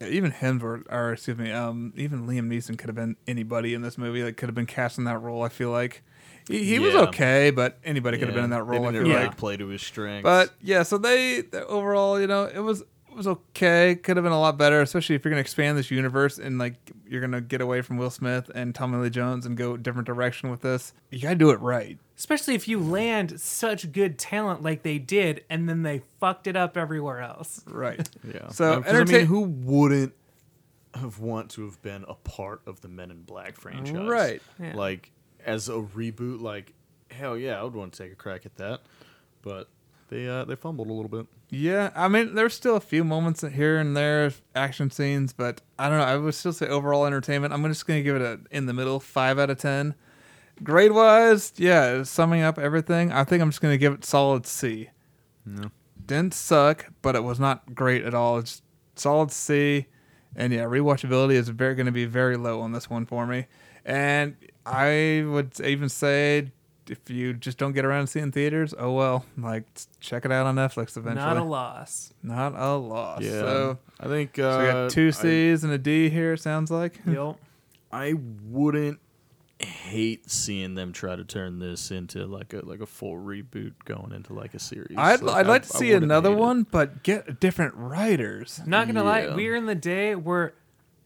even 0.00 0.32
Hemsworth, 0.32 0.84
or 0.90 1.12
excuse 1.12 1.36
me, 1.38 1.52
um, 1.52 1.92
even 1.96 2.26
Liam 2.26 2.48
Neeson 2.48 2.78
could 2.78 2.88
have 2.88 2.96
been 2.96 3.16
anybody 3.28 3.74
in 3.74 3.82
this 3.82 3.96
movie. 3.98 4.22
That 4.22 4.36
could 4.36 4.48
have 4.48 4.54
been 4.54 4.66
cast 4.66 4.98
in 4.98 5.04
that 5.04 5.18
role. 5.18 5.42
I 5.42 5.48
feel 5.48 5.70
like 5.70 6.02
he, 6.48 6.64
he 6.64 6.78
was 6.78 6.94
okay, 6.94 7.50
but 7.50 7.78
anybody 7.84 8.16
could 8.18 8.28
have 8.28 8.34
been 8.34 8.44
in 8.44 8.50
that 8.50 8.64
role. 8.64 8.86
I 8.86 8.92
didn't 8.92 9.08
Yeah. 9.08 9.14
like. 9.16 9.26
like 9.28 9.36
play 9.36 9.56
to 9.58 9.68
his 9.68 9.82
strengths. 9.82 10.24
But 10.24 10.54
yeah, 10.62 10.82
so 10.82 10.98
they, 10.98 11.42
they 11.42 11.60
overall, 11.60 12.18
you 12.20 12.26
know, 12.26 12.44
it 12.44 12.60
was 12.60 12.80
it 12.80 13.16
was 13.16 13.26
okay. 13.26 13.94
Could 13.96 14.16
have 14.16 14.24
been 14.24 14.32
a 14.32 14.40
lot 14.40 14.56
better, 14.56 14.80
especially 14.80 15.16
if 15.16 15.24
you're 15.24 15.30
gonna 15.30 15.40
expand 15.40 15.76
this 15.76 15.90
universe 15.90 16.38
and 16.38 16.58
like 16.58 16.74
you're 17.06 17.20
gonna 17.20 17.40
get 17.40 17.60
away 17.60 17.82
from 17.82 17.96
Will 17.98 18.10
Smith 18.10 18.50
and 18.54 18.74
Tommy 18.74 18.96
Lee 18.98 19.10
Jones 19.10 19.44
and 19.46 19.56
go 19.56 19.74
a 19.74 19.78
different 19.78 20.06
direction 20.06 20.50
with 20.50 20.62
this. 20.62 20.92
You 21.10 21.20
gotta 21.20 21.34
do 21.36 21.50
it 21.50 21.60
right. 21.60 21.98
Especially 22.20 22.54
if 22.54 22.68
you 22.68 22.78
land 22.78 23.40
such 23.40 23.92
good 23.92 24.18
talent 24.18 24.62
like 24.62 24.82
they 24.82 24.98
did, 24.98 25.42
and 25.48 25.66
then 25.66 25.84
they 25.84 26.02
fucked 26.20 26.46
it 26.46 26.54
up 26.54 26.76
everywhere 26.76 27.20
else. 27.22 27.62
Right. 27.66 28.06
yeah. 28.30 28.48
So, 28.50 28.82
'cause 28.82 28.90
I 28.90 28.92
mean, 28.92 29.00
entertain- 29.00 29.26
who 29.26 29.40
wouldn't 29.40 30.12
have 30.92 31.18
want 31.18 31.50
to 31.52 31.64
have 31.64 31.80
been 31.80 32.04
a 32.08 32.12
part 32.14 32.60
of 32.66 32.82
the 32.82 32.88
Men 32.88 33.10
in 33.10 33.22
Black 33.22 33.56
franchise? 33.58 34.06
Right. 34.06 34.42
Yeah. 34.60 34.76
Like 34.76 35.12
as 35.46 35.70
a 35.70 35.76
reboot, 35.76 36.42
like 36.42 36.74
hell 37.10 37.38
yeah, 37.38 37.58
I 37.58 37.62
would 37.64 37.74
want 37.74 37.94
to 37.94 38.02
take 38.02 38.12
a 38.12 38.16
crack 38.16 38.44
at 38.44 38.54
that. 38.56 38.80
But 39.40 39.68
they 40.10 40.28
uh, 40.28 40.44
they 40.44 40.56
fumbled 40.56 40.88
a 40.88 40.92
little 40.92 41.08
bit. 41.08 41.26
Yeah, 41.48 41.90
I 41.96 42.08
mean, 42.08 42.34
there's 42.34 42.52
still 42.52 42.76
a 42.76 42.80
few 42.80 43.02
moments 43.02 43.40
here 43.40 43.78
and 43.78 43.96
there, 43.96 44.30
action 44.54 44.90
scenes, 44.90 45.32
but 45.32 45.62
I 45.78 45.88
don't 45.88 45.96
know. 45.96 46.04
I 46.04 46.18
would 46.18 46.34
still 46.34 46.52
say 46.52 46.66
overall 46.68 47.06
entertainment. 47.06 47.54
I'm 47.54 47.64
just 47.66 47.86
gonna 47.86 48.02
give 48.02 48.16
it 48.16 48.20
a 48.22 48.40
in 48.54 48.66
the 48.66 48.74
middle, 48.74 49.00
five 49.00 49.38
out 49.38 49.48
of 49.48 49.56
ten. 49.58 49.94
Grade 50.62 50.92
wise, 50.92 51.52
yeah, 51.56 52.02
summing 52.02 52.42
up 52.42 52.58
everything, 52.58 53.12
I 53.12 53.24
think 53.24 53.42
I'm 53.42 53.50
just 53.50 53.60
gonna 53.60 53.78
give 53.78 53.92
it 53.94 54.04
solid 54.04 54.46
C. 54.46 54.90
No. 55.46 55.70
Didn't 56.06 56.34
suck, 56.34 56.86
but 57.02 57.14
it 57.14 57.22
was 57.22 57.38
not 57.40 57.74
great 57.74 58.04
at 58.04 58.14
all. 58.14 58.38
It's 58.38 58.62
solid 58.96 59.30
C, 59.30 59.86
and 60.36 60.52
yeah, 60.52 60.64
rewatchability 60.64 61.32
is 61.34 61.48
very 61.48 61.74
going 61.74 61.86
to 61.86 61.92
be 61.92 62.04
very 62.04 62.36
low 62.36 62.60
on 62.60 62.72
this 62.72 62.90
one 62.90 63.06
for 63.06 63.26
me. 63.26 63.46
And 63.84 64.36
I 64.66 65.24
would 65.26 65.58
even 65.60 65.88
say 65.88 66.50
if 66.88 67.08
you 67.08 67.32
just 67.32 67.58
don't 67.58 67.72
get 67.72 67.84
around 67.84 68.02
to 68.02 68.06
seeing 68.08 68.32
theaters, 68.32 68.74
oh 68.76 68.92
well, 68.92 69.24
like 69.38 69.64
check 70.00 70.24
it 70.24 70.32
out 70.32 70.46
on 70.46 70.56
Netflix 70.56 70.96
eventually. 70.96 71.14
Not 71.26 71.36
a 71.36 71.44
loss. 71.44 72.12
Not 72.22 72.54
a 72.56 72.74
loss. 72.74 73.22
Yeah. 73.22 73.40
So, 73.40 73.78
I 74.00 74.06
think 74.06 74.38
uh, 74.38 74.42
so 74.52 74.58
we 74.58 74.66
got 74.72 74.90
two 74.90 75.08
I- 75.08 75.10
C's 75.10 75.64
and 75.64 75.72
a 75.72 75.78
D 75.78 76.08
here. 76.10 76.32
It 76.34 76.40
sounds 76.40 76.70
like. 76.70 76.98
Yep. 77.06 77.36
I 77.92 78.14
wouldn't 78.48 79.00
hate 79.64 80.30
seeing 80.30 80.74
them 80.74 80.92
try 80.92 81.16
to 81.16 81.24
turn 81.24 81.58
this 81.58 81.90
into 81.90 82.26
like 82.26 82.52
a 82.52 82.64
like 82.64 82.80
a 82.80 82.86
full 82.86 83.14
reboot 83.16 83.72
going 83.84 84.12
into 84.12 84.32
like 84.32 84.54
a 84.54 84.58
series. 84.58 84.96
I'd, 84.96 85.22
Like, 85.22 85.36
I'd 85.36 85.46
like 85.46 85.62
to 85.62 85.68
see 85.68 85.92
another 85.92 86.30
hate 86.30 86.36
it. 86.36 86.40
one, 86.40 86.62
but 86.70 87.02
get 87.02 87.40
different 87.40 87.74
writers. 87.74 88.60
Not 88.66 88.86
gonna 88.86 89.04
lie, 89.04 89.34
we're 89.34 89.56
in 89.56 89.66
the 89.66 89.74
day 89.74 90.14
where 90.14 90.54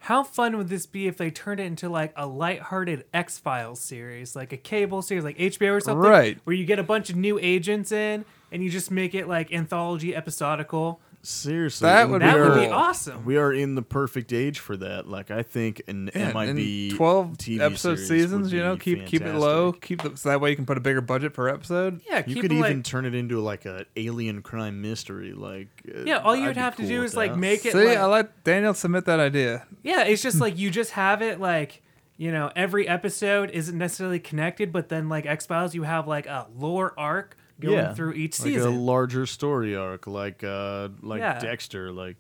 how 0.00 0.22
fun 0.22 0.58
would 0.58 0.68
this 0.68 0.84
be 0.84 1.06
if 1.06 1.16
they 1.16 1.30
turned 1.30 1.60
it 1.60 1.64
into 1.64 1.88
like 1.88 2.12
a 2.16 2.26
lighthearted 2.26 3.04
X 3.14 3.38
Files 3.38 3.80
series, 3.80 4.36
like 4.36 4.52
a 4.52 4.56
cable 4.58 5.00
series, 5.00 5.24
like 5.24 5.38
HBO 5.38 5.72
or 5.76 5.80
something, 5.80 5.98
Right. 6.10 6.38
Where 6.44 6.54
you 6.54 6.66
get 6.66 6.78
a 6.78 6.82
bunch 6.82 7.08
of 7.08 7.16
new 7.16 7.38
agents 7.40 7.90
in 7.90 8.24
and 8.52 8.62
you 8.62 8.68
just 8.70 8.90
make 8.90 9.14
it 9.14 9.26
like 9.28 9.52
anthology 9.52 10.14
episodical. 10.14 11.00
Seriously, 11.26 11.86
That 11.86 12.08
would 12.10 12.22
we 12.22 12.28
That 12.28 12.38
would 12.38 12.50
are- 12.50 12.60
be 12.60 12.66
awesome. 12.66 13.24
We 13.24 13.36
are 13.38 13.52
in 13.52 13.74
the 13.74 13.82
perfect 13.82 14.32
age 14.32 14.58
for 14.58 14.76
that. 14.76 15.08
Like 15.08 15.30
I 15.30 15.42
think 15.42 15.82
an 15.88 16.10
Yeah, 16.14 16.32
MIB 16.32 16.90
and 16.90 16.96
12 16.96 17.38
TV 17.38 17.60
episode 17.60 17.96
series 17.96 18.08
seasons, 18.08 18.52
you 18.52 18.60
know, 18.60 18.74
be 18.76 18.80
keep 18.80 19.06
keep 19.06 19.22
it 19.22 19.34
low, 19.34 19.72
fantastic. 19.72 19.80
keep 19.82 20.02
the, 20.02 20.16
so 20.18 20.28
that 20.28 20.40
way 20.40 20.50
you 20.50 20.56
can 20.56 20.66
put 20.66 20.76
a 20.76 20.80
bigger 20.80 21.00
budget 21.00 21.32
per 21.34 21.48
episode. 21.48 22.00
Yeah, 22.08 22.18
You 22.26 22.34
keep 22.34 22.42
could 22.42 22.52
it, 22.52 22.56
even 22.56 22.76
like, 22.78 22.84
turn 22.84 23.04
it 23.06 23.14
into 23.14 23.40
like 23.40 23.64
a 23.64 23.86
alien 23.96 24.42
crime 24.42 24.82
mystery. 24.82 25.32
Like 25.32 25.68
uh, 25.88 26.00
yeah. 26.04 26.18
All 26.18 26.36
you 26.36 26.44
I'd 26.44 26.46
would 26.48 26.54
be 26.56 26.60
have 26.60 26.76
to 26.76 26.82
cool 26.82 26.88
do 26.88 27.00
with 27.00 27.10
is 27.12 27.16
like 27.16 27.32
that. 27.32 27.38
make 27.38 27.64
it. 27.66 27.72
See, 27.72 27.84
like, 27.86 27.98
I 27.98 28.04
let 28.06 28.44
Daniel 28.44 28.74
submit 28.74 29.06
that 29.06 29.20
idea. 29.20 29.66
Yeah, 29.82 30.04
it's 30.04 30.22
just 30.22 30.40
like 30.40 30.58
you 30.58 30.70
just 30.80 30.92
have 30.92 31.22
it 31.22 31.40
like 31.40 31.80
you 32.16 32.30
know 32.30 32.52
every 32.54 32.86
episode 32.86 33.50
isn't 33.50 33.76
necessarily 33.76 34.20
connected, 34.20 34.72
but 34.72 34.88
then 34.88 35.08
like 35.08 35.26
X 35.26 35.46
Files, 35.46 35.74
you 35.74 35.82
have 35.84 36.06
like 36.06 36.26
a 36.26 36.46
lore 36.56 36.92
arc 36.98 37.36
going 37.60 37.74
yeah, 37.76 37.94
through 37.94 38.12
each 38.14 38.34
season. 38.34 38.62
like 38.70 38.74
a 38.74 38.78
larger 38.80 39.26
story 39.26 39.76
arc, 39.76 40.06
like 40.06 40.42
uh, 40.44 40.88
like 41.02 41.20
Yeah. 41.20 41.38
Dexter. 41.38 41.92
Like 41.92 42.16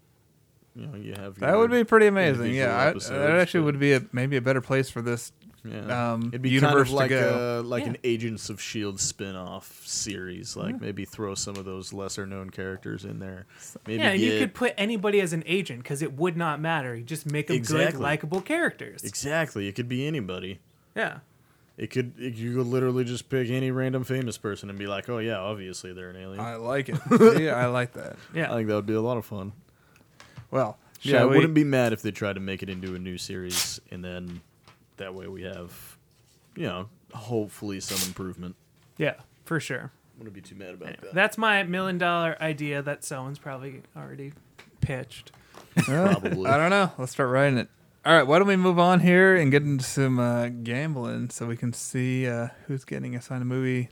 you 0.76 0.86
know, 0.86 0.96
you 0.96 1.14
have 1.14 1.38
That 1.38 1.50
your 1.50 1.58
would 1.58 1.70
be 1.70 1.84
pretty 1.84 2.06
amazing. 2.06 2.46
individual 2.46 2.68
Yeah, 2.68 3.16
I, 3.16 3.18
that 3.28 3.40
actually 3.40 3.60
but- 3.60 3.64
would 3.66 3.78
be 3.80 3.92
a 3.94 4.02
maybe 4.12 4.36
a 4.36 4.40
better 4.42 4.60
place 4.60 4.90
for 4.90 5.02
this. 5.02 5.32
Yeah. 5.66 6.12
um, 6.12 6.26
It'd 6.28 6.42
be 6.42 6.50
universe 6.50 6.90
kind 6.90 7.00
of 7.10 7.10
like 7.10 7.10
a 7.10 7.62
like 7.64 7.84
Yeah. 7.84 7.90
an 7.90 7.96
Agents 8.04 8.50
of 8.50 8.60
Shield 8.60 9.00
spin-off 9.00 9.80
series. 9.86 10.56
Like 10.58 10.78
maybe 10.78 11.06
throw 11.06 11.34
some 11.34 11.56
of 11.56 11.64
those 11.64 11.90
lesser 11.92 12.26
known 12.26 12.50
characters 12.50 13.06
in 13.06 13.18
there. 13.18 13.46
Maybe 13.86 14.02
yeah, 14.02 14.10
and 14.10 14.20
you 14.20 14.38
could 14.40 14.52
put 14.52 14.74
anybody 14.76 15.22
as 15.22 15.32
an 15.32 15.42
agent 15.46 15.82
because 15.82 16.02
it 16.02 16.12
would 16.18 16.36
not 16.36 16.60
matter. 16.60 16.94
You 16.94 17.02
just 17.02 17.24
make 17.30 17.46
them 17.46 17.62
good, 17.62 17.94
likable 17.94 18.42
characters. 18.42 19.04
exactly. 19.04 19.66
It 19.66 19.72
could 19.74 19.88
be 19.88 20.06
anybody. 20.06 20.58
yeah, 20.94 21.20
It 21.76 21.88
could 21.90 22.12
it, 22.18 22.34
you 22.34 22.54
could 22.56 22.66
literally 22.66 23.04
just 23.04 23.28
pick 23.28 23.50
any 23.50 23.70
random 23.70 24.04
famous 24.04 24.38
person 24.38 24.70
and 24.70 24.78
be 24.78 24.86
like, 24.86 25.08
oh 25.08 25.18
yeah, 25.18 25.38
obviously 25.38 25.92
they're 25.92 26.10
an 26.10 26.16
alien. 26.16 26.40
I 26.40 26.54
like 26.56 26.88
it. 26.88 26.96
See, 27.36 27.48
I 27.48 27.66
like 27.66 27.94
that. 27.94 28.16
yeah. 28.34 28.52
I 28.52 28.56
think 28.56 28.68
that 28.68 28.74
would 28.76 28.86
be 28.86 28.94
a 28.94 29.00
lot 29.00 29.16
of 29.16 29.24
fun. 29.26 29.52
Well, 30.50 30.78
Yeah, 31.02 31.22
I 31.22 31.26
we? 31.26 31.36
wouldn't 31.36 31.54
be 31.54 31.64
mad 31.64 31.92
if 31.92 32.00
they 32.02 32.12
tried 32.12 32.34
to 32.34 32.40
make 32.40 32.62
it 32.62 32.68
into 32.70 32.94
a 32.94 32.98
new 32.98 33.18
series, 33.18 33.80
and 33.90 34.04
then 34.04 34.40
that 34.98 35.14
way 35.14 35.26
we 35.26 35.42
have, 35.42 35.96
you 36.54 36.62
know, 36.66 36.88
hopefully 37.12 37.80
some 37.80 38.06
improvement. 38.08 38.54
yeah, 38.96 39.14
for 39.44 39.58
sure. 39.58 39.90
Wouldn't 40.18 40.32
be 40.34 40.40
too 40.40 40.54
mad 40.54 40.74
about 40.74 41.00
that. 41.00 41.12
That's 41.12 41.36
my 41.36 41.64
million 41.64 41.98
dollar 41.98 42.36
idea 42.40 42.82
that 42.82 43.02
someone's 43.02 43.40
probably 43.40 43.82
already 43.96 44.32
pitched. 44.80 45.32
Well, 45.88 46.20
Probably. 46.20 46.48
I 46.48 46.56
don't 46.56 46.70
know. 46.70 46.92
Let's 46.98 47.10
start 47.10 47.30
writing 47.30 47.58
it. 47.58 47.68
All 48.06 48.12
right, 48.12 48.26
why 48.26 48.38
don't 48.38 48.48
we 48.48 48.56
move 48.56 48.78
on 48.78 49.00
here 49.00 49.34
and 49.34 49.50
get 49.50 49.62
into 49.62 49.82
some 49.84 50.18
uh, 50.18 50.48
gambling 50.48 51.30
so 51.30 51.46
we 51.46 51.56
can 51.56 51.72
see 51.72 52.28
uh, 52.28 52.48
who's 52.66 52.84
getting 52.84 53.16
assigned 53.16 53.40
a 53.40 53.46
movie 53.46 53.88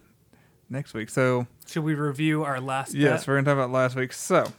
next 0.68 0.92
week. 0.92 1.08
So, 1.08 1.46
Should 1.66 1.84
we 1.84 1.94
review 1.94 2.44
our 2.44 2.60
last? 2.60 2.92
yes, 2.92 3.22
bet? 3.22 3.28
we're 3.28 3.40
to 3.40 3.44
talk 3.44 3.54
about 3.54 3.70
last 3.70 3.96
week. 3.96 4.12
So, 4.12 4.52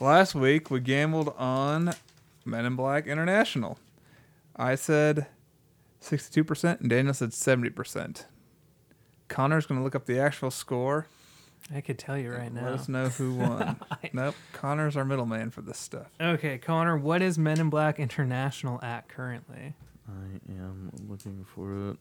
last 0.00 0.34
week 0.34 0.70
we 0.70 0.80
gambled 0.80 1.34
on 1.38 1.94
Men 2.44 2.66
in 2.66 2.76
Black 2.76 3.06
International. 3.06 3.78
I 4.54 4.74
said 4.74 5.28
62% 6.02 6.80
and 6.80 6.90
Daniel 6.90 7.14
said 7.14 7.30
70%. 7.30 8.26
Connor's 9.28 9.64
going 9.64 9.80
to 9.80 9.84
look 9.84 9.94
up 9.94 10.04
the 10.04 10.18
actual 10.20 10.50
score. 10.50 11.06
I 11.74 11.80
could 11.82 11.98
tell 11.98 12.16
you 12.16 12.32
right 12.32 12.52
now. 12.52 12.64
Let 12.64 12.74
us 12.74 12.88
know 12.88 13.08
who 13.08 13.34
won. 13.34 13.78
nope, 14.12 14.34
Connor's 14.52 14.96
our 14.96 15.04
middleman 15.04 15.50
for 15.50 15.60
this 15.60 15.78
stuff. 15.78 16.06
Okay, 16.20 16.58
Connor, 16.58 16.96
what 16.96 17.20
is 17.20 17.38
Men 17.38 17.60
in 17.60 17.68
Black 17.68 17.98
International 18.00 18.82
at 18.82 19.08
currently? 19.08 19.74
I 20.08 20.40
am 20.50 20.90
looking 21.06 21.44
for 21.54 21.90
it. 21.90 21.98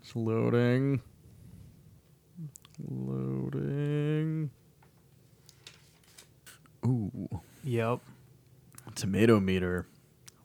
It's 0.00 0.16
loading. 0.16 1.02
Loading. 2.88 4.50
Ooh. 6.86 7.28
Yep. 7.62 8.00
Tomato 8.94 9.38
meter. 9.38 9.86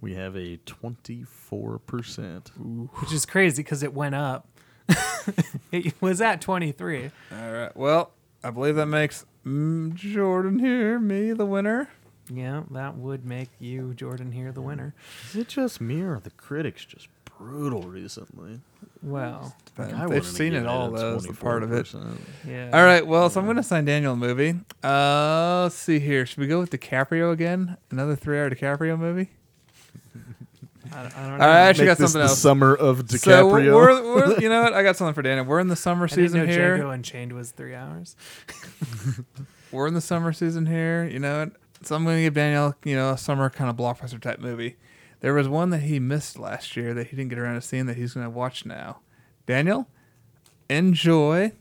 We 0.02 0.14
have 0.16 0.36
a 0.36 0.58
24%. 0.58 2.50
Which 3.00 3.12
is 3.14 3.26
crazy 3.26 3.64
because 3.64 3.82
it 3.82 3.94
went 3.94 4.14
up. 4.16 4.48
it 5.72 5.94
was 6.02 6.22
at 6.22 6.42
23. 6.42 7.12
All 7.32 7.52
right. 7.52 7.76
Well, 7.76 8.12
I 8.44 8.50
believe 8.50 8.76
that 8.76 8.86
makes 8.86 9.26
mm, 9.46 9.94
Jordan 9.94 10.60
here 10.60 11.00
me 11.00 11.34
the 11.34 11.46
winner. 11.46 11.90
Yeah, 12.30 12.64
that 12.72 12.98
would 12.98 13.26
make 13.26 13.50
you, 13.60 13.94
Jordan, 13.94 14.32
here 14.32 14.52
the 14.52 14.62
winner. 14.62 14.94
Is 15.30 15.36
it 15.36 15.48
just 15.48 15.80
me 15.80 16.02
or 16.02 16.16
are 16.16 16.20
the 16.20 16.32
critics 16.32 16.84
just 16.84 17.08
brutal 17.38 17.84
recently? 17.84 18.60
Well, 19.02 19.56
I 19.78 20.08
they've 20.08 20.26
seen 20.26 20.54
it 20.54 20.66
all, 20.66 20.94
a 20.94 20.98
though. 20.98 21.12
That's 21.14 21.28
the 21.28 21.34
part 21.34 21.64
of 21.64 21.72
it. 21.72 21.94
yeah. 22.46 22.70
All 22.74 22.84
right. 22.84 23.06
Well, 23.06 23.30
so 23.30 23.40
I'm 23.40 23.46
going 23.46 23.58
to 23.58 23.64
sign 23.64 23.86
Daniel 23.86 24.14
a 24.14 24.18
movie. 24.18 24.56
Uh, 24.84 25.64
let's 25.64 25.76
see 25.76 26.00
here. 26.00 26.26
Should 26.26 26.40
we 26.40 26.48
go 26.48 26.60
with 26.60 26.72
DiCaprio 26.72 27.32
again? 27.32 27.78
Another 27.92 28.16
three-hour 28.16 28.50
DiCaprio 28.50 28.98
movie? 28.98 29.30
I, 30.94 31.00
I 31.06 31.30
don't 31.30 31.42
I 31.42 31.60
actually 31.62 31.86
Make 31.88 31.98
got 31.98 31.98
this 32.04 32.12
something 32.12 32.26
the 32.26 32.30
else. 32.30 32.40
summer 32.40 32.76
of 32.76 33.10
So 33.10 33.18
DiCaprio. 33.18 33.74
we're, 33.76 34.16
we're, 34.16 34.40
you 34.40 34.50
know 34.50 34.64
what? 34.64 34.74
I 34.74 34.84
got 34.84 34.96
something 34.96 35.14
for 35.14 35.22
Daniel. 35.22 35.46
We're 35.46 35.60
in 35.60 35.68
the 35.68 35.76
summer 35.76 36.06
I 36.06 36.08
didn't 36.08 36.24
season 36.26 36.46
know 36.46 36.52
here. 36.52 36.78
Django 36.78 36.94
Unchained 36.94 37.34
was 37.34 37.52
three 37.52 37.76
hours. 37.76 38.16
we're 39.72 39.88
in 39.88 39.94
the 39.94 40.02
summer 40.02 40.34
season 40.34 40.66
here, 40.66 41.06
you 41.06 41.20
know. 41.20 41.40
what? 41.46 41.54
So 41.84 41.96
I'm 41.96 42.04
going 42.04 42.18
to 42.18 42.22
give 42.24 42.34
Daniel, 42.34 42.76
you 42.84 42.96
know, 42.96 43.12
a 43.12 43.18
summer 43.18 43.50
kind 43.50 43.70
of 43.70 43.76
blockbuster 43.76 44.20
type 44.20 44.40
movie. 44.40 44.78
There 45.20 45.34
was 45.34 45.48
one 45.48 45.70
that 45.72 45.80
he 45.80 46.00
missed 46.00 46.38
last 46.40 46.76
year 46.78 46.94
that 46.94 47.08
he 47.08 47.16
didn't 47.16 47.30
get 47.30 47.40
around 47.40 47.56
to 47.56 47.62
seeing 47.62 47.86
that 47.88 47.98
he's 47.98 48.14
going 48.14 48.26
to 48.26 48.30
watch 48.30 48.66
now. 48.66 49.00
Daniel, 49.46 49.88
enjoy 50.70 51.52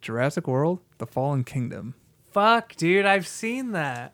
Jurassic 0.00 0.46
World: 0.46 0.80
The 0.98 1.06
Fallen 1.06 1.44
Kingdom. 1.44 1.94
Fuck, 2.30 2.76
dude, 2.76 3.06
I've 3.06 3.26
seen 3.26 3.72
that. 3.72 4.12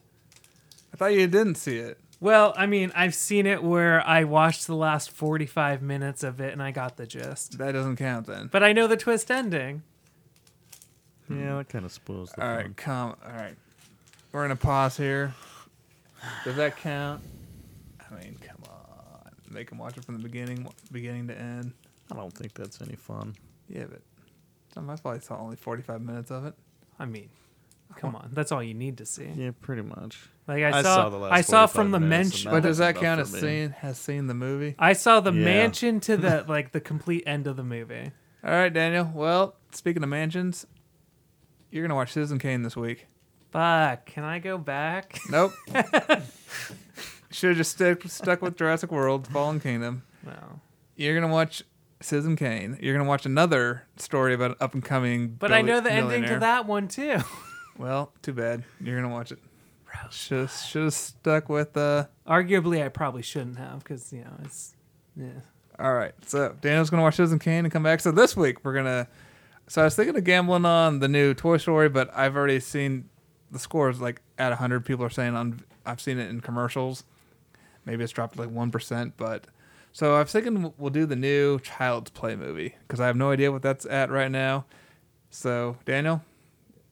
I 0.92 0.96
thought 0.96 1.12
you 1.12 1.26
didn't 1.26 1.56
see 1.56 1.78
it. 1.78 1.98
Well, 2.18 2.54
I 2.56 2.66
mean, 2.66 2.92
I've 2.94 3.14
seen 3.14 3.46
it 3.46 3.62
where 3.62 4.06
I 4.06 4.24
watched 4.24 4.66
the 4.66 4.74
last 4.74 5.10
45 5.10 5.82
minutes 5.82 6.22
of 6.22 6.40
it 6.40 6.52
and 6.52 6.62
I 6.62 6.70
got 6.70 6.96
the 6.96 7.06
gist. 7.06 7.58
That 7.58 7.72
doesn't 7.72 7.96
count 7.96 8.26
then. 8.26 8.48
But 8.50 8.62
I 8.62 8.72
know 8.72 8.86
the 8.86 8.96
twist 8.96 9.30
ending. 9.30 9.82
yeah, 11.28 11.36
hmm. 11.36 11.56
that 11.58 11.68
kind 11.68 11.84
of 11.84 11.92
spoils 11.92 12.32
the 12.32 12.42
All 12.46 12.56
fun. 12.56 12.74
come. 12.74 13.16
All 13.24 13.32
right, 13.32 13.54
we're 14.32 14.42
gonna 14.42 14.56
pause 14.56 14.96
here. 14.96 15.34
Does 16.44 16.56
that 16.56 16.76
count? 16.78 17.22
I 18.00 18.14
mean, 18.14 18.36
come 18.40 18.58
on. 18.70 19.30
Make 19.50 19.70
him 19.70 19.78
watch 19.78 19.96
it 19.98 20.04
from 20.04 20.16
the 20.16 20.22
beginning, 20.22 20.66
beginning 20.90 21.28
to 21.28 21.38
end. 21.38 21.72
I 22.10 22.16
don't 22.16 22.32
think 22.32 22.54
that's 22.54 22.80
any 22.80 22.96
fun. 22.96 23.34
Yeah, 23.68 23.84
but 23.90 24.00
it's 24.66 24.76
not 24.76 24.84
my 24.86 24.96
fault. 24.96 25.16
I 25.16 25.18
saw 25.18 25.38
only 25.38 25.56
45 25.56 26.00
minutes 26.00 26.30
of 26.30 26.46
it. 26.46 26.54
I 26.98 27.04
mean, 27.04 27.28
come 27.96 28.16
on, 28.16 28.30
that's 28.32 28.50
all 28.52 28.62
you 28.62 28.74
need 28.74 28.98
to 28.98 29.06
see. 29.06 29.28
Yeah, 29.34 29.50
pretty 29.60 29.82
much. 29.82 30.18
Like 30.48 30.62
I 30.62 30.78
I 30.78 30.82
saw, 30.82 30.94
saw 30.96 31.08
the 31.08 31.16
last 31.18 31.32
I 31.32 31.40
saw 31.40 31.66
45 31.66 31.72
from 31.72 31.90
the 31.92 32.00
minutes, 32.00 32.30
mention. 32.32 32.48
and 32.50 32.56
But 32.62 32.68
does 32.68 32.78
that 32.78 32.90
enough 32.90 33.02
count 33.02 33.18
for 33.18 33.22
as 33.22 33.32
me. 33.34 33.40
seen 33.40 33.70
has 33.70 33.98
seen 33.98 34.26
the 34.26 34.34
movie? 34.34 34.74
I 34.78 34.92
saw 34.92 35.20
the 35.20 35.32
Yeah. 35.32 35.44
mansion 35.44 36.00
to 36.00 36.16
the 36.16 36.44
like 36.48 36.72
the 36.72 36.80
complete 36.80 37.24
end 37.26 37.46
of 37.46 37.56
the 37.56 37.64
movie. 37.64 38.12
All 38.44 38.50
right, 38.50 38.72
Daniel. 38.72 39.10
Well, 39.12 39.56
speaking 39.72 40.02
of 40.02 40.08
mansions, 40.08 40.66
you're 41.70 41.82
gonna 41.82 41.94
watch 41.96 42.12
Citizen 42.12 42.38
Kane 42.38 42.62
this 42.62 42.76
week. 42.76 43.06
Fuck, 43.50 44.06
can 44.06 44.22
I 44.24 44.38
go 44.38 44.56
back? 44.58 45.18
Nope. 45.30 45.52
Should 47.30 47.48
have 47.50 47.56
just 47.56 47.72
stuck 47.72 48.02
stuck 48.04 48.40
with 48.42 48.56
Jurassic 48.56 48.90
World: 48.92 49.26
Fallen 49.28 49.60
Kingdom. 49.60 50.02
No. 50.24 50.60
You're 50.94 51.18
gonna 51.20 51.32
watch 51.32 51.62
Citizen 52.00 52.36
Kane. 52.36 52.78
You're 52.80 52.94
gonna 52.96 53.08
watch 53.08 53.26
another 53.26 53.82
story 53.96 54.32
about 54.32 54.52
an 54.52 54.56
up 54.60 54.74
and 54.74 54.84
coming. 54.84 55.28
But 55.38 55.52
I 55.52 55.62
know 55.62 55.80
the 55.80 55.92
ending 55.92 56.24
to 56.24 56.38
that 56.38 56.66
one 56.66 56.88
too. 56.88 57.18
Well, 57.78 58.12
too 58.22 58.32
bad. 58.32 58.64
You're 58.80 59.00
gonna 59.00 59.12
watch 59.12 59.32
it. 59.32 59.38
Should 60.10 60.50
should 60.50 60.84
have 60.84 60.94
stuck 60.94 61.48
with. 61.48 61.76
uh 61.76 62.06
Arguably, 62.26 62.84
I 62.84 62.88
probably 62.88 63.22
shouldn't 63.22 63.58
have 63.58 63.80
because 63.80 64.12
you 64.12 64.20
know 64.24 64.32
it's. 64.44 64.74
Yeah. 65.16 65.28
All 65.78 65.94
right. 65.94 66.12
So 66.26 66.54
Daniel's 66.60 66.90
gonna 66.90 67.02
watch 67.02 67.16
Citizen 67.16 67.38
Kane 67.38 67.64
and 67.64 67.72
come 67.72 67.82
back. 67.82 68.00
So 68.00 68.10
this 68.10 68.36
week 68.36 68.64
we're 68.64 68.74
gonna. 68.74 69.08
So 69.68 69.82
I 69.82 69.84
was 69.84 69.96
thinking 69.96 70.16
of 70.16 70.24
gambling 70.24 70.64
on 70.64 71.00
the 71.00 71.08
new 71.08 71.34
Toy 71.34 71.56
Story, 71.56 71.88
but 71.88 72.10
I've 72.16 72.36
already 72.36 72.60
seen 72.60 73.08
the 73.50 73.58
scores 73.58 74.00
like 74.00 74.20
at 74.38 74.50
100. 74.50 74.84
People 74.84 75.04
are 75.04 75.10
saying 75.10 75.34
on. 75.34 75.60
I've 75.84 76.00
seen 76.00 76.18
it 76.18 76.28
in 76.28 76.40
commercials. 76.40 77.04
Maybe 77.84 78.02
it's 78.04 78.12
dropped 78.12 78.38
like 78.38 78.50
one 78.50 78.70
percent, 78.70 79.14
but. 79.16 79.46
So 79.92 80.14
I 80.14 80.18
was 80.18 80.30
thinking 80.30 80.74
we'll 80.76 80.90
do 80.90 81.06
the 81.06 81.16
new 81.16 81.58
Child's 81.60 82.10
Play 82.10 82.36
movie 82.36 82.74
because 82.86 83.00
I 83.00 83.06
have 83.06 83.16
no 83.16 83.30
idea 83.30 83.50
what 83.50 83.62
that's 83.62 83.86
at 83.86 84.10
right 84.10 84.30
now. 84.30 84.66
So 85.30 85.78
Daniel, 85.86 86.20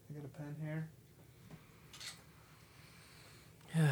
you 0.08 0.22
got 0.22 0.24
a 0.24 0.38
pen 0.38 0.56
here? 0.62 0.88
I 3.76 3.90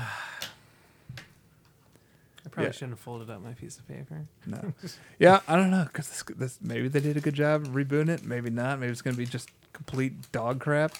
probably 2.50 2.66
Yeah. 2.66 2.72
shouldn't 2.72 2.92
have 2.92 3.00
folded 3.00 3.30
up 3.30 3.42
my 3.42 3.52
piece 3.52 3.78
of 3.78 3.86
paper. 3.88 4.26
No. 4.46 4.72
yeah, 5.18 5.40
I 5.48 5.56
don't 5.56 5.70
know 5.70 5.84
because 5.84 6.08
this, 6.08 6.22
this 6.36 6.58
maybe 6.60 6.88
they 6.88 7.00
did 7.00 7.16
a 7.16 7.20
good 7.20 7.34
job 7.34 7.66
rebooting 7.68 8.08
it. 8.08 8.24
Maybe 8.24 8.50
not. 8.50 8.78
Maybe 8.78 8.90
it's 8.92 9.02
gonna 9.02 9.16
be 9.16 9.26
just 9.26 9.50
complete 9.72 10.30
dog 10.32 10.60
crap. 10.60 10.92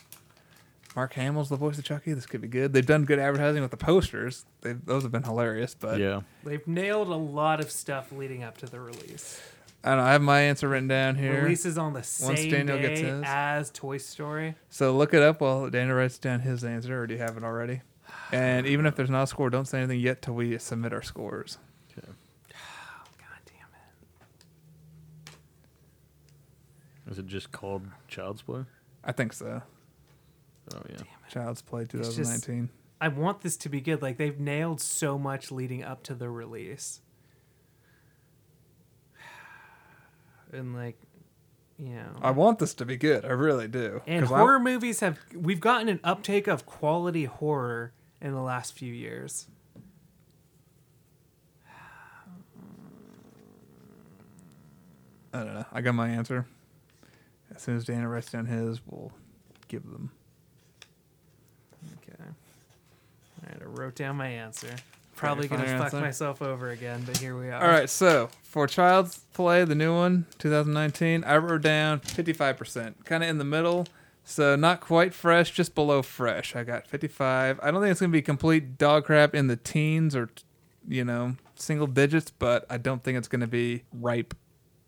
Mark 0.94 1.14
Hamill's 1.14 1.48
the 1.48 1.56
voice 1.56 1.78
of 1.78 1.84
Chucky. 1.84 2.12
This 2.12 2.26
could 2.26 2.42
be 2.42 2.48
good. 2.48 2.72
They've 2.74 2.84
done 2.84 3.04
good 3.04 3.18
advertising 3.18 3.62
with 3.62 3.70
the 3.70 3.78
posters. 3.78 4.44
They, 4.60 4.74
those 4.74 5.02
have 5.04 5.12
been 5.12 5.22
hilarious. 5.22 5.74
But 5.74 5.98
yeah. 5.98 6.20
They've 6.44 6.66
nailed 6.68 7.08
a 7.08 7.14
lot 7.16 7.60
of 7.60 7.70
stuff 7.70 8.12
leading 8.12 8.42
up 8.42 8.58
to 8.58 8.66
the 8.66 8.78
release. 8.78 9.40
I 9.82 9.88
don't 9.90 9.98
know. 9.98 10.04
I 10.04 10.12
have 10.12 10.22
my 10.22 10.40
answer 10.42 10.68
written 10.68 10.88
down 10.88 11.16
here. 11.16 11.42
Releases 11.42 11.76
on 11.78 11.92
the 11.94 12.02
same 12.02 12.50
Daniel 12.50 12.78
gets 12.78 13.00
day 13.00 13.06
his. 13.06 13.22
as 13.26 13.70
Toy 13.70 13.96
Story. 13.96 14.54
So 14.68 14.94
look 14.96 15.12
it 15.14 15.22
up 15.22 15.40
while 15.40 15.70
Daniel 15.70 15.96
writes 15.96 16.18
down 16.18 16.40
his 16.40 16.62
answer, 16.62 17.02
or 17.02 17.06
do 17.06 17.14
you 17.14 17.20
have 17.20 17.36
it 17.36 17.42
already? 17.42 17.80
And 18.32 18.66
even 18.66 18.86
if 18.86 18.96
there's 18.96 19.10
not 19.10 19.24
a 19.24 19.26
score, 19.26 19.50
don't 19.50 19.66
say 19.66 19.78
anything 19.78 20.00
yet 20.00 20.22
till 20.22 20.34
we 20.34 20.56
submit 20.58 20.92
our 20.92 21.02
scores. 21.02 21.58
Oh, 21.98 22.02
God 23.18 23.40
damn 23.46 23.66
it. 27.06 27.10
Is 27.12 27.18
it 27.18 27.26
just 27.26 27.52
called 27.52 27.82
Child's 28.08 28.42
Play? 28.42 28.64
I 29.04 29.12
think 29.12 29.32
so. 29.32 29.62
Oh 30.74 30.80
yeah. 30.88 30.96
Child's 31.30 31.60
Play 31.62 31.84
just- 31.84 32.16
2019. 32.16 32.70
I 33.00 33.08
want 33.08 33.40
this 33.40 33.56
to 33.58 33.68
be 33.68 33.80
good. 33.80 34.00
Like 34.00 34.16
they've 34.16 34.38
nailed 34.38 34.80
so 34.80 35.18
much 35.18 35.50
leading 35.50 35.82
up 35.82 36.02
to 36.04 36.14
the 36.14 36.30
release. 36.30 37.00
And 40.52 40.74
like, 40.74 40.96
you 41.78 41.94
know, 41.94 42.12
I 42.20 42.30
want 42.30 42.58
this 42.58 42.74
to 42.74 42.84
be 42.84 42.96
good. 42.96 43.24
I 43.24 43.28
really 43.30 43.66
do. 43.68 44.02
and 44.06 44.24
'Cause 44.26 44.32
I- 44.32 44.38
horror 44.38 44.60
movies 44.60 45.00
have 45.00 45.18
we've 45.34 45.60
gotten 45.60 45.88
an 45.88 45.98
uptake 46.04 46.46
of 46.46 46.64
quality 46.66 47.24
horror 47.24 47.92
in 48.22 48.32
the 48.32 48.40
last 48.40 48.74
few 48.74 48.92
years. 48.92 49.46
I 55.34 55.38
don't 55.38 55.54
know. 55.54 55.64
I 55.72 55.80
got 55.80 55.94
my 55.94 56.08
answer. 56.08 56.46
As 57.54 57.62
soon 57.62 57.76
as 57.76 57.84
Dana 57.84 58.08
writes 58.08 58.30
down 58.30 58.46
his, 58.46 58.80
we'll 58.86 59.12
give 59.68 59.82
them. 59.90 60.10
Okay. 61.94 62.22
All 62.22 63.48
right, 63.48 63.58
I 63.60 63.64
wrote 63.64 63.94
down 63.94 64.16
my 64.16 64.28
answer. 64.28 64.74
Probably 65.16 65.48
gonna 65.48 65.66
fuck 65.66 65.84
answer? 65.84 66.00
myself 66.00 66.42
over 66.42 66.70
again, 66.70 67.02
but 67.06 67.16
here 67.16 67.38
we 67.38 67.48
are. 67.48 67.62
All 67.62 67.68
right, 67.68 67.88
so 67.88 68.30
for 68.42 68.66
Child's 68.66 69.18
Play, 69.32 69.64
the 69.64 69.74
new 69.74 69.94
one, 69.94 70.26
2019, 70.38 71.24
I 71.24 71.36
wrote 71.36 71.62
down 71.62 72.00
55%, 72.00 73.04
kind 73.04 73.22
of 73.22 73.30
in 73.30 73.38
the 73.38 73.44
middle. 73.44 73.86
So 74.24 74.54
not 74.56 74.80
quite 74.80 75.12
fresh, 75.14 75.50
just 75.50 75.74
below 75.74 76.00
fresh. 76.02 76.54
I 76.54 76.62
got 76.64 76.86
55. 76.86 77.58
I 77.62 77.70
don't 77.70 77.80
think 77.80 77.90
it's 77.90 78.00
gonna 78.00 78.12
be 78.12 78.22
complete 78.22 78.78
dog 78.78 79.04
crap 79.04 79.34
in 79.34 79.48
the 79.48 79.56
teens 79.56 80.14
or, 80.14 80.30
you 80.88 81.04
know, 81.04 81.36
single 81.56 81.86
digits, 81.88 82.30
but 82.30 82.64
I 82.70 82.78
don't 82.78 83.02
think 83.02 83.18
it's 83.18 83.28
gonna 83.28 83.46
be 83.48 83.82
ripe 83.92 84.34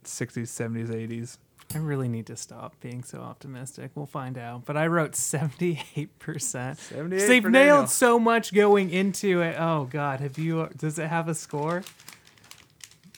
60s, 0.04 0.48
70s, 0.48 0.88
80s. 0.88 1.38
I 1.74 1.78
really 1.78 2.08
need 2.08 2.26
to 2.26 2.36
stop 2.36 2.78
being 2.80 3.02
so 3.02 3.18
optimistic. 3.18 3.90
We'll 3.94 4.06
find 4.06 4.38
out. 4.38 4.64
But 4.66 4.76
I 4.76 4.86
wrote 4.86 5.12
78%. 5.12 6.76
78 6.78 7.20
So 7.20 7.26
they've 7.26 7.42
nailed 7.42 7.52
Daniel. 7.52 7.86
so 7.88 8.18
much 8.20 8.54
going 8.54 8.90
into 8.90 9.40
it. 9.40 9.56
Oh 9.58 9.86
God, 9.90 10.20
have 10.20 10.38
you? 10.38 10.68
Does 10.76 10.98
it 10.98 11.08
have 11.08 11.26
a 11.28 11.34
score? 11.34 11.82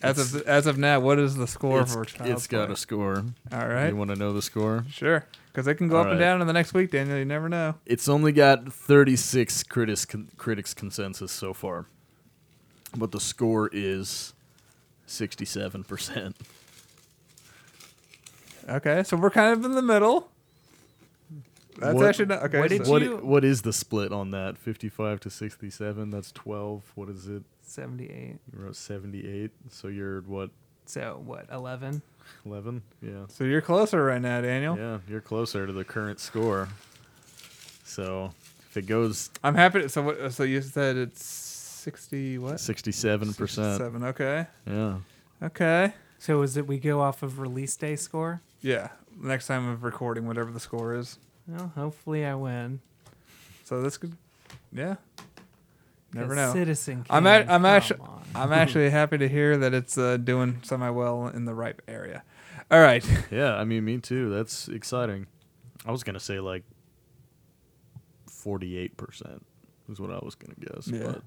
As 0.02 0.18
of 0.34 0.43
as 0.47 0.66
of 0.66 0.78
now, 0.78 1.01
what 1.01 1.18
is 1.18 1.36
the 1.36 1.47
score 1.47 1.80
It's, 1.80 1.93
for 1.93 2.05
Child's 2.05 2.30
it's 2.32 2.47
got 2.47 2.66
Play? 2.66 2.74
a 2.74 2.76
score. 2.76 3.24
All 3.52 3.66
right. 3.68 3.88
You 3.88 3.97
want 3.97 4.10
to 4.10 4.16
know 4.16 4.32
the 4.32 4.43
score? 4.43 4.84
Sure, 4.90 5.24
because 5.57 5.65
they 5.65 5.74
can 5.74 5.89
go 5.89 5.97
All 5.97 6.03
up 6.03 6.09
and 6.11 6.20
right. 6.20 6.27
down 6.27 6.43
in 6.43 6.47
the 6.47 6.53
next 6.53 6.74
week, 6.74 6.91
Daniel. 6.91 7.16
You 7.16 7.24
never 7.24 7.49
know. 7.49 7.77
It's 7.87 8.11
only 8.11 8.31
got 8.31 8.70
36 8.70 9.62
critics 9.62 10.05
con- 10.05 10.28
critics 10.37 10.74
consensus 10.74 11.33
so 11.33 11.55
far, 11.55 11.87
but 12.95 13.11
the 13.11 13.19
score 13.20 13.70
is 13.73 14.35
67 15.07 15.83
percent. 15.85 16.37
Okay, 18.69 19.03
so 19.03 19.16
we're 19.16 19.31
kind 19.31 19.55
of 19.59 19.65
in 19.65 19.73
the 19.73 19.81
middle. 19.81 20.31
That's 21.78 21.95
What- 21.95 22.07
actually 22.07 22.27
not 22.27 22.43
okay. 22.43 22.61
what 22.61 22.69
did 22.69 22.85
so- 22.85 22.93
What 22.93 23.03
you- 23.03 23.16
what 23.16 23.43
is 23.43 23.62
the 23.62 23.73
split 23.73 24.12
on 24.12 24.33
that? 24.33 24.59
55 24.59 25.20
to 25.20 25.31
67. 25.31 26.11
That's 26.11 26.33
12. 26.33 26.93
What 26.97 27.09
is 27.09 27.28
it? 27.28 27.45
78. 27.62 28.11
You 28.53 28.59
wrote 28.59 28.77
78. 28.77 29.53
So 29.70 29.89
you're 29.89 30.20
what? 30.20 30.51
So 30.87 31.21
what? 31.25 31.47
11. 31.53 32.03
11? 32.45 32.83
Yeah. 33.03 33.11
So 33.29 33.45
you're 33.45 33.61
closer 33.61 34.05
right 34.05 34.21
now, 34.21 34.41
Daniel. 34.41 34.77
Yeah, 34.77 34.99
you're 35.09 35.21
closer 35.21 35.67
to 35.67 35.73
the 35.73 35.85
current 35.85 36.21
score. 36.21 36.69
So 37.85 38.33
if 38.71 38.77
it 38.77 38.87
goes 38.87 39.31
I'm 39.43 39.55
happy. 39.55 39.83
To, 39.83 39.89
so 39.89 40.03
what? 40.03 40.33
So 40.33 40.43
you 40.43 40.61
said 40.63 40.97
it's 40.97 41.25
sixty 41.25 42.37
what? 42.39 42.61
sixty-seven 42.61 43.35
percent, 43.35 43.79
Seven. 43.79 44.05
Okay. 44.05 44.47
yeah. 44.67 44.97
Okay. 45.43 45.93
So 46.19 46.43
is 46.43 46.57
it 46.57 46.67
we 46.67 46.79
go 46.79 47.01
off 47.01 47.23
of 47.23 47.39
release 47.39 47.77
day 47.77 47.97
score? 47.97 48.43
Yeah. 48.61 48.89
Next 49.19 49.47
time 49.47 49.69
of 49.69 49.83
recording, 49.85 50.27
whatever 50.27 50.51
the 50.51 50.61
score 50.61 50.95
is. 50.95 51.19
Well, 51.47 51.73
hopefully 51.75 52.27
I 52.27 52.35
win. 52.35 52.81
So 53.65 53.81
this 53.83 53.97
could. 53.97 54.17
Yeah. 54.73 54.97
Never 56.16 56.34
'Cause 56.34 56.36
know. 56.36 56.52
Citizen. 56.52 57.06
I'm 57.10 57.26
at, 57.26 57.43
I'm 57.43 57.47
come 57.47 57.64
actually 57.66 58.01
on. 58.01 58.22
I'm 58.34 58.52
actually 58.52 58.90
happy 59.01 59.18
to 59.18 59.28
hear 59.28 59.56
that 59.59 59.72
it's 59.74 59.97
uh, 59.98 60.16
doing 60.16 60.59
semi 60.62 60.90
well 60.90 61.28
in 61.28 61.44
the 61.44 61.55
ripe 61.55 61.82
area. 61.88 62.22
All 62.70 62.80
right. 62.80 63.05
Yeah, 63.30 63.55
I 63.55 63.64
mean, 63.64 63.84
me 63.84 63.98
too. 63.98 64.30
That's 64.30 64.68
exciting. 64.68 65.26
I 65.84 65.93
was 65.93 66.02
gonna 66.02 66.20
say 66.20 66.40
like 66.40 66.64
forty-eight 68.28 68.97
percent 68.97 69.44
is 69.90 70.01
what 70.01 70.10
I 70.10 70.18
was 70.22 70.34
gonna 70.34 70.55
guess. 70.59 70.88
Yeah. 70.88 71.02
But 71.05 71.22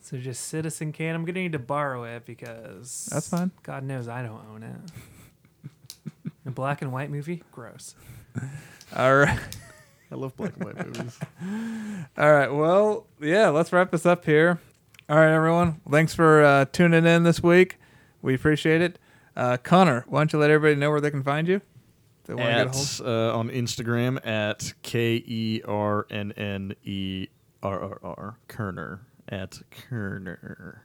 So 0.00 0.18
just 0.18 0.44
Citizen 0.48 0.92
Kane. 0.92 1.14
I'm 1.14 1.24
gonna 1.24 1.40
need 1.40 1.52
to 1.52 1.58
borrow 1.58 2.04
it 2.04 2.24
because 2.26 3.08
That's 3.12 3.28
fine. 3.28 3.50
God 3.62 3.84
knows 3.84 4.08
I 4.08 4.22
don't 4.22 4.44
own 4.52 4.62
it. 4.62 4.76
A 6.46 6.50
black 6.50 6.82
and 6.82 6.92
white 6.92 7.08
movie, 7.10 7.42
gross. 7.52 7.94
All 8.96 9.16
right. 9.16 9.38
I 10.12 10.14
love 10.14 10.36
black 10.36 10.54
and 10.56 10.64
white 10.66 10.86
movies. 10.86 11.18
All 12.18 12.32
right. 12.32 12.52
Well, 12.52 13.06
yeah. 13.20 13.48
Let's 13.48 13.72
wrap 13.72 13.90
this 13.90 14.04
up 14.04 14.26
here. 14.26 14.60
All 15.08 15.16
right, 15.16 15.32
everyone. 15.32 15.80
Thanks 15.90 16.14
for 16.14 16.44
uh, 16.44 16.66
tuning 16.66 17.06
in 17.06 17.22
this 17.22 17.42
week. 17.42 17.78
We 18.20 18.34
appreciate 18.34 18.82
it. 18.82 18.98
Uh, 19.34 19.56
Connor, 19.56 20.04
why 20.08 20.20
don't 20.20 20.32
you 20.32 20.38
let 20.38 20.50
everybody 20.50 20.78
know 20.78 20.90
where 20.90 21.00
they 21.00 21.10
can 21.10 21.22
find 21.22 21.48
you? 21.48 21.56
If 21.56 22.26
they 22.26 22.34
want 22.34 22.46
to 22.46 22.52
get 22.52 22.66
a 22.66 22.70
hold. 22.70 23.00
At 23.00 23.06
uh, 23.06 23.38
on 23.38 23.48
Instagram 23.48 24.26
at 24.26 24.74
K 24.82 25.22
E 25.26 25.62
R 25.66 26.06
N 26.10 26.32
N 26.32 26.74
E 26.84 27.28
R 27.62 27.82
R 27.82 27.98
R 28.02 28.38
Kerner 28.48 29.06
at 29.28 29.60
Kerner. 29.70 30.84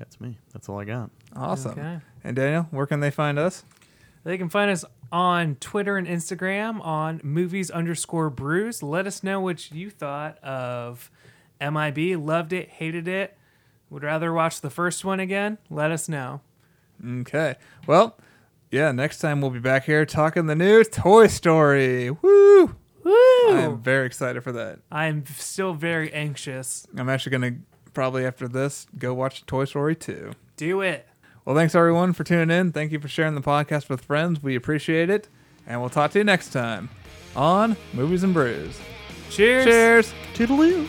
That's 0.00 0.20
me. 0.20 0.38
That's 0.52 0.68
all 0.68 0.80
I 0.80 0.84
got. 0.84 1.10
Awesome. 1.36 1.72
Okay. 1.72 2.00
And 2.24 2.34
Daniel, 2.34 2.66
where 2.72 2.86
can 2.86 2.98
they 2.98 3.12
find 3.12 3.38
us? 3.38 3.64
They 4.24 4.36
can 4.36 4.48
find 4.48 4.70
us 4.70 4.84
on 5.12 5.56
Twitter 5.56 5.96
and 5.96 6.06
Instagram 6.06 6.84
on 6.84 7.20
movies 7.22 7.70
underscore 7.70 8.30
brews. 8.30 8.82
Let 8.82 9.06
us 9.06 9.22
know 9.22 9.40
what 9.40 9.70
you 9.72 9.90
thought 9.90 10.42
of 10.42 11.10
MIB. 11.60 12.18
Loved 12.18 12.52
it, 12.52 12.68
hated 12.68 13.08
it. 13.08 13.36
Would 13.90 14.02
rather 14.02 14.32
watch 14.32 14.60
the 14.60 14.70
first 14.70 15.04
one 15.04 15.20
again. 15.20 15.58
Let 15.70 15.90
us 15.90 16.08
know. 16.08 16.40
Okay. 17.06 17.56
Well, 17.86 18.18
yeah. 18.70 18.92
Next 18.92 19.18
time 19.18 19.40
we'll 19.40 19.50
be 19.50 19.60
back 19.60 19.84
here 19.84 20.04
talking 20.06 20.46
the 20.46 20.56
new 20.56 20.82
Toy 20.84 21.26
Story. 21.26 22.10
Woo! 22.10 22.74
Woo! 23.04 23.48
I'm 23.50 23.82
very 23.82 24.06
excited 24.06 24.42
for 24.42 24.52
that. 24.52 24.80
I 24.90 25.06
am 25.06 25.24
still 25.26 25.74
very 25.74 26.12
anxious. 26.12 26.86
I'm 26.96 27.08
actually 27.08 27.32
gonna 27.32 27.56
probably 27.92 28.24
after 28.24 28.48
this 28.48 28.86
go 28.98 29.14
watch 29.14 29.46
Toy 29.46 29.64
Story 29.64 29.94
2. 29.94 30.32
Do 30.56 30.80
it. 30.80 31.06
Well, 31.44 31.54
thanks 31.54 31.74
everyone 31.74 32.14
for 32.14 32.24
tuning 32.24 32.56
in. 32.56 32.72
Thank 32.72 32.90
you 32.90 32.98
for 32.98 33.08
sharing 33.08 33.34
the 33.34 33.42
podcast 33.42 33.88
with 33.90 34.02
friends. 34.02 34.42
We 34.42 34.56
appreciate 34.56 35.10
it. 35.10 35.28
And 35.66 35.80
we'll 35.80 35.90
talk 35.90 36.10
to 36.12 36.18
you 36.18 36.24
next 36.24 36.50
time 36.50 36.88
on 37.36 37.76
Movies 37.92 38.22
and 38.22 38.32
Brews. 38.32 38.78
Cheers. 39.30 39.64
Cheers. 39.64 40.14
Toodaloo. 40.34 40.88